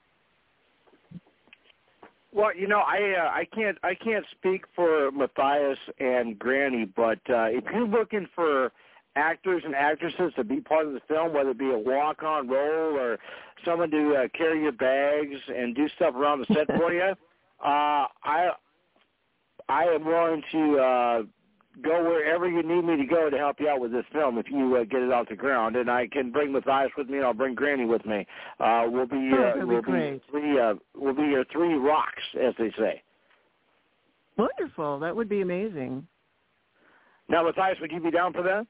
Well, 2.35 2.55
you 2.55 2.69
know, 2.69 2.81
I 2.81 3.15
uh, 3.19 3.31
I 3.31 3.47
can't 3.55 3.79
I 3.83 3.95
can't 3.95 4.27
speak 4.39 4.65
for 4.75 5.11
Matthias 5.11 5.79
and 5.99 6.39
Granny, 6.39 6.85
but 6.85 7.21
uh, 7.31 7.47
if 7.49 7.65
you're 7.73 7.89
looking 7.89 8.27
for 8.35 8.73
actors 9.17 9.63
and 9.65 9.75
actresses 9.75 10.35
to 10.37 10.45
be 10.45 10.61
part 10.61 10.87
of 10.87 10.93
the 10.93 11.01
film, 11.09 11.33
whether 11.33 11.51
it 11.51 11.59
be 11.59 11.71
a 11.71 11.79
walk-on 11.79 12.47
role 12.47 12.99
or 12.99 13.19
someone 13.65 13.91
to 13.91 14.15
uh, 14.15 14.29
carry 14.37 14.61
your 14.61 14.73
bags 14.73 15.41
and 15.49 15.75
do 15.75 15.89
stuff 15.97 16.15
around 16.15 16.41
the 16.41 16.55
set 16.55 16.67
for 16.79 16.93
you, 16.93 17.15
uh, 17.65 18.07
I 18.23 18.51
I 19.69 19.85
am 19.85 20.05
willing 20.05 20.43
to 20.53 20.79
uh, 20.79 21.23
go 21.83 22.05
wherever 22.05 22.49
you 22.49 22.63
need 22.63 22.85
me 22.85 22.97
to 22.97 23.07
go 23.07 23.29
to 23.31 23.37
help 23.37 23.57
you 23.61 23.69
out 23.69 23.81
with 23.81 23.93
this 23.93 24.05
film 24.13 24.39
if 24.39 24.47
you 24.51 24.77
uh, 24.77 24.85
get 24.85 25.03
it 25.03 25.13
off 25.13 25.29
the 25.29 25.37
ground. 25.37 25.77
And 25.77 25.91
I 25.91 26.07
can 26.07 26.31
bring 26.31 26.53
Matthias 26.53 26.91
with 26.97 27.09
me, 27.09 27.19
and 27.19 27.27
I'll 27.27 27.35
bring 27.35 27.55
Granny 27.55 27.85
with 27.85 28.05
me. 28.07 28.27
Uh, 28.61 28.85
we'll 28.87 29.07
be 29.07 29.31
oh, 29.35 29.61
uh, 29.63 29.67
we'll 29.67 29.83
be, 29.83 29.93
be 29.93 30.21
three 30.31 30.61
uh, 30.61 30.75
we'll 30.95 31.15
be 31.15 31.23
your 31.23 31.45
three 31.53 31.75
rocks, 31.75 32.23
as 32.41 32.55
they 32.59 32.73
say. 32.79 33.03
Wonderful. 34.37 34.99
That 35.01 35.17
would 35.17 35.29
be 35.29 35.41
amazing. 35.41 36.07
Now, 37.29 37.45
Matthias, 37.45 37.79
would 37.81 37.91
you 37.91 38.01
be 38.01 38.11
down 38.11 38.33
for 38.33 38.43
that? 38.43 38.67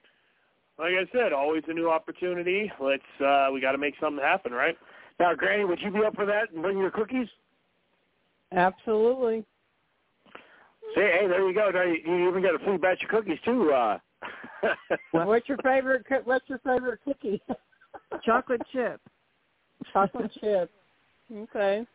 Like 0.78 0.92
I 0.92 1.04
said, 1.12 1.32
always 1.32 1.62
a 1.68 1.72
new 1.72 1.90
opportunity. 1.90 2.70
Let's 2.80 3.02
uh 3.24 3.48
we 3.52 3.60
got 3.60 3.72
to 3.72 3.78
make 3.78 3.94
something 4.00 4.22
happen, 4.22 4.52
right? 4.52 4.76
Now, 5.18 5.34
Granny, 5.34 5.64
would 5.64 5.80
you 5.80 5.90
be 5.90 6.04
up 6.06 6.14
for 6.14 6.26
that 6.26 6.52
and 6.52 6.62
bring 6.62 6.78
your 6.78 6.90
cookies? 6.90 7.28
Absolutely. 8.52 9.44
See, 10.94 11.00
hey, 11.00 11.26
there 11.28 11.46
you 11.48 11.54
go. 11.54 11.70
Now 11.70 11.82
you, 11.82 11.98
you 12.06 12.28
even 12.28 12.42
got 12.42 12.54
a 12.54 12.64
free 12.64 12.76
batch 12.76 13.02
of 13.02 13.08
cookies 13.08 13.38
too. 13.44 13.72
Uh. 13.72 13.98
what's 15.12 15.48
your 15.48 15.58
favorite? 15.58 16.06
What's 16.24 16.48
your 16.48 16.58
favorite 16.58 17.00
cookie? 17.04 17.42
Chocolate 18.24 18.62
chip. 18.72 19.00
Chocolate 19.92 20.30
chip. 20.40 20.70
Okay. 21.32 21.86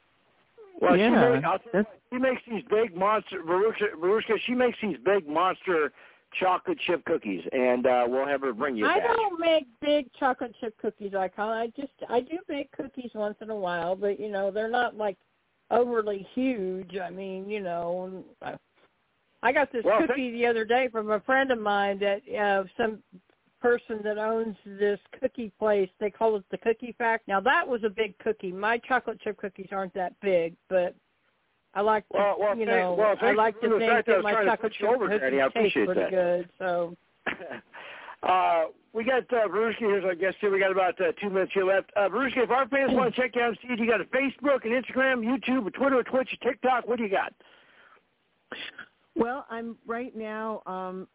Well, 0.79 0.97
yeah, 0.97 1.09
she, 1.09 1.39
makes, 1.41 1.63
you, 1.73 1.85
she 2.11 2.17
makes 2.17 2.41
these 2.49 2.63
big 2.69 2.95
monster. 2.95 3.41
Verushka, 3.43 4.35
she 4.45 4.53
makes 4.53 4.77
these 4.81 4.97
big 5.03 5.27
monster 5.27 5.91
chocolate 6.39 6.79
chip 6.87 7.03
cookies, 7.05 7.43
and 7.51 7.85
uh, 7.85 8.05
we'll 8.07 8.25
have 8.25 8.41
her 8.41 8.53
bring 8.53 8.75
you. 8.75 8.85
I 8.85 8.99
batch. 8.99 9.15
don't 9.15 9.39
make 9.39 9.67
big 9.81 10.11
chocolate 10.19 10.55
chip 10.59 10.75
cookies. 10.81 11.13
I 11.13 11.27
call. 11.27 11.49
I 11.49 11.67
just 11.75 11.91
I 12.09 12.21
do 12.21 12.37
make 12.47 12.71
cookies 12.71 13.11
once 13.13 13.35
in 13.41 13.49
a 13.49 13.55
while, 13.55 13.95
but 13.95 14.19
you 14.19 14.29
know 14.29 14.51
they're 14.51 14.69
not 14.69 14.95
like 14.95 15.17
overly 15.71 16.27
huge. 16.33 16.97
I 16.97 17.09
mean, 17.09 17.49
you 17.49 17.61
know, 17.61 18.23
I 19.43 19.51
got 19.51 19.71
this 19.71 19.83
well, 19.83 19.99
cookie 20.01 20.13
thank- 20.15 20.33
the 20.33 20.45
other 20.45 20.65
day 20.65 20.89
from 20.91 21.09
a 21.11 21.19
friend 21.21 21.51
of 21.51 21.59
mine 21.59 21.99
that 21.99 22.21
uh, 22.37 22.63
some 22.77 22.99
person 23.61 23.99
that 24.03 24.17
owns 24.17 24.55
this 24.65 24.99
cookie 25.19 25.51
place. 25.59 25.89
They 25.99 26.09
call 26.09 26.35
it 26.35 26.43
the 26.51 26.57
Cookie 26.57 26.95
Fact. 26.97 27.27
Now 27.27 27.39
that 27.41 27.67
was 27.67 27.83
a 27.83 27.89
big 27.89 28.17
cookie. 28.19 28.51
My 28.51 28.77
chocolate 28.79 29.19
chip 29.21 29.37
cookies 29.37 29.69
aren't 29.71 29.93
that 29.93 30.13
big, 30.21 30.55
but 30.69 30.95
I 31.73 31.81
like 31.81 32.07
to, 32.09 32.17
well, 32.17 32.35
well, 32.39 32.57
you 32.57 32.65
know, 32.65 32.95
well, 32.97 33.15
I 33.21 33.31
like 33.31 33.59
to 33.61 33.69
think 33.79 34.05
that 34.05 34.23
my 34.23 34.43
chocolate 34.43 34.73
chip 34.73 34.89
over, 34.89 35.07
cookies. 35.07 35.39
I 35.41 35.59
taste 35.59 35.73
pretty 35.73 35.93
that. 35.93 36.09
good. 36.09 36.49
So. 36.59 36.95
uh, 38.23 38.63
we 38.93 39.03
got 39.03 39.23
uh, 39.31 39.47
Verushka 39.47 39.79
here's 39.79 40.03
our 40.03 40.15
guest 40.15 40.37
here. 40.41 40.51
We 40.51 40.59
got 40.59 40.71
about 40.71 40.99
uh, 40.99 41.11
two 41.21 41.29
minutes 41.29 41.51
here 41.53 41.65
left. 41.65 41.91
Uh, 41.95 42.09
Verushka, 42.09 42.43
if 42.43 42.49
our 42.49 42.67
fans 42.67 42.91
want 42.93 43.13
to 43.13 43.21
check 43.21 43.37
out 43.37 43.55
see 43.61 43.69
you, 43.77 43.89
got 43.89 44.01
a 44.01 44.05
Facebook 44.05 44.65
and 44.65 44.83
Instagram, 44.83 45.23
YouTube, 45.23 45.67
a 45.67 45.71
Twitter, 45.71 45.99
a 45.99 46.03
Twitch, 46.03 46.29
a 46.39 46.45
TikTok. 46.45 46.87
What 46.87 46.97
do 46.97 47.03
you 47.03 47.09
got? 47.09 47.33
Well, 49.15 49.45
I'm 49.49 49.77
right 49.87 50.15
now 50.15 50.61
um, 50.65 51.07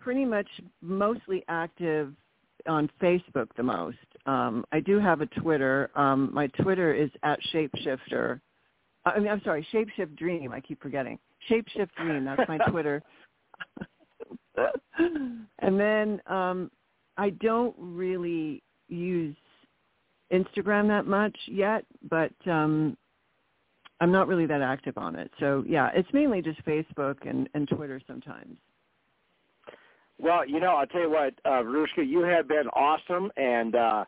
pretty 0.00 0.24
much 0.24 0.48
mostly 0.80 1.44
active 1.48 2.14
on 2.66 2.90
Facebook 3.00 3.48
the 3.56 3.62
most. 3.62 3.96
Um, 4.26 4.64
I 4.72 4.80
do 4.80 4.98
have 4.98 5.20
a 5.20 5.26
Twitter. 5.26 5.90
Um, 5.94 6.30
my 6.32 6.46
Twitter 6.62 6.94
is 6.94 7.10
at 7.22 7.38
Shapeshifter. 7.52 8.40
I 9.04 9.18
mean, 9.18 9.28
I'm 9.28 9.40
sorry, 9.44 9.66
Shapeshift 9.72 10.16
Dream. 10.16 10.52
I 10.52 10.60
keep 10.60 10.82
forgetting. 10.82 11.18
Shapeshift 11.50 11.90
Dream. 11.96 12.24
That's 12.24 12.42
my 12.48 12.58
Twitter. 12.70 13.02
and 15.58 15.80
then 15.80 16.20
um, 16.26 16.70
I 17.16 17.30
don't 17.30 17.74
really 17.78 18.62
use 18.88 19.36
Instagram 20.32 20.88
that 20.88 21.06
much 21.06 21.36
yet, 21.46 21.84
but 22.08 22.32
um, 22.46 22.96
I'm 24.00 24.12
not 24.12 24.28
really 24.28 24.46
that 24.46 24.62
active 24.62 24.96
on 24.98 25.16
it. 25.16 25.30
So 25.40 25.64
yeah, 25.66 25.90
it's 25.94 26.08
mainly 26.12 26.42
just 26.42 26.64
Facebook 26.64 27.28
and, 27.28 27.48
and 27.54 27.68
Twitter 27.68 28.00
sometimes. 28.06 28.56
Well, 30.20 30.46
you 30.46 30.58
know, 30.60 30.74
I'll 30.74 30.86
tell 30.86 31.02
you 31.02 31.10
what, 31.10 31.34
uh, 31.44 31.62
Verushka, 31.62 32.06
you 32.06 32.20
have 32.22 32.48
been 32.48 32.66
awesome, 32.68 33.30
and 33.36 33.76
uh, 33.76 34.04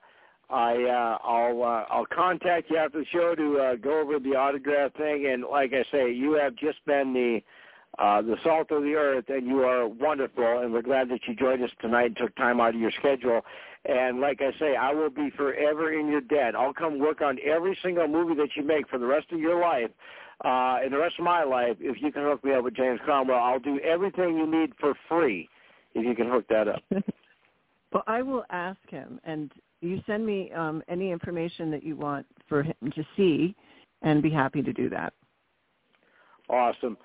I 0.50 0.72
uh, 0.74 1.18
I'll 1.24 1.62
uh, 1.62 1.84
I'll 1.88 2.06
contact 2.06 2.68
you 2.70 2.78
after 2.78 2.98
the 2.98 3.06
show 3.12 3.34
to 3.36 3.58
uh, 3.58 3.74
go 3.76 4.00
over 4.00 4.18
the 4.18 4.34
autograph 4.34 4.92
thing. 4.94 5.30
And 5.32 5.44
like 5.44 5.72
I 5.72 5.84
say, 5.92 6.12
you 6.12 6.32
have 6.32 6.56
just 6.56 6.84
been 6.84 7.12
the 7.12 7.40
uh, 7.98 8.22
the 8.22 8.36
salt 8.44 8.70
of 8.70 8.82
the 8.82 8.94
earth, 8.94 9.24
and 9.28 9.46
you 9.46 9.60
are 9.60 9.86
wonderful. 9.86 10.60
And 10.60 10.72
we're 10.72 10.82
glad 10.82 11.08
that 11.10 11.20
you 11.26 11.34
joined 11.34 11.62
us 11.62 11.70
tonight 11.80 12.06
and 12.06 12.16
took 12.16 12.34
time 12.36 12.60
out 12.60 12.74
of 12.74 12.80
your 12.80 12.92
schedule. 12.92 13.42
And 13.84 14.20
like 14.20 14.40
I 14.40 14.56
say, 14.58 14.76
I 14.76 14.92
will 14.92 15.10
be 15.10 15.30
forever 15.36 15.92
in 15.92 16.08
your 16.08 16.20
debt. 16.20 16.54
I'll 16.54 16.72
come 16.72 16.98
work 16.98 17.20
on 17.20 17.38
every 17.44 17.76
single 17.82 18.06
movie 18.08 18.34
that 18.34 18.50
you 18.56 18.62
make 18.62 18.88
for 18.88 18.98
the 18.98 19.06
rest 19.06 19.26
of 19.32 19.40
your 19.40 19.60
life. 19.60 19.90
Uh, 20.44 20.78
and 20.82 20.92
the 20.92 20.98
rest 20.98 21.16
of 21.18 21.24
my 21.24 21.44
life, 21.44 21.76
if 21.80 22.00
you 22.00 22.10
can 22.10 22.22
hook 22.22 22.42
me 22.44 22.54
up 22.54 22.64
with 22.64 22.74
James 22.74 23.00
Cromwell, 23.04 23.38
I'll 23.38 23.58
do 23.58 23.78
everything 23.80 24.36
you 24.36 24.46
need 24.46 24.72
for 24.80 24.94
free 25.08 25.48
if 25.94 26.04
you 26.04 26.14
can 26.14 26.30
hook 26.30 26.46
that 26.48 26.68
up. 26.68 26.82
well, 27.92 28.04
I 28.06 28.22
will 28.22 28.44
ask 28.48 28.78
him, 28.88 29.20
and 29.24 29.52
you 29.82 30.00
send 30.06 30.24
me 30.24 30.50
um, 30.52 30.82
any 30.88 31.10
information 31.10 31.70
that 31.72 31.82
you 31.82 31.96
want 31.96 32.24
for 32.48 32.62
him 32.62 32.74
to 32.94 33.04
see, 33.16 33.54
and 34.02 34.22
be 34.22 34.30
happy 34.30 34.62
to 34.62 34.72
do 34.72 34.88
that. 34.88 35.12
Awesome. 36.48 36.96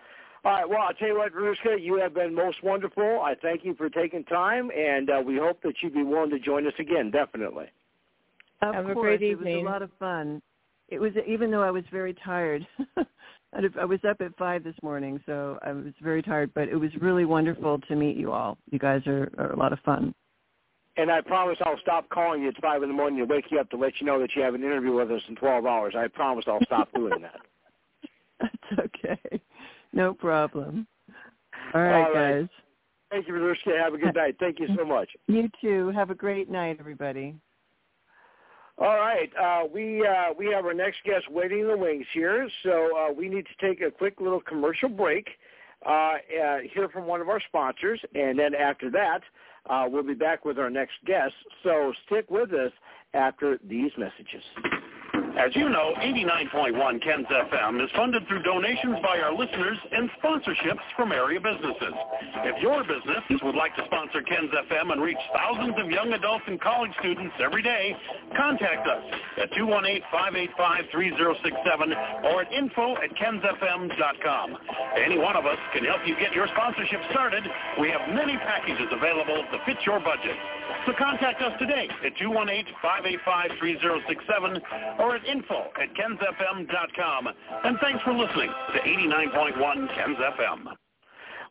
All 0.45 0.51
right. 0.51 0.69
Well, 0.69 0.77
I'll 0.88 0.93
tell 0.93 1.07
you 1.07 1.17
what, 1.17 1.34
Ruska, 1.34 1.81
you 1.81 1.95
have 1.95 2.13
been 2.13 2.35
most 2.35 2.63
wonderful. 2.63 3.19
I 3.22 3.34
thank 3.41 3.65
you 3.65 3.73
for 3.73 3.89
taking 3.89 4.23
time, 4.26 4.69
and 4.77 5.09
uh, 5.09 5.22
we 5.26 5.38
hope 5.38 5.59
that 5.63 5.73
you'd 5.81 5.95
be 5.95 6.03
willing 6.03 6.30
to 6.30 6.39
join 6.39 6.67
us 6.67 6.73
again. 6.77 7.09
Definitely. 7.09 7.65
Of 8.61 8.76
Have 8.76 8.88
a 8.88 8.93
course, 8.93 9.17
great 9.17 9.23
it 9.23 9.39
was 9.39 9.47
a 9.47 9.63
lot 9.63 9.81
of 9.81 9.89
fun. 9.99 10.39
It 10.88 10.99
was 10.99 11.13
even 11.27 11.49
though 11.49 11.63
I 11.63 11.72
was 11.72 11.84
very 11.91 12.13
tired. 12.13 12.65
I 13.55 13.85
was 13.85 13.99
up 14.07 14.17
at 14.22 14.38
five 14.38 14.63
this 14.63 14.76
morning, 14.84 15.19
so 15.26 15.57
I 15.65 15.72
was 15.72 15.93
very 16.03 16.22
tired. 16.22 16.53
But 16.53 16.69
it 16.69 16.76
was 16.76 16.91
really 17.01 17.26
wonderful 17.26 17.80
to 17.80 17.95
meet 17.95 18.15
you 18.15 18.31
all. 18.31 18.59
You 18.69 18.77
guys 18.77 19.01
are, 19.07 19.31
are 19.39 19.51
a 19.51 19.57
lot 19.57 19.73
of 19.73 19.80
fun. 19.80 20.13
And 20.97 21.11
I 21.11 21.22
promise 21.22 21.57
I'll 21.65 21.80
stop 21.80 22.07
calling 22.09 22.43
you 22.43 22.49
at 22.49 22.61
five 22.61 22.84
in 22.84 22.89
the 22.89 22.95
morning 22.95 23.17
to 23.17 23.26
wake 23.26 23.45
you 23.49 23.59
up 23.59 23.69
to 23.72 23.77
let 23.77 23.93
you 23.99 24.05
know 24.05 24.19
that 24.19 24.30
you 24.35 24.43
have 24.43 24.53
an 24.53 24.61
interview 24.61 24.93
with 24.93 25.09
us 25.09 25.22
in 25.27 25.35
twelve 25.35 25.65
hours. 25.65 25.95
I 25.97 26.07
promise 26.07 26.45
I'll 26.47 26.63
stop 26.65 26.93
doing 26.93 27.23
that. 27.23 27.41
That's 28.39 28.80
okay. 28.95 29.41
No 29.95 30.13
problem. 30.13 30.85
All 31.73 31.81
right, 31.81 32.03
All 32.03 32.13
right. 32.13 32.41
guys. 32.41 32.49
Thank 33.09 33.27
you, 33.27 33.34
Ruska. 33.34 33.81
Have 33.81 33.93
a 33.93 33.97
good 33.97 34.13
night. 34.13 34.35
Thank 34.39 34.59
you 34.59 34.67
so 34.77 34.84
much. 34.85 35.09
You 35.27 35.49
too. 35.61 35.89
Have 35.95 36.09
a 36.09 36.15
great 36.15 36.49
night, 36.49 36.77
everybody. 36.80 37.35
All 38.77 38.97
right, 38.97 39.31
uh, 39.41 39.65
we 39.73 40.05
uh, 40.05 40.34
we 40.38 40.47
have 40.47 40.65
our 40.65 40.73
next 40.73 40.97
guest 41.05 41.31
waiting 41.31 41.61
in 41.61 41.67
the 41.67 41.77
wings 41.77 42.05
here, 42.13 42.49
so 42.63 42.89
uh, 42.97 43.13
we 43.13 43.30
need 43.30 43.45
to 43.45 43.65
take 43.65 43.80
a 43.80 43.89
quick 43.89 44.19
little 44.19 44.41
commercial 44.41 44.89
break, 44.89 45.30
uh, 45.85 45.89
uh, 45.89 46.57
hear 46.73 46.89
from 46.89 47.05
one 47.05 47.22
of 47.22 47.30
our 47.30 47.39
sponsors, 47.47 48.01
and 48.15 48.38
then 48.38 48.53
after 48.53 48.91
that, 48.91 49.22
uh, 49.69 49.85
we'll 49.88 50.03
be 50.03 50.13
back 50.13 50.43
with 50.43 50.59
our 50.59 50.69
next 50.69 50.95
guest. 51.05 51.34
So 51.63 51.93
stick 52.05 52.30
with 52.30 52.51
us 52.51 52.73
after 53.13 53.57
these 53.65 53.91
messages. 53.97 54.43
As 55.36 55.52
you 55.53 55.68
know, 55.68 55.91
89.1 55.99 56.80
Kens 57.03 57.28
FM 57.28 57.84
is 57.84 57.91
funded 57.94 58.26
through 58.28 58.41
donations 58.44 58.95
by 59.03 59.20
our 59.20 59.36
listeners 59.36 59.78
and 59.91 60.10
sponsorships 60.24 60.80
from 60.95 61.12
area 61.12 61.41
businesses. 61.41 61.91
If 62.48 62.64
your 62.64 62.86
business 62.88 63.20
would 63.44 63.56
like 63.56 63.76
to 63.76 63.84
sponsor 63.86 64.22
Kens 64.22 64.49
FM 64.72 64.94
and 64.94 65.02
reach 65.02 65.18
thousands 65.36 65.76
of 65.78 65.91
young 65.91 66.14
adults 66.14 66.45
and 66.48 66.62
college 66.62 66.91
students 66.99 67.36
every 67.44 67.62
day, 67.62 67.94
contact 68.38 68.88
us 68.88 69.03
at 69.44 69.52
218-585-3067 69.60 72.32
or 72.32 72.44
at 72.44 72.53
info 72.53 72.95
at 72.95 73.14
kensfm.com. 73.20 74.57
Any 75.03 75.18
one 75.18 75.36
of 75.36 75.45
us 75.45 75.60
can 75.74 75.84
help 75.84 76.07
you 76.07 76.16
get 76.16 76.32
your 76.32 76.48
sponsorship 76.56 77.02
started. 77.12 77.44
We 77.82 77.91
have 77.91 78.07
many 78.16 78.38
packages 78.38 78.88
available 78.90 79.44
to 79.52 79.60
fit 79.66 79.80
your 79.86 79.99
budget. 79.99 80.38
So 80.86 80.94
contact 80.98 81.41
us 81.41 81.52
today 81.60 81.90
at 82.06 82.16
218-585-3067 82.22 84.99
or 84.99 85.16
at 85.16 85.24
info 85.26 85.68
at 85.81 85.93
kensfm.com. 85.95 87.27
And 87.64 87.77
thanks 87.80 88.02
for 88.03 88.14
listening 88.14 88.49
to 88.73 88.80
89.1 88.80 89.95
Kens 89.95 90.18
FM. 90.18 90.68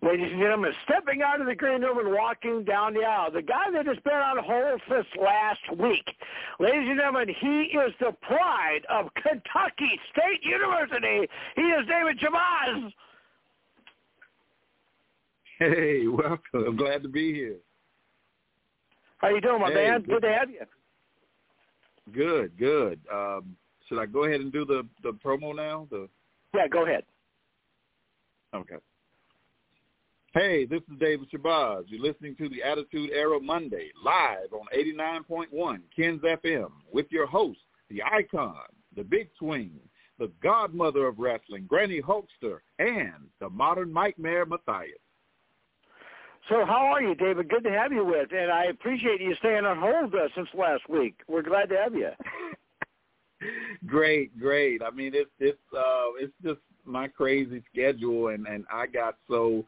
Ladies 0.02 0.32
and 0.32 0.40
gentlemen, 0.40 0.72
stepping 0.84 1.22
out 1.22 1.40
of 1.40 1.46
the 1.46 1.54
green 1.54 1.80
room 1.80 1.98
and 1.98 2.12
walking 2.12 2.62
down 2.64 2.92
the 2.92 3.00
aisle, 3.04 3.30
the 3.30 3.40
guy 3.40 3.70
that 3.72 3.86
has 3.86 3.96
been 4.04 4.12
on 4.12 4.36
hold 4.44 4.80
since 4.90 5.06
last 5.18 5.60
week. 5.78 6.04
Ladies 6.60 6.88
and 6.90 6.98
gentlemen, 6.98 7.34
he 7.40 7.62
is 7.78 7.92
the 8.00 8.12
pride 8.20 8.80
of 8.90 9.08
Kentucky 9.14 9.98
State 10.12 10.42
University. 10.42 11.26
He 11.56 11.62
is 11.62 11.86
David 11.86 12.20
Shabazz. 12.20 12.92
Hey, 15.58 16.06
welcome. 16.08 16.40
I'm 16.54 16.76
glad 16.76 17.02
to 17.02 17.08
be 17.08 17.32
here. 17.32 17.56
How 19.18 19.28
you 19.28 19.40
doing, 19.40 19.60
my 19.60 19.68
Hey, 19.68 19.74
man? 19.88 20.00
good. 20.02 20.10
Good 20.10 20.22
to 20.22 20.32
have 20.32 20.50
you. 20.50 20.60
Good, 22.12 22.58
good. 22.58 23.00
Um, 23.10 23.56
should 23.88 23.98
I 23.98 24.06
go 24.06 24.24
ahead 24.24 24.40
and 24.40 24.52
do 24.52 24.64
the 24.64 24.86
the 25.02 25.12
promo 25.12 25.54
now? 25.54 25.86
The 25.90 26.08
Yeah, 26.54 26.68
go 26.68 26.84
ahead. 26.84 27.04
okay. 28.54 28.76
Hey, 30.34 30.64
this 30.64 30.80
is 30.90 30.98
David 30.98 31.28
Shabazz. 31.30 31.84
You're 31.86 32.02
listening 32.02 32.34
to 32.36 32.48
the 32.48 32.60
Attitude 32.60 33.10
Era 33.12 33.38
Monday 33.40 33.90
live 34.04 34.52
on 34.52 34.66
89.1 34.76 35.78
Kens 35.94 36.22
FM 36.22 36.70
with 36.92 37.06
your 37.10 37.26
host, 37.26 37.60
the 37.88 38.02
icon, 38.02 38.56
the 38.96 39.04
big 39.04 39.28
swing, 39.38 39.70
the 40.18 40.32
godmother 40.42 41.06
of 41.06 41.20
wrestling, 41.20 41.66
Granny 41.68 42.02
Hulkster, 42.02 42.58
and 42.80 43.28
the 43.40 43.48
modern 43.48 43.92
nightmare 43.92 44.44
Matthias. 44.44 44.98
So 46.48 46.64
how 46.66 46.86
are 46.92 47.00
you, 47.00 47.14
David? 47.14 47.48
Good 47.48 47.62
to 47.62 47.70
have 47.70 47.92
you 47.92 48.04
with, 48.04 48.30
and 48.32 48.50
I 48.50 48.64
appreciate 48.64 49.20
you 49.20 49.36
staying 49.36 49.64
on 49.64 49.78
hold 49.78 50.14
uh, 50.14 50.28
since 50.34 50.48
last 50.52 50.82
week. 50.88 51.14
We're 51.28 51.42
glad 51.42 51.68
to 51.68 51.76
have 51.76 51.94
you. 51.94 52.10
great, 53.86 54.38
great. 54.38 54.82
I 54.82 54.90
mean, 54.90 55.12
it's 55.14 55.30
it's 55.38 55.58
uh, 55.76 56.12
it's 56.18 56.32
just 56.42 56.60
my 56.84 57.08
crazy 57.08 57.62
schedule, 57.72 58.28
and 58.28 58.46
and 58.46 58.64
I 58.72 58.86
got 58.86 59.16
so 59.28 59.64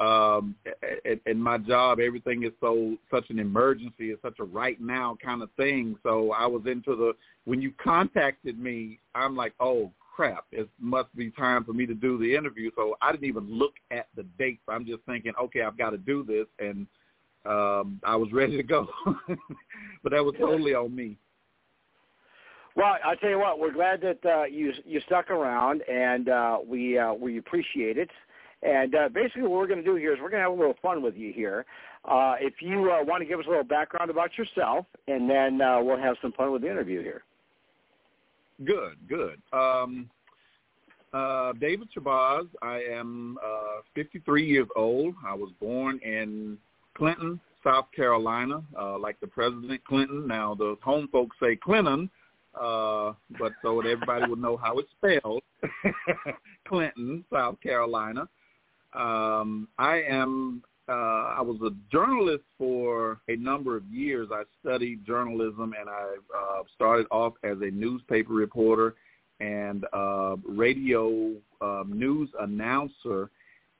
um 0.00 0.56
in, 1.04 1.20
in 1.26 1.38
my 1.38 1.58
job 1.58 2.00
everything 2.00 2.42
is 2.44 2.52
so 2.60 2.96
such 3.10 3.28
an 3.28 3.38
emergency 3.38 4.10
it's 4.10 4.22
such 4.22 4.38
a 4.40 4.44
right 4.44 4.80
now 4.80 5.16
kind 5.22 5.42
of 5.42 5.50
thing. 5.52 5.96
So 6.02 6.32
i 6.32 6.46
was 6.46 6.62
into 6.66 6.96
the 6.96 7.12
when 7.44 7.60
you 7.60 7.72
contacted 7.82 8.58
me 8.58 8.98
i'm 9.14 9.36
like 9.36 9.52
oh 9.60 9.92
crap 10.16 10.44
it 10.50 10.68
must 10.80 11.14
be 11.14 11.30
time 11.30 11.64
for 11.64 11.72
me 11.72 11.86
to 11.86 11.94
do 11.94 12.18
the 12.18 12.34
interview. 12.34 12.70
So 12.74 12.96
i 13.02 13.12
didn't 13.12 13.28
even 13.28 13.46
look 13.48 13.74
at 13.90 14.08
the 14.16 14.24
dates. 14.38 14.62
I'm 14.68 14.86
just 14.86 15.02
thinking 15.04 15.32
okay 15.40 15.62
i've 15.62 15.78
got 15.78 15.90
to 15.90 15.98
do 15.98 16.24
this 16.24 16.46
and 16.58 16.86
um 17.44 18.00
i 18.02 18.16
was 18.16 18.32
ready 18.32 18.56
to 18.56 18.62
go. 18.62 18.88
But 20.02 20.10
that 20.12 20.24
was 20.24 20.34
totally 20.36 20.74
on 20.74 20.96
me 20.96 21.16
Well, 22.74 22.96
I 23.04 23.14
tell 23.16 23.30
you 23.30 23.38
what, 23.38 23.58
we're 23.58 23.72
glad 23.72 24.00
that 24.00 24.24
uh, 24.24 24.44
you 24.44 24.72
you 24.84 25.00
stuck 25.06 25.30
around, 25.30 25.82
and 25.82 26.28
uh, 26.28 26.58
we 26.66 26.98
uh, 26.98 27.12
we 27.12 27.38
appreciate 27.38 27.98
it. 27.98 28.10
And 28.62 28.94
uh, 28.94 29.08
basically, 29.08 29.42
what 29.42 29.52
we're 29.52 29.66
going 29.66 29.80
to 29.80 29.84
do 29.84 29.96
here 29.96 30.14
is 30.14 30.20
we're 30.22 30.30
going 30.30 30.40
to 30.40 30.48
have 30.48 30.52
a 30.52 30.60
little 30.60 30.76
fun 30.80 31.02
with 31.02 31.16
you 31.16 31.32
here. 31.32 31.66
Uh, 32.04 32.34
if 32.40 32.54
you 32.60 32.92
uh, 32.92 33.04
want 33.04 33.20
to 33.20 33.26
give 33.26 33.40
us 33.40 33.46
a 33.46 33.48
little 33.48 33.64
background 33.64 34.10
about 34.10 34.38
yourself, 34.38 34.86
and 35.08 35.28
then 35.28 35.60
uh, 35.60 35.80
we'll 35.82 35.98
have 35.98 36.16
some 36.22 36.32
fun 36.32 36.52
with 36.52 36.62
the 36.62 36.70
interview 36.70 37.02
here. 37.02 37.24
Good, 38.64 38.96
good. 39.08 39.42
Um, 39.52 40.08
uh, 41.12 41.52
David 41.60 41.88
Shabazz. 41.96 42.48
I 42.62 42.82
am 42.90 43.36
uh, 43.44 43.82
53 43.94 44.46
years 44.46 44.68
old. 44.76 45.14
I 45.26 45.34
was 45.34 45.50
born 45.60 45.98
in 45.98 46.56
Clinton, 46.96 47.40
South 47.64 47.86
Carolina, 47.94 48.62
uh, 48.78 48.98
like 48.98 49.20
the 49.20 49.26
President 49.26 49.84
Clinton. 49.84 50.26
Now, 50.26 50.54
the 50.54 50.76
home 50.82 51.08
folks 51.10 51.36
say 51.42 51.56
Clinton, 51.56 52.08
uh, 52.60 53.12
but 53.38 53.52
so 53.62 53.80
that 53.82 53.88
everybody 53.88 54.28
would 54.28 54.40
know 54.40 54.56
how 54.56 54.78
it's 54.78 54.90
spelled. 54.98 55.42
Clinton, 56.68 57.24
South 57.32 57.60
Carolina. 57.60 58.28
Um, 58.94 59.68
I 59.78 60.02
am. 60.08 60.62
Uh, 60.88 61.36
I 61.38 61.40
was 61.40 61.58
a 61.64 61.70
journalist 61.90 62.42
for 62.58 63.20
a 63.28 63.36
number 63.36 63.76
of 63.76 63.84
years. 63.86 64.28
I 64.32 64.42
studied 64.60 65.06
journalism, 65.06 65.74
and 65.78 65.88
I 65.88 66.16
uh, 66.36 66.62
started 66.74 67.06
off 67.10 67.34
as 67.44 67.58
a 67.62 67.70
newspaper 67.70 68.32
reporter 68.32 68.96
and 69.40 69.86
uh, 69.92 70.36
radio 70.46 71.32
um, 71.60 71.92
news 71.94 72.28
announcer. 72.40 73.30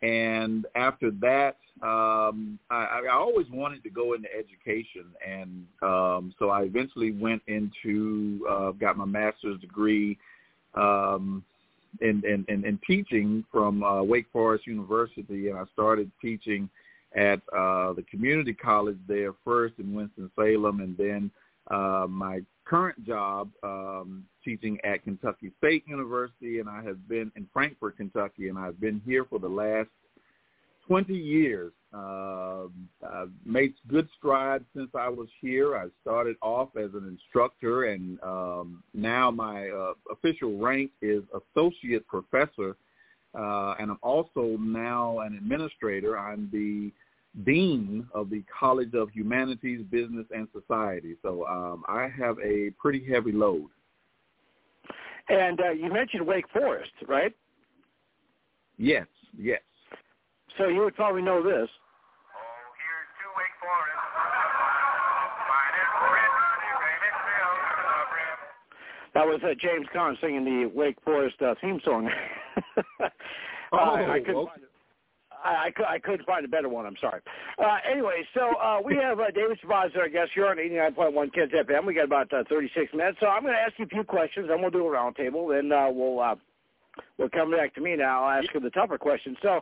And 0.02 0.66
after 0.74 1.10
that, 1.20 1.56
um, 1.82 2.58
I, 2.70 3.02
I 3.06 3.12
always 3.12 3.46
wanted 3.50 3.82
to 3.84 3.90
go 3.90 4.14
into 4.14 4.28
education, 4.32 5.06
and 5.26 5.64
um, 5.80 6.34
so 6.38 6.50
I 6.50 6.62
eventually 6.62 7.12
went 7.12 7.42
into 7.46 8.46
uh, 8.48 8.70
got 8.72 8.96
my 8.96 9.04
master's 9.04 9.60
degree 9.60 10.18
um, 10.74 11.44
in, 12.00 12.22
in, 12.24 12.44
in, 12.48 12.64
in 12.64 12.78
teaching 12.86 13.44
from 13.50 13.82
uh, 13.82 14.02
Wake 14.02 14.26
Forest 14.32 14.66
University, 14.66 15.48
and 15.48 15.58
I 15.58 15.64
started 15.72 16.10
teaching 16.20 16.68
at 17.16 17.40
uh, 17.52 17.92
the 17.92 18.04
community 18.10 18.54
college 18.54 18.98
there 19.06 19.32
first 19.44 19.74
in 19.78 19.94
Winston-Salem, 19.94 20.80
and 20.80 20.96
then 20.96 21.30
uh, 21.70 22.06
my 22.08 22.40
current 22.64 23.04
job 23.04 23.50
um, 23.62 24.24
teaching 24.44 24.78
at 24.84 25.02
Kentucky 25.04 25.52
State 25.58 25.84
University, 25.86 26.60
and 26.60 26.68
I 26.68 26.82
have 26.82 27.08
been 27.08 27.30
in 27.36 27.46
Frankfort, 27.52 27.96
Kentucky, 27.96 28.48
and 28.48 28.58
I've 28.58 28.80
been 28.80 29.00
here 29.04 29.24
for 29.24 29.38
the 29.38 29.48
last 29.48 29.88
20 30.86 31.14
years. 31.14 31.72
Uh, 31.94 32.64
I've 33.06 33.30
made 33.44 33.74
good 33.88 34.08
strides 34.18 34.64
since 34.74 34.90
I 34.94 35.08
was 35.08 35.28
here. 35.40 35.76
I 35.76 35.86
started 36.00 36.36
off 36.40 36.70
as 36.76 36.90
an 36.94 37.06
instructor, 37.06 37.84
and 37.84 38.18
um, 38.22 38.82
now 38.94 39.30
my 39.30 39.68
uh, 39.68 39.92
official 40.10 40.58
rank 40.58 40.90
is 41.02 41.22
associate 41.34 42.06
professor, 42.06 42.76
uh, 43.34 43.74
and 43.78 43.90
I'm 43.90 43.98
also 44.02 44.56
now 44.58 45.20
an 45.20 45.34
administrator. 45.34 46.18
I'm 46.18 46.48
the 46.50 46.90
dean 47.44 48.06
of 48.14 48.30
the 48.30 48.44
College 48.58 48.94
of 48.94 49.10
Humanities, 49.10 49.84
Business, 49.90 50.26
and 50.30 50.48
Society. 50.52 51.16
So 51.22 51.46
um, 51.46 51.84
I 51.88 52.08
have 52.18 52.36
a 52.38 52.70
pretty 52.78 53.04
heavy 53.10 53.32
load. 53.32 53.68
And 55.28 55.60
uh, 55.60 55.70
you 55.70 55.90
mentioned 55.90 56.26
Wake 56.26 56.44
Forest, 56.52 56.92
right? 57.08 57.34
Yes, 58.76 59.06
yes. 59.38 59.60
So 60.58 60.68
you 60.68 60.80
would 60.80 60.94
probably 60.94 61.22
know 61.22 61.42
this. 61.42 61.68
That 69.14 69.26
was 69.26 69.40
uh, 69.44 69.48
James 69.60 69.86
Caan 69.94 70.18
singing 70.22 70.44
the 70.44 70.70
Wake 70.74 70.96
Forest 71.04 71.36
uh, 71.42 71.54
theme 71.60 71.80
song. 71.84 72.10
Oh, 73.74 73.78
I, 73.78 74.16
I 74.16 74.18
couldn't 74.18 74.36
okay. 74.36 74.50
I, 75.44 75.70
I, 75.78 75.94
I 75.94 75.98
couldn't 75.98 76.26
find 76.26 76.44
a 76.44 76.48
better 76.48 76.68
one. 76.68 76.86
I'm 76.86 76.96
sorry. 77.00 77.20
Uh, 77.58 77.78
anyway, 77.90 78.24
so 78.34 78.54
uh, 78.56 78.78
we 78.84 78.96
have 78.96 79.20
uh, 79.20 79.30
David 79.34 79.58
Shabazz, 79.62 79.96
our 79.96 80.08
guest 80.08 80.30
here 80.34 80.46
on 80.46 80.56
89.1 80.56 81.34
Kens 81.34 81.52
FM. 81.52 81.86
We 81.86 81.94
got 81.94 82.04
about 82.04 82.32
uh, 82.32 82.44
36 82.48 82.92
minutes, 82.94 83.18
so 83.20 83.26
I'm 83.26 83.42
going 83.42 83.54
to 83.54 83.60
ask 83.60 83.78
you 83.78 83.84
a 83.84 83.88
few 83.88 84.04
questions, 84.04 84.48
and 84.50 84.60
we'll 84.60 84.70
do 84.70 84.86
a 84.86 84.90
roundtable. 84.90 85.54
Then 85.54 85.72
uh, 85.72 85.90
we'll 85.90 86.20
uh, 86.20 86.36
we'll 87.18 87.30
come 87.30 87.50
back 87.50 87.74
to 87.74 87.80
me 87.80 87.96
now. 87.96 88.24
I'll 88.24 88.38
ask 88.42 88.52
you 88.54 88.60
the 88.60 88.70
tougher 88.70 88.98
questions. 88.98 89.36
So 89.42 89.60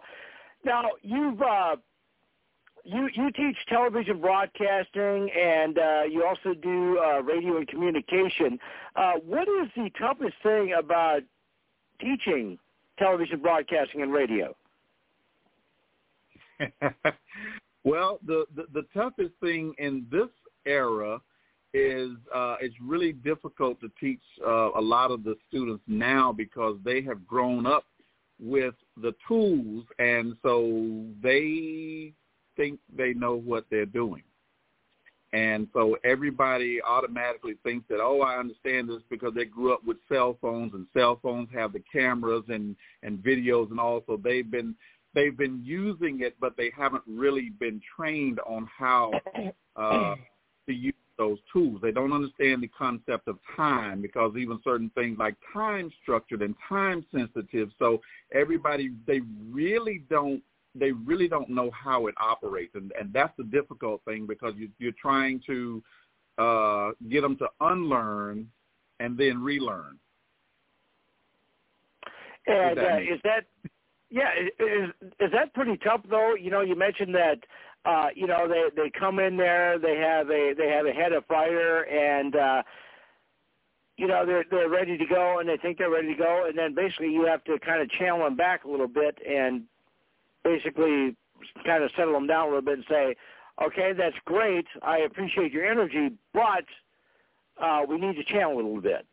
now 0.65 0.91
you've 1.03 1.41
uh, 1.41 1.77
you 2.85 3.09
you 3.15 3.31
teach 3.33 3.57
television 3.69 4.21
broadcasting, 4.21 5.31
and 5.31 5.79
uh, 5.79 6.03
you 6.11 6.25
also 6.25 6.55
do 6.55 6.99
uh, 6.99 7.21
radio 7.23 7.57
and 7.57 7.69
communication. 7.69 8.59
Uh, 8.97 9.13
what 9.25 9.49
is 9.49 9.69
the 9.77 9.91
toughest 9.99 10.35
thing 10.43 10.75
about 10.79 11.23
teaching 12.01 12.59
television 12.99 13.41
broadcasting 13.41 14.03
and 14.03 14.13
radio? 14.13 14.55
well, 17.85 18.19
the, 18.27 18.47
the 18.55 18.67
the 18.73 18.87
toughest 18.95 19.33
thing 19.41 19.75
in 19.79 20.07
this 20.11 20.29
era 20.67 21.21
is 21.73 22.11
uh, 22.35 22.57
it's 22.61 22.75
really 22.83 23.13
difficult 23.13 23.81
to 23.81 23.91
teach 24.01 24.21
uh, 24.45 24.71
a 24.73 24.81
lot 24.81 25.11
of 25.11 25.23
the 25.23 25.37
students 25.49 25.83
now 25.87 26.33
because 26.33 26.77
they 26.85 27.01
have 27.03 27.27
grown 27.27 27.67
up 27.67 27.85
with 28.41 28.75
the 29.01 29.15
tools, 29.29 29.85
and 29.99 30.35
so 30.43 31.05
they 31.23 32.13
think 32.57 32.81
they 32.97 33.13
know 33.15 33.37
what 33.37 33.67
they're 33.71 33.87
doing. 33.87 34.23
And 35.33 35.69
so 35.73 35.97
everybody 36.03 36.81
automatically 36.83 37.55
thinks 37.63 37.87
that, 37.89 38.01
oh, 38.01 38.21
I 38.21 38.39
understand 38.39 38.89
this 38.89 39.03
because 39.09 39.33
they 39.33 39.45
grew 39.45 39.73
up 39.73 39.85
with 39.87 39.99
cell 40.11 40.37
phones 40.41 40.75
and 40.75 40.89
cell 40.93 41.21
phones 41.23 41.49
have 41.55 41.73
the 41.73 41.83
cameras 41.93 42.43
and, 42.49 42.75
and 43.05 43.19
videos 43.19 43.71
and 43.71 43.79
all. 43.79 44.03
So 44.09 44.21
they've 44.23 44.51
been 44.51 44.75
they've 45.15 45.37
been 45.37 45.61
using 45.65 46.21
it, 46.21 46.37
but 46.41 46.57
they 46.57 46.71
haven't 46.77 47.03
really 47.07 47.51
been 47.59 47.81
trained 47.97 48.41
on 48.41 48.69
how 48.77 49.13
uh, 49.77 50.15
to 50.67 50.73
use 50.73 50.95
those 51.19 51.39
tools. 51.53 51.81
They 51.83 51.93
don't 51.93 52.13
understand 52.13 52.63
the 52.63 52.69
concept 52.69 53.29
of 53.29 53.39
time 53.57 54.01
because 54.01 54.33
even 54.39 54.59
certain 54.65 54.91
things 54.95 55.19
like 55.19 55.35
time 55.53 55.91
structured 56.03 56.43
and 56.43 56.55
time 56.69 57.05
sensitive. 57.15 57.71
So 57.79 58.01
everybody, 58.33 58.93
they 59.07 59.21
really 59.51 60.05
don't 60.09 60.43
they 60.75 60.93
really 60.93 61.27
don't 61.27 61.49
know 61.49 61.69
how 61.73 62.07
it 62.07 62.15
operates, 62.21 62.77
and 62.77 62.93
and 62.99 63.13
that's 63.13 63.33
the 63.37 63.45
difficult 63.45 64.03
thing 64.05 64.27
because 64.27 64.55
you, 64.57 64.69
you're 64.79 64.93
trying 65.01 65.43
to 65.47 65.83
uh, 66.39 66.91
get 67.11 67.23
them 67.23 67.37
to 67.39 67.49
unlearn 67.61 68.49
and 69.01 69.19
then 69.19 69.43
relearn. 69.43 69.99
And 72.47 72.79
uh, 72.79 72.99
is 72.99 73.21
that 73.25 73.47
yeah 74.11 74.31
is 74.59 74.91
is 75.21 75.33
that 75.33 75.55
pretty 75.55 75.77
tough 75.79 76.03
though? 76.09 76.35
You 76.35 76.51
know, 76.51 76.61
you 76.61 76.77
mentioned 76.77 77.15
that 77.15 77.39
uh, 77.85 78.09
you 78.15 78.27
know 78.27 78.49
they 78.49 78.65
they 78.77 78.91
come 78.91 79.19
in 79.19 79.37
there, 79.37 79.79
they 79.79 79.97
have 79.97 80.31
a 80.31 80.55
they 80.57 80.69
have 80.69 80.87
a 80.87 80.93
head 80.93 81.13
of 81.13 81.25
fire, 81.27 81.83
and 81.85 82.37
uh, 82.37 82.63
you 83.97 84.07
know 84.07 84.27
they're 84.27 84.45
they're 84.51 84.69
ready 84.69 84.99
to 84.99 85.07
go, 85.07 85.39
and 85.39 85.49
they 85.49 85.57
think 85.57 85.79
they're 85.79 85.91
ready 85.91 86.09
to 86.09 86.19
go, 86.19 86.47
and 86.49 86.59
then 86.59 86.75
basically 86.75 87.13
you 87.13 87.25
have 87.25 87.43
to 87.45 87.59
kind 87.61 87.81
of 87.81 87.91
channel 87.91 88.25
them 88.25 88.37
back 88.37 88.65
a 88.65 88.69
little 88.71 88.89
bit 88.89 89.19
and 89.27 89.63
basically 90.45 91.17
kind 91.65 91.83
of 91.85 91.91
settle 91.97 92.13
them 92.13 92.27
down 92.27 92.45
a 92.45 92.47
little 92.49 92.63
bit 92.63 92.75
and 92.75 92.85
say, 92.89 93.17
okay, 93.63 93.93
that's 93.97 94.17
great. 94.25 94.67
I 94.83 94.99
appreciate 94.99 95.53
your 95.53 95.67
energy, 95.67 96.11
but 96.33 96.65
uh, 97.63 97.83
we 97.89 97.99
need 97.99 98.17
to 98.17 98.25
channel 98.25 98.55
a 98.55 98.57
little 98.57 98.81
bit. 98.81 99.07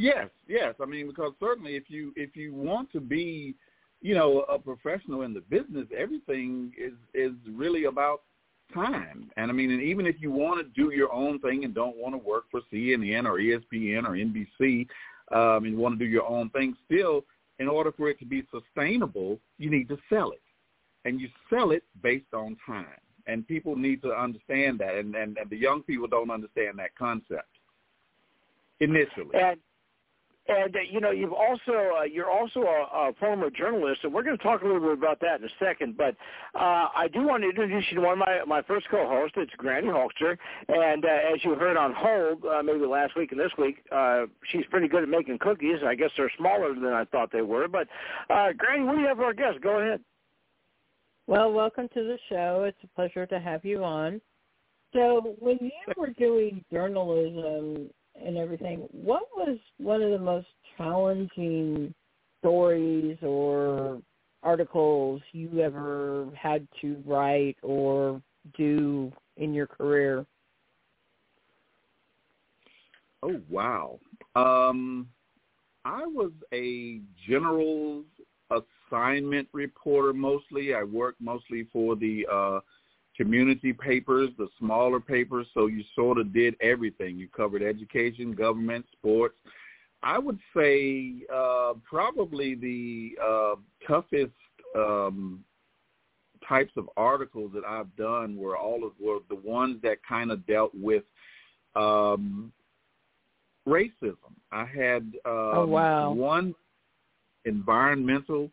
Yes, 0.00 0.30
yes. 0.48 0.74
I 0.80 0.86
mean, 0.86 1.08
because 1.08 1.32
certainly 1.38 1.76
if 1.76 1.84
you 1.88 2.14
if 2.16 2.34
you 2.34 2.54
want 2.54 2.90
to 2.92 3.00
be, 3.00 3.54
you 4.00 4.14
know, 4.14 4.46
a 4.48 4.58
professional 4.58 5.22
in 5.22 5.34
the 5.34 5.42
business, 5.42 5.86
everything 5.94 6.72
is 6.78 6.94
is 7.12 7.32
really 7.52 7.84
about 7.84 8.22
time. 8.72 9.30
And 9.36 9.50
I 9.50 9.52
mean, 9.54 9.70
and 9.70 9.82
even 9.82 10.06
if 10.06 10.16
you 10.18 10.30
want 10.30 10.58
to 10.58 10.82
do 10.82 10.90
your 10.90 11.12
own 11.12 11.38
thing 11.40 11.64
and 11.64 11.74
don't 11.74 11.98
want 11.98 12.14
to 12.14 12.18
work 12.18 12.44
for 12.50 12.62
CNN 12.72 13.26
or 13.26 13.38
ESPN 13.38 14.04
or 14.06 14.12
NBC, 14.12 14.86
um, 15.32 15.66
and 15.66 15.76
want 15.76 15.98
to 15.98 16.04
do 16.04 16.10
your 16.10 16.26
own 16.26 16.48
thing, 16.48 16.74
still 16.86 17.26
in 17.58 17.68
order 17.68 17.92
for 17.92 18.08
it 18.08 18.18
to 18.20 18.24
be 18.24 18.42
sustainable, 18.50 19.38
you 19.58 19.68
need 19.68 19.86
to 19.88 19.98
sell 20.08 20.30
it. 20.30 20.40
And 21.04 21.20
you 21.20 21.28
sell 21.50 21.72
it 21.72 21.82
based 22.02 22.32
on 22.32 22.56
time. 22.64 22.86
And 23.26 23.46
people 23.46 23.76
need 23.76 24.00
to 24.00 24.12
understand 24.12 24.78
that. 24.78 24.94
And, 24.94 25.14
and, 25.14 25.36
and 25.36 25.50
the 25.50 25.58
young 25.58 25.82
people 25.82 26.08
don't 26.08 26.30
understand 26.30 26.78
that 26.78 26.96
concept 26.96 27.48
initially. 28.80 29.34
And 29.34 29.58
and 30.48 30.74
uh, 30.74 30.80
you 30.90 31.00
know, 31.00 31.10
you've 31.10 31.32
also 31.32 31.98
uh, 32.00 32.02
you're 32.04 32.30
also 32.30 32.60
a, 32.60 33.08
a 33.08 33.12
former 33.20 33.50
journalist, 33.50 34.00
and 34.02 34.12
we're 34.12 34.22
going 34.22 34.36
to 34.36 34.42
talk 34.42 34.62
a 34.62 34.64
little 34.64 34.80
bit 34.80 34.92
about 34.92 35.20
that 35.20 35.40
in 35.40 35.46
a 35.46 35.50
second. 35.58 35.96
But 35.96 36.16
uh, 36.54 36.88
I 36.94 37.08
do 37.12 37.26
want 37.26 37.42
to 37.42 37.48
introduce 37.48 37.84
you 37.90 37.96
to 37.96 38.02
one 38.02 38.12
of 38.12 38.18
my 38.18 38.40
my 38.46 38.62
first 38.62 38.88
co-hosts. 38.90 39.34
It's 39.36 39.52
Granny 39.56 39.88
Hulkster, 39.88 40.36
and 40.68 41.04
uh, 41.04 41.34
as 41.34 41.44
you 41.44 41.54
heard 41.54 41.76
on 41.76 41.94
hold, 41.96 42.44
uh, 42.44 42.62
maybe 42.62 42.84
last 42.86 43.16
week 43.16 43.32
and 43.32 43.40
this 43.40 43.52
week, 43.58 43.76
uh, 43.92 44.22
she's 44.50 44.64
pretty 44.70 44.88
good 44.88 45.02
at 45.02 45.08
making 45.08 45.38
cookies. 45.38 45.78
I 45.86 45.94
guess 45.94 46.10
they're 46.16 46.32
smaller 46.38 46.74
than 46.74 46.86
I 46.86 47.04
thought 47.04 47.30
they 47.32 47.42
were. 47.42 47.68
But 47.68 47.86
uh, 48.30 48.52
Granny, 48.56 48.84
what 48.84 48.96
do 48.96 49.02
you 49.02 49.08
have 49.08 49.18
for 49.18 49.24
our 49.24 49.34
guest? 49.34 49.60
Go 49.62 49.80
ahead. 49.80 50.00
Well, 51.26 51.52
welcome 51.52 51.88
to 51.94 52.02
the 52.02 52.18
show. 52.28 52.64
It's 52.66 52.78
a 52.82 52.88
pleasure 52.96 53.26
to 53.26 53.38
have 53.38 53.64
you 53.64 53.84
on. 53.84 54.20
So, 54.92 55.36
when 55.38 55.58
you 55.60 55.70
were 55.96 56.08
doing 56.08 56.64
journalism 56.72 57.90
and 58.24 58.36
everything. 58.36 58.88
What 58.92 59.22
was 59.34 59.58
one 59.78 60.02
of 60.02 60.10
the 60.10 60.18
most 60.18 60.46
challenging 60.76 61.94
stories 62.40 63.18
or 63.22 64.00
articles 64.42 65.20
you 65.32 65.60
ever 65.60 66.28
had 66.34 66.66
to 66.80 67.02
write 67.06 67.56
or 67.62 68.22
do 68.56 69.12
in 69.36 69.52
your 69.52 69.66
career? 69.66 70.24
Oh 73.22 73.40
wow. 73.48 73.98
Um 74.34 75.08
I 75.84 76.06
was 76.06 76.32
a 76.52 77.00
general 77.28 78.04
assignment 78.50 79.48
reporter 79.52 80.12
mostly. 80.12 80.74
I 80.74 80.82
worked 80.82 81.20
mostly 81.20 81.66
for 81.72 81.96
the 81.96 82.26
uh 82.30 82.60
community 83.20 83.74
papers, 83.74 84.30
the 84.38 84.48
smaller 84.58 84.98
papers, 84.98 85.46
so 85.52 85.66
you 85.66 85.84
sort 85.94 86.16
of 86.16 86.32
did 86.32 86.54
everything. 86.62 87.18
You 87.18 87.28
covered 87.28 87.62
education, 87.62 88.32
government, 88.32 88.86
sports. 88.92 89.36
I 90.02 90.18
would 90.18 90.38
say 90.56 91.12
uh, 91.30 91.74
probably 91.84 92.54
the 92.54 93.10
uh, 93.22 93.54
toughest 93.86 94.32
um, 94.74 95.44
types 96.48 96.72
of 96.78 96.88
articles 96.96 97.50
that 97.52 97.62
I've 97.66 97.94
done 97.96 98.38
were 98.38 98.56
all 98.56 98.86
of 98.86 98.92
were 98.98 99.18
the 99.28 99.34
ones 99.34 99.82
that 99.82 99.98
kind 100.08 100.30
of 100.30 100.46
dealt 100.46 100.72
with 100.74 101.02
um, 101.76 102.50
racism. 103.68 104.32
I 104.50 104.64
had 104.64 105.02
um, 105.26 105.52
oh, 105.56 105.66
wow. 105.66 106.12
one 106.12 106.54
environmental 107.44 108.50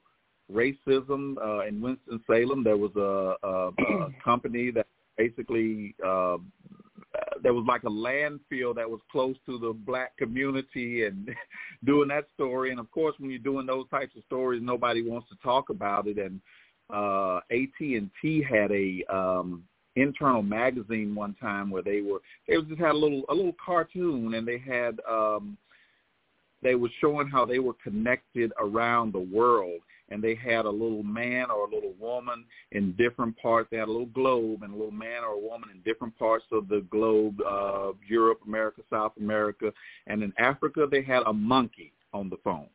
racism 0.52 1.36
uh, 1.38 1.66
in 1.66 1.82
Winston 1.82 2.22
Salem. 2.28 2.64
There 2.64 2.78
was 2.78 2.92
a, 2.96 3.36
a, 3.48 3.70
a 3.70 4.10
company 4.24 4.72
that 4.72 4.88
basically 5.18 5.96
uh, 6.06 6.38
there 7.44 7.54
was 7.54 7.66
like 7.68 7.84
a 7.84 7.90
landfill 7.90 8.76
that 8.76 8.90
was 8.90 9.00
close 9.12 9.36
to 9.46 9.58
the 9.60 9.74
black 9.74 10.16
community 10.18 11.06
and 11.06 11.30
doing 11.86 12.10
that 12.10 12.26
story. 12.34 12.72
And 12.72 12.80
of 12.80 12.90
course, 12.92 13.16
when 13.18 13.30
you're 13.30 13.40
doing 13.40 13.66
those 13.66 13.90
types 13.90 14.16
of 14.16 14.24
stories, 14.26 14.62
nobody 14.64 15.02
wants 15.02 15.30
to 15.30 15.36
talk 15.44 15.70
about 15.70 16.08
it. 16.08 16.18
And 16.18 16.42
uh, 16.94 17.40
AT&T 17.52 18.46
had 18.50 18.72
a 18.72 19.04
um, 19.14 19.64
internal 19.96 20.44
magazine 20.44 21.14
one 21.16 21.36
time 21.42 21.70
where 21.70 21.82
they 21.82 22.02
were 22.02 22.20
they 22.48 22.56
just 22.62 22.80
had 22.80 22.92
a 22.92 22.98
little 22.98 23.24
a 23.30 23.34
little 23.34 23.56
cartoon 23.64 24.36
and 24.36 24.48
they 24.48 24.60
had 24.60 25.00
um, 25.10 25.58
they 26.62 26.76
were 26.76 26.90
showing 27.02 27.28
how 27.28 27.46
they 27.46 27.60
were 27.60 27.76
connected 27.84 28.52
around 28.60 29.12
the 29.12 29.20
world 29.20 29.80
and 30.10 30.24
they 30.24 30.36
had 30.36 30.66
a 30.66 30.70
little 30.70 31.04
man 31.04 31.52
or 31.52 31.68
a 31.68 31.74
little 31.74 31.94
woman 32.00 32.46
in 32.72 32.94
different 32.94 33.38
parts. 33.38 33.68
They 33.72 33.78
had 33.78 33.88
a 33.88 33.92
little 33.92 34.08
globe 34.08 34.64
and 34.64 34.74
a 34.74 34.78
little 34.78 34.92
man 34.92 35.24
or 35.24 35.34
a 35.34 35.40
woman 35.40 35.70
in 35.74 35.82
different 35.82 36.18
parts 36.18 36.46
of 36.52 36.68
the 36.68 36.86
globe, 36.90 37.40
uh, 37.42 37.92
Europe, 38.08 38.40
America, 38.46 38.82
South 38.90 39.14
America. 39.20 39.74
And 40.08 40.24
in 40.24 40.34
Africa, 40.38 40.88
they 40.90 41.04
had 41.04 41.24
a 41.26 41.34
monkey 41.34 41.94
on 42.14 42.30
the 42.30 42.38
phone. 42.44 42.68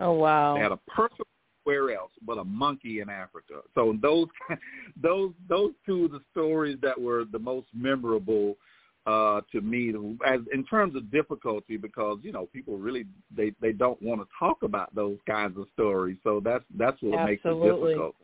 Oh, 0.00 0.12
wow. 0.12 0.54
They 0.54 0.60
had 0.60 0.72
a 0.72 0.80
person 0.88 1.24
where 1.64 1.90
else 1.90 2.10
but 2.26 2.38
a 2.38 2.44
monkey 2.44 3.00
in 3.00 3.08
Africa. 3.08 3.60
So 3.74 3.96
those 4.00 4.28
those 5.02 5.32
those 5.48 5.72
two 5.84 6.04
of 6.04 6.12
the 6.12 6.20
stories 6.30 6.78
that 6.82 7.00
were 7.00 7.24
the 7.24 7.38
most 7.38 7.68
memorable 7.74 8.56
uh, 9.06 9.40
to 9.52 9.60
me 9.60 9.92
as 10.26 10.40
in 10.52 10.64
terms 10.64 10.96
of 10.96 11.10
difficulty 11.10 11.76
because 11.76 12.18
you 12.22 12.32
know 12.32 12.46
people 12.52 12.78
really 12.78 13.04
they 13.36 13.52
they 13.60 13.72
don't 13.72 14.00
want 14.02 14.20
to 14.20 14.26
talk 14.38 14.62
about 14.62 14.94
those 14.94 15.18
kinds 15.26 15.58
of 15.58 15.66
stories 15.74 16.16
so 16.24 16.40
that's 16.42 16.64
that's 16.78 17.00
what 17.02 17.20
Absolutely. 17.20 17.30
makes 17.30 17.42
it 17.44 17.80
difficult 17.80 18.16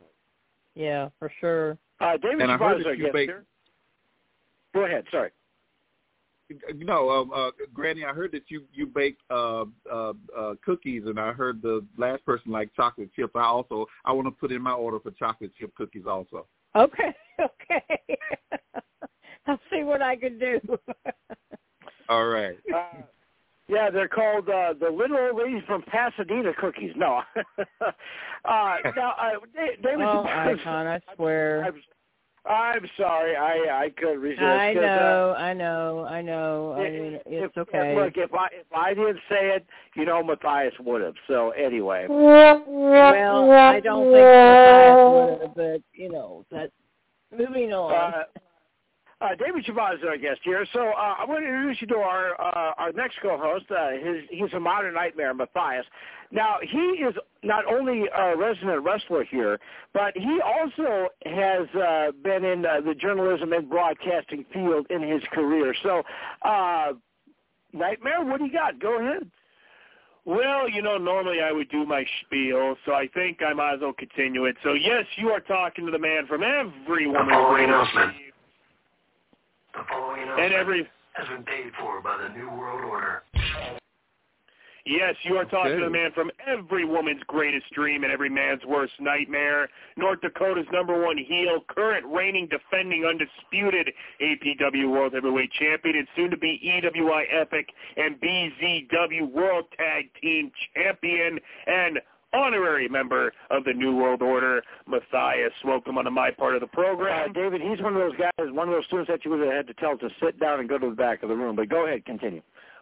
yeah 0.75 1.09
for 1.19 1.31
sure 1.39 1.77
uh 1.99 2.17
david 2.17 2.41
and 2.41 2.51
I 2.51 2.57
heard 2.57 2.83
that 2.83 2.97
you 2.97 3.11
make, 3.13 3.29
go 4.73 4.85
ahead 4.85 5.05
sorry 5.11 5.31
no, 6.75 7.09
um, 7.09 7.31
uh, 7.33 7.51
Granny, 7.73 8.03
I 8.03 8.13
heard 8.13 8.31
that 8.33 8.43
you 8.49 8.63
you 8.73 8.85
bake 8.85 9.17
uh, 9.29 9.65
uh, 9.91 10.13
uh, 10.37 10.53
cookies, 10.63 11.03
and 11.05 11.19
I 11.19 11.31
heard 11.31 11.61
the 11.61 11.85
last 11.97 12.25
person 12.25 12.51
like 12.51 12.73
chocolate 12.75 13.13
chips. 13.15 13.33
I 13.35 13.43
also 13.43 13.85
I 14.05 14.11
want 14.11 14.27
to 14.27 14.31
put 14.31 14.51
in 14.51 14.61
my 14.61 14.73
order 14.73 14.99
for 14.99 15.11
chocolate 15.11 15.51
chip 15.57 15.73
cookies 15.75 16.05
also. 16.07 16.47
Okay, 16.75 17.15
okay. 17.39 18.17
I'll 19.47 19.59
see 19.71 19.83
what 19.83 20.01
I 20.01 20.15
can 20.15 20.37
do. 20.39 20.59
All 22.09 22.27
right. 22.27 22.57
Uh, 22.73 23.01
yeah, 23.67 23.89
they're 23.89 24.07
called 24.07 24.49
uh, 24.49 24.73
the 24.79 24.89
little 24.89 25.17
old 25.17 25.37
ladies 25.37 25.63
from 25.65 25.81
Pasadena 25.83 26.51
cookies. 26.59 26.91
No. 26.95 27.21
uh, 27.37 28.77
now, 28.95 29.13
uh, 29.17 29.39
David, 29.55 30.01
oh, 30.01 30.25
Icon, 30.27 30.87
I 30.87 30.99
swear. 31.15 31.63
I'm, 31.63 31.81
I'm 32.51 32.85
sorry. 32.97 33.35
I 33.37 33.83
I 33.83 33.89
couldn't 33.95 34.19
resist. 34.19 34.41
I 34.41 34.73
know, 34.73 35.35
uh, 35.37 35.41
I 35.41 35.53
know, 35.53 36.05
I 36.09 36.21
know. 36.21 36.73
I 36.73 36.89
mean, 36.89 37.19
it's 37.25 37.53
if, 37.55 37.57
okay. 37.57 37.95
Look, 37.95 38.17
if 38.17 38.33
I 38.33 38.47
if 38.51 38.65
I 38.75 38.93
didn't 38.93 39.19
say 39.29 39.55
it, 39.55 39.65
you 39.95 40.05
know, 40.05 40.23
Matthias 40.23 40.73
would 40.79 41.01
have. 41.01 41.13
So 41.27 41.51
anyway. 41.51 42.07
Well, 42.09 43.51
I 43.51 43.79
don't 43.79 44.05
think 44.05 44.25
Matthias 44.25 45.07
would 45.07 45.41
have, 45.41 45.55
but 45.55 45.81
you 45.93 46.11
know, 46.11 46.45
that. 46.51 46.71
Moving 47.31 47.71
on. 47.71 48.13
Uh, 48.13 48.23
uh, 49.21 49.29
David 49.35 49.65
Shabazz 49.65 49.99
is 49.99 50.03
our 50.07 50.17
guest 50.17 50.39
here. 50.43 50.65
So 50.73 50.79
uh, 50.79 51.15
I'm 51.19 51.27
going 51.27 51.43
to 51.43 51.47
introduce 51.47 51.81
you 51.81 51.87
to 51.87 51.95
our 51.97 52.39
uh, 52.41 52.73
our 52.77 52.91
next 52.91 53.17
co-host. 53.21 53.65
Uh, 53.69 53.91
his, 53.91 54.23
he's 54.29 54.53
a 54.53 54.59
modern 54.59 54.93
nightmare, 54.93 55.33
Matthias. 55.33 55.85
Now 56.31 56.55
he 56.61 56.77
is 56.77 57.13
not 57.43 57.65
only 57.65 58.05
a 58.15 58.35
resident 58.35 58.83
wrestler 58.83 59.23
here, 59.23 59.59
but 59.93 60.15
he 60.15 60.39
also 60.41 61.09
has 61.25 61.67
uh, 61.75 62.11
been 62.23 62.43
in 62.45 62.65
uh, 62.65 62.81
the 62.81 62.95
journalism 62.95 63.53
and 63.53 63.69
broadcasting 63.69 64.45
field 64.53 64.87
in 64.89 65.01
his 65.01 65.21
career. 65.31 65.73
So, 65.83 66.03
uh, 66.43 66.93
Nightmare, 67.73 68.23
what 68.23 68.39
do 68.39 68.45
you 68.45 68.51
got? 68.51 68.79
Go 68.79 68.99
ahead. 68.99 69.29
Well, 70.25 70.69
you 70.69 70.81
know, 70.81 70.97
normally 70.97 71.41
I 71.41 71.51
would 71.51 71.69
do 71.69 71.85
my 71.85 72.05
spiel, 72.23 72.75
so 72.85 72.93
I 72.93 73.07
think 73.07 73.39
I 73.41 73.53
might 73.53 73.75
as 73.75 73.79
well 73.81 73.93
continue 73.93 74.45
it. 74.45 74.55
So, 74.63 74.73
yes, 74.73 75.05
you 75.17 75.29
are 75.29 75.39
talking 75.39 75.85
to 75.85 75.91
the 75.91 75.97
man 75.97 76.27
from 76.27 76.43
every 76.43 77.05
The 77.05 77.11
woman's 77.11 77.31
following 77.31 77.63
announcement. 77.65 78.13
dream. 78.13 78.30
The 79.73 79.83
following 79.89 80.21
And 80.21 80.31
announcement 80.31 80.53
every 80.53 80.89
has 81.13 81.27
been 81.27 81.43
paid 81.43 81.71
for 81.79 82.01
by 82.01 82.17
the 82.17 82.29
New 82.37 82.49
World 82.49 82.83
Order. 82.85 83.23
Yes, 84.85 85.15
you 85.23 85.35
are 85.35 85.45
talking 85.45 85.77
to 85.77 85.83
the 85.83 85.89
man 85.89 86.11
from 86.13 86.31
every 86.47 86.85
woman's 86.85 87.21
greatest 87.27 87.71
dream 87.71 88.03
and 88.03 88.11
every 88.11 88.29
man's 88.29 88.61
worst 88.65 88.93
nightmare. 88.99 89.69
North 89.95 90.21
Dakota's 90.21 90.65
number 90.71 90.99
one 90.99 91.17
heel, 91.17 91.63
current 91.69 92.05
reigning, 92.07 92.47
defending, 92.47 93.05
undisputed 93.05 93.93
APW 94.19 94.89
World 94.89 95.13
Heavyweight 95.13 95.51
Champion, 95.51 95.97
and 95.97 96.07
soon 96.15 96.31
to 96.31 96.37
be 96.37 96.59
EWI 96.65 97.25
Epic 97.31 97.69
and 97.95 98.19
BZW 98.19 99.31
World 99.31 99.65
Tag 99.77 100.09
Team 100.19 100.51
Champion, 100.73 101.39
and 101.67 101.99
honorary 102.33 102.87
member 102.87 103.33
of 103.49 103.63
the 103.63 103.73
New 103.73 103.95
World 103.95 104.21
Order, 104.21 104.63
Matthias. 104.87 105.53
Welcome 105.65 105.97
onto 105.97 106.11
my 106.11 106.31
part 106.31 106.55
of 106.55 106.61
the 106.61 106.67
Uh, 106.67 106.69
program. 106.69 107.33
David, 107.33 107.61
he's 107.61 107.81
one 107.81 107.93
of 107.95 107.99
those 107.99 108.15
guys, 108.15 108.51
one 108.51 108.67
of 108.67 108.73
those 108.73 108.85
students 108.85 109.09
that 109.09 109.25
you 109.25 109.31
would 109.31 109.41
have 109.41 109.51
had 109.53 109.67
to 109.67 109.73
tell 109.75 109.97
to 109.97 110.09
sit 110.21 110.39
down 110.39 110.59
and 110.59 110.69
go 110.69 110.77
to 110.77 110.89
the 110.89 110.95
back 110.95 111.23
of 111.23 111.29
the 111.29 111.35
room. 111.35 111.55
But 111.55 111.69
go 111.69 111.85
ahead, 111.85 112.05
continue. 112.05 112.41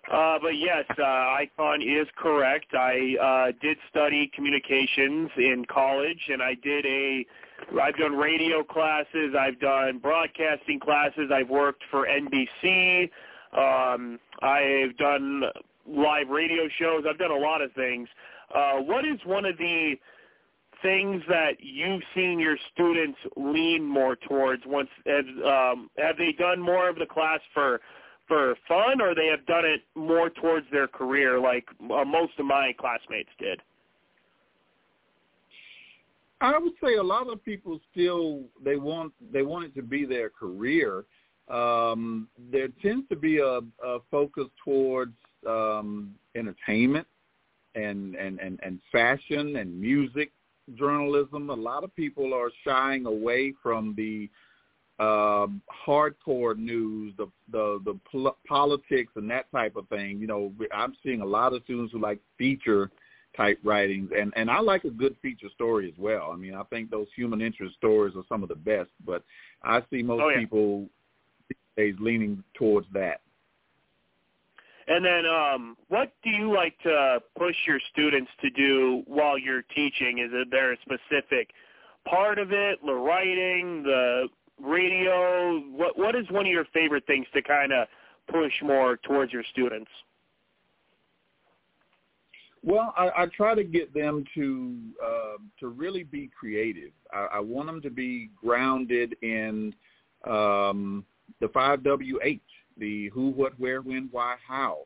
Uh, 0.09 0.39
but 0.41 0.55
yes, 0.55 0.85
uh, 0.97 1.03
Icon 1.03 1.81
is 1.81 2.07
correct. 2.15 2.73
I 2.73 3.15
uh, 3.21 3.51
did 3.61 3.77
study 3.89 4.27
communications 4.33 5.29
in 5.37 5.65
college, 5.65 6.29
and 6.29 6.41
I 6.41 6.55
did 6.55 6.85
a. 6.85 7.25
I've 7.79 7.97
done 7.97 8.15
radio 8.15 8.63
classes. 8.63 9.35
I've 9.37 9.59
done 9.59 9.99
broadcasting 9.99 10.79
classes. 10.79 11.29
I've 11.31 11.49
worked 11.49 11.83
for 11.91 12.07
NBC. 12.07 13.09
Um, 13.51 14.19
I've 14.41 14.95
done 14.97 15.43
live 15.85 16.29
radio 16.29 16.69
shows. 16.79 17.03
I've 17.07 17.17
done 17.17 17.31
a 17.31 17.37
lot 17.37 17.61
of 17.61 17.71
things. 17.73 18.07
Uh, 18.53 18.77
what 18.77 19.05
is 19.05 19.19
one 19.25 19.45
of 19.45 19.57
the 19.57 19.95
things 20.81 21.21
that 21.27 21.57
you've 21.59 22.01
seen 22.15 22.39
your 22.39 22.57
students 22.73 23.17
lean 23.35 23.83
more 23.83 24.15
towards? 24.15 24.63
Once 24.65 24.89
have, 25.05 25.25
um, 25.45 25.89
have 25.97 26.17
they 26.17 26.31
done 26.31 26.59
more 26.59 26.89
of 26.89 26.95
the 26.95 27.05
class 27.05 27.39
for 27.53 27.79
for 28.27 28.55
fun 28.67 29.01
or 29.01 29.15
they 29.15 29.25
have 29.25 29.43
done 29.47 29.65
it 29.65 29.81
more 29.95 30.29
towards 30.29 30.67
their 30.71 30.87
career 30.87 31.39
like 31.39 31.65
uh, 31.91 32.05
most 32.05 32.33
of 32.37 32.45
my 32.45 32.73
classmates 32.79 33.29
did? 33.39 33.59
I 36.41 36.57
would 36.57 36.73
say 36.81 36.95
a 36.95 37.03
lot 37.03 37.27
of 37.27 37.43
people 37.43 37.79
still 37.91 38.43
they 38.63 38.77
want 38.77 39.13
they 39.31 39.41
want 39.41 39.65
it 39.65 39.75
to 39.75 39.81
be 39.81 40.05
their 40.05 40.29
career. 40.29 41.05
Um, 41.49 42.27
there 42.51 42.67
tends 42.81 43.09
to 43.09 43.15
be 43.15 43.39
a, 43.39 43.59
a 43.83 43.99
focus 44.11 44.45
towards 44.63 45.15
um, 45.47 46.13
entertainment 46.35 47.07
and, 47.83 48.15
and, 48.15 48.39
and, 48.39 48.59
and 48.63 48.79
fashion 48.91 49.57
and 49.57 49.79
music 49.79 50.31
journalism. 50.75 51.49
A 51.49 51.53
lot 51.53 51.83
of 51.83 51.95
people 51.95 52.33
are 52.33 52.51
shying 52.63 53.05
away 53.05 53.53
from 53.61 53.95
the 53.95 54.29
um, 54.99 55.61
hardcore 55.87 56.57
news, 56.57 57.13
the 57.17 57.27
the 57.51 57.79
the 57.85 57.97
pol- 58.11 58.37
politics 58.47 59.13
and 59.15 59.29
that 59.31 59.49
type 59.51 59.75
of 59.77 59.87
thing. 59.87 60.19
You 60.19 60.27
know, 60.27 60.51
I'm 60.73 60.93
seeing 61.03 61.21
a 61.21 61.25
lot 61.25 61.53
of 61.53 61.63
students 61.63 61.93
who 61.93 61.99
like 61.99 62.19
feature 62.37 62.91
type 63.35 63.59
writings, 63.63 64.11
and 64.15 64.33
and 64.35 64.51
I 64.51 64.59
like 64.59 64.83
a 64.83 64.89
good 64.89 65.15
feature 65.21 65.47
story 65.55 65.87
as 65.87 65.97
well. 65.97 66.31
I 66.33 66.35
mean, 66.35 66.53
I 66.53 66.63
think 66.63 66.91
those 66.91 67.07
human 67.15 67.41
interest 67.41 67.75
stories 67.77 68.15
are 68.17 68.25
some 68.27 68.43
of 68.43 68.49
the 68.49 68.55
best, 68.55 68.89
but 69.05 69.23
I 69.63 69.81
see 69.89 70.03
most 70.03 70.21
Oh, 70.21 70.29
yeah. 70.29 70.39
people 70.39 70.89
these 71.47 71.57
days 71.77 71.95
leaning 71.99 72.43
towards 72.55 72.87
that. 72.93 73.21
And 74.89 75.05
then 75.05 75.25
um 75.25 75.77
what 75.87 76.11
do 76.23 76.29
you 76.29 76.53
like 76.53 76.77
to 76.79 77.19
push 77.37 77.55
your 77.65 77.79
students 77.91 78.29
to 78.41 78.49
do 78.49 79.03
while 79.05 79.37
you're 79.37 79.63
teaching? 79.75 80.19
Is 80.19 80.31
there 80.51 80.73
a 80.73 80.77
specific 80.81 81.51
part 82.07 82.39
of 82.39 82.51
it 82.51 82.79
the 82.85 82.93
writing 82.93 83.83
the 83.83 84.27
radio? 84.61 85.59
What 85.71 85.97
what 85.97 86.15
is 86.15 86.25
one 86.31 86.45
of 86.45 86.51
your 86.51 86.65
favorite 86.73 87.05
things 87.07 87.27
to 87.33 87.41
kind 87.41 87.71
of 87.71 87.87
push 88.29 88.53
more 88.61 88.97
towards 88.97 89.31
your 89.31 89.43
students? 89.51 89.89
Well, 92.61 92.93
I, 92.97 93.23
I 93.23 93.25
try 93.27 93.55
to 93.55 93.63
get 93.63 93.93
them 93.93 94.25
to 94.35 94.75
uh, 95.03 95.37
to 95.59 95.69
really 95.69 96.03
be 96.03 96.29
creative. 96.37 96.91
I, 97.13 97.27
I 97.35 97.39
want 97.39 97.67
them 97.67 97.81
to 97.81 97.89
be 97.89 98.31
grounded 98.35 99.15
in 99.21 99.73
um, 100.27 101.05
the 101.39 101.47
five 101.53 101.83
WH, 101.83 102.41
the 102.79 103.09
who, 103.09 103.29
what, 103.31 103.59
where, 103.59 103.81
when, 103.81 104.09
why, 104.11 104.35
how, 104.47 104.79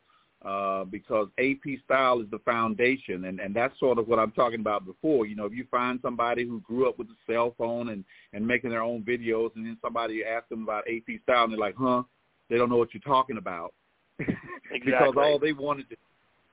uh, 0.43 0.83
because 0.85 1.27
AP 1.39 1.79
style 1.85 2.19
is 2.19 2.27
the 2.31 2.39
foundation, 2.39 3.25
and, 3.25 3.39
and 3.39 3.55
that's 3.55 3.77
sort 3.79 3.97
of 3.97 4.07
what 4.07 4.19
I'm 4.19 4.31
talking 4.31 4.59
about 4.59 4.85
before. 4.85 5.25
You 5.25 5.35
know, 5.35 5.45
if 5.45 5.53
you 5.53 5.65
find 5.71 5.99
somebody 6.01 6.45
who 6.45 6.59
grew 6.61 6.89
up 6.89 6.97
with 6.97 7.07
a 7.07 7.31
cell 7.31 7.55
phone 7.57 7.89
and 7.89 8.03
and 8.33 8.45
making 8.45 8.69
their 8.69 8.81
own 8.81 9.03
videos, 9.03 9.51
and 9.55 9.65
then 9.65 9.77
somebody 9.81 10.23
asks 10.25 10.49
them 10.49 10.63
about 10.63 10.83
AP 10.87 11.21
style, 11.23 11.45
and 11.45 11.53
they're 11.53 11.59
like, 11.59 11.75
huh, 11.77 12.03
they 12.49 12.57
don't 12.57 12.69
know 12.69 12.77
what 12.77 12.93
you're 12.93 13.01
talking 13.01 13.37
about, 13.37 13.73
because 14.17 15.13
all 15.17 15.39
they 15.39 15.53
wanted 15.53 15.89
to 15.89 15.95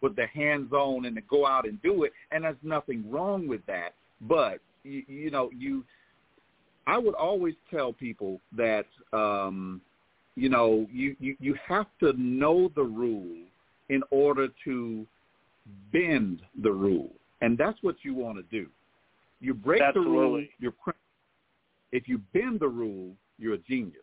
with 0.03 0.17
the 0.17 0.27
hands 0.29 0.73
on 0.73 1.05
and 1.05 1.15
to 1.15 1.23
go 1.23 1.47
out 1.47 1.69
and 1.69 1.83
do 1.83 2.05
it 2.05 2.13
and 2.31 2.45
there's 2.45 2.57
nothing 2.63 3.05
wrong 3.11 3.47
with 3.47 3.61
that. 3.67 3.91
But 4.23 4.61
you, 4.85 5.03
you 5.07 5.31
know 5.31 5.51
you 5.57 5.85
i 6.87 6.97
would 6.97 7.15
always 7.15 7.55
tell 7.71 7.93
people 7.93 8.41
that 8.57 8.87
um 9.13 9.81
you 10.41 10.49
know 10.49 10.87
you, 10.91 11.15
you 11.21 11.37
you 11.39 11.55
have 11.69 11.87
to 12.01 12.15
know 12.15 12.71
the 12.75 12.83
rule 12.83 13.37
in 13.91 14.03
order 14.11 14.49
to 14.65 15.07
bend 15.93 16.41
the 16.63 16.73
rule. 16.73 17.11
And 17.43 17.59
that's 17.59 17.79
what 17.83 17.97
you 18.03 18.15
want 18.15 18.39
to 18.39 18.45
do. 18.51 18.69
You 19.41 19.55
break 19.55 19.83
the 19.95 20.01
rule 20.01 20.45
you're 20.59 20.75
if 21.93 22.09
you 22.09 22.19
bend 22.33 22.61
the 22.61 22.69
rule 22.69 23.13
you're 23.39 23.55
a 23.55 23.59
genius. 23.59 23.97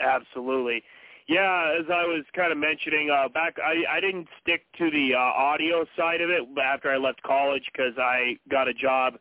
Absolutely. 0.00 0.82
Yeah, 1.28 1.76
as 1.78 1.86
I 1.88 2.04
was 2.04 2.24
kind 2.34 2.50
of 2.50 2.58
mentioning 2.58 3.10
uh, 3.10 3.28
back, 3.28 3.56
I, 3.64 3.96
I 3.96 4.00
didn't 4.00 4.26
stick 4.42 4.64
to 4.78 4.90
the 4.90 5.14
uh, 5.14 5.18
audio 5.18 5.84
side 5.96 6.20
of 6.20 6.30
it 6.30 6.42
after 6.60 6.90
I 6.90 6.96
left 6.96 7.22
college 7.22 7.62
because 7.72 7.94
I 7.96 8.36
got 8.50 8.66
a 8.66 8.74
job 8.74 9.14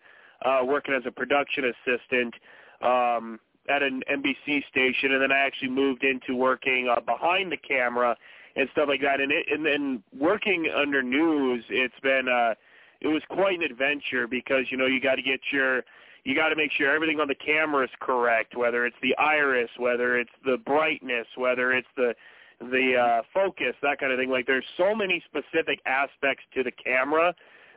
uh, 0.43 0.61
working 0.65 0.95
as 0.95 1.03
a 1.05 1.11
production 1.11 1.65
assistant. 1.65 2.33
Um, 2.81 3.39
at 3.71 3.81
an 3.81 4.03
NBC 4.11 4.67
station, 4.69 5.13
and 5.13 5.21
then 5.21 5.31
I 5.31 5.39
actually 5.39 5.69
moved 5.69 6.03
into 6.03 6.35
working 6.35 6.89
uh, 6.89 6.99
behind 6.99 7.51
the 7.51 7.57
camera 7.57 8.15
and 8.55 8.67
stuff 8.73 8.87
like 8.87 9.01
that. 9.01 9.21
And 9.21 9.31
it, 9.31 9.45
and 9.51 9.65
then 9.65 10.03
working 10.17 10.69
under 10.75 11.01
news, 11.01 11.63
it's 11.69 11.99
been 12.03 12.27
uh, 12.27 12.53
it 13.01 13.07
was 13.07 13.21
quite 13.29 13.57
an 13.57 13.63
adventure 13.63 14.27
because 14.27 14.65
you 14.69 14.77
know 14.77 14.85
you 14.85 15.01
got 15.01 15.15
to 15.15 15.21
get 15.21 15.39
your 15.51 15.83
you 16.23 16.35
got 16.35 16.49
to 16.49 16.55
make 16.55 16.71
sure 16.71 16.93
everything 16.93 17.19
on 17.19 17.27
the 17.27 17.35
camera 17.35 17.83
is 17.83 17.89
correct, 17.99 18.55
whether 18.55 18.85
it's 18.85 18.95
the 19.01 19.15
iris, 19.17 19.69
whether 19.77 20.19
it's 20.19 20.31
the 20.45 20.57
brightness, 20.65 21.27
whether 21.35 21.71
it's 21.73 21.87
the 21.95 22.13
the 22.59 22.95
uh, 22.95 23.21
focus, 23.33 23.73
that 23.81 23.99
kind 23.99 24.11
of 24.11 24.19
thing. 24.19 24.29
Like 24.29 24.45
there's 24.45 24.65
so 24.77 24.93
many 24.93 25.23
specific 25.25 25.79
aspects 25.85 26.43
to 26.53 26.63
the 26.63 26.71
camera 26.71 27.33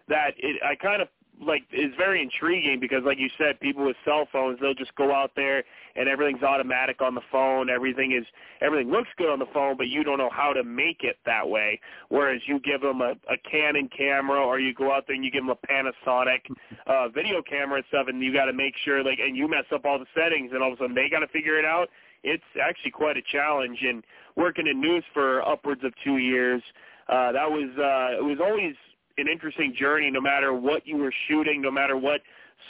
that 0.09 0.33
it, 0.39 0.61
I 0.62 0.75
kind 0.75 1.01
of 1.01 1.09
like 1.43 1.62
is 1.73 1.90
very 1.97 2.23
intriguing 2.23 2.78
because 2.81 3.02
like 3.05 3.19
you 3.19 3.28
said 3.39 3.59
people 3.61 3.85
with 3.85 3.97
cell 4.05 4.28
phones 4.32 4.59
they'll 4.61 4.74
just 4.74 4.94
go 4.94 5.12
out 5.12 5.32
there 5.35 5.65
and 5.97 6.09
everything's 6.09 6.43
automatic 6.43 7.01
on 7.01 7.15
the 7.15 7.20
phone. 7.31 7.70
Everything 7.70 8.12
is 8.12 8.24
everything 8.61 8.90
looks 8.90 9.09
good 9.16 9.31
on 9.31 9.39
the 9.39 9.51
phone 9.52 9.77
but 9.77 9.89
you 9.89 10.05
don't 10.05 10.19
know 10.19 10.31
how 10.32 10.52
to 10.52 10.62
make 10.65 11.02
it 11.02 11.16
that 11.27 11.48
way. 11.48 11.81
Whereas 12.09 12.40
you 12.47 12.61
give 12.61 12.81
them 12.81 13.01
a, 13.01 13.15
a 13.31 13.36
Canon 13.51 13.89
camera 13.97 14.44
or 14.44 14.59
you 14.59 14.74
go 14.74 14.93
out 14.93 15.05
there 15.06 15.16
and 15.16 15.24
you 15.24 15.31
give 15.31 15.44
them 15.44 15.56
a 15.56 15.66
Panasonic 15.66 16.40
uh 16.86 17.09
video 17.09 17.43
camera 17.43 17.77
and 17.77 17.85
stuff 17.89 18.06
and 18.09 18.23
you 18.23 18.32
got 18.32 18.47
to 18.47 18.52
make 18.52 18.74
sure 18.85 19.02
like 19.02 19.19
and 19.19 19.36
you 19.36 19.48
mess 19.48 19.65
up 19.73 19.85
all 19.85 19.98
the 19.98 20.06
settings 20.15 20.51
and 20.52 20.62
all 20.62 20.73
of 20.73 20.78
a 20.78 20.82
sudden 20.82 20.94
they 20.94 21.09
got 21.09 21.20
to 21.20 21.28
figure 21.28 21.59
it 21.59 21.65
out. 21.65 21.89
It's 22.23 22.44
actually 22.62 22.93
quite 22.93 23.16
a 23.16 23.23
challenge 23.32 23.78
and 23.82 24.02
working 24.36 24.66
in 24.66 24.81
news 24.81 25.05
for 25.12 25.47
upwards 25.47 25.82
of 25.85 25.93
2 26.05 26.19
years 26.19 26.62
uh 27.09 27.32
that 27.32 27.51
was 27.51 27.70
uh 27.77 28.19
it 28.19 28.24
was 28.24 28.39
always 28.40 28.74
an 29.19 29.28
interesting 29.28 29.74
journey 29.78 30.11
no 30.11 30.20
matter 30.20 30.53
what 30.53 30.86
you 30.86 30.97
were 30.97 31.12
shooting, 31.28 31.62
no 31.62 31.70
matter 31.70 31.97
what 31.97 32.20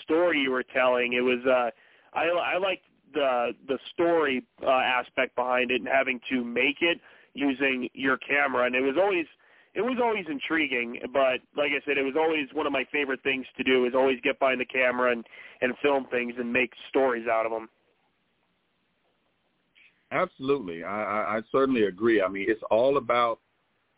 story 0.03 0.41
you 0.41 0.51
were 0.51 0.65
telling. 0.65 1.13
It 1.15 1.21
was 1.21 1.41
uh 1.47 1.71
I 2.17 2.25
I 2.27 2.59
liked 2.59 2.85
the 3.13 3.53
the 3.69 3.79
story 3.93 4.45
uh, 4.63 4.71
aspect 4.71 5.37
behind 5.37 5.71
it 5.71 5.81
and 5.81 5.89
having 5.89 6.21
to 6.31 6.45
make 6.45 6.77
it 6.81 7.01
using 7.35 7.89
your 7.95 8.17
camera 8.19 8.67
and 8.67 8.75
it 8.75 8.81
was 8.83 8.97
always 9.01 9.27
it 9.75 9.81
was 9.81 9.99
always 10.01 10.25
intriguing, 10.29 11.01
but 11.13 11.41
like 11.57 11.73
I 11.73 11.85
said, 11.85 11.99
it 11.99 12.05
was 12.05 12.15
always 12.17 12.47
one 12.53 12.65
of 12.67 12.73
my 12.73 12.85
favorite 12.93 13.21
things 13.25 13.45
to 13.57 13.65
do 13.65 13.87
is 13.87 13.93
always 13.95 14.21
get 14.23 14.39
behind 14.39 14.61
the 14.61 14.65
camera 14.65 15.13
and 15.13 15.27
and 15.61 15.75
film 15.83 16.07
things 16.11 16.35
and 16.39 16.53
make 16.53 16.73
stories 16.89 17.27
out 17.27 17.45
of 17.45 17.53
them. 17.53 17.69
Absolutely, 20.13 20.85
I, 20.85 21.03
I, 21.03 21.37
I 21.37 21.41
certainly 21.51 21.85
agree. 21.85 22.23
I 22.23 22.29
mean, 22.29 22.47
it's 22.49 22.63
all 22.71 22.99
about 22.99 23.41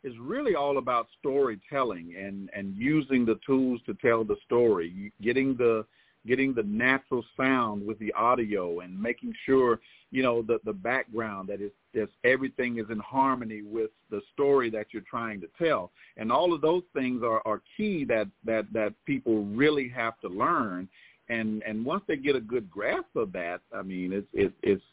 is 0.06 0.14
really 0.20 0.54
all 0.54 0.78
about 0.78 1.08
storytelling 1.18 2.14
and 2.16 2.48
and 2.54 2.74
using 2.76 3.26
the 3.26 3.38
tools 3.44 3.80
to 3.86 3.94
tell 3.94 4.24
the 4.24 4.36
story, 4.46 5.12
getting 5.20 5.56
the 5.56 5.84
getting 6.26 6.54
the 6.54 6.62
natural 6.62 7.24
sound 7.36 7.86
with 7.86 7.98
the 7.98 8.12
audio 8.12 8.80
and 8.80 9.00
making 9.00 9.34
sure 9.44 9.80
you 10.12 10.22
know 10.22 10.42
the 10.42 10.58
the 10.64 10.72
background 10.72 11.48
that 11.48 11.60
is 11.60 11.72
that 11.92 12.08
everything 12.24 12.78
is 12.78 12.86
in 12.90 13.00
harmony 13.00 13.62
with 13.62 13.90
the 14.10 14.20
story 14.32 14.70
that 14.70 14.86
you're 14.92 15.02
trying 15.10 15.40
to 15.40 15.48
tell. 15.58 15.90
And 16.16 16.30
all 16.30 16.52
of 16.54 16.60
those 16.60 16.84
things 16.94 17.22
are 17.24 17.42
are 17.44 17.60
key 17.76 18.04
that 18.04 18.28
that 18.44 18.72
that 18.72 18.94
people 19.06 19.44
really 19.46 19.88
have 19.88 20.20
to 20.20 20.28
learn. 20.28 20.88
And 21.28 21.64
and 21.64 21.84
once 21.84 22.04
they 22.06 22.16
get 22.16 22.36
a 22.36 22.40
good 22.40 22.70
grasp 22.70 23.16
of 23.16 23.32
that 23.32 23.60
i 23.74 23.82
mean 23.82 24.12
it's 24.12 24.28
it's 24.32 24.54
it's 24.62 24.84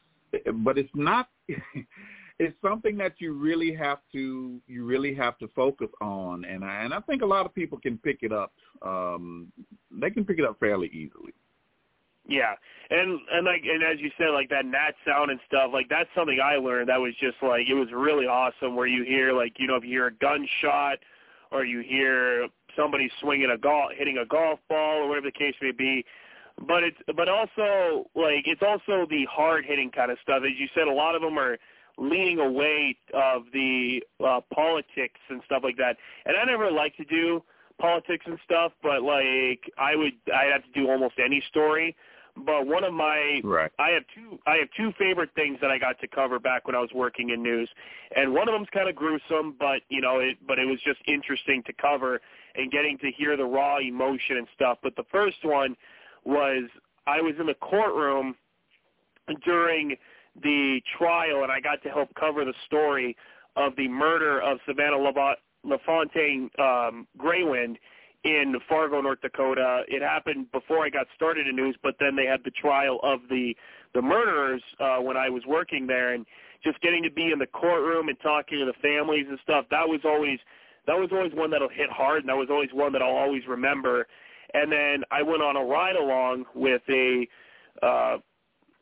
but 0.64 0.80
it's 0.80 0.90
not 0.95 1.30
it's 2.44 2.61
something 2.61 2.98
that 2.98 3.14
you 3.18 3.34
really 3.34 3.74
have 3.74 3.99
to 4.11 4.60
you 4.68 4.86
really 4.86 5.14
have 5.15 5.38
to 5.40 5.48
focus 5.49 5.90
on. 6.02 6.45
And 6.45 6.64
I, 6.64 6.84
and 6.84 6.94
I 6.94 6.99
think 7.02 7.22
a 7.22 7.26
lot 7.26 7.45
of 7.45 7.53
people 7.53 7.80
can 7.80 7.98
pick 7.98 8.20
it 8.22 8.32
up 8.32 8.53
um 8.82 9.52
they 9.91 10.10
can 10.10 10.26
pick 10.26 10.40
it 10.40 10.45
up 10.45 10.60
fairly 10.60 10.88
easily. 10.88 11.34
Yeah. 12.28 12.53
And 12.90 13.20
and 13.32 13.45
like 13.45 13.64
and 13.64 13.84
as 13.84 13.99
you 13.99 14.11
said 14.18 14.30
like 14.34 14.49
that 14.49 14.65
nat 14.65 14.91
sound 15.06 15.32
and 15.32 15.40
stuff 15.48 15.72
like 15.74 15.88
that's 15.90 16.10
something 16.15 16.40
i 16.44 16.56
learned 16.56 16.90
that 16.90 16.99
was 16.99 17.14
just 17.20 17.38
like 17.41 17.68
it 17.70 17.74
was 17.74 17.88
really 17.94 18.26
awesome 18.26 18.76
where 18.76 18.88
you 18.88 19.03
hear 19.03 19.34
like 19.34 19.53
you 19.57 19.68
know 19.68 19.76
if 19.76 19.84
you 19.84 19.90
hear 19.90 20.07
a 20.07 20.14
gunshot 20.14 20.99
or 21.53 21.64
you 21.64 21.82
hear 21.82 22.48
somebody 22.76 23.10
swinging 23.22 23.52
a 23.52 23.57
golf 23.57 23.91
hitting 23.95 24.18
a 24.18 24.26
golf 24.26 24.60
ball 24.68 25.03
or 25.03 25.07
whatever 25.07 25.28
the 25.28 25.32
case 25.32 25.56
may 25.61 25.72
be. 25.72 26.03
But 26.68 26.84
it's 26.84 26.98
but 27.15 27.30
also 27.30 28.10
like 28.15 28.45
it's 28.45 28.61
also 28.61 29.06
the 29.10 29.26
hard 29.32 29.65
hitting 29.65 29.91
kind 29.91 30.11
of 30.11 30.18
stuff. 30.22 30.44
As 30.45 30.52
you 30.57 30.68
said 30.76 30.88
a 30.88 30.94
lot 30.94 31.15
of 31.15 31.22
them 31.22 31.38
are 31.38 31.57
leaning 31.98 32.40
away 32.40 32.98
of 33.14 33.44
the 33.53 34.02
uh, 34.26 34.41
politics 34.53 35.20
and 35.30 35.41
stuff 35.45 35.61
like 35.64 35.78
that. 35.78 35.95
And 36.26 36.36
I 36.38 36.45
never 36.45 36.72
like 36.72 36.95
to 36.98 37.06
do 37.06 37.44
politics 37.80 38.26
and 38.28 38.38
stuff, 38.45 38.72
but 38.82 39.03
like 39.03 39.61
I 39.78 39.95
would, 39.95 40.14
I 40.34 40.45
have 40.52 40.64
to 40.64 40.72
do 40.74 40.90
almost 40.90 41.15
any 41.24 41.44
story. 41.49 41.95
But 42.36 42.65
one 42.65 42.84
of 42.84 42.94
my, 42.94 43.41
right. 43.44 43.72
I 43.78 43.90
have 43.91 44.03
two, 44.15 44.40
I 44.48 44.56
have 44.56 44.68
two 44.76 44.91
favorite 44.98 45.30
things 45.36 45.60
that 45.61 45.70
I 45.70 45.78
got 45.78 45.99
to 45.99 46.07
cover 46.07 46.40
back 46.40 46.65
when 46.65 46.76
I 46.76 46.80
was 46.80 46.90
working 46.94 47.30
in 47.30 47.44
news, 47.44 47.70
and 48.15 48.34
one 48.34 48.49
of 48.49 48.56
them's 48.56 48.70
kind 48.74 48.90
of 48.90 48.95
gruesome, 48.95 49.56
but 49.60 49.82
you 49.90 50.02
know, 50.02 50.18
it, 50.18 50.38
but 50.48 50.57
it 50.57 50.65
was 50.65 50.80
just 50.84 50.99
interesting 51.07 51.61
to 51.68 51.74
cover 51.74 52.20
and 52.56 52.72
getting 52.72 52.98
to 52.99 53.11
hear 53.11 53.38
the 53.38 53.45
raw 53.45 53.78
emotion 53.78 54.38
and 54.38 54.48
stuff. 54.56 54.80
But 54.82 54.95
the 54.95 55.03
first 55.11 55.38
one 55.44 55.76
was 56.26 56.64
I 57.06 57.22
was 57.22 57.36
in 57.40 57.45
the 57.45 57.53
courtroom 57.53 58.36
during 59.45 59.95
the 60.42 60.82
trial, 60.98 61.44
and 61.44 61.52
I 61.52 61.60
got 61.60 61.82
to 61.84 61.90
help 61.90 62.14
cover 62.16 62.46
the 62.46 62.54
story 62.66 63.16
of 63.56 63.76
the 63.76 63.88
murder 63.88 64.42
of 64.42 64.58
Savanna 64.66 64.98
LaFontaine 65.64 66.50
um, 66.60 67.08
Greywind 67.18 67.78
in 68.24 68.56
Fargo, 68.68 69.02
North 69.02 69.22
Dakota. 69.22 69.84
It 69.88 70.02
happened 70.02 70.52
before 70.52 70.86
I 70.86 70.90
got 70.90 71.08
started 71.16 71.48
in 71.48 71.56
news, 71.56 71.76
but 71.84 71.96
then 72.00 72.16
they 72.16 72.26
had 72.26 72.42
the 72.44 72.52
trial 72.52 73.00
of 73.04 73.20
the 73.30 73.56
the 73.94 74.02
murderers 74.02 74.64
uh, 74.80 74.98
when 74.98 75.16
I 75.16 75.30
was 75.30 75.44
working 75.48 75.86
there, 75.86 76.14
and 76.16 76.26
just 76.64 76.82
getting 76.82 77.04
to 77.04 77.12
be 77.12 77.32
in 77.32 77.38
the 77.38 77.46
courtroom 77.46 78.08
and 78.10 78.18
talking 78.22 78.58
to 78.58 78.66
the 78.66 78.74
families 78.82 79.28
and 79.30 79.38
stuff. 79.44 79.66
That 79.70 79.88
was 79.88 80.02
always 80.04 80.40
that 80.88 80.98
was 80.98 81.10
always 81.12 81.32
one 81.34 81.52
that'll 81.52 81.70
hit 81.70 81.90
hard, 81.92 82.22
and 82.22 82.30
that 82.30 82.38
was 82.38 82.48
always 82.50 82.70
one 82.74 82.92
that 82.94 83.02
I'll 83.02 83.16
always 83.16 83.44
remember. 83.48 84.08
And 84.54 84.72
then 84.72 85.04
I 85.12 85.22
went 85.22 85.42
on 85.42 85.56
a 85.56 85.64
ride 85.64 85.96
along 85.96 86.46
with 86.56 86.82
a 86.90 87.28
uh, 87.82 88.18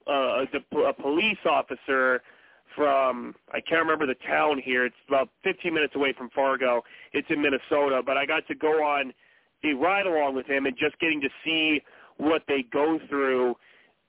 uh, 0.07 0.45
a, 0.45 0.77
a 0.77 0.93
police 0.93 1.37
officer 1.49 2.21
from 2.75 3.35
I 3.51 3.59
can't 3.61 3.81
remember 3.81 4.05
the 4.05 4.15
town 4.27 4.61
here. 4.63 4.85
It's 4.85 4.95
about 5.07 5.29
15 5.43 5.73
minutes 5.73 5.95
away 5.95 6.13
from 6.17 6.29
Fargo. 6.29 6.81
It's 7.13 7.27
in 7.29 7.41
Minnesota, 7.41 8.01
but 8.05 8.17
I 8.17 8.25
got 8.25 8.47
to 8.47 8.55
go 8.55 8.83
on 8.83 9.13
a 9.63 9.73
ride 9.73 10.07
along 10.07 10.35
with 10.35 10.47
him 10.47 10.65
and 10.65 10.75
just 10.77 10.97
getting 10.99 11.21
to 11.21 11.29
see 11.45 11.81
what 12.17 12.43
they 12.47 12.63
go 12.71 12.99
through 13.09 13.55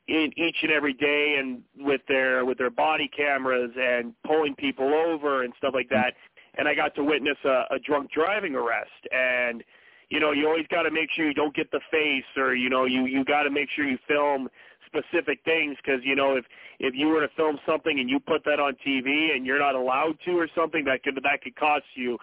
in 0.09 0.33
each 0.37 0.57
and 0.63 0.73
every 0.73 0.95
day 0.95 1.37
and 1.39 1.63
with 1.79 2.01
their 2.09 2.45
with 2.45 2.59
their 2.59 2.71
body 2.71 3.09
cameras 3.15 3.71
and 3.79 4.15
pulling 4.27 4.55
people 4.57 4.93
over 4.93 5.45
and 5.45 5.53
stuff 5.59 5.75
like 5.75 5.89
that. 5.91 6.15
And 6.59 6.69
I 6.69 6.75
got 6.75 6.95
to 6.97 7.05
witness 7.05 7.37
a, 7.45 7.65
a 7.71 7.79
drunk 7.79 8.11
driving 8.11 8.55
arrest 8.55 8.91
and 9.11 9.63
you 10.11 10.21
know, 10.21 10.33
you 10.33 10.47
always 10.47 10.67
got 10.71 10.83
to 10.83 10.91
make 10.91 11.09
sure 11.17 11.27
you 11.27 11.33
don't 11.33 11.57
get 11.57 11.71
the 11.71 11.81
face 11.91 12.25
or 12.37 12.55
you 12.55 12.69
know, 12.69 12.85
you 12.85 13.07
you 13.07 13.25
got 13.25 13.45
to 13.45 13.51
make 13.51 13.69
sure 13.75 13.87
you 13.87 13.99
film 14.07 14.49
specific 14.93 15.41
things 15.45 15.77
because 15.83 16.01
you 16.05 16.15
know 16.15 16.37
if 16.37 16.45
if 16.79 16.95
you 16.95 17.09
were 17.09 17.21
to 17.21 17.29
film 17.37 17.59
something 17.67 17.99
and 17.99 18.11
you 18.11 18.21
put 18.21 18.45
that 18.45 18.61
on 18.61 18.75
TV 18.87 19.35
and 19.35 19.47
you're 19.47 19.59
not 19.59 19.75
allowed 19.75 20.19
to 20.25 20.33
or 20.33 20.49
something 20.55 20.85
that 20.85 21.03
could 21.03 21.19
that 21.23 21.43
could 21.43 21.57
cost 21.57 21.85
you 21.95 22.19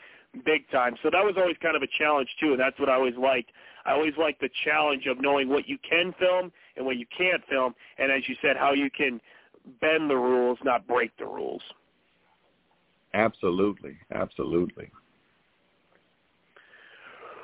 big 0.45 0.69
time. 0.71 0.95
So 1.01 1.09
that 1.11 1.23
was 1.23 1.35
always 1.37 1.55
kind 1.61 1.75
of 1.75 1.81
a 1.81 1.87
challenge 1.97 2.29
too, 2.39 2.51
and 2.51 2.59
that's 2.59 2.79
what 2.79 2.89
I 2.89 2.95
always 2.95 3.15
liked. 3.17 3.51
I 3.85 3.93
always 3.93 4.13
liked 4.17 4.41
the 4.41 4.49
challenge 4.63 5.07
of 5.07 5.19
knowing 5.19 5.49
what 5.49 5.67
you 5.67 5.77
can 5.87 6.13
film 6.19 6.51
and 6.75 6.85
what 6.85 6.97
you 6.97 7.05
can't 7.15 7.41
film, 7.49 7.73
and 7.97 8.11
as 8.11 8.27
you 8.27 8.35
said, 8.41 8.55
how 8.57 8.73
you 8.73 8.89
can 8.91 9.19
bend 9.81 10.09
the 10.09 10.15
rules, 10.15 10.59
not 10.63 10.87
break 10.87 11.15
the 11.17 11.25
rules. 11.25 11.61
Absolutely, 13.13 13.97
absolutely. 14.13 14.91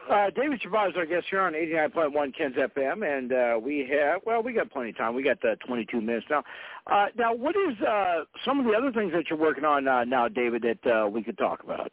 Uh, 0.10 0.30
David 0.36 0.61
Shabazz, 0.61 0.95
our 0.98 1.06
guest 1.06 1.26
here 1.32 1.41
on 1.41 1.53
89.1 1.53 2.38
Kens 2.38 2.56
FM, 2.56 3.18
and 3.18 3.34
uh, 3.34 3.60
we 3.60 3.90
have, 3.91 4.22
well, 4.23 4.44
we 4.44 4.53
got 4.53 4.69
plenty 4.72 4.90
of 4.91 4.98
time. 4.98 5.15
We 5.15 5.23
got 5.23 5.41
the 5.41 5.56
22 5.65 5.99
minutes 5.99 6.27
now. 6.30 6.44
Uh, 6.86 7.07
now, 7.18 7.34
what 7.34 7.56
is 7.56 7.82
uh, 7.82 8.23
some 8.45 8.60
of 8.60 8.65
the 8.65 8.73
other 8.73 8.91
things 8.91 9.11
that 9.14 9.26
you're 9.30 9.40
working 9.40 9.65
on 9.65 9.88
uh, 9.88 10.03
now, 10.03 10.27
David, 10.27 10.64
that 10.64 10.91
uh, 10.91 11.07
we 11.07 11.23
could 11.23 11.38
talk 11.40 11.64
about? 11.64 11.91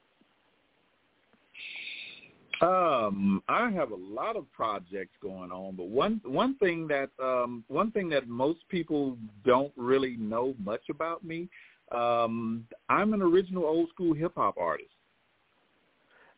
Um, 2.61 3.43
I 3.49 3.71
have 3.71 3.93
a 3.93 3.97
lot 3.97 4.37
of 4.37 4.51
projects 4.53 5.17
going 5.21 5.51
on, 5.51 5.75
but 5.75 5.89
one 5.89 6.21
one 6.25 6.55
thing 6.59 6.87
that 6.87 7.11
um, 7.21 7.65
one 7.67 7.91
thing 7.91 8.09
that 8.11 8.29
most 8.29 8.61
people 8.69 9.17
don't 9.45 9.73
really 9.77 10.17
know 10.17 10.55
much 10.63 10.83
about 10.89 11.25
me, 11.25 11.49
um, 11.91 12.65
I'm 12.89 13.15
an 13.15 13.23
original 13.23 13.65
old 13.65 13.89
school 13.89 14.15
hip 14.15 14.35
hop 14.37 14.59
artist. 14.59 14.91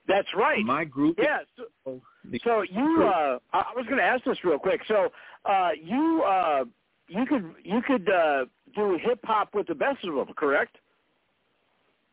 That's 0.07 0.29
right. 0.37 0.65
My 0.65 0.85
group. 0.85 1.19
Yeah. 1.19 1.39
So, 1.57 2.01
so 2.45 2.63
you, 2.63 3.05
uh, 3.05 3.39
I 3.53 3.73
was 3.75 3.87
going 3.87 3.99
to 3.99 4.05
ask 4.05 4.25
this 4.25 4.39
real 4.45 4.59
quick. 4.59 4.81
So 4.87 5.09
uh, 5.45 5.71
you, 5.83 6.23
uh, 6.27 6.65
you 7.09 7.27
could 7.27 7.55
you 7.63 7.83
could 7.87 8.09
uh, 8.09 8.45
do 8.75 8.99
hip 9.03 9.21
hop 9.25 9.55
with 9.55 9.67
the 9.67 9.75
best 9.75 10.05
of 10.05 10.15
them, 10.15 10.35
correct? 10.37 10.77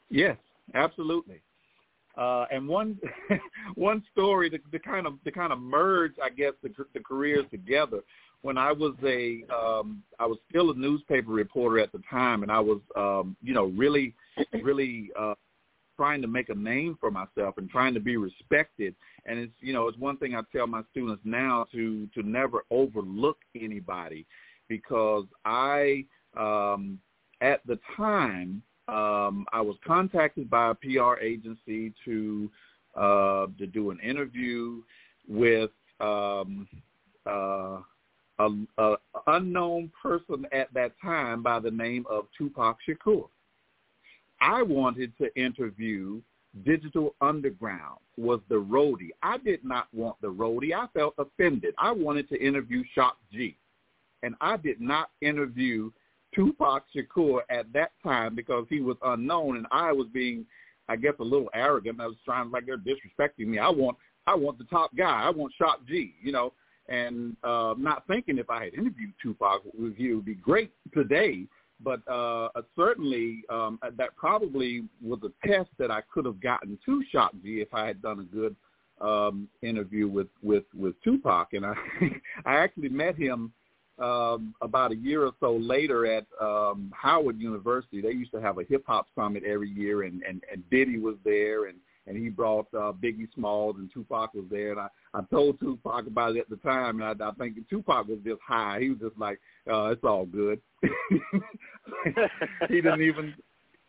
Yes, 0.10 0.38
absolutely. 0.74 1.42
Uh, 2.18 2.46
and 2.52 2.68
one 2.68 3.00
one 3.76 4.04
story 4.12 4.50
to, 4.50 4.58
to 4.58 4.80
kind 4.80 5.08
of 5.08 5.24
to 5.24 5.32
kind 5.32 5.54
of 5.54 5.60
merge, 5.60 6.14
I 6.22 6.30
guess, 6.30 6.54
the, 6.62 6.70
the 6.94 7.00
careers 7.00 7.46
together. 7.52 8.02
When 8.42 8.58
I 8.58 8.72
was 8.72 8.96
a 9.04 9.44
um, 9.54 10.04
I 10.20 10.26
was 10.26 10.38
still 10.50 10.72
a 10.72 10.76
newspaper 10.76 11.32
reporter 11.32 11.80
at 11.80 11.92
the 11.92 12.02
time, 12.10 12.44
and 12.44 12.52
I 12.52 12.60
was 12.60 12.82
um, 12.98 13.38
you 13.42 13.54
know 13.54 13.66
really 13.66 14.14
really 14.62 15.10
uh, 15.18 15.36
trying 16.02 16.20
to 16.24 16.28
make 16.28 16.50
a 16.50 16.56
name 16.56 16.98
for 17.00 17.12
myself 17.12 17.60
and 17.60 17.70
trying 17.70 17.94
to 17.94 18.00
be 18.00 18.18
respected. 18.18 18.96
And 19.28 19.38
it's 19.38 19.54
you 19.60 19.72
know 19.72 19.88
it's 19.88 20.00
one 20.00 20.18
thing 20.18 20.34
I 20.34 20.42
tell 20.52 20.66
my 20.66 20.82
students 20.90 21.22
now 21.24 21.68
to 21.74 22.08
to 22.16 22.24
never 22.24 22.66
overlook 22.72 23.38
anybody 23.56 24.26
because 24.68 25.26
I 25.46 26.06
um, 26.36 26.98
at 27.42 27.62
the 27.68 27.78
time 27.96 28.64
um, 28.88 29.46
I 29.54 29.62
was 29.62 29.76
contacted 29.86 30.50
by 30.50 30.72
a 30.72 30.74
PR 30.74 31.20
agency 31.22 31.94
to 32.06 32.50
uh, 32.96 33.46
to 33.60 33.68
do 33.68 33.92
an 33.92 34.00
interview 34.00 34.82
with 35.28 35.70
um, 36.00 36.68
uh, 37.28 37.78
a, 38.40 38.50
a 38.80 38.96
unknown 39.28 39.92
person 40.02 40.48
at 40.52 40.74
that 40.74 40.94
time 41.00 41.44
by 41.44 41.60
the 41.60 41.70
name 41.70 42.06
of 42.10 42.26
Tupac 42.36 42.78
Shakur. 42.90 43.28
I 44.42 44.64
wanted 44.64 45.14
to 45.20 45.34
interview 45.40 46.22
Digital 46.66 47.16
Underground 47.22 48.00
was 48.18 48.40
the 48.50 48.56
roadie. 48.56 49.12
I 49.24 49.38
did 49.38 49.64
not 49.64 49.88
want 49.94 50.20
the 50.22 50.28
roadie. 50.28 50.74
I 50.74 50.88
felt 50.94 51.14
offended. 51.18 51.74
I 51.78 51.92
wanted 51.92 52.28
to 52.30 52.46
interview 52.46 52.84
Shock 52.94 53.18
G. 53.32 53.56
And 54.24 54.36
I 54.42 54.58
did 54.58 54.82
not 54.82 55.12
interview 55.22 55.92
Tupac 56.36 56.84
Shakur 56.96 57.42
at 57.50 57.72
that 57.74 57.92
time 58.04 58.36
because 58.36 58.66
he 58.70 58.82
was 58.82 58.98
unknown 59.04 59.58
and 59.58 59.68
I 59.72 59.92
was 59.92 60.08
being 60.14 60.46
I 60.90 60.98
guess 60.98 61.14
a 61.20 61.24
little 61.24 61.50
arrogant. 61.54 62.02
I 62.02 62.08
was 62.08 62.18
trying 62.26 62.52
like 62.52 62.66
they're 62.66 62.78
disrespecting 62.78 63.48
me. 63.48 63.60
I 63.60 63.70
want 63.70 63.98
I 64.28 64.36
want 64.36 64.58
the 64.58 64.66
top 64.66 64.96
guy. 64.96 65.24
I 65.24 65.30
want 65.30 65.54
Shock 65.58 65.88
G, 65.88 66.16
you 66.22 66.32
know, 66.32 66.54
and 66.90 67.36
uh 67.44 67.76
not 67.78 68.06
thinking 68.08 68.38
if 68.38 68.50
I 68.50 68.66
had 68.66 68.74
interviewed 68.74 69.14
Tupac 69.22 69.62
with 69.78 69.94
you 69.98 70.12
it 70.12 70.16
would 70.16 70.26
be 70.26 70.36
great 70.36 70.72
today 70.94 71.46
but 71.84 72.02
uh, 72.12 72.50
certainly 72.76 73.44
um, 73.50 73.80
that 73.98 74.16
probably 74.16 74.84
was 75.02 75.20
a 75.24 75.48
test 75.48 75.70
that 75.80 75.92
I 75.92 76.02
could 76.14 76.26
have 76.26 76.42
gotten 76.42 76.78
to 76.86 77.04
Shock 77.12 77.34
G 77.44 77.62
if 77.62 77.74
I 77.74 77.88
had 77.88 78.02
done 78.02 78.20
a 78.20 78.24
good 78.24 78.56
um, 79.02 79.48
interview 79.62 80.08
with 80.08 80.28
with 80.42 80.64
with 80.78 80.96
Tupac, 81.04 81.54
and 81.54 81.66
I 81.66 81.76
I 82.46 82.56
actually 82.56 82.90
met 82.90 83.16
him 83.16 83.52
um, 84.00 84.56
about 84.62 84.92
a 84.92 84.96
year 84.96 85.26
or 85.26 85.32
so 85.40 85.56
later 85.58 86.06
at 86.06 86.26
um, 86.40 86.92
Howard 86.96 87.40
University. 87.40 88.02
They 88.02 88.12
used 88.12 88.32
to 88.32 88.42
have 88.42 88.58
a 88.58 88.64
hip 88.64 88.84
hop 88.88 89.08
summit 89.16 89.44
every 89.44 89.70
year, 89.70 90.04
and 90.04 90.22
and, 90.24 90.44
and 90.52 90.64
Diddy 90.70 91.00
was 91.00 91.16
there, 91.24 91.66
and 91.66 91.78
and 92.08 92.18
he 92.18 92.30
brought 92.30 92.68
uh, 92.74 92.92
Biggie 92.92 93.28
Smalls, 93.36 93.76
and 93.78 93.92
Tupac 93.94 94.34
was 94.34 94.46
there. 94.50 94.72
And 94.72 94.80
I, 94.82 94.88
I 95.14 95.22
told 95.30 95.60
Tupac 95.60 96.08
about 96.08 96.36
it 96.36 96.40
at 96.40 96.50
the 96.50 96.56
time, 96.58 97.02
and 97.02 97.22
I, 97.22 97.28
I 97.28 97.32
think 97.34 97.58
Tupac 97.70 98.08
was 98.08 98.20
just 98.26 98.42
high. 98.46 98.80
He 98.82 98.90
was 98.90 99.00
just 99.00 99.18
like, 99.18 99.40
uh, 99.72 99.90
"It's 99.90 100.04
all 100.04 100.26
good." 100.26 100.60
he 102.68 102.82
didn't 102.82 103.02
even 103.02 103.34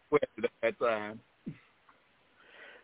sweat 0.09 0.29
it 0.37 0.45
at 0.45 0.51
that 0.63 0.79
time. 0.79 1.21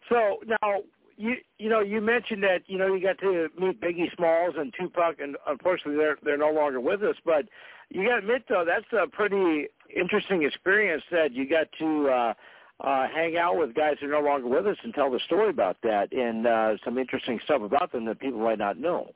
So 0.09 0.39
now 0.47 0.79
you 1.17 1.35
you 1.59 1.69
know 1.69 1.81
you 1.81 2.01
mentioned 2.01 2.43
that 2.45 2.63
you 2.67 2.79
know 2.79 2.95
you 2.95 3.03
got 3.03 3.19
to 3.19 3.49
meet 3.59 3.81
Biggie 3.81 4.15
Smalls 4.17 4.55
and 4.57 4.73
Tupac, 4.79 5.21
and 5.21 5.37
unfortunately 5.47 5.97
they're 5.97 6.17
they're 6.25 6.39
no 6.39 6.51
longer 6.51 6.81
with 6.81 7.03
us. 7.03 7.17
But 7.25 7.45
you 7.91 8.05
got 8.05 8.13
to 8.13 8.19
admit 8.19 8.45
though 8.49 8.65
that's 8.67 8.91
a 8.93 9.07
pretty 9.07 9.67
interesting 9.95 10.45
experience 10.45 11.03
that 11.11 11.33
you 11.33 11.49
got 11.49 11.67
to. 11.79 12.09
uh 12.09 12.35
uh, 12.81 13.09
hang 13.09 13.37
out 13.37 13.59
with 13.59 13.75
guys 13.75 13.97
who 14.01 14.07
are 14.07 14.11
no 14.11 14.21
longer 14.21 14.49
with 14.49 14.67
us 14.67 14.77
and 14.85 14.95
tell 14.95 15.11
the 15.11 15.21
story 15.21 15.51
about 15.51 15.77
that 15.83 16.13
and 16.13 16.47
uh, 16.47 16.77
some 16.85 16.99
interesting 16.99 17.41
stuff 17.45 17.63
about 17.63 17.91
them 17.91 18.05
that 18.05 18.21
people 18.21 18.39
might 18.39 18.59
not 18.59 18.79
know. 18.79 19.11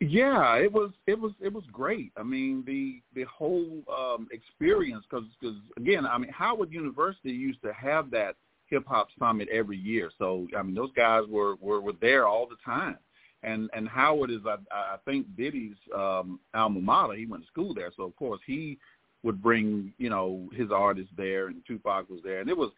Yeah, 0.00 0.56
it 0.56 0.70
was 0.70 0.90
it 1.06 1.18
was 1.18 1.32
it 1.40 1.50
was 1.50 1.64
great. 1.72 2.12
I 2.18 2.22
mean 2.22 2.64
the 2.66 3.00
the 3.14 3.24
whole 3.24 3.82
um, 3.88 4.28
experience 4.30 5.04
because 5.08 5.24
because 5.40 5.56
again, 5.78 6.04
I 6.04 6.18
mean 6.18 6.30
Howard 6.32 6.70
University 6.70 7.30
used 7.30 7.62
to 7.62 7.72
have 7.72 8.10
that 8.10 8.36
hip 8.66 8.84
hop 8.86 9.08
summit 9.18 9.48
every 9.50 9.78
year. 9.78 10.10
So 10.18 10.48
I 10.56 10.62
mean 10.62 10.74
those 10.74 10.92
guys 10.94 11.22
were 11.30 11.54
were 11.62 11.80
were 11.80 11.94
there 11.98 12.26
all 12.26 12.46
the 12.46 12.56
time. 12.62 12.98
And 13.42 13.70
and 13.72 13.88
Howard 13.88 14.30
is 14.30 14.40
I 14.46 14.56
I 14.70 14.96
think 15.06 15.34
Diddy's 15.34 15.76
um, 15.96 16.40
alma 16.52 16.80
mater. 16.80 17.14
He 17.14 17.24
went 17.24 17.44
to 17.44 17.48
school 17.48 17.72
there, 17.72 17.90
so 17.96 18.02
of 18.02 18.16
course 18.16 18.40
he 18.46 18.78
would 19.22 19.42
bring 19.42 19.92
you 19.98 20.10
know 20.10 20.48
his 20.52 20.70
artists 20.70 21.12
there, 21.16 21.48
and 21.48 21.62
Tupac 21.66 22.08
was 22.08 22.20
there, 22.24 22.40
and 22.40 22.50
it 22.50 22.56
was 22.56 22.70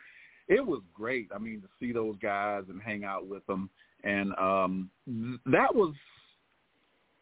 it 0.48 0.64
was 0.64 0.80
great. 0.94 1.28
I 1.34 1.38
mean, 1.38 1.60
to 1.60 1.68
see 1.78 1.92
those 1.92 2.16
guys 2.22 2.64
and 2.68 2.80
hang 2.80 3.04
out 3.04 3.26
with 3.26 3.46
them, 3.46 3.70
and 4.04 4.34
um, 4.38 4.90
that 5.46 5.74
was. 5.74 5.94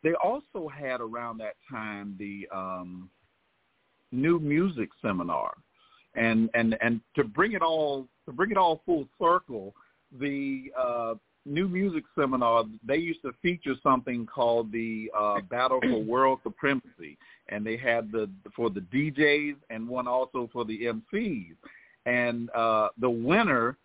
They 0.03 0.13
also 0.23 0.69
had 0.69 1.01
around 1.01 1.39
that 1.39 1.57
time 1.69 2.15
the 2.19 2.47
um, 2.55 3.11
new 4.13 4.39
music 4.39 4.91
seminar, 5.03 5.55
and 6.15 6.49
and 6.55 6.77
and 6.81 7.01
to 7.17 7.25
bring 7.25 7.53
it 7.53 7.63
all 7.63 8.07
to 8.27 8.33
bring 8.33 8.51
it 8.51 8.57
all 8.57 8.83
full 8.87 9.09
circle, 9.21 9.75
the 10.21 10.71
uh, 10.79 11.15
new 11.47 11.69
music 11.69 12.05
seminar, 12.19 12.65
they 12.87 12.97
used 12.97 13.23
to 13.23 13.33
feature 13.41 13.75
something 13.83 14.27
called 14.27 14.73
the 14.73 15.11
uh, 15.17 15.41
Battle 15.49 15.81
for 15.81 16.03
World 16.03 16.41
Supremacy, 16.43 17.17
and 17.49 17.65
they 17.65 17.77
had 17.77 18.11
the 18.11 18.29
for 18.55 18.69
the 18.69 18.81
DJs 18.81 19.57
and 19.71 19.89
one 19.89 20.09
also 20.09 20.51
for 20.53 20.65
the 20.65 20.93
MCs, 21.15 21.55
and 22.05 22.51
uh, 22.51 22.89
the 22.99 23.09
winner 23.09 23.79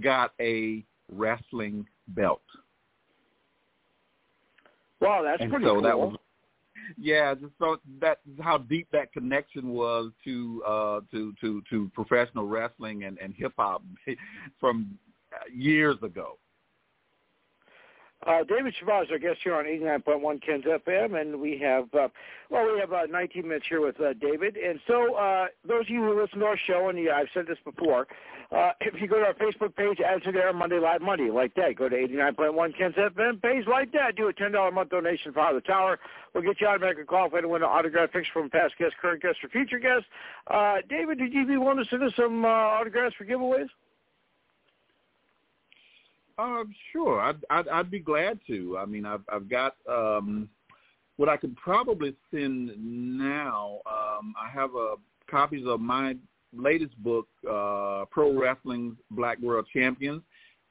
got 0.00 0.32
a 0.40 0.84
wrestling 1.12 1.86
belt. 2.08 2.42
Wow, 5.00 5.22
that's 5.22 5.42
and 5.42 5.50
pretty 5.50 5.66
so 5.66 5.74
cool. 5.74 5.82
That 5.82 5.98
was, 5.98 6.16
yeah, 6.96 7.34
just 7.34 7.52
so 7.58 7.78
that 8.00 8.20
how 8.40 8.58
deep 8.58 8.88
that 8.92 9.12
connection 9.12 9.70
was 9.70 10.12
to 10.24 10.62
uh, 10.66 11.00
to 11.10 11.34
to 11.40 11.62
to 11.68 11.90
professional 11.94 12.46
wrestling 12.46 13.04
and, 13.04 13.18
and 13.18 13.34
hip 13.34 13.52
hop 13.58 13.82
from 14.60 14.96
years 15.52 15.96
ago. 16.02 16.38
Uh, 18.24 18.42
David 18.44 18.74
Shabazz, 18.80 19.10
our 19.10 19.18
guest 19.18 19.38
here 19.44 19.54
on 19.54 19.66
89.1 19.66 20.42
Kens 20.42 20.64
FM, 20.64 21.20
and 21.20 21.38
we 21.38 21.58
have, 21.58 21.84
uh, 21.94 22.08
well, 22.50 22.72
we 22.72 22.80
have 22.80 22.92
uh, 22.92 23.06
19 23.10 23.42
minutes 23.46 23.66
here 23.68 23.84
with 23.84 24.00
uh, 24.00 24.14
David. 24.14 24.56
And 24.56 24.80
so 24.86 25.14
uh, 25.14 25.46
those 25.68 25.82
of 25.82 25.90
you 25.90 26.02
who 26.02 26.20
listen 26.20 26.40
to 26.40 26.46
our 26.46 26.58
show, 26.66 26.88
and 26.88 26.98
yeah, 26.98 27.16
I've 27.16 27.28
said 27.34 27.46
this 27.46 27.58
before, 27.62 28.06
uh, 28.50 28.70
if 28.80 29.00
you 29.00 29.06
go 29.06 29.18
to 29.18 29.26
our 29.26 29.34
Facebook 29.34 29.76
page, 29.76 29.98
to 29.98 30.32
there 30.32 30.52
Monday 30.52 30.78
Live 30.78 31.02
Monday, 31.02 31.30
like 31.30 31.54
that. 31.54 31.76
Go 31.76 31.88
to 31.88 31.96
89.1 31.96 32.78
Kens 32.78 32.94
FM 32.94 33.42
page 33.42 33.66
like 33.66 33.92
that. 33.92 34.16
Do 34.16 34.28
a 34.28 34.32
$10 34.32 34.68
a 34.68 34.70
month 34.70 34.90
donation 34.90 35.32
for 35.32 35.52
the 35.52 35.60
Tower. 35.60 35.98
We'll 36.32 36.42
get 36.42 36.60
you 36.60 36.68
automatically 36.68 37.04
qualified 37.04 37.42
to 37.42 37.48
win 37.48 37.62
an 37.62 37.68
autograph 37.68 38.12
picture 38.12 38.30
from 38.32 38.50
past 38.50 38.74
guests, 38.78 38.94
current 39.00 39.22
guests, 39.22 39.38
or 39.42 39.48
future 39.50 39.78
guests. 39.78 40.06
Uh, 40.46 40.76
David, 40.88 41.18
did 41.18 41.32
you 41.32 41.46
be 41.46 41.56
willing 41.56 41.78
to 41.78 41.90
send 41.90 42.02
us 42.02 42.12
some 42.16 42.44
uh, 42.44 42.48
autographs 42.48 43.14
for 43.16 43.24
giveaways? 43.24 43.68
Um, 46.38 46.74
sure, 46.92 47.20
I'd, 47.20 47.44
I'd 47.48 47.68
I'd 47.68 47.90
be 47.90 47.98
glad 47.98 48.38
to. 48.46 48.76
I 48.78 48.84
mean, 48.84 49.06
I've 49.06 49.22
I've 49.32 49.48
got 49.48 49.76
um, 49.90 50.48
what 51.16 51.28
I 51.28 51.36
could 51.36 51.56
probably 51.56 52.14
send 52.30 52.72
now. 52.78 53.80
Um, 53.86 54.34
I 54.40 54.50
have 54.50 54.74
a 54.74 54.96
copies 55.30 55.66
of 55.66 55.80
my 55.80 56.14
latest 56.52 56.96
book, 57.02 57.26
uh, 57.50 58.04
Pro 58.10 58.38
Wrestling's 58.38 58.96
Black 59.10 59.38
World 59.40 59.66
Champions, 59.72 60.22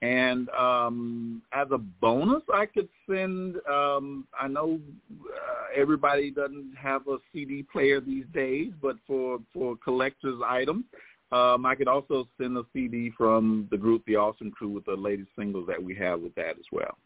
and 0.01 0.49
um, 0.49 1.41
as 1.51 1.67
a 1.71 1.79
bonus, 1.79 2.43
I 2.53 2.67
could 2.67 2.89
send. 3.09 3.55
Um, 3.67 4.27
I 4.39 4.47
know 4.47 4.79
uh, 5.19 5.79
everybody 5.81 6.29
doesn't 6.29 6.73
have 6.79 7.07
a 7.07 7.17
CD 7.33 7.63
player 7.63 7.99
these 7.99 8.25
days, 8.35 8.71
but 8.81 8.97
for 9.07 9.39
for 9.51 9.75
collectors' 9.77 10.41
items, 10.45 10.85
um, 11.31 11.65
I 11.65 11.75
could 11.75 11.87
also 11.87 12.27
send 12.39 12.57
a 12.57 12.63
CD 12.73 13.11
from 13.17 13.67
the 13.71 13.77
group 13.77 14.03
The 14.05 14.15
Awesome 14.15 14.51
Crew 14.51 14.69
with 14.69 14.85
the 14.85 14.95
latest 14.95 15.29
singles 15.37 15.67
that 15.67 15.81
we 15.81 15.95
have 15.95 16.21
with 16.21 16.35
that 16.35 16.51
as 16.51 16.65
well. 16.71 16.97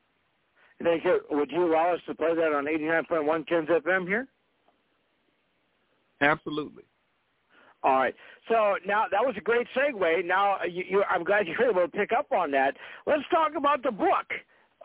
Thank 0.83 1.03
you. 1.03 1.19
Would 1.31 1.51
you 1.51 1.65
allow 1.65 1.93
us 1.93 2.01
to 2.07 2.15
play 2.15 2.35
that 2.35 2.53
on 2.53 2.65
89.1 2.65 3.47
Kens 3.47 3.67
FM 3.67 4.07
here? 4.07 4.27
Absolutely. 6.21 6.83
All 7.83 7.95
right. 7.95 8.15
So 8.49 8.75
now 8.85 9.05
that 9.09 9.25
was 9.25 9.35
a 9.37 9.41
great 9.41 9.67
segue. 9.75 10.25
Now 10.25 10.57
you, 10.69 10.83
you, 10.89 11.03
I'm 11.09 11.23
glad 11.23 11.47
you 11.47 11.55
were 11.57 11.69
able 11.69 11.81
to 11.81 11.87
pick 11.87 12.11
up 12.11 12.31
on 12.31 12.51
that. 12.51 12.75
Let's 13.05 13.23
talk 13.31 13.53
about 13.55 13.83
the 13.83 13.91
book, 13.91 14.27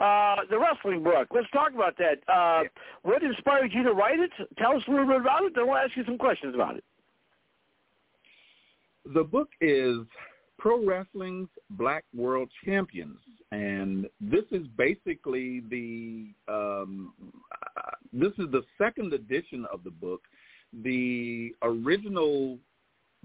uh, 0.01 0.37
the 0.49 0.59
wrestling 0.59 1.03
book. 1.03 1.29
Let's 1.33 1.51
talk 1.51 1.75
about 1.75 1.97
that. 1.99 2.19
Uh, 2.29 2.63
yeah. 2.63 2.69
What 3.03 3.23
inspired 3.23 3.73
you 3.73 3.83
to 3.85 3.93
write 3.93 4.21
it? 4.21 4.31
Tell 4.59 4.77
us 4.77 4.83
a 4.87 4.91
little 4.91 5.07
bit 5.07 5.21
about 5.21 5.43
it. 5.45 5.55
Then 5.57 5.67
we'll 5.67 5.77
ask 5.77 5.97
you 5.97 6.05
some 6.05 6.19
questions 6.19 6.55
about 6.55 6.77
it. 6.77 6.85
The 9.13 9.25
book 9.25 9.49
is 9.61 9.99
Pro 10.59 10.83
Wrestling's 10.85 11.49
Black 11.71 12.05
World 12.15 12.49
Champions, 12.65 13.19
and 13.53 14.07
this 14.19 14.45
is 14.51 14.67
basically 14.79 15.61
the 15.69 16.29
um, 16.49 17.13
uh, 17.77 17.91
this 18.15 18.33
is 18.39 18.51
the 18.51 18.63
second 18.79 19.13
edition 19.13 19.67
of 19.71 19.85
the 19.85 19.91
book. 19.91 20.23
The 20.83 21.55
original 21.63 22.59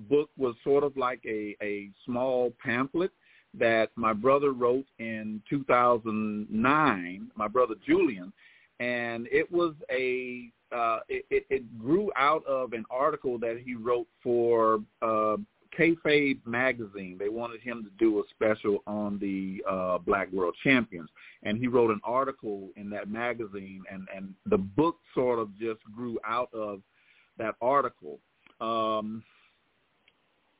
book 0.09 0.29
was 0.37 0.53
sort 0.65 0.83
of 0.83 0.97
like 0.97 1.21
a, 1.25 1.55
a 1.61 1.89
small 2.05 2.51
pamphlet 2.63 3.11
that 3.57 3.89
my 3.95 4.11
brother 4.11 4.51
wrote 4.51 4.85
in 4.99 5.41
2009, 5.49 7.31
my 7.35 7.47
brother 7.47 7.75
Julian, 7.87 8.33
and 8.81 9.27
it 9.31 9.49
was 9.49 9.75
a 9.89 10.51
uh, 10.75 10.99
it, 11.07 11.25
it, 11.31 11.45
it 11.49 11.79
grew 11.79 12.11
out 12.17 12.45
of 12.45 12.73
an 12.73 12.85
article 12.91 13.39
that 13.39 13.61
he 13.65 13.75
wrote 13.75 14.07
for 14.21 14.81
uh, 15.01 15.37
Kayfabe 15.77 16.45
magazine. 16.45 17.17
They 17.19 17.29
wanted 17.29 17.61
him 17.61 17.83
to 17.83 17.89
do 18.03 18.19
a 18.19 18.23
special 18.29 18.83
on 18.87 19.19
the 19.19 19.63
uh, 19.69 19.97
Black 19.99 20.31
World 20.31 20.55
Champions, 20.63 21.09
and 21.43 21.57
he 21.57 21.67
wrote 21.67 21.91
an 21.91 22.01
article 22.03 22.69
in 22.75 22.89
that 22.91 23.09
magazine, 23.09 23.83
and 23.91 24.07
and 24.15 24.33
the 24.45 24.57
book 24.57 24.97
sort 25.13 25.39
of 25.39 25.49
just 25.57 25.81
grew 25.95 26.19
out 26.25 26.49
of 26.53 26.81
that 27.37 27.55
article. 27.61 28.19
Um, 28.61 29.23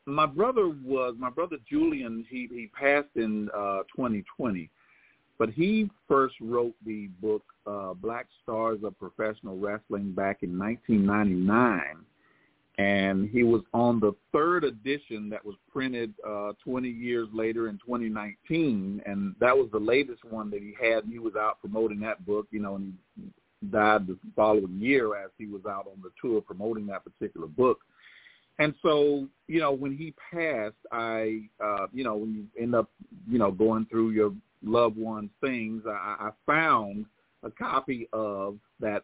my 0.06 0.26
brother 0.26 0.69
was 0.69 1.15
my 1.18 1.30
brother 1.30 1.57
Julian. 1.69 2.26
He 2.30 2.48
he 2.52 2.69
passed 2.80 3.15
in 3.15 3.49
uh, 3.56 3.84
2020, 3.95 4.69
but 5.38 5.49
he 5.49 5.90
first 6.07 6.36
wrote 6.41 6.76
the 6.86 7.07
book 7.22 7.44
uh, 7.68 7.94
Black 7.94 8.27
Stars 8.44 8.80
of 8.84 8.98
Professional 8.98 9.57
Wrestling 9.57 10.11
back 10.11 10.40
in 10.41 10.57
1999, 10.57 12.06
and 12.80 13.30
he 13.30 13.44
was 13.44 13.62
on 13.74 14.00
the 14.00 14.14
third 14.32 14.64
edition 14.64 15.30
that 15.30 15.46
was 15.46 15.56
printed 15.70 16.14
uh, 16.26 16.54
20 16.64 16.88
years 16.88 17.28
later 17.34 17.68
in 17.68 17.78
2019, 17.86 19.02
and 19.06 19.36
that 19.42 19.56
was 19.56 19.68
the 19.74 19.80
latest 19.80 20.24
one 20.24 20.50
that 20.50 20.62
he 20.62 20.74
had. 20.82 21.04
He 21.12 21.20
was 21.20 21.34
out 21.38 21.60
promoting 21.60 22.00
that 22.00 22.26
book, 22.26 22.48
you 22.52 22.62
know, 22.62 22.76
and 22.76 22.94
he 23.18 23.68
died 23.70 24.08
the 24.08 24.18
following 24.34 24.80
year 24.80 25.18
as 25.18 25.30
he 25.38 25.46
was 25.46 25.62
out 25.70 25.88
on 25.88 26.02
the 26.02 26.12
tour 26.22 26.40
promoting 26.40 26.86
that 26.86 27.04
particular 27.04 27.48
book. 27.48 27.80
And 28.60 28.74
so, 28.82 29.28
you 29.48 29.60
know, 29.60 29.74
when 29.74 29.98
he 29.98 30.14
passed, 30.32 30.76
I, 30.90 31.42
uh, 31.62 31.88
you 31.92 32.06
know, 32.06 32.16
when 32.16 32.34
you 32.34 32.64
end 32.64 32.76
up, 32.76 32.90
you 33.30 33.40
know, 33.40 33.52
going 33.52 33.88
through 33.88 34.12
your 34.12 34.34
loved 34.64 34.96
one's 34.96 35.32
things, 35.42 35.84
I, 35.86 36.30
I 36.30 36.30
found 36.46 37.08
a 37.44 37.52
copy 37.52 38.08
of 38.14 38.58
that 38.80 39.04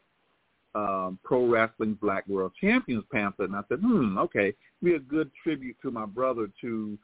um, 0.76 1.18
Pro 1.24 1.48
Wrestling 1.48 1.98
Black 2.02 2.28
World 2.28 2.52
Champions 2.60 3.06
pamphlet, 3.12 3.50
and 3.50 3.58
I 3.58 3.62
said, 3.70 3.80
hmm, 3.80 4.18
okay, 4.18 4.54
be 4.84 4.96
a 4.96 5.00
good 5.00 5.32
tribute 5.42 5.78
to 5.82 5.90
my 5.90 6.06
brother 6.06 6.50
to 6.62 6.98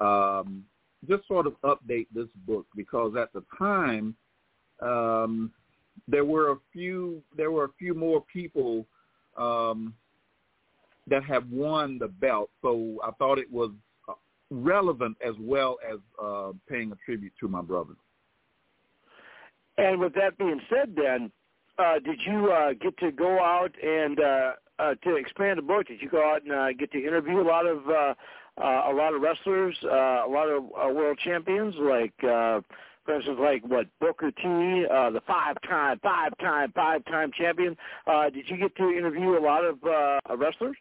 um, 0.00 0.64
just 1.08 1.28
sort 1.28 1.46
of 1.46 1.54
update 1.62 2.06
this 2.14 2.28
book 2.46 2.66
because 2.74 3.14
at 3.16 3.32
the 3.32 3.44
time 3.58 4.16
um, 4.82 5.52
there 6.08 6.24
were 6.24 6.52
a 6.52 6.56
few 6.72 7.22
there 7.36 7.50
were 7.50 7.64
a 7.64 7.72
few 7.78 7.94
more 7.94 8.24
people 8.32 8.86
um, 9.36 9.94
that 11.06 11.22
have 11.24 11.48
won 11.50 11.98
the 11.98 12.08
belt, 12.08 12.50
so 12.62 12.98
I 13.04 13.10
thought 13.12 13.38
it 13.38 13.50
was 13.50 13.70
uh, 14.08 14.14
relevant 14.50 15.16
as 15.26 15.34
well 15.38 15.76
as 15.86 15.98
uh, 16.22 16.52
paying 16.68 16.90
a 16.92 16.96
tribute 17.04 17.32
to 17.40 17.48
my 17.48 17.60
brother. 17.60 17.94
And 19.76 20.00
with 20.00 20.14
that 20.14 20.36
being 20.38 20.60
said, 20.68 20.94
then, 20.94 21.30
uh, 21.78 21.98
did 21.98 22.20
you 22.26 22.52
uh, 22.52 22.72
get 22.80 22.96
to 22.98 23.10
go 23.12 23.38
out 23.40 23.72
and 23.82 24.20
uh, 24.20 24.52
uh, 24.78 24.94
to 25.04 25.16
expand 25.16 25.58
the 25.58 25.62
book? 25.62 25.86
Did 25.86 26.00
you 26.02 26.08
go 26.08 26.22
out 26.30 26.42
and 26.42 26.52
uh, 26.52 26.72
get 26.78 26.92
to 26.92 26.98
interview 26.98 27.40
a 27.40 27.46
lot 27.46 27.66
of 27.66 27.88
uh, 27.88 28.14
uh, 28.60 28.90
a 28.90 28.94
lot 28.94 29.14
of 29.14 29.22
wrestlers, 29.22 29.76
uh, 29.84 30.26
a 30.26 30.30
lot 30.30 30.48
of 30.48 30.64
uh, 30.64 30.92
world 30.92 31.18
champions, 31.24 31.74
like 31.78 32.12
uh, 32.24 32.60
for 33.04 33.14
instance, 33.16 33.38
like 33.40 33.62
what 33.66 33.86
Booker 34.00 34.30
T, 34.30 34.42
uh, 34.44 35.10
the 35.10 35.22
five-time, 35.26 35.98
five-time, 36.02 36.72
five-time 36.72 37.30
champion? 37.36 37.76
Uh, 38.06 38.28
did 38.30 38.48
you 38.48 38.56
get 38.56 38.76
to 38.76 38.90
interview 38.90 39.38
a 39.38 39.40
lot 39.40 39.64
of 39.64 39.78
uh, 39.84 40.36
wrestlers? 40.36 40.76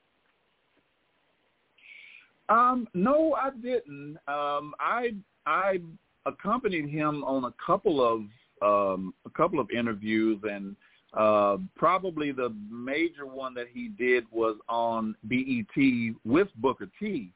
Um, 2.50 2.88
no, 2.94 3.34
I 3.34 3.52
didn't. 3.52 4.18
Um, 4.28 4.74
I 4.80 5.14
I 5.46 5.80
accompanied 6.26 6.90
him 6.90 7.24
on 7.24 7.46
a 7.46 7.54
couple 7.66 8.06
of 8.06 8.24
um, 8.62 9.14
a 9.26 9.30
couple 9.30 9.60
of 9.60 9.70
interviews, 9.72 10.40
and 10.44 10.76
uh, 11.14 11.58
probably 11.76 12.32
the 12.32 12.54
major 12.70 13.26
one 13.26 13.54
that 13.56 13.68
he 13.74 13.90
did 13.90 14.26
was 14.32 14.58
on 14.68 15.16
BET 15.24 16.16
with 16.26 16.48
Booker 16.58 16.90
T. 17.00 17.32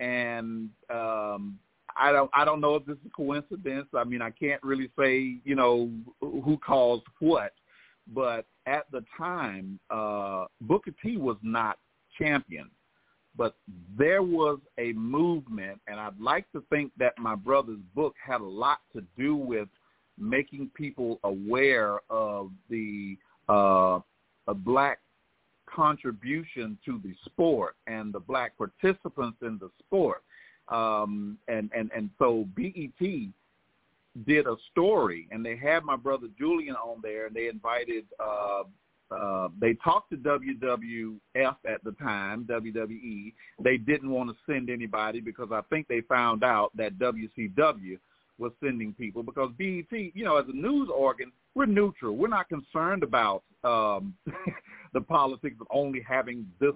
And 0.00 0.70
um, 0.90 1.58
I 1.96 2.10
don't 2.10 2.30
I 2.34 2.44
don't 2.44 2.60
know 2.60 2.74
if 2.74 2.84
this 2.84 2.96
is 3.04 3.12
coincidence. 3.14 3.86
I 3.94 4.04
mean, 4.04 4.22
I 4.22 4.30
can't 4.30 4.62
really 4.62 4.90
say 4.98 5.36
you 5.44 5.54
know 5.54 5.90
who 6.20 6.58
caused 6.64 7.04
what, 7.20 7.52
but 8.12 8.46
at 8.66 8.90
the 8.90 9.04
time, 9.16 9.78
uh, 9.90 10.46
Booker 10.60 10.92
T 11.02 11.16
was 11.16 11.36
not 11.42 11.78
champion 12.18 12.70
but 13.36 13.56
there 13.96 14.22
was 14.22 14.58
a 14.78 14.92
movement, 14.92 15.80
and 15.88 15.98
I'd 15.98 16.18
like 16.20 16.50
to 16.52 16.62
think 16.70 16.92
that 16.98 17.18
my 17.18 17.34
brother's 17.34 17.80
book 17.94 18.14
had 18.24 18.40
a 18.40 18.44
lot 18.44 18.78
to 18.94 19.02
do 19.18 19.34
with 19.34 19.68
making 20.18 20.70
people 20.74 21.20
aware 21.24 21.98
of 22.10 22.50
the 22.70 23.16
uh, 23.48 24.00
black 24.64 25.00
contribution 25.66 26.78
to 26.84 27.00
the 27.02 27.14
sport 27.24 27.76
and 27.86 28.12
the 28.12 28.20
black 28.20 28.56
participants 28.56 29.38
in 29.42 29.58
the 29.58 29.70
sport. 29.80 30.22
Um, 30.68 31.38
and, 31.48 31.70
and, 31.76 31.90
and 31.94 32.10
so 32.18 32.46
BET 32.56 33.08
did 34.26 34.46
a 34.46 34.56
story, 34.70 35.28
and 35.30 35.44
they 35.44 35.56
had 35.56 35.84
my 35.84 35.96
brother 35.96 36.28
Julian 36.38 36.76
on 36.76 37.00
there, 37.02 37.26
and 37.26 37.34
they 37.34 37.48
invited 37.48 38.04
uh, 38.20 38.62
uh, 39.10 39.48
they 39.60 39.74
talked 39.74 40.10
to 40.10 40.16
WWF 40.16 41.56
at 41.66 41.84
the 41.84 41.92
time, 42.00 42.44
WWE. 42.44 43.32
They 43.62 43.76
didn't 43.76 44.10
want 44.10 44.30
to 44.30 44.36
send 44.50 44.70
anybody 44.70 45.20
because 45.20 45.48
I 45.52 45.60
think 45.70 45.88
they 45.88 46.00
found 46.02 46.42
out 46.42 46.70
that 46.76 46.98
WCW 46.98 47.98
was 48.38 48.52
sending 48.62 48.92
people 48.94 49.22
because 49.22 49.50
BET, 49.58 49.86
you 49.90 50.24
know, 50.24 50.36
as 50.36 50.46
a 50.48 50.56
news 50.56 50.88
organ, 50.94 51.30
we're 51.54 51.66
neutral. 51.66 52.16
We're 52.16 52.28
not 52.28 52.48
concerned 52.48 53.02
about 53.02 53.42
um, 53.62 54.14
the 54.92 55.00
politics 55.00 55.56
of 55.60 55.66
only 55.70 56.00
having 56.06 56.46
this 56.60 56.74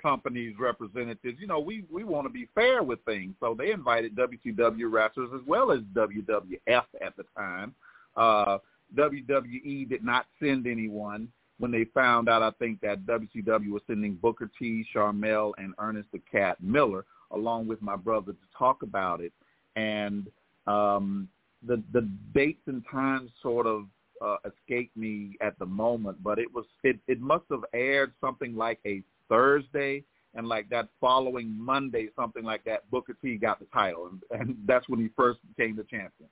company's 0.00 0.54
representatives. 0.58 1.38
You 1.40 1.46
know, 1.46 1.60
we 1.60 1.84
we 1.90 2.04
want 2.04 2.26
to 2.26 2.32
be 2.32 2.48
fair 2.54 2.82
with 2.82 3.04
things. 3.04 3.34
So 3.40 3.54
they 3.58 3.72
invited 3.72 4.16
WCW 4.16 4.90
wrestlers 4.90 5.30
as 5.34 5.40
well 5.46 5.72
as 5.72 5.80
WWF 5.94 6.84
at 7.00 7.16
the 7.16 7.24
time. 7.36 7.74
Uh, 8.16 8.58
WWE 8.96 9.88
did 9.88 10.04
not 10.04 10.26
send 10.40 10.66
anyone 10.66 11.28
when 11.60 11.70
they 11.70 11.84
found 11.92 12.28
out, 12.30 12.42
I 12.42 12.50
think 12.52 12.80
that 12.80 13.04
WCW 13.04 13.70
was 13.70 13.82
sending 13.86 14.14
Booker 14.14 14.50
T, 14.58 14.84
Sharmell, 14.94 15.52
and 15.58 15.74
Ernest 15.78 16.08
the 16.10 16.20
Cat 16.32 16.56
Miller 16.62 17.04
along 17.32 17.68
with 17.68 17.80
my 17.82 17.96
brother 17.96 18.32
to 18.32 18.58
talk 18.58 18.82
about 18.82 19.20
it. 19.20 19.32
And 19.76 20.26
um, 20.70 21.28
the 21.66 21.82
the 21.92 22.08
dates 22.34 22.62
and 22.66 22.82
times 22.90 23.30
sort 23.42 23.66
of 23.66 23.86
uh, 24.20 24.36
escaped 24.44 24.96
me 24.96 25.36
at 25.40 25.58
the 25.58 25.66
moment, 25.66 26.22
but 26.22 26.38
it 26.38 26.52
was 26.52 26.64
it 26.82 26.98
it 27.06 27.20
must 27.20 27.44
have 27.50 27.64
aired 27.74 28.12
something 28.20 28.54
like 28.54 28.78
a 28.86 29.02
Thursday, 29.28 30.04
and 30.34 30.46
like 30.46 30.68
that 30.70 30.88
following 31.00 31.56
Monday, 31.58 32.08
something 32.16 32.44
like 32.44 32.64
that, 32.64 32.90
Booker 32.90 33.16
T 33.22 33.36
got 33.36 33.58
the 33.58 33.66
title, 33.66 34.10
and, 34.10 34.22
and 34.40 34.56
that's 34.66 34.88
when 34.88 35.00
he 35.00 35.08
first 35.16 35.40
became 35.56 35.76
the 35.76 35.84
champion. 35.84 36.28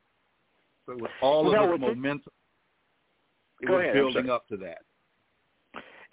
So 0.87 0.93
it 0.93 1.01
was 1.01 1.11
all 1.21 1.47
of 1.47 1.53
no, 1.53 1.73
this 1.73 1.81
momentum. 1.81 2.33
It, 3.61 3.67
Go 3.67 3.77
was 3.77 3.83
ahead, 3.83 3.95
building 3.95 4.31
up 4.31 4.49
to 4.49 4.57
that. 4.59 4.79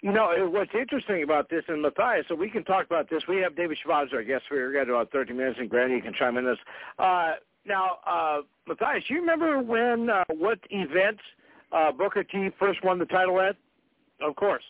You 0.02 0.12
know, 0.12 0.48
what's 0.52 0.70
interesting 0.78 1.22
about 1.22 1.48
this, 1.48 1.64
and 1.68 1.80
Matthias, 1.80 2.26
so 2.28 2.34
we 2.34 2.50
can 2.50 2.64
talk 2.64 2.84
about 2.84 3.08
this. 3.08 3.22
We 3.28 3.38
have 3.38 3.56
David 3.56 3.78
Shabazz, 3.84 4.12
our 4.12 4.22
guest. 4.22 4.44
We're 4.50 4.72
got 4.72 4.90
about 4.90 5.10
30 5.10 5.32
minutes, 5.32 5.58
and 5.58 5.70
Granny, 5.70 5.94
you 5.94 6.02
can 6.02 6.12
chime 6.12 6.36
in 6.36 6.44
this. 6.44 6.58
Uh, 6.98 7.32
now, 7.66 7.98
uh, 8.06 8.42
Matthias, 8.66 9.04
you 9.08 9.20
remember 9.20 9.60
when, 9.60 10.10
uh, 10.10 10.24
what 10.28 10.58
event 10.70 11.18
uh, 11.72 11.92
Booker 11.92 12.24
T 12.24 12.48
first 12.58 12.82
won 12.84 12.98
the 12.98 13.06
title 13.06 13.40
at? 13.40 13.56
Of 14.20 14.36
course. 14.36 14.62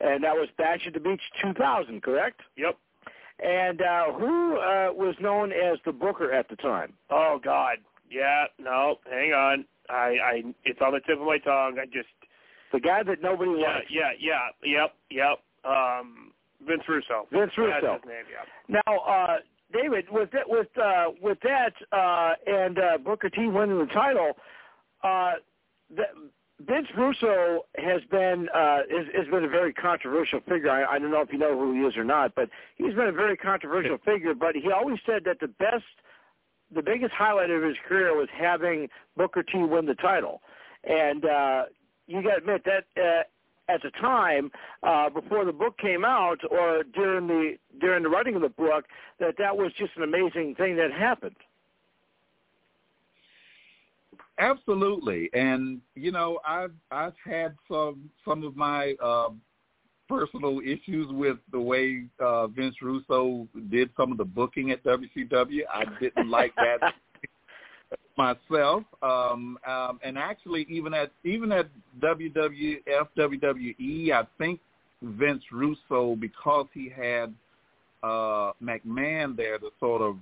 And 0.00 0.24
that 0.24 0.34
was 0.34 0.48
Bash 0.58 0.80
at 0.86 0.92
the 0.92 1.00
Beach 1.00 1.20
2000, 1.42 2.02
correct? 2.02 2.40
Yep. 2.56 2.76
And 3.42 3.80
uh, 3.80 4.12
who 4.12 4.56
uh, 4.56 4.92
was 4.92 5.14
known 5.20 5.52
as 5.52 5.78
the 5.84 5.92
Booker 5.92 6.32
at 6.32 6.48
the 6.48 6.56
time? 6.56 6.92
Oh 7.10 7.40
God, 7.42 7.78
yeah, 8.10 8.44
no, 8.60 8.96
hang 9.10 9.32
on. 9.32 9.64
I, 9.90 10.16
I, 10.24 10.42
it's 10.64 10.80
on 10.80 10.92
the 10.92 11.00
tip 11.00 11.18
of 11.20 11.26
my 11.26 11.38
tongue. 11.38 11.78
I 11.80 11.86
just 11.86 12.08
the 12.72 12.80
guy 12.80 13.02
that 13.02 13.22
nobody 13.22 13.52
yeah, 13.58 13.74
likes. 13.74 13.86
Yeah, 13.90 14.10
yeah, 14.18 14.48
yep, 14.64 14.94
yep. 15.10 15.38
Um, 15.64 16.32
Vince 16.66 16.82
Russo. 16.88 17.26
Vince 17.32 17.52
Russo. 17.56 17.80
That's 17.82 18.04
his 18.04 18.08
name, 18.08 18.24
yeah. 18.30 18.80
Now, 18.86 18.98
uh, 18.98 19.36
David, 19.74 20.06
with 20.10 20.30
that, 20.30 20.48
with 20.48 20.68
uh, 20.78 21.06
with 21.20 21.38
that, 21.42 21.74
uh, 21.92 22.34
and 22.46 22.78
uh, 22.78 22.98
Booker 22.98 23.28
T 23.28 23.48
winning 23.48 23.78
the 23.78 23.92
title, 23.92 24.32
uh, 25.02 25.32
the, 25.94 26.04
Vince 26.60 26.86
Russo 26.96 27.64
has 27.76 28.00
been 28.10 28.48
uh, 28.54 28.80
is, 28.88 29.06
has 29.16 29.26
been 29.26 29.44
a 29.44 29.48
very 29.48 29.72
controversial 29.72 30.40
figure. 30.48 30.70
I, 30.70 30.94
I 30.94 30.98
don't 30.98 31.10
know 31.10 31.20
if 31.20 31.32
you 31.32 31.38
know 31.38 31.58
who 31.58 31.74
he 31.74 31.80
is 31.80 31.96
or 31.96 32.04
not, 32.04 32.34
but 32.36 32.48
he's 32.76 32.94
been 32.94 33.08
a 33.08 33.12
very 33.12 33.36
controversial 33.36 33.98
figure. 34.04 34.34
But 34.34 34.54
he 34.54 34.70
always 34.70 34.98
said 35.04 35.22
that 35.24 35.40
the 35.40 35.48
best, 35.48 35.84
the 36.72 36.82
biggest 36.82 37.12
highlight 37.12 37.50
of 37.50 37.62
his 37.62 37.76
career 37.88 38.16
was 38.16 38.28
having 38.32 38.88
Booker 39.16 39.42
T 39.42 39.58
win 39.58 39.86
the 39.86 39.96
title, 39.96 40.40
and 40.84 41.24
uh, 41.24 41.64
you 42.06 42.22
got 42.22 42.30
to 42.30 42.36
admit 42.36 42.64
that 42.64 42.84
uh, 43.02 43.22
at 43.68 43.82
the 43.82 43.90
time 44.00 44.50
uh, 44.82 45.08
before 45.10 45.44
the 45.44 45.52
book 45.52 45.76
came 45.78 46.04
out 46.04 46.38
or 46.50 46.82
during 46.94 47.26
the 47.26 47.54
during 47.80 48.02
the 48.02 48.08
writing 48.08 48.34
of 48.36 48.42
the 48.42 48.48
book 48.48 48.84
that 49.18 49.34
that 49.38 49.56
was 49.56 49.72
just 49.78 49.92
an 49.96 50.02
amazing 50.02 50.54
thing 50.56 50.76
that 50.76 50.92
happened. 50.92 51.36
Absolutely, 54.38 55.30
and 55.32 55.80
you 55.94 56.10
know 56.10 56.40
I've 56.46 56.74
I've 56.90 57.14
had 57.24 57.54
some 57.70 58.10
some 58.24 58.44
of 58.44 58.56
my 58.56 58.94
uh, 59.02 59.28
personal 60.08 60.60
issues 60.60 61.06
with 61.10 61.38
the 61.52 61.60
way 61.60 62.04
uh, 62.18 62.48
Vince 62.48 62.76
Russo 62.82 63.46
did 63.70 63.90
some 63.96 64.12
of 64.12 64.18
the 64.18 64.24
booking 64.24 64.70
at 64.72 64.82
WCW. 64.84 65.60
I 65.72 65.84
didn't 66.00 66.28
like 66.28 66.54
that 66.56 66.94
myself, 68.16 68.84
um, 69.02 69.58
um, 69.66 70.00
and 70.02 70.16
actually 70.18 70.66
even 70.68 70.94
at 70.94 71.10
even 71.24 71.52
at 71.52 71.68
WWF 72.00 73.08
WWE, 73.16 74.12
I 74.12 74.26
think 74.38 74.60
Vince 75.02 75.42
Russo 75.52 76.16
because 76.16 76.66
he 76.72 76.88
had 76.94 77.34
uh, 78.02 78.52
McMahon 78.62 79.36
there 79.36 79.58
to 79.58 79.70
sort 79.80 80.02
of 80.02 80.16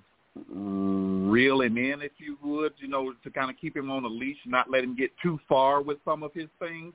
reel 0.48 1.60
him 1.60 1.77
in, 1.77 2.01
if 2.01 2.12
you 2.19 2.39
would, 2.43 2.73
you 2.78 2.89
know, 2.89 3.12
to 3.23 3.31
kind 3.31 3.51
of 3.51 3.56
keep 3.60 3.77
him 3.77 3.90
on 3.90 4.05
a 4.05 4.09
leash, 4.09 4.39
not 4.47 4.70
let 4.70 4.82
him 4.82 4.97
get 4.97 5.10
too 5.23 5.39
far 5.48 5.82
with 5.82 5.98
some 6.05 6.23
of 6.23 6.32
his 6.32 6.48
things. 6.59 6.94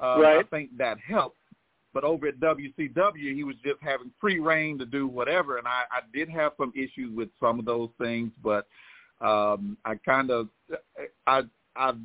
Uh, 0.00 0.20
Right. 0.20 0.38
I 0.38 0.42
think 0.44 0.76
that 0.78 0.98
helped. 0.98 1.36
But 1.92 2.04
over 2.04 2.28
at 2.28 2.38
WCW, 2.38 3.34
he 3.34 3.42
was 3.42 3.56
just 3.64 3.78
having 3.82 4.12
free 4.20 4.38
reign 4.38 4.78
to 4.78 4.86
do 4.86 5.08
whatever, 5.08 5.58
and 5.58 5.66
I, 5.66 5.82
I 5.90 6.00
did 6.14 6.28
have 6.28 6.52
some 6.56 6.72
issues 6.76 7.14
with 7.16 7.28
some 7.40 7.58
of 7.58 7.64
those 7.64 7.90
things, 7.98 8.30
but 8.44 8.66
um, 9.20 9.76
I 9.84 9.94
kind 9.96 10.30
of 10.30 10.48
I 11.26 11.42
I've 11.76 11.98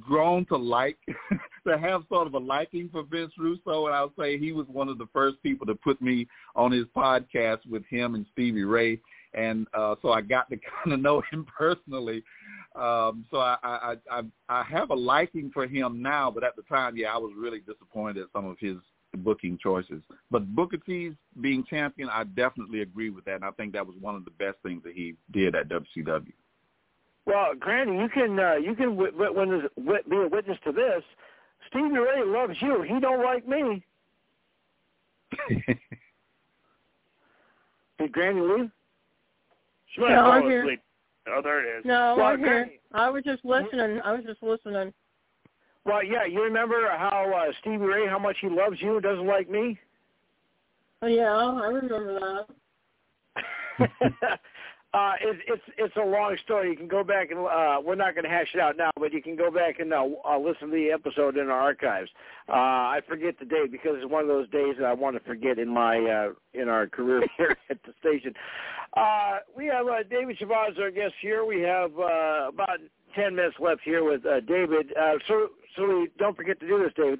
grown 0.00 0.46
to 0.46 0.56
like 0.56 0.98
to 1.66 1.78
have 1.78 2.02
sort 2.08 2.26
of 2.26 2.34
a 2.34 2.38
liking 2.38 2.88
for 2.90 3.02
Vince 3.02 3.32
Russo, 3.38 3.86
and 3.86 3.94
I'll 3.94 4.12
say 4.18 4.38
he 4.38 4.52
was 4.52 4.66
one 4.68 4.88
of 4.88 4.98
the 4.98 5.08
first 5.12 5.42
people 5.42 5.66
to 5.66 5.74
put 5.74 6.00
me 6.00 6.26
on 6.54 6.72
his 6.72 6.86
podcast 6.96 7.66
with 7.68 7.84
him 7.86 8.14
and 8.14 8.26
Stevie 8.32 8.64
Ray, 8.64 9.00
and 9.34 9.66
uh, 9.74 9.96
so 10.02 10.10
I 10.10 10.20
got 10.20 10.48
to 10.50 10.56
kind 10.84 10.92
of 10.92 11.00
know 11.00 11.22
him 11.30 11.46
personally. 11.56 12.22
Um, 12.74 13.24
so 13.30 13.38
I, 13.38 13.56
I 13.62 13.96
I 14.10 14.22
I 14.48 14.62
have 14.64 14.90
a 14.90 14.94
liking 14.94 15.50
for 15.52 15.66
him 15.66 16.02
now, 16.02 16.30
but 16.30 16.44
at 16.44 16.56
the 16.56 16.62
time, 16.62 16.96
yeah, 16.96 17.14
I 17.14 17.18
was 17.18 17.32
really 17.36 17.60
disappointed 17.60 18.22
at 18.22 18.28
some 18.32 18.46
of 18.46 18.56
his 18.58 18.76
booking 19.18 19.58
choices. 19.62 20.02
But 20.30 20.54
Booker 20.54 20.78
T's 20.78 21.12
being 21.40 21.64
champion, 21.64 22.08
I 22.08 22.24
definitely 22.24 22.82
agree 22.82 23.10
with 23.10 23.24
that, 23.26 23.36
and 23.36 23.44
I 23.44 23.50
think 23.52 23.72
that 23.74 23.86
was 23.86 23.96
one 24.00 24.16
of 24.16 24.24
the 24.24 24.32
best 24.32 24.56
things 24.62 24.82
that 24.84 24.94
he 24.94 25.14
did 25.32 25.54
at 25.54 25.68
WCW. 25.68 26.32
Well, 27.26 27.54
Granny, 27.58 27.98
you 27.98 28.08
can 28.08 28.38
uh, 28.38 28.54
you 28.54 28.74
can 28.74 28.90
w- 28.96 29.10
w- 29.12 29.32
when 29.32 29.48
w- 29.78 30.02
be 30.08 30.16
a 30.16 30.28
witness 30.28 30.58
to 30.64 30.72
this. 30.72 31.02
Stevie 31.68 31.96
Ray 31.98 32.22
loves 32.24 32.56
you. 32.60 32.82
He 32.82 33.00
don't 33.00 33.22
like 33.24 33.48
me. 33.48 33.82
Did 37.98 38.12
Granny 38.12 38.40
leave? 38.40 38.70
She 39.94 40.00
might 40.00 40.10
No, 40.10 40.14
have 40.16 40.24
I'm 40.26 40.30
fallen 40.40 40.50
here. 40.50 40.62
asleep. 40.62 40.80
Oh, 41.28 41.40
there 41.42 41.60
it 41.76 41.78
is. 41.78 41.84
No, 41.86 42.14
Well, 42.18 42.26
I'm 42.26 42.38
here. 42.40 42.68
I 42.92 43.08
was 43.08 43.22
just 43.24 43.44
listening. 43.44 44.00
I 44.04 44.12
was 44.12 44.24
just 44.24 44.42
listening. 44.42 44.92
Well, 45.86 46.02
yeah. 46.04 46.24
You 46.26 46.42
remember 46.42 46.86
how 46.90 47.32
uh, 47.34 47.52
Stevie 47.60 47.78
Ray, 47.78 48.06
how 48.06 48.18
much 48.18 48.36
he 48.40 48.48
loves 48.48 48.76
you 48.82 48.94
and 48.94 49.02
doesn't 49.02 49.26
like 49.26 49.48
me? 49.48 49.78
Oh, 51.02 51.06
yeah, 51.06 51.32
I 51.32 51.66
remember 51.68 52.44
that. 53.78 53.90
uh, 54.94 55.14
it's 55.20 55.40
it's 55.48 55.62
it's 55.76 55.96
a 55.96 56.06
long 56.06 56.36
story. 56.44 56.70
You 56.70 56.76
can 56.76 56.86
go 56.86 57.02
back 57.02 57.32
and 57.32 57.40
uh, 57.40 57.80
we're 57.84 57.96
not 57.96 58.14
going 58.14 58.22
to 58.24 58.30
hash 58.30 58.46
it 58.54 58.60
out 58.60 58.76
now, 58.76 58.90
but 58.98 59.12
you 59.12 59.20
can 59.20 59.34
go 59.34 59.50
back 59.50 59.80
and 59.80 59.92
uh, 59.92 60.04
uh, 60.24 60.38
listen 60.38 60.68
to 60.68 60.74
the 60.74 60.92
episode 60.92 61.36
in 61.36 61.50
our 61.50 61.60
archives. 61.60 62.10
Uh, 62.48 62.52
I 62.52 63.00
forget 63.08 63.34
the 63.40 63.44
date 63.44 63.72
because 63.72 63.96
it's 63.96 64.10
one 64.10 64.22
of 64.22 64.28
those 64.28 64.48
days 64.50 64.76
that 64.78 64.86
I 64.86 64.92
want 64.92 65.16
to 65.16 65.20
forget 65.24 65.58
in 65.58 65.68
my 65.68 65.98
uh, 65.98 66.32
in 66.52 66.68
our 66.68 66.86
career 66.86 67.26
here 67.36 67.56
at 67.70 67.78
the 67.82 67.92
station. 67.98 68.34
Uh, 68.96 69.38
we 69.56 69.66
have 69.66 69.88
uh, 69.88 70.04
David 70.08 70.38
Shabazz, 70.38 70.78
our 70.78 70.92
guest 70.92 71.14
here. 71.20 71.44
We 71.44 71.60
have 71.62 71.90
uh, 71.98 72.50
about 72.50 72.78
ten 73.16 73.34
minutes 73.34 73.56
left 73.58 73.80
here 73.84 74.04
with 74.04 74.24
uh, 74.24 74.40
David. 74.40 74.92
Uh, 74.96 75.14
so 75.26 75.48
so 75.74 75.88
we 75.88 76.08
don't 76.18 76.36
forget 76.36 76.60
to 76.60 76.68
do 76.68 76.78
this, 76.78 76.92
David. 76.96 77.18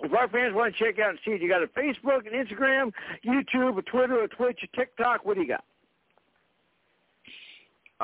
If 0.00 0.12
our 0.12 0.28
fans 0.28 0.54
want 0.54 0.76
to 0.76 0.84
check 0.84 0.98
out 0.98 1.10
and 1.10 1.18
see 1.24 1.30
it, 1.30 1.40
you 1.40 1.48
got 1.48 1.62
a 1.62 1.68
Facebook, 1.68 2.26
an 2.26 2.34
Instagram, 2.34 2.92
YouTube, 3.24 3.78
a 3.78 3.82
Twitter, 3.82 4.22
a 4.22 4.28
Twitch, 4.28 4.60
a 4.62 4.76
TikTok. 4.76 5.24
What 5.24 5.36
do 5.36 5.42
you 5.42 5.48
got? 5.48 5.64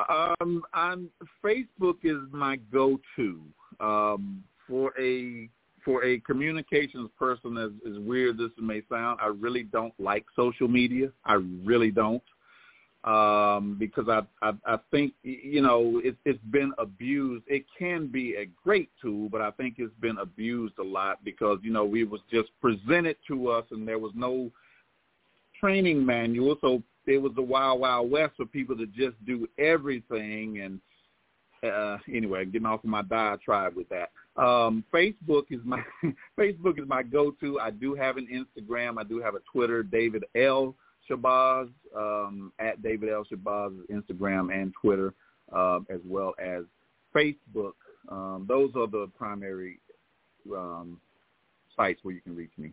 Um, 0.08 0.62
on 0.74 1.08
Facebook 1.44 1.96
is 2.04 2.18
my 2.30 2.56
go-to 2.72 3.40
um, 3.80 4.42
for 4.66 4.92
a 4.98 5.48
for 5.84 6.04
a 6.04 6.20
communications 6.20 7.10
person. 7.18 7.56
As, 7.56 7.70
as 7.90 7.98
weird 7.98 8.40
as 8.40 8.50
it 8.56 8.62
may 8.62 8.82
sound, 8.88 9.18
I 9.22 9.26
really 9.26 9.62
don't 9.62 9.94
like 9.98 10.24
social 10.36 10.68
media. 10.68 11.10
I 11.24 11.34
really 11.64 11.90
don't 11.90 12.22
um, 13.04 13.76
because 13.78 14.08
I, 14.08 14.22
I 14.42 14.52
I 14.66 14.78
think 14.90 15.12
you 15.22 15.62
know 15.62 16.00
it, 16.04 16.16
it's 16.24 16.42
been 16.50 16.72
abused. 16.78 17.44
It 17.46 17.64
can 17.78 18.08
be 18.08 18.34
a 18.34 18.46
great 18.62 18.90
tool, 19.00 19.28
but 19.28 19.40
I 19.40 19.50
think 19.52 19.76
it's 19.78 19.94
been 20.00 20.18
abused 20.18 20.74
a 20.78 20.82
lot 20.82 21.24
because 21.24 21.58
you 21.62 21.72
know 21.72 21.84
we 21.84 22.04
was 22.04 22.20
just 22.30 22.48
presented 22.60 23.16
to 23.28 23.48
us 23.48 23.64
and 23.70 23.86
there 23.86 23.98
was 23.98 24.12
no 24.14 24.50
training 25.60 26.04
manual, 26.04 26.56
so 26.60 26.82
it 27.08 27.18
was 27.18 27.32
the 27.34 27.42
wild 27.42 27.80
wild 27.80 28.10
west 28.10 28.34
for 28.36 28.46
people 28.46 28.76
to 28.76 28.86
just 28.86 29.16
do 29.26 29.48
everything. 29.58 30.60
And 30.60 30.80
uh, 31.70 31.98
anyway, 32.12 32.44
getting 32.44 32.66
off 32.66 32.84
of 32.84 32.90
my 32.90 33.02
diatribe 33.02 33.74
with 33.74 33.88
that. 33.88 34.10
Um, 34.36 34.84
Facebook 34.92 35.44
is 35.50 35.60
my 35.64 35.82
Facebook 36.38 36.78
is 36.78 36.86
my 36.86 37.02
go-to. 37.02 37.58
I 37.58 37.70
do 37.70 37.94
have 37.94 38.16
an 38.16 38.28
Instagram. 38.32 38.98
I 38.98 39.04
do 39.04 39.20
have 39.20 39.34
a 39.34 39.40
Twitter. 39.52 39.82
David 39.82 40.24
L. 40.36 40.74
Shabazz 41.10 41.70
um, 41.96 42.52
at 42.58 42.82
David 42.82 43.08
L. 43.10 43.24
Shabazz 43.24 43.74
Instagram 43.90 44.52
and 44.52 44.72
Twitter, 44.80 45.14
um, 45.52 45.86
as 45.90 46.00
well 46.04 46.34
as 46.38 46.64
Facebook. 47.14 47.72
Um, 48.10 48.46
those 48.48 48.70
are 48.76 48.86
the 48.86 49.10
primary 49.16 49.80
um, 50.54 51.00
sites 51.76 52.00
where 52.02 52.14
you 52.14 52.20
can 52.20 52.36
reach 52.36 52.52
me. 52.58 52.72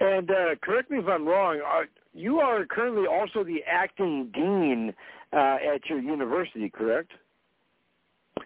And 0.00 0.30
uh, 0.30 0.56
correct 0.62 0.90
me 0.90 0.98
if 0.98 1.06
I'm 1.06 1.26
wrong. 1.26 1.60
Are, 1.64 1.86
you 2.12 2.40
are 2.40 2.64
currently 2.66 3.06
also 3.06 3.44
the 3.44 3.60
acting 3.66 4.30
dean 4.34 4.92
uh, 5.32 5.56
at 5.74 5.86
your 5.88 6.00
university, 6.00 6.68
correct? 6.68 7.12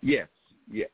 Yes, 0.02 0.28
yes. 0.70 0.90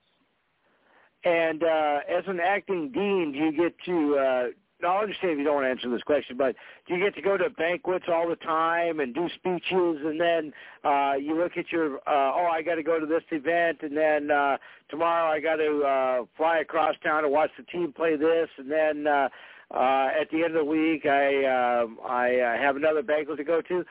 And 1.25 1.63
uh, 1.63 2.01
as 2.09 2.25
an 2.27 2.39
acting 2.41 2.93
dean, 2.93 3.33
do 3.33 3.39
you 3.39 3.53
get 3.53 3.75
to? 3.87 4.17
Uh, 4.17 4.45
I 4.87 5.01
understand 5.01 5.33
if 5.33 5.39
you 5.39 5.45
don't 5.45 5.55
want 5.55 5.67
to 5.67 5.71
answer 5.71 5.89
this 5.89 6.03
question, 6.03 6.37
but 6.37 6.57
do 6.87 6.95
you 6.95 7.03
get 7.03 7.15
to 7.15 7.23
go 7.23 7.39
to 7.39 7.49
banquets 7.49 8.05
all 8.09 8.29
the 8.29 8.37
time 8.37 9.01
and 9.01 9.15
do 9.15 9.29
speeches, 9.35 9.65
and 10.05 10.21
then 10.21 10.53
uh, 10.85 11.15
you 11.15 11.39
look 11.39 11.57
at 11.57 11.73
your, 11.73 11.97
uh, 11.99 12.33
oh, 12.35 12.49
I 12.53 12.61
got 12.61 12.75
to 12.75 12.83
go 12.83 13.01
to 13.01 13.07
this 13.07 13.23
event, 13.31 13.79
and 13.83 13.97
then 13.97 14.31
uh, 14.31 14.59
tomorrow 14.91 15.31
I 15.31 15.41
got 15.41 15.57
to 15.57 15.83
uh, 15.83 16.25
fly 16.37 16.59
across 16.59 16.97
town 17.03 17.23
to 17.23 17.29
watch 17.31 17.51
the 17.57 17.63
team 17.65 17.93
play 17.93 18.17
this, 18.17 18.49
and 18.59 18.71
then 18.71 19.07
uh, 19.07 19.29
uh, 19.71 20.09
at 20.21 20.31
the 20.31 20.45
end 20.45 20.57
of 20.57 20.65
the 20.65 20.65
week 20.65 21.07
I 21.07 21.45
um 21.45 21.99
I 22.07 22.37
uh, 22.37 22.57
have 22.59 22.77
another 22.77 23.03
banquet 23.03 23.39
to 23.39 23.45
go 23.45 23.61
to. 23.63 23.85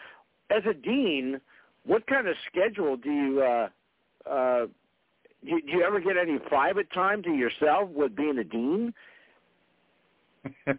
As 0.49 0.63
a 0.69 0.73
dean, 0.73 1.39
what 1.85 2.05
kind 2.07 2.27
of 2.27 2.35
schedule 2.47 2.97
do 2.97 3.11
you? 3.11 3.41
Uh, 3.41 3.69
uh, 4.29 4.65
do, 5.45 5.61
do 5.61 5.71
you 5.71 5.83
ever 5.83 5.99
get 5.99 6.17
any 6.17 6.39
private 6.39 6.91
time 6.93 7.21
to 7.23 7.31
yourself 7.31 7.89
with 7.89 8.15
being 8.15 8.37
a 8.37 8.43
dean? 8.43 8.93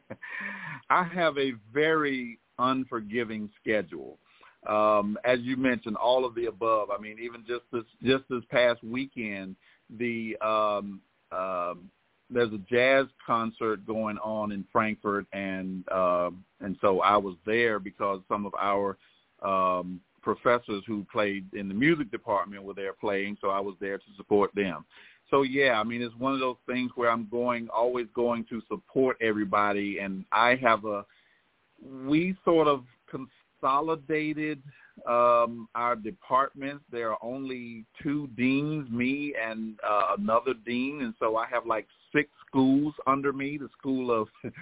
I 0.90 1.04
have 1.04 1.36
a 1.38 1.52
very 1.72 2.38
unforgiving 2.58 3.50
schedule. 3.60 4.18
Um, 4.68 5.18
as 5.24 5.40
you 5.40 5.56
mentioned, 5.56 5.96
all 5.96 6.24
of 6.24 6.34
the 6.34 6.46
above. 6.46 6.88
I 6.90 7.00
mean, 7.00 7.18
even 7.20 7.44
just 7.46 7.64
this 7.72 7.84
just 8.02 8.24
this 8.30 8.42
past 8.50 8.82
weekend, 8.82 9.56
the 9.90 10.36
um, 10.40 11.00
um, 11.32 11.90
there's 12.30 12.52
a 12.52 12.60
jazz 12.70 13.06
concert 13.26 13.86
going 13.86 14.18
on 14.18 14.52
in 14.52 14.64
Frankfort, 14.72 15.26
and 15.32 15.84
uh, 15.90 16.30
and 16.60 16.76
so 16.80 17.00
I 17.00 17.16
was 17.16 17.36
there 17.46 17.78
because 17.78 18.20
some 18.28 18.46
of 18.46 18.54
our 18.54 18.96
um, 19.42 20.00
professors 20.22 20.82
who 20.86 21.06
played 21.12 21.46
in 21.52 21.68
the 21.68 21.74
music 21.74 22.10
department 22.10 22.64
were 22.64 22.74
there 22.74 22.94
playing, 22.94 23.36
so 23.40 23.50
I 23.50 23.60
was 23.60 23.74
there 23.80 23.98
to 23.98 24.04
support 24.16 24.50
them. 24.54 24.84
So 25.30 25.42
yeah, 25.42 25.80
I 25.80 25.84
mean 25.84 26.02
it's 26.02 26.14
one 26.16 26.32
of 26.34 26.40
those 26.40 26.56
things 26.66 26.90
where 26.94 27.10
I'm 27.10 27.28
going 27.30 27.68
always 27.68 28.06
going 28.14 28.44
to 28.50 28.62
support 28.68 29.16
everybody, 29.20 29.98
and 29.98 30.24
I 30.32 30.56
have 30.56 30.84
a 30.84 31.04
we 31.84 32.36
sort 32.44 32.68
of 32.68 32.84
consolidated 33.64 34.62
um, 35.08 35.68
our 35.74 35.96
departments. 35.96 36.84
There 36.92 37.10
are 37.10 37.18
only 37.22 37.84
two 38.02 38.28
deans, 38.36 38.88
me 38.90 39.34
and 39.42 39.78
uh, 39.88 40.14
another 40.18 40.54
dean, 40.66 41.00
and 41.02 41.14
so 41.18 41.36
I 41.36 41.46
have 41.48 41.66
like 41.66 41.86
six 42.14 42.30
schools 42.46 42.94
under 43.06 43.32
me: 43.32 43.58
the 43.58 43.68
school 43.78 44.10
of 44.10 44.28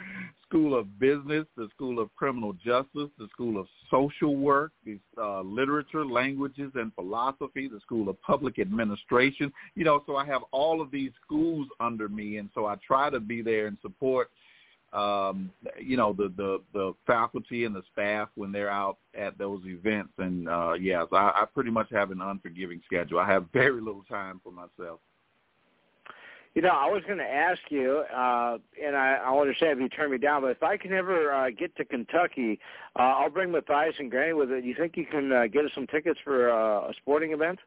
school 0.49 0.79
of 0.79 0.99
business, 0.99 1.47
the 1.57 1.69
school 1.75 1.99
of 1.99 2.15
criminal 2.17 2.53
justice, 2.55 3.11
the 3.19 3.29
school 3.33 3.61
of 3.61 3.67
social 3.91 4.37
work, 4.37 4.73
the 4.87 4.99
uh, 5.21 5.43
literature, 5.43 6.07
languages, 6.07 6.73
and 6.75 6.95
philosophy, 6.95 7.69
the 7.69 7.81
school 7.81 8.09
of 8.09 8.21
public 8.23 8.59
administration. 8.59 9.53
You 9.75 9.85
know, 9.85 10.03
so 10.07 10.17
I 10.17 10.25
have 10.27 10.43
all 10.51 10.81
of 10.81 10.91
these 10.91 11.11
schools 11.25 11.67
under 11.81 12.09
me, 12.09 12.39
and 12.39 12.49
so 12.55 12.67
I 12.67 12.77
try 12.87 13.11
to 13.11 13.21
be 13.21 13.43
there 13.43 13.67
and 13.67 13.77
support 13.83 14.31
um, 14.93 15.51
you 15.81 15.97
know, 15.97 16.13
the, 16.13 16.33
the, 16.37 16.61
the 16.75 16.95
faculty 17.07 17.65
and 17.65 17.75
the 17.75 17.83
staff 17.93 18.29
when 18.35 18.53
they're 18.53 18.71
out 18.71 18.99
at 19.15 19.39
those 19.39 19.63
events. 19.65 20.13
And, 20.19 20.49
uh, 20.49 20.75
yeah, 20.75 21.05
I, 21.13 21.17
I 21.17 21.45
pretty 21.53 21.71
much 21.71 21.89
have 21.91 22.11
an 22.11 22.21
unforgiving 22.21 22.81
schedule. 22.85 23.19
I 23.19 23.27
have 23.27 23.47
very 23.53 23.81
little 23.81 24.05
time 24.09 24.41
for 24.45 24.53
myself. 24.53 25.01
You 26.55 26.61
know, 26.61 26.69
I 26.69 26.87
was 26.91 27.03
going 27.07 27.17
to 27.17 27.25
ask 27.25 27.61
you, 27.71 28.05
uh, 28.15 28.59
and 28.85 28.95
I, 28.95 29.15
I 29.25 29.35
understand 29.35 29.79
if 29.79 29.83
you 29.83 29.89
turn 29.89 30.11
me 30.11 30.19
down, 30.19 30.43
but 30.43 30.49
if 30.49 30.63
I 30.63 30.77
can 30.77 30.93
ever 30.93 31.33
uh, 31.33 31.49
get 31.49 31.75
to 31.77 31.85
Kentucky, 31.87 32.61
uh, 32.95 33.03
I'll 33.03 33.31
bring 33.31 33.51
Matthias 33.51 33.95
and 33.99 34.11
Granny 34.11 34.35
with 34.35 34.51
it. 34.51 34.63
You 34.63 34.75
think 34.75 34.99
you 34.99 35.07
can 35.07 35.33
uh, 35.33 35.47
get 35.47 35.65
us 35.65 35.71
some 35.75 35.87
tickets 35.87 36.21
for 36.23 36.51
uh, 36.51 36.91
a 36.91 36.93
sporting 37.01 37.33
event? 37.33 37.59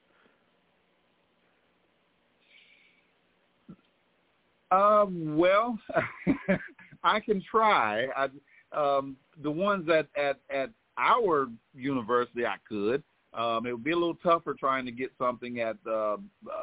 Um, 4.69 5.35
well, 5.35 5.79
I 7.05 7.19
can 7.19 7.41
try. 7.49 8.07
I, 8.17 8.27
um, 8.75 9.15
the 9.41 9.51
ones 9.51 9.87
at, 9.89 10.07
at, 10.21 10.39
at 10.49 10.71
our 10.97 11.47
university, 11.73 12.45
I 12.45 12.55
could. 12.67 13.03
Um, 13.33 13.65
it 13.65 13.73
would 13.73 13.83
be 13.83 13.91
a 13.91 13.97
little 13.97 14.15
tougher 14.15 14.55
trying 14.57 14.85
to 14.85 14.91
get 14.91 15.11
something 15.17 15.59
at 15.59 15.77
uh, 15.85 16.13
uh, 16.13 16.17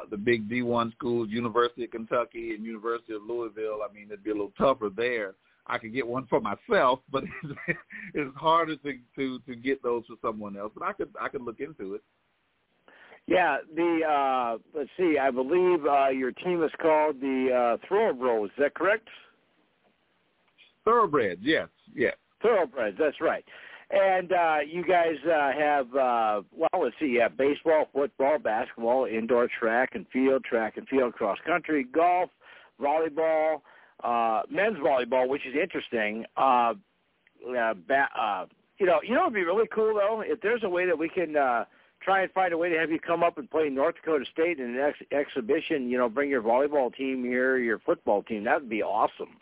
the 0.09 0.17
big 0.17 0.49
D1 0.49 0.91
schools, 0.93 1.29
University 1.29 1.85
of 1.85 1.91
Kentucky 1.91 2.53
and 2.55 2.65
University 2.65 3.13
of 3.13 3.21
Louisville. 3.27 3.79
I 3.87 3.93
mean, 3.93 4.07
it'd 4.07 4.23
be 4.23 4.31
a 4.31 4.33
little 4.33 4.53
tougher 4.57 4.89
there. 4.95 5.35
I 5.67 5.77
could 5.77 5.93
get 5.93 6.05
one 6.05 6.25
for 6.27 6.41
myself, 6.41 6.99
but 7.11 7.23
it's, 7.43 7.79
it's 8.15 8.35
harder 8.35 8.75
to, 8.77 8.93
to 9.15 9.39
to 9.39 9.55
get 9.55 9.81
those 9.83 10.03
for 10.07 10.15
someone 10.21 10.57
else. 10.57 10.71
But 10.75 10.87
I 10.87 10.93
could 10.93 11.09
I 11.21 11.29
could 11.29 11.43
look 11.43 11.59
into 11.59 11.93
it. 11.93 12.01
Yeah, 13.27 13.57
the 13.73 13.99
uh 14.03 14.57
let's 14.77 14.89
see, 14.97 15.17
I 15.17 15.31
believe 15.31 15.85
uh 15.85 16.09
your 16.09 16.31
team 16.31 16.63
is 16.63 16.71
called 16.81 17.21
the 17.21 17.77
uh 17.81 17.87
Thoroughbreds, 17.87 18.51
is 18.51 18.51
that 18.57 18.73
correct? 18.73 19.07
Thoroughbreds, 20.85 21.41
yes, 21.43 21.67
yes. 21.95 22.15
Thoroughbreds, 22.41 22.97
that's 22.99 23.21
right. 23.21 23.45
And 23.91 24.31
uh 24.33 24.57
you 24.65 24.83
guys 24.83 25.15
uh 25.25 25.51
have 25.51 25.87
uh 25.95 26.41
well 26.55 26.69
let's 26.81 26.95
see, 26.99 27.07
you 27.07 27.21
have 27.21 27.37
baseball, 27.37 27.87
football, 27.93 28.39
basketball, 28.39 29.05
indoor 29.05 29.47
track 29.47 29.91
and 29.93 30.05
field, 30.11 30.43
track 30.43 30.77
and 30.77 30.87
field, 30.87 31.13
cross 31.13 31.37
country, 31.45 31.83
golf, 31.83 32.29
volleyball, 32.81 33.61
uh 34.03 34.41
men's 34.49 34.77
volleyball, 34.77 35.27
which 35.27 35.45
is 35.45 35.53
interesting. 35.61 36.25
Uh 36.37 36.73
uh, 37.57 37.73
ba- 37.87 38.09
uh 38.19 38.45
you 38.79 38.85
know, 38.85 38.99
you 39.03 39.13
know 39.13 39.23
it'd 39.23 39.33
be 39.33 39.43
really 39.43 39.67
cool 39.73 39.93
though 39.93 40.23
if 40.25 40.41
there's 40.41 40.63
a 40.63 40.69
way 40.69 40.85
that 40.85 40.97
we 40.97 41.07
can 41.09 41.35
uh 41.37 41.65
try 42.01 42.21
and 42.23 42.31
find 42.31 42.51
a 42.51 42.57
way 42.57 42.69
to 42.69 42.77
have 42.77 42.91
you 42.91 42.99
come 42.99 43.23
up 43.23 43.37
and 43.37 43.49
play 43.49 43.69
North 43.69 43.95
Dakota 43.95 44.25
State 44.31 44.59
in 44.59 44.75
an 44.75 44.79
ex- 44.79 44.99
exhibition. 45.11 45.89
You 45.89 45.97
know, 45.97 46.09
bring 46.09 46.29
your 46.29 46.41
volleyball 46.41 46.93
team 46.93 47.23
here, 47.23 47.57
your 47.57 47.79
football 47.79 48.23
team. 48.23 48.43
That 48.43 48.61
would 48.61 48.69
be 48.69 48.83
awesome. 48.83 49.37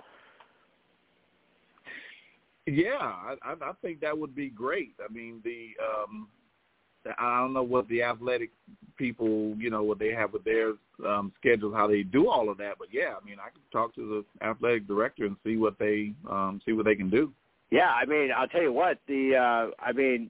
Yeah, 2.67 2.99
I, 2.99 3.35
I 3.43 3.71
think 3.81 4.01
that 4.01 4.17
would 4.17 4.35
be 4.35 4.49
great. 4.49 4.93
I 5.03 5.11
mean, 5.11 5.41
the 5.43 5.71
um, 5.83 6.27
I 7.17 7.39
don't 7.39 7.53
know 7.53 7.63
what 7.63 7.87
the 7.87 8.03
athletic 8.03 8.51
people, 8.97 9.55
you 9.57 9.69
know, 9.69 9.83
what 9.83 9.97
they 9.97 10.09
have 10.09 10.33
with 10.33 10.43
their 10.43 10.73
um, 11.07 11.31
schedules, 11.39 11.73
how 11.75 11.87
they 11.87 12.03
do 12.03 12.29
all 12.29 12.49
of 12.49 12.57
that. 12.59 12.75
But 12.77 12.89
yeah, 12.91 13.15
I 13.19 13.25
mean, 13.25 13.37
I 13.39 13.49
can 13.49 13.61
talk 13.71 13.95
to 13.95 14.23
the 14.41 14.45
athletic 14.45 14.87
director 14.87 15.25
and 15.25 15.35
see 15.43 15.57
what 15.57 15.79
they 15.79 16.13
um, 16.29 16.61
see 16.65 16.73
what 16.73 16.85
they 16.85 16.95
can 16.95 17.09
do. 17.09 17.33
Yeah, 17.71 17.89
I 17.89 18.05
mean, 18.05 18.29
I'll 18.35 18.47
tell 18.47 18.61
you 18.61 18.73
what. 18.73 18.99
The 19.07 19.35
uh, 19.35 19.83
I 19.83 19.91
mean, 19.93 20.29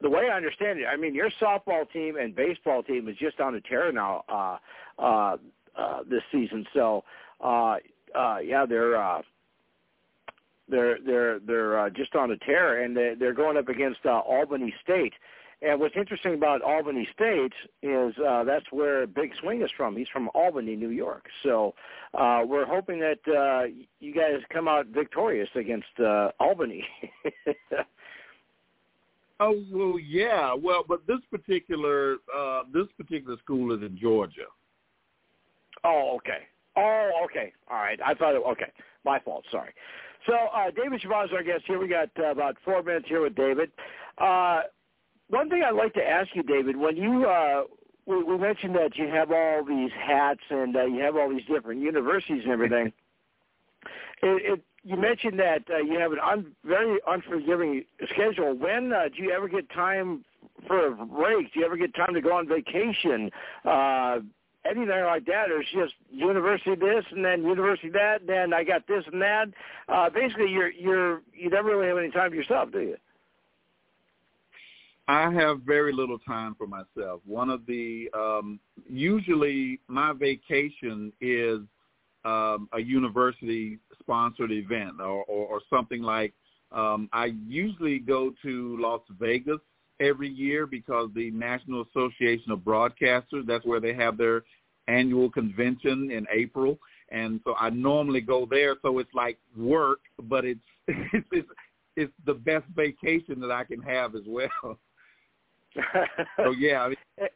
the 0.00 0.08
way 0.08 0.28
I 0.32 0.36
understand 0.36 0.78
it, 0.78 0.86
I 0.86 0.96
mean, 0.96 1.14
your 1.14 1.30
softball 1.40 1.90
team 1.90 2.16
and 2.16 2.34
baseball 2.34 2.82
team 2.82 3.08
is 3.08 3.16
just 3.16 3.40
on 3.40 3.54
a 3.54 3.60
tear 3.60 3.92
now 3.92 4.24
uh, 4.28 4.58
uh, 4.98 5.36
uh, 5.76 6.00
this 6.08 6.22
season. 6.32 6.64
So, 6.72 7.04
uh, 7.42 7.76
uh, 8.14 8.38
yeah, 8.38 8.64
they're 8.66 8.96
uh, 8.96 9.22
they're 10.68 10.98
they're 11.04 11.38
they're 11.40 11.78
uh, 11.78 11.90
just 11.90 12.14
on 12.14 12.30
a 12.30 12.36
tear, 12.38 12.82
and 12.82 12.96
they, 12.96 13.14
they're 13.18 13.34
going 13.34 13.56
up 13.56 13.68
against 13.68 14.00
uh, 14.04 14.20
Albany 14.20 14.74
State. 14.82 15.12
And 15.62 15.80
what's 15.80 15.96
interesting 15.96 16.34
about 16.34 16.60
Albany 16.60 17.08
State 17.14 17.52
is 17.82 18.14
uh, 18.18 18.44
that's 18.44 18.66
where 18.70 19.06
Big 19.06 19.30
Swing 19.40 19.62
is 19.62 19.70
from. 19.76 19.96
He's 19.96 20.08
from 20.12 20.28
Albany, 20.34 20.76
New 20.76 20.90
York. 20.90 21.24
So 21.42 21.74
uh, 22.12 22.42
we're 22.46 22.66
hoping 22.66 23.00
that 23.00 23.20
uh, 23.26 23.72
you 23.98 24.12
guys 24.12 24.40
come 24.52 24.68
out 24.68 24.86
victorious 24.88 25.48
against 25.54 25.98
uh, 25.98 26.30
Albany. 26.40 26.86
Oh 29.38 29.62
well, 29.70 29.98
yeah. 29.98 30.54
Well, 30.54 30.84
but 30.88 31.06
this 31.06 31.18
particular 31.30 32.16
uh 32.34 32.62
this 32.72 32.86
particular 32.96 33.36
school 33.38 33.74
is 33.76 33.82
in 33.82 33.98
Georgia. 34.00 34.46
Oh, 35.84 36.16
okay. 36.16 36.46
Oh, 36.76 37.10
okay. 37.24 37.52
All 37.70 37.76
right. 37.78 37.98
I 38.04 38.14
thought 38.14 38.34
it. 38.34 38.42
Okay, 38.46 38.72
my 39.04 39.18
fault. 39.20 39.44
Sorry. 39.50 39.72
So, 40.26 40.34
uh, 40.34 40.70
David 40.70 41.00
Shabazz 41.00 41.26
is 41.26 41.32
our 41.32 41.42
guest 41.42 41.64
here. 41.66 41.78
We 41.78 41.88
got 41.88 42.10
uh, 42.18 42.30
about 42.30 42.56
four 42.64 42.82
minutes 42.82 43.06
here 43.08 43.22
with 43.22 43.36
David. 43.36 43.70
Uh, 44.18 44.62
one 45.28 45.48
thing 45.48 45.62
I'd 45.64 45.74
like 45.74 45.94
to 45.94 46.02
ask 46.02 46.30
you, 46.34 46.42
David, 46.42 46.76
when 46.76 46.96
you 46.96 47.26
uh, 47.26 47.62
we, 48.06 48.22
we 48.22 48.38
mentioned 48.38 48.74
that 48.76 48.96
you 48.96 49.08
have 49.08 49.30
all 49.30 49.64
these 49.64 49.90
hats 49.92 50.40
and 50.50 50.76
uh, 50.76 50.84
you 50.84 51.00
have 51.00 51.16
all 51.16 51.28
these 51.28 51.44
different 51.44 51.80
universities 51.80 52.42
and 52.44 52.52
everything. 52.52 52.86
it, 54.22 54.52
it 54.52 54.64
you 54.82 54.96
mentioned 54.96 55.38
that 55.40 55.64
uh, 55.68 55.78
you 55.78 55.98
have 55.98 56.12
an 56.12 56.18
un, 56.20 56.52
very 56.64 56.98
unforgiving 57.08 57.84
schedule. 58.08 58.54
When 58.54 58.92
uh, 58.92 59.08
do 59.14 59.22
you 59.22 59.32
ever 59.32 59.48
get 59.48 59.68
time 59.70 60.24
for 60.68 60.86
a 60.86 60.92
break? 60.92 61.52
Do 61.52 61.60
you 61.60 61.66
ever 61.66 61.76
get 61.76 61.94
time 61.94 62.14
to 62.14 62.20
go 62.20 62.32
on 62.32 62.46
vacation? 62.46 63.30
Uh, 63.64 64.20
anything 64.70 65.04
like 65.04 65.24
that, 65.26 65.46
it's 65.48 65.68
just 65.72 65.94
university 66.10 66.74
this 66.74 67.04
and 67.10 67.24
then 67.24 67.42
university 67.42 67.90
that, 67.90 68.20
and 68.20 68.28
then 68.28 68.54
I 68.54 68.64
got 68.64 68.86
this 68.86 69.04
and 69.12 69.20
that. 69.22 69.46
Uh, 69.88 70.10
basically, 70.10 70.50
you're 70.50 70.70
you're 70.70 71.22
you 71.32 71.50
never 71.50 71.76
really 71.76 71.88
have 71.88 71.98
any 71.98 72.10
time 72.10 72.30
for 72.30 72.36
yourself, 72.36 72.70
do 72.72 72.80
you? 72.80 72.96
I 75.08 75.30
have 75.32 75.60
very 75.60 75.92
little 75.92 76.18
time 76.18 76.56
for 76.56 76.66
myself. 76.66 77.20
One 77.24 77.48
of 77.48 77.64
the 77.66 78.10
um, 78.12 78.58
usually 78.88 79.80
my 79.86 80.12
vacation 80.12 81.12
is 81.20 81.60
um, 82.24 82.68
a 82.72 82.80
university 82.80 83.78
sponsored 84.00 84.50
event 84.50 85.00
or, 85.00 85.24
or, 85.24 85.46
or 85.46 85.60
something 85.70 86.02
like 86.02 86.34
um, 86.72 87.08
I 87.12 87.32
usually 87.46 88.00
go 88.00 88.32
to 88.42 88.76
Las 88.80 89.00
Vegas 89.20 89.60
every 90.00 90.28
year 90.28 90.66
because 90.66 91.08
the 91.14 91.30
National 91.30 91.84
Association 91.90 92.50
of 92.50 92.60
Broadcasters, 92.60 93.46
that's 93.46 93.64
where 93.64 93.80
they 93.80 93.94
have 93.94 94.18
their 94.18 94.42
annual 94.88 95.30
convention 95.30 96.10
in 96.10 96.26
April. 96.32 96.78
And 97.10 97.40
so 97.44 97.54
I 97.58 97.70
normally 97.70 98.20
go 98.20 98.46
there. 98.50 98.76
So 98.82 98.98
it's 98.98 99.14
like 99.14 99.38
work, 99.56 100.00
but 100.24 100.44
it's, 100.44 100.60
it's, 100.88 101.26
it's, 101.32 101.48
it's 101.96 102.12
the 102.24 102.34
best 102.34 102.64
vacation 102.74 103.40
that 103.40 103.50
I 103.50 103.64
can 103.64 103.80
have 103.82 104.14
as 104.14 104.22
well. 104.26 104.50
so 106.36 106.50
yeah, 106.52 106.82
I 106.82 106.88
mean, 106.88 107.28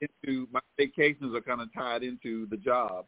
into 0.00 0.48
my 0.52 0.60
vacations 0.76 1.34
are 1.34 1.40
kind 1.40 1.60
of 1.60 1.72
tied 1.72 2.02
into 2.02 2.46
the 2.46 2.56
job. 2.56 3.06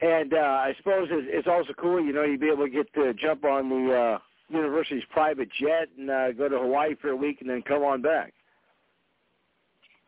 And 0.00 0.32
uh, 0.32 0.36
I 0.36 0.74
suppose 0.78 1.08
it's, 1.10 1.28
it's 1.30 1.48
also 1.48 1.72
cool, 1.78 2.02
you 2.02 2.12
know, 2.12 2.24
you'd 2.24 2.40
be 2.40 2.48
able 2.48 2.64
to 2.64 2.70
get 2.70 2.92
to 2.94 3.12
jump 3.14 3.44
on 3.44 3.68
the 3.68 3.94
uh, 3.94 4.18
university's 4.48 5.04
private 5.10 5.48
jet 5.60 5.88
and 5.98 6.10
uh, 6.10 6.32
go 6.32 6.48
to 6.48 6.58
Hawaii 6.58 6.94
for 7.00 7.10
a 7.10 7.16
week 7.16 7.40
and 7.40 7.50
then 7.50 7.62
come 7.62 7.82
on 7.82 8.00
back. 8.00 8.32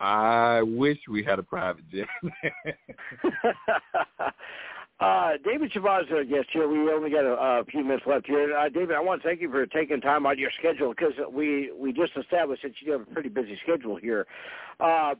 I 0.02 0.62
wish 0.62 0.98
we 1.08 1.22
had 1.22 1.38
a 1.38 1.44
private 1.44 1.88
jet. 1.88 2.08
uh, 5.00 5.30
David 5.44 5.72
Shabazz 5.72 6.06
is 6.06 6.12
our 6.12 6.24
guest 6.24 6.48
here. 6.52 6.66
We 6.66 6.90
only 6.90 7.08
got 7.10 7.24
a, 7.24 7.60
a 7.60 7.64
few 7.70 7.84
minutes 7.84 8.02
left 8.04 8.26
here. 8.26 8.52
Uh, 8.56 8.68
David, 8.68 8.96
I 8.96 9.00
want 9.00 9.22
to 9.22 9.28
thank 9.28 9.40
you 9.40 9.48
for 9.48 9.64
taking 9.64 10.00
time 10.00 10.26
out 10.26 10.32
of 10.32 10.38
your 10.40 10.50
schedule 10.58 10.90
because 10.90 11.12
we, 11.30 11.70
we 11.78 11.92
just 11.92 12.12
established 12.20 12.64
that 12.64 12.72
you 12.80 12.90
have 12.90 13.02
a 13.02 13.06
pretty 13.06 13.28
busy 13.28 13.56
schedule 13.62 13.94
here. 13.94 14.26
Uh, 14.80 15.14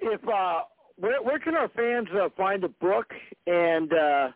if 0.00 0.26
uh, 0.26 0.60
where 0.96 1.22
where 1.22 1.38
can 1.38 1.54
our 1.54 1.68
fans 1.68 2.08
uh, 2.14 2.30
find 2.38 2.62
the 2.62 2.68
book, 2.68 3.12
and 3.46 3.92
uh, 3.92 4.28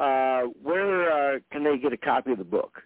uh, 0.00 0.40
where 0.62 1.34
uh, 1.36 1.38
can 1.52 1.62
they 1.62 1.76
get 1.76 1.92
a 1.92 1.98
copy 1.98 2.32
of 2.32 2.38
the 2.38 2.44
book? 2.44 2.80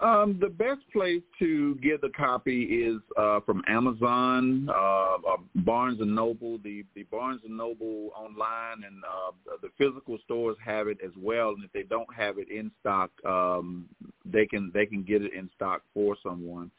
Um, 0.00 0.38
the 0.40 0.48
best 0.48 0.80
place 0.92 1.22
to 1.40 1.74
get 1.76 2.00
the 2.00 2.10
copy 2.10 2.62
is 2.62 3.00
uh, 3.16 3.40
from 3.40 3.64
Amazon, 3.66 4.68
uh, 4.70 5.14
uh, 5.14 5.36
Barnes 5.56 6.00
and 6.00 6.14
Noble. 6.14 6.58
The 6.62 6.84
the 6.94 7.02
Barnes 7.04 7.40
and 7.44 7.56
Noble 7.56 8.10
online 8.16 8.84
and 8.86 9.02
uh, 9.04 9.56
the 9.60 9.70
physical 9.76 10.16
stores 10.24 10.56
have 10.64 10.86
it 10.86 10.98
as 11.04 11.10
well. 11.18 11.48
And 11.48 11.64
if 11.64 11.72
they 11.72 11.82
don't 11.82 12.12
have 12.14 12.38
it 12.38 12.48
in 12.48 12.70
stock, 12.78 13.10
um, 13.26 13.86
they 14.24 14.46
can 14.46 14.70
they 14.72 14.86
can 14.86 15.02
get 15.02 15.22
it 15.22 15.32
in 15.32 15.50
stock 15.56 15.82
for 15.92 16.16
someone. 16.22 16.70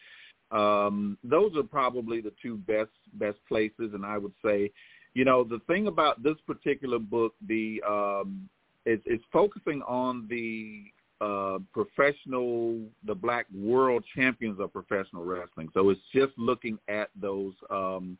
Um, 0.51 1.17
those 1.21 1.55
are 1.57 1.63
probably 1.63 2.21
the 2.21 2.33
two 2.41 2.55
best 2.55 2.91
best 3.15 3.37
places, 3.49 3.91
and 3.93 4.05
I 4.05 4.17
would 4.17 4.33
say, 4.43 4.71
you 5.13 5.25
know, 5.25 5.43
the 5.43 5.59
thing 5.67 5.87
about 5.87 6.23
this 6.23 6.37
particular 6.47 6.99
book, 6.99 7.33
the 7.45 7.83
um, 7.85 8.47
it's, 8.85 9.03
it's 9.05 9.23
focusing 9.33 9.81
on 9.81 10.25
the 10.29 10.85
uh, 11.21 11.59
professional, 11.73 12.79
the 13.05 13.15
black 13.15 13.45
world 13.53 14.03
champions 14.15 14.59
of 14.59 14.71
professional 14.71 15.25
wrestling. 15.25 15.69
So 15.73 15.89
it's 15.89 16.01
just 16.13 16.31
looking 16.37 16.79
at 16.87 17.09
those 17.19 17.53
um, 17.69 18.17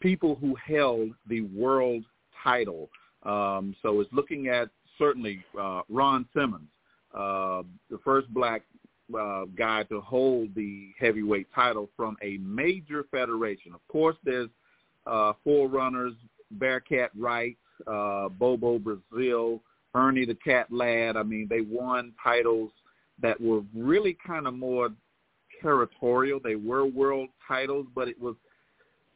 people 0.00 0.36
who 0.36 0.54
held 0.54 1.10
the 1.28 1.42
world 1.42 2.04
title. 2.42 2.88
Um, 3.22 3.74
so 3.82 4.00
it's 4.00 4.12
looking 4.12 4.48
at 4.48 4.68
certainly 4.98 5.44
uh, 5.60 5.82
Ron 5.88 6.26
Simmons, 6.34 6.68
uh, 7.14 7.62
the 7.90 7.98
first 8.04 8.32
black 8.32 8.62
uh, 9.18 9.44
guy 9.56 9.84
to 9.84 10.00
hold 10.00 10.54
the 10.54 10.92
heavyweight 10.98 11.48
title 11.54 11.90
from 11.96 12.16
a 12.22 12.38
major 12.38 13.04
federation. 13.10 13.72
Of 13.74 13.86
course, 13.88 14.16
there's 14.24 14.48
uh, 15.06 15.34
forerunners, 15.44 16.14
Bearcat 16.52 17.10
Wright, 17.16 17.56
uh, 17.86 18.28
Bobo 18.30 18.78
Brazil, 18.78 19.60
Ernie 19.96 20.26
the 20.26 20.34
Cat 20.34 20.66
Ladd. 20.70 21.16
I 21.16 21.22
mean, 21.22 21.46
they 21.48 21.62
won 21.62 22.12
titles 22.22 22.70
that 23.20 23.40
were 23.40 23.62
really 23.74 24.16
kind 24.24 24.46
of 24.46 24.54
more 24.54 24.90
territorial. 25.62 26.38
They 26.38 26.56
were 26.56 26.86
world 26.86 27.30
titles, 27.46 27.86
but 27.94 28.08
it 28.08 28.20
was 28.20 28.36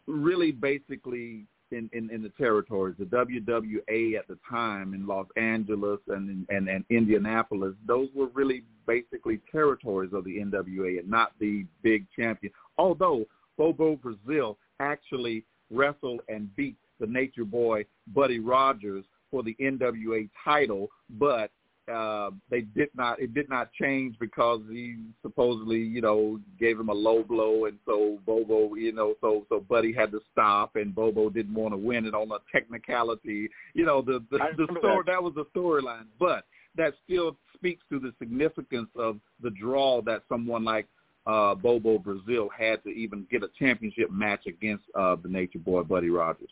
really 0.06 0.52
basically 0.52 1.44
in, 1.70 1.88
in, 1.92 2.10
in 2.10 2.22
the 2.22 2.30
territories. 2.30 2.96
The 2.98 3.04
WWA 3.04 4.18
at 4.18 4.26
the 4.26 4.38
time 4.48 4.94
in 4.94 5.06
Los 5.06 5.26
Angeles 5.36 6.00
and, 6.08 6.46
and, 6.48 6.68
and 6.68 6.84
Indianapolis, 6.90 7.74
those 7.86 8.08
were 8.14 8.28
really 8.34 8.64
basically 8.86 9.40
territories 9.52 10.10
of 10.12 10.24
the 10.24 10.38
NWA 10.38 10.98
and 10.98 11.08
not 11.08 11.32
the 11.38 11.64
big 11.82 12.06
champion. 12.16 12.52
Although 12.78 13.24
Bobo 13.56 13.96
Brazil 13.96 14.58
actually 14.80 15.44
wrestled 15.70 16.20
and 16.28 16.54
beat 16.56 16.76
the 16.98 17.06
Nature 17.06 17.44
Boy 17.44 17.84
Buddy 18.14 18.40
Rogers 18.40 19.04
for 19.30 19.42
the 19.42 19.56
NWA 19.60 20.28
title, 20.44 20.88
but 21.18 21.50
uh, 21.90 22.30
they 22.50 22.60
did 22.60 22.88
not. 22.94 23.20
It 23.20 23.34
did 23.34 23.48
not 23.48 23.72
change 23.72 24.16
because 24.20 24.60
he 24.70 24.96
supposedly, 25.22 25.78
you 25.78 26.00
know, 26.00 26.38
gave 26.58 26.78
him 26.78 26.88
a 26.88 26.94
low 26.94 27.22
blow, 27.22 27.64
and 27.64 27.78
so 27.84 28.18
Bobo, 28.26 28.74
you 28.74 28.92
know, 28.92 29.14
so 29.20 29.44
so 29.48 29.60
Buddy 29.60 29.92
had 29.92 30.12
to 30.12 30.20
stop, 30.32 30.76
and 30.76 30.94
Bobo 30.94 31.30
didn't 31.30 31.54
want 31.54 31.72
to 31.72 31.78
win 31.78 32.06
it 32.06 32.14
on 32.14 32.30
a 32.30 32.38
technicality. 32.52 33.48
You 33.74 33.84
know, 33.86 34.02
the 34.02 34.24
the, 34.30 34.38
the 34.56 34.66
story 34.78 35.02
that. 35.06 35.12
that 35.12 35.22
was 35.22 35.34
the 35.34 35.46
storyline, 35.46 36.06
but 36.18 36.44
that 36.76 36.94
still 37.04 37.36
speaks 37.54 37.82
to 37.90 37.98
the 37.98 38.12
significance 38.18 38.88
of 38.94 39.18
the 39.42 39.50
draw 39.50 40.00
that 40.02 40.22
someone 40.28 40.64
like 40.64 40.86
uh, 41.26 41.54
Bobo 41.54 41.98
Brazil 41.98 42.48
had 42.56 42.82
to 42.84 42.90
even 42.90 43.26
get 43.30 43.42
a 43.42 43.48
championship 43.58 44.10
match 44.10 44.46
against 44.46 44.84
uh, 44.94 45.16
the 45.22 45.28
Nature 45.28 45.58
Boy 45.58 45.82
Buddy 45.82 46.10
Rogers. 46.10 46.50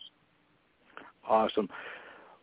Awesome. 1.27 1.69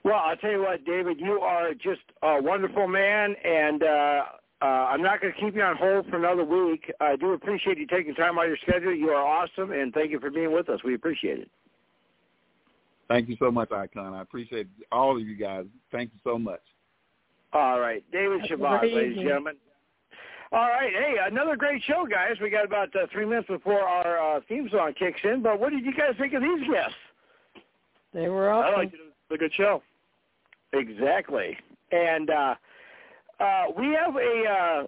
Well, 0.07 0.23
I'll 0.25 0.37
tell 0.37 0.53
you 0.53 0.61
what, 0.61 0.85
David, 0.85 1.19
you 1.19 1.41
are 1.41 1.75
just 1.75 2.03
a 2.23 2.41
wonderful 2.41 2.87
man, 2.87 3.35
and 3.45 3.83
uh, 3.83 4.23
uh, 4.63 4.65
I'm 4.65 5.03
not 5.03 5.21
going 5.21 5.35
to 5.35 5.41
keep 5.41 5.57
you 5.57 5.63
on 5.63 5.77
hold 5.77 6.07
for 6.09 6.17
another 6.17 6.45
week. 6.45 6.93
I 7.01 7.17
do 7.17 7.33
appreciate 7.33 7.77
you 7.77 7.89
taking 7.89 8.15
time 8.15 8.39
out 8.39 8.45
of 8.45 8.51
your 8.51 8.59
schedule. 8.59 8.95
You 8.95 9.09
are 9.09 9.21
awesome, 9.21 9.73
and 9.73 9.93
thank 9.93 10.13
you 10.13 10.21
for 10.21 10.31
being 10.31 10.53
with 10.53 10.69
us. 10.69 10.79
We 10.85 10.95
appreciate 10.95 11.41
it. 11.41 11.51
Thank 13.09 13.29
you 13.29 13.37
so 13.41 13.51
much, 13.51 13.73
Icon. 13.73 14.15
I 14.15 14.23
appreciate 14.23 14.69
all 14.93 15.17
of 15.17 15.27
you 15.27 15.35
guys. 15.35 15.65
Thank 15.91 16.13
you 16.15 16.21
so 16.23 16.39
much. 16.39 16.63
All 17.53 17.81
right, 17.81 18.05
David 18.13 18.43
Shabazz, 18.43 18.83
ladies 18.83 19.17
and 19.17 19.27
gentlemen. 19.27 19.57
All 20.53 20.69
right, 20.69 20.93
hey, 20.93 21.17
another 21.29 21.57
great 21.57 21.83
show, 21.83 22.07
guys. 22.09 22.37
We 22.41 22.49
got 22.49 22.65
about 22.65 22.95
uh, 22.95 23.07
three 23.11 23.27
minutes 23.27 23.49
before 23.49 23.81
our 23.81 24.37
uh, 24.37 24.41
theme 24.49 24.69
song 24.71 24.93
kicks 24.97 25.19
in. 25.25 25.43
But 25.43 25.59
what 25.59 25.71
did 25.71 25.85
you 25.85 25.93
guys 25.93 26.15
think 26.17 26.33
of 26.35 26.43
these 26.43 26.63
guests? 26.73 26.95
They 28.15 28.29
were 28.29 28.53
awesome. 28.53 28.73
I 28.73 28.77
liked 28.77 28.95
it. 28.95 29.01
It 29.01 29.33
was 29.33 29.35
a 29.35 29.39
good 29.39 29.53
show. 29.53 29.83
Exactly. 30.77 31.57
And 31.93 32.31
uh, 32.31 32.55
uh, 33.41 33.65
we 33.77 33.87
have 33.89 34.17
a 34.17 34.45
uh, 34.49 34.87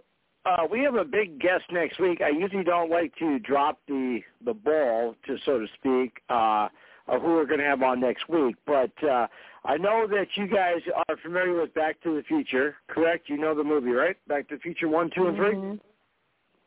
uh, 0.49 0.67
we 0.71 0.81
have 0.83 0.95
a 0.95 1.05
big 1.05 1.41
guest 1.41 1.65
next 1.71 1.99
week. 1.99 2.21
I 2.21 2.31
usually 2.31 2.65
don't 2.65 2.91
like 2.91 3.15
to 3.17 3.39
drop 3.39 3.79
the 3.87 4.21
the 4.45 4.55
ball, 4.55 5.15
to 5.27 5.37
so 5.45 5.59
to 5.59 5.67
speak, 5.75 6.21
uh, 6.31 6.69
of 7.07 7.23
who 7.23 7.29
we're 7.29 7.47
going 7.47 7.61
to 7.61 7.67
have 7.67 7.83
on 7.83 8.01
next 8.01 8.29
week. 8.29 8.57
But 8.67 8.93
uh, 9.05 9.27
I 9.65 9.77
know 9.77 10.07
that 10.09 10.29
you 10.37 10.47
guys 10.47 10.81
are 11.09 11.17
familiar 11.23 11.61
with 11.61 11.75
Back 11.75 12.01
to 12.03 12.17
the 12.17 12.23
Future, 12.23 12.77
correct? 12.89 13.29
You 13.29 13.37
know 13.37 13.55
the 13.55 13.65
movie, 13.65 13.91
right? 13.91 14.17
Back 14.27 14.49
to 14.49 14.57
the 14.57 14.61
Future 14.61 14.89
one, 14.89 15.11
two, 15.15 15.27
and 15.27 15.37
3 15.37 15.55
mm-hmm. 15.55 15.77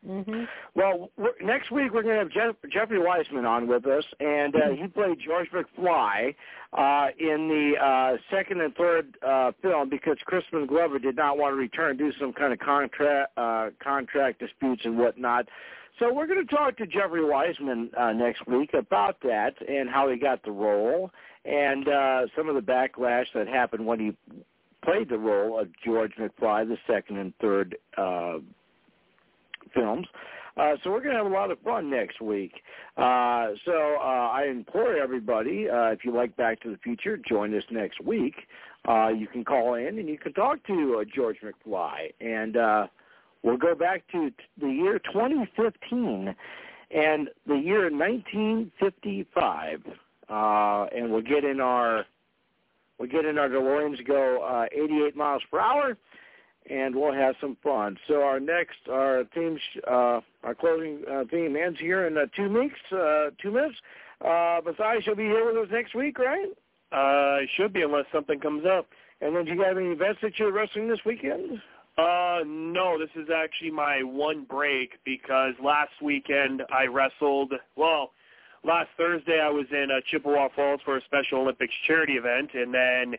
Mm-hmm. 0.07 0.43
Well, 0.73 1.11
next 1.43 1.69
week 1.71 1.93
we're 1.93 2.01
going 2.01 2.15
to 2.15 2.23
have 2.23 2.31
Jeff, 2.31 2.55
Jeffrey 2.71 2.99
Weissman 2.99 3.45
on 3.45 3.67
with 3.67 3.85
us, 3.85 4.03
and 4.19 4.55
uh, 4.55 4.69
he 4.69 4.87
played 4.87 5.19
George 5.23 5.47
McFly 5.51 6.33
uh, 6.73 7.07
in 7.19 7.47
the 7.47 7.73
uh, 7.79 8.17
second 8.35 8.61
and 8.61 8.73
third 8.75 9.15
uh, 9.25 9.51
film 9.61 9.89
because 9.89 10.17
Crispin 10.25 10.65
Glover 10.65 10.97
did 10.97 11.15
not 11.15 11.37
want 11.37 11.53
to 11.53 11.57
return 11.57 11.97
due 11.97 12.11
to 12.11 12.19
some 12.19 12.33
kind 12.33 12.51
of 12.51 12.57
contract 12.59 13.31
uh, 13.37 13.69
contract 13.81 14.39
disputes 14.39 14.81
and 14.85 14.97
whatnot. 14.97 15.47
So 15.99 16.11
we're 16.11 16.25
going 16.25 16.45
to 16.45 16.55
talk 16.55 16.77
to 16.77 16.87
Jeffrey 16.87 17.23
Weissman 17.23 17.91
uh, 17.95 18.11
next 18.11 18.47
week 18.47 18.71
about 18.73 19.17
that 19.21 19.53
and 19.67 19.87
how 19.87 20.09
he 20.09 20.17
got 20.17 20.43
the 20.43 20.51
role 20.51 21.11
and 21.45 21.87
uh, 21.87 22.21
some 22.35 22.49
of 22.49 22.55
the 22.55 22.61
backlash 22.61 23.25
that 23.35 23.47
happened 23.47 23.85
when 23.85 23.99
he 23.99 24.17
played 24.83 25.09
the 25.09 25.17
role 25.17 25.59
of 25.59 25.67
George 25.83 26.13
McFly, 26.19 26.67
the 26.67 26.77
second 26.87 27.17
and 27.17 27.33
third 27.39 27.77
uh, 27.97 28.37
films. 29.73 30.07
Uh, 30.57 30.75
so 30.83 30.91
we're 30.91 30.99
going 30.99 31.15
to 31.15 31.23
have 31.23 31.25
a 31.25 31.33
lot 31.33 31.49
of 31.49 31.59
fun 31.61 31.89
next 31.89 32.19
week. 32.21 32.61
Uh, 32.97 33.51
so 33.63 33.95
uh, 33.99 34.29
I 34.33 34.47
implore 34.49 34.97
everybody, 34.97 35.69
uh, 35.69 35.87
if 35.87 36.03
you 36.03 36.13
like 36.13 36.35
Back 36.35 36.59
to 36.61 36.69
the 36.69 36.77
Future, 36.77 37.17
join 37.17 37.55
us 37.55 37.63
next 37.71 38.01
week. 38.01 38.35
Uh, 38.87 39.09
you 39.09 39.27
can 39.27 39.45
call 39.45 39.75
in 39.75 39.99
and 39.99 40.09
you 40.09 40.17
can 40.17 40.33
talk 40.33 40.61
to 40.67 40.99
uh, 40.99 41.05
George 41.13 41.37
McFly. 41.41 42.11
And 42.19 42.57
we'll 43.43 43.57
go 43.57 43.75
back 43.75 44.03
to 44.11 44.29
t- 44.29 44.35
the 44.59 44.69
year 44.69 44.99
2015 44.99 46.35
and 46.93 47.29
the 47.47 47.55
year 47.55 47.89
1955. 47.89 49.81
Uh, 50.29 50.85
and 50.95 51.11
we'll 51.11 51.21
get 51.21 51.43
in 51.43 51.59
our 51.59 52.05
we'll 52.97 53.09
get 53.09 53.25
in 53.25 53.37
our 53.37 53.49
DeLoreans 53.49 54.05
go 54.05 54.43
uh, 54.43 54.65
88 54.71 55.15
miles 55.15 55.41
per 55.49 55.59
hour 55.59 55.97
and 56.69 56.95
we'll 56.95 57.13
have 57.13 57.35
some 57.41 57.57
fun. 57.63 57.97
So 58.07 58.21
our 58.21 58.39
next, 58.39 58.77
our 58.89 59.23
theme, 59.33 59.57
uh, 59.87 60.21
our 60.43 60.55
closing 60.59 61.03
uh, 61.11 61.23
theme 61.29 61.55
ends 61.55 61.79
here 61.79 62.07
in 62.07 62.17
uh, 62.17 62.25
two 62.35 62.49
weeks, 62.49 62.79
uh, 62.91 63.31
two 63.41 63.51
minutes. 63.51 63.75
Uh, 64.23 64.61
Matthias, 64.63 65.03
you'll 65.05 65.15
be 65.15 65.23
here 65.23 65.45
with 65.45 65.57
us 65.57 65.71
next 65.71 65.95
week, 65.95 66.19
right? 66.19 66.49
Uh, 66.91 67.45
should 67.55 67.73
be 67.73 67.81
unless 67.81 68.05
something 68.11 68.39
comes 68.39 68.65
up. 68.65 68.87
And 69.21 69.35
then 69.35 69.45
do 69.45 69.53
you 69.53 69.61
have 69.61 69.77
any 69.77 69.87
events 69.87 70.19
that 70.21 70.37
you're 70.37 70.51
wrestling 70.51 70.87
this 70.87 70.99
weekend? 71.05 71.61
Uh, 71.97 72.39
no, 72.45 72.97
this 72.97 73.09
is 73.15 73.29
actually 73.35 73.71
my 73.71 74.01
one 74.01 74.45
break 74.49 74.93
because 75.05 75.53
last 75.63 75.91
weekend 76.01 76.63
I 76.71 76.85
wrestled, 76.85 77.53
well, 77.75 78.11
last 78.63 78.89
Thursday 78.97 79.39
I 79.39 79.49
was 79.49 79.65
in 79.71 79.87
uh, 79.91 79.99
Chippewa 80.09 80.47
Falls 80.55 80.81
for 80.85 80.97
a 80.97 81.01
Special 81.03 81.39
Olympics 81.39 81.73
charity 81.85 82.13
event, 82.13 82.51
and 82.53 82.73
then 82.73 83.15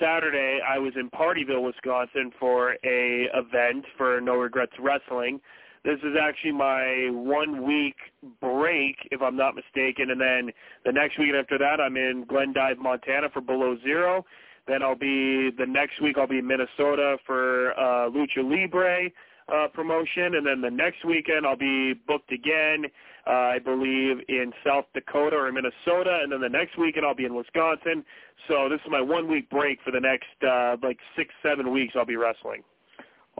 Saturday, 0.00 0.60
I 0.66 0.78
was 0.78 0.92
in 0.98 1.10
Pardeeville, 1.10 1.62
Wisconsin 1.62 2.32
for 2.38 2.76
a 2.84 3.28
event 3.34 3.84
for 3.96 4.20
No 4.20 4.34
Regrets 4.36 4.72
Wrestling. 4.78 5.40
This 5.84 5.98
is 6.00 6.16
actually 6.20 6.52
my 6.52 7.08
one 7.10 7.64
week 7.64 7.94
break, 8.40 8.96
if 9.10 9.22
I'm 9.22 9.36
not 9.36 9.54
mistaken, 9.54 10.10
and 10.10 10.20
then 10.20 10.50
the 10.84 10.92
next 10.92 11.18
week 11.18 11.30
after 11.38 11.58
that, 11.58 11.80
I'm 11.80 11.96
in 11.96 12.24
Glendive, 12.28 12.78
Montana 12.78 13.28
for 13.32 13.40
Below 13.40 13.76
Zero. 13.84 14.24
Then 14.66 14.82
I'll 14.82 14.96
be 14.96 15.50
the 15.56 15.66
next 15.66 16.02
week 16.02 16.18
I'll 16.18 16.26
be 16.26 16.38
in 16.38 16.46
Minnesota 16.46 17.18
for 17.24 17.70
uh, 17.78 18.10
Lucha 18.10 18.38
Libre 18.38 19.10
uh, 19.48 19.68
promotion, 19.72 20.34
and 20.34 20.46
then 20.46 20.60
the 20.60 20.70
next 20.70 21.04
weekend 21.04 21.46
I'll 21.46 21.56
be 21.56 21.94
booked 21.94 22.32
again 22.32 22.86
uh, 23.26 23.30
I 23.30 23.58
believe, 23.58 24.18
in 24.28 24.52
South 24.64 24.86
Dakota 24.94 25.36
or 25.36 25.50
Minnesota, 25.52 26.20
and 26.22 26.30
then 26.30 26.40
the 26.40 26.48
next 26.48 26.78
weekend 26.78 27.04
I'll 27.04 27.14
be 27.14 27.24
in 27.24 27.34
Wisconsin. 27.34 28.04
So 28.48 28.68
this 28.68 28.80
is 28.84 28.90
my 28.90 29.00
one 29.00 29.28
week 29.28 29.50
break 29.50 29.80
for 29.84 29.90
the 29.90 30.00
next 30.00 30.26
uh, 30.46 30.76
like 30.82 30.98
six, 31.16 31.34
seven 31.42 31.72
weeks. 31.72 31.94
I'll 31.96 32.06
be 32.06 32.16
wrestling. 32.16 32.62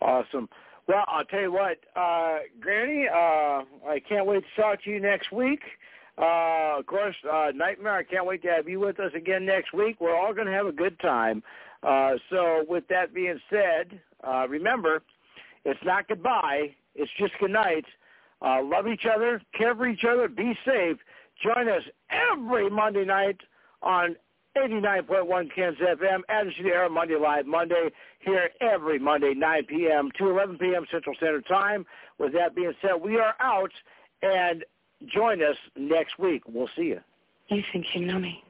Awesome. 0.02 0.48
Well, 0.88 1.04
I'll 1.08 1.24
tell 1.24 1.40
you 1.40 1.52
what, 1.52 1.78
uh, 1.96 2.38
Granny, 2.60 3.08
uh, 3.08 3.62
I 3.88 4.00
can't 4.08 4.26
wait 4.26 4.44
to 4.44 4.60
talk 4.60 4.84
to 4.84 4.90
you 4.90 5.00
next 5.00 5.32
week. 5.32 5.60
Uh, 6.18 6.78
of 6.78 6.86
course, 6.86 7.16
uh, 7.30 7.48
Nightmare, 7.54 7.94
I 7.94 8.04
can't 8.04 8.24
wait 8.24 8.42
to 8.42 8.48
have 8.48 8.68
you 8.68 8.80
with 8.80 9.00
us 9.00 9.12
again 9.14 9.44
next 9.44 9.72
week. 9.72 10.00
We're 10.00 10.16
all 10.16 10.32
going 10.32 10.46
to 10.46 10.52
have 10.52 10.66
a 10.66 10.72
good 10.72 10.98
time. 11.00 11.42
Uh, 11.82 12.14
so 12.30 12.64
with 12.68 12.86
that 12.88 13.12
being 13.12 13.38
said, 13.50 14.00
uh, 14.26 14.46
remember, 14.48 15.02
it's 15.64 15.80
not 15.84 16.08
goodbye. 16.08 16.74
It's 16.94 17.10
just 17.18 17.32
good 17.38 17.50
night. 17.50 17.84
Uh, 18.42 18.62
love 18.62 18.86
each 18.86 19.06
other, 19.06 19.40
care 19.56 19.74
for 19.74 19.86
each 19.86 20.04
other, 20.08 20.28
be 20.28 20.56
safe. 20.64 20.98
Join 21.42 21.68
us 21.68 21.82
every 22.10 22.70
Monday 22.70 23.04
night 23.04 23.38
on 23.82 24.16
89.1 24.56 25.54
Kens 25.54 25.76
FM, 25.78 26.20
Attitude 26.28 26.66
Era 26.66 26.88
Monday 26.88 27.16
Live 27.16 27.46
Monday, 27.46 27.90
here 28.20 28.50
every 28.60 28.98
Monday, 28.98 29.34
9 29.34 29.64
p.m. 29.66 30.10
to 30.18 30.30
11 30.30 30.58
p.m. 30.58 30.86
Central 30.90 31.14
Standard 31.16 31.46
Time. 31.46 31.84
With 32.18 32.32
that 32.32 32.54
being 32.54 32.72
said, 32.80 33.00
we 33.00 33.16
are 33.18 33.34
out, 33.40 33.72
and 34.22 34.64
join 35.06 35.42
us 35.42 35.56
next 35.76 36.18
week. 36.18 36.42
We'll 36.46 36.70
see 36.76 36.84
you. 36.84 37.00
You 37.48 37.62
think 37.72 37.86
you 37.94 38.06
know 38.06 38.18
me. 38.18 38.42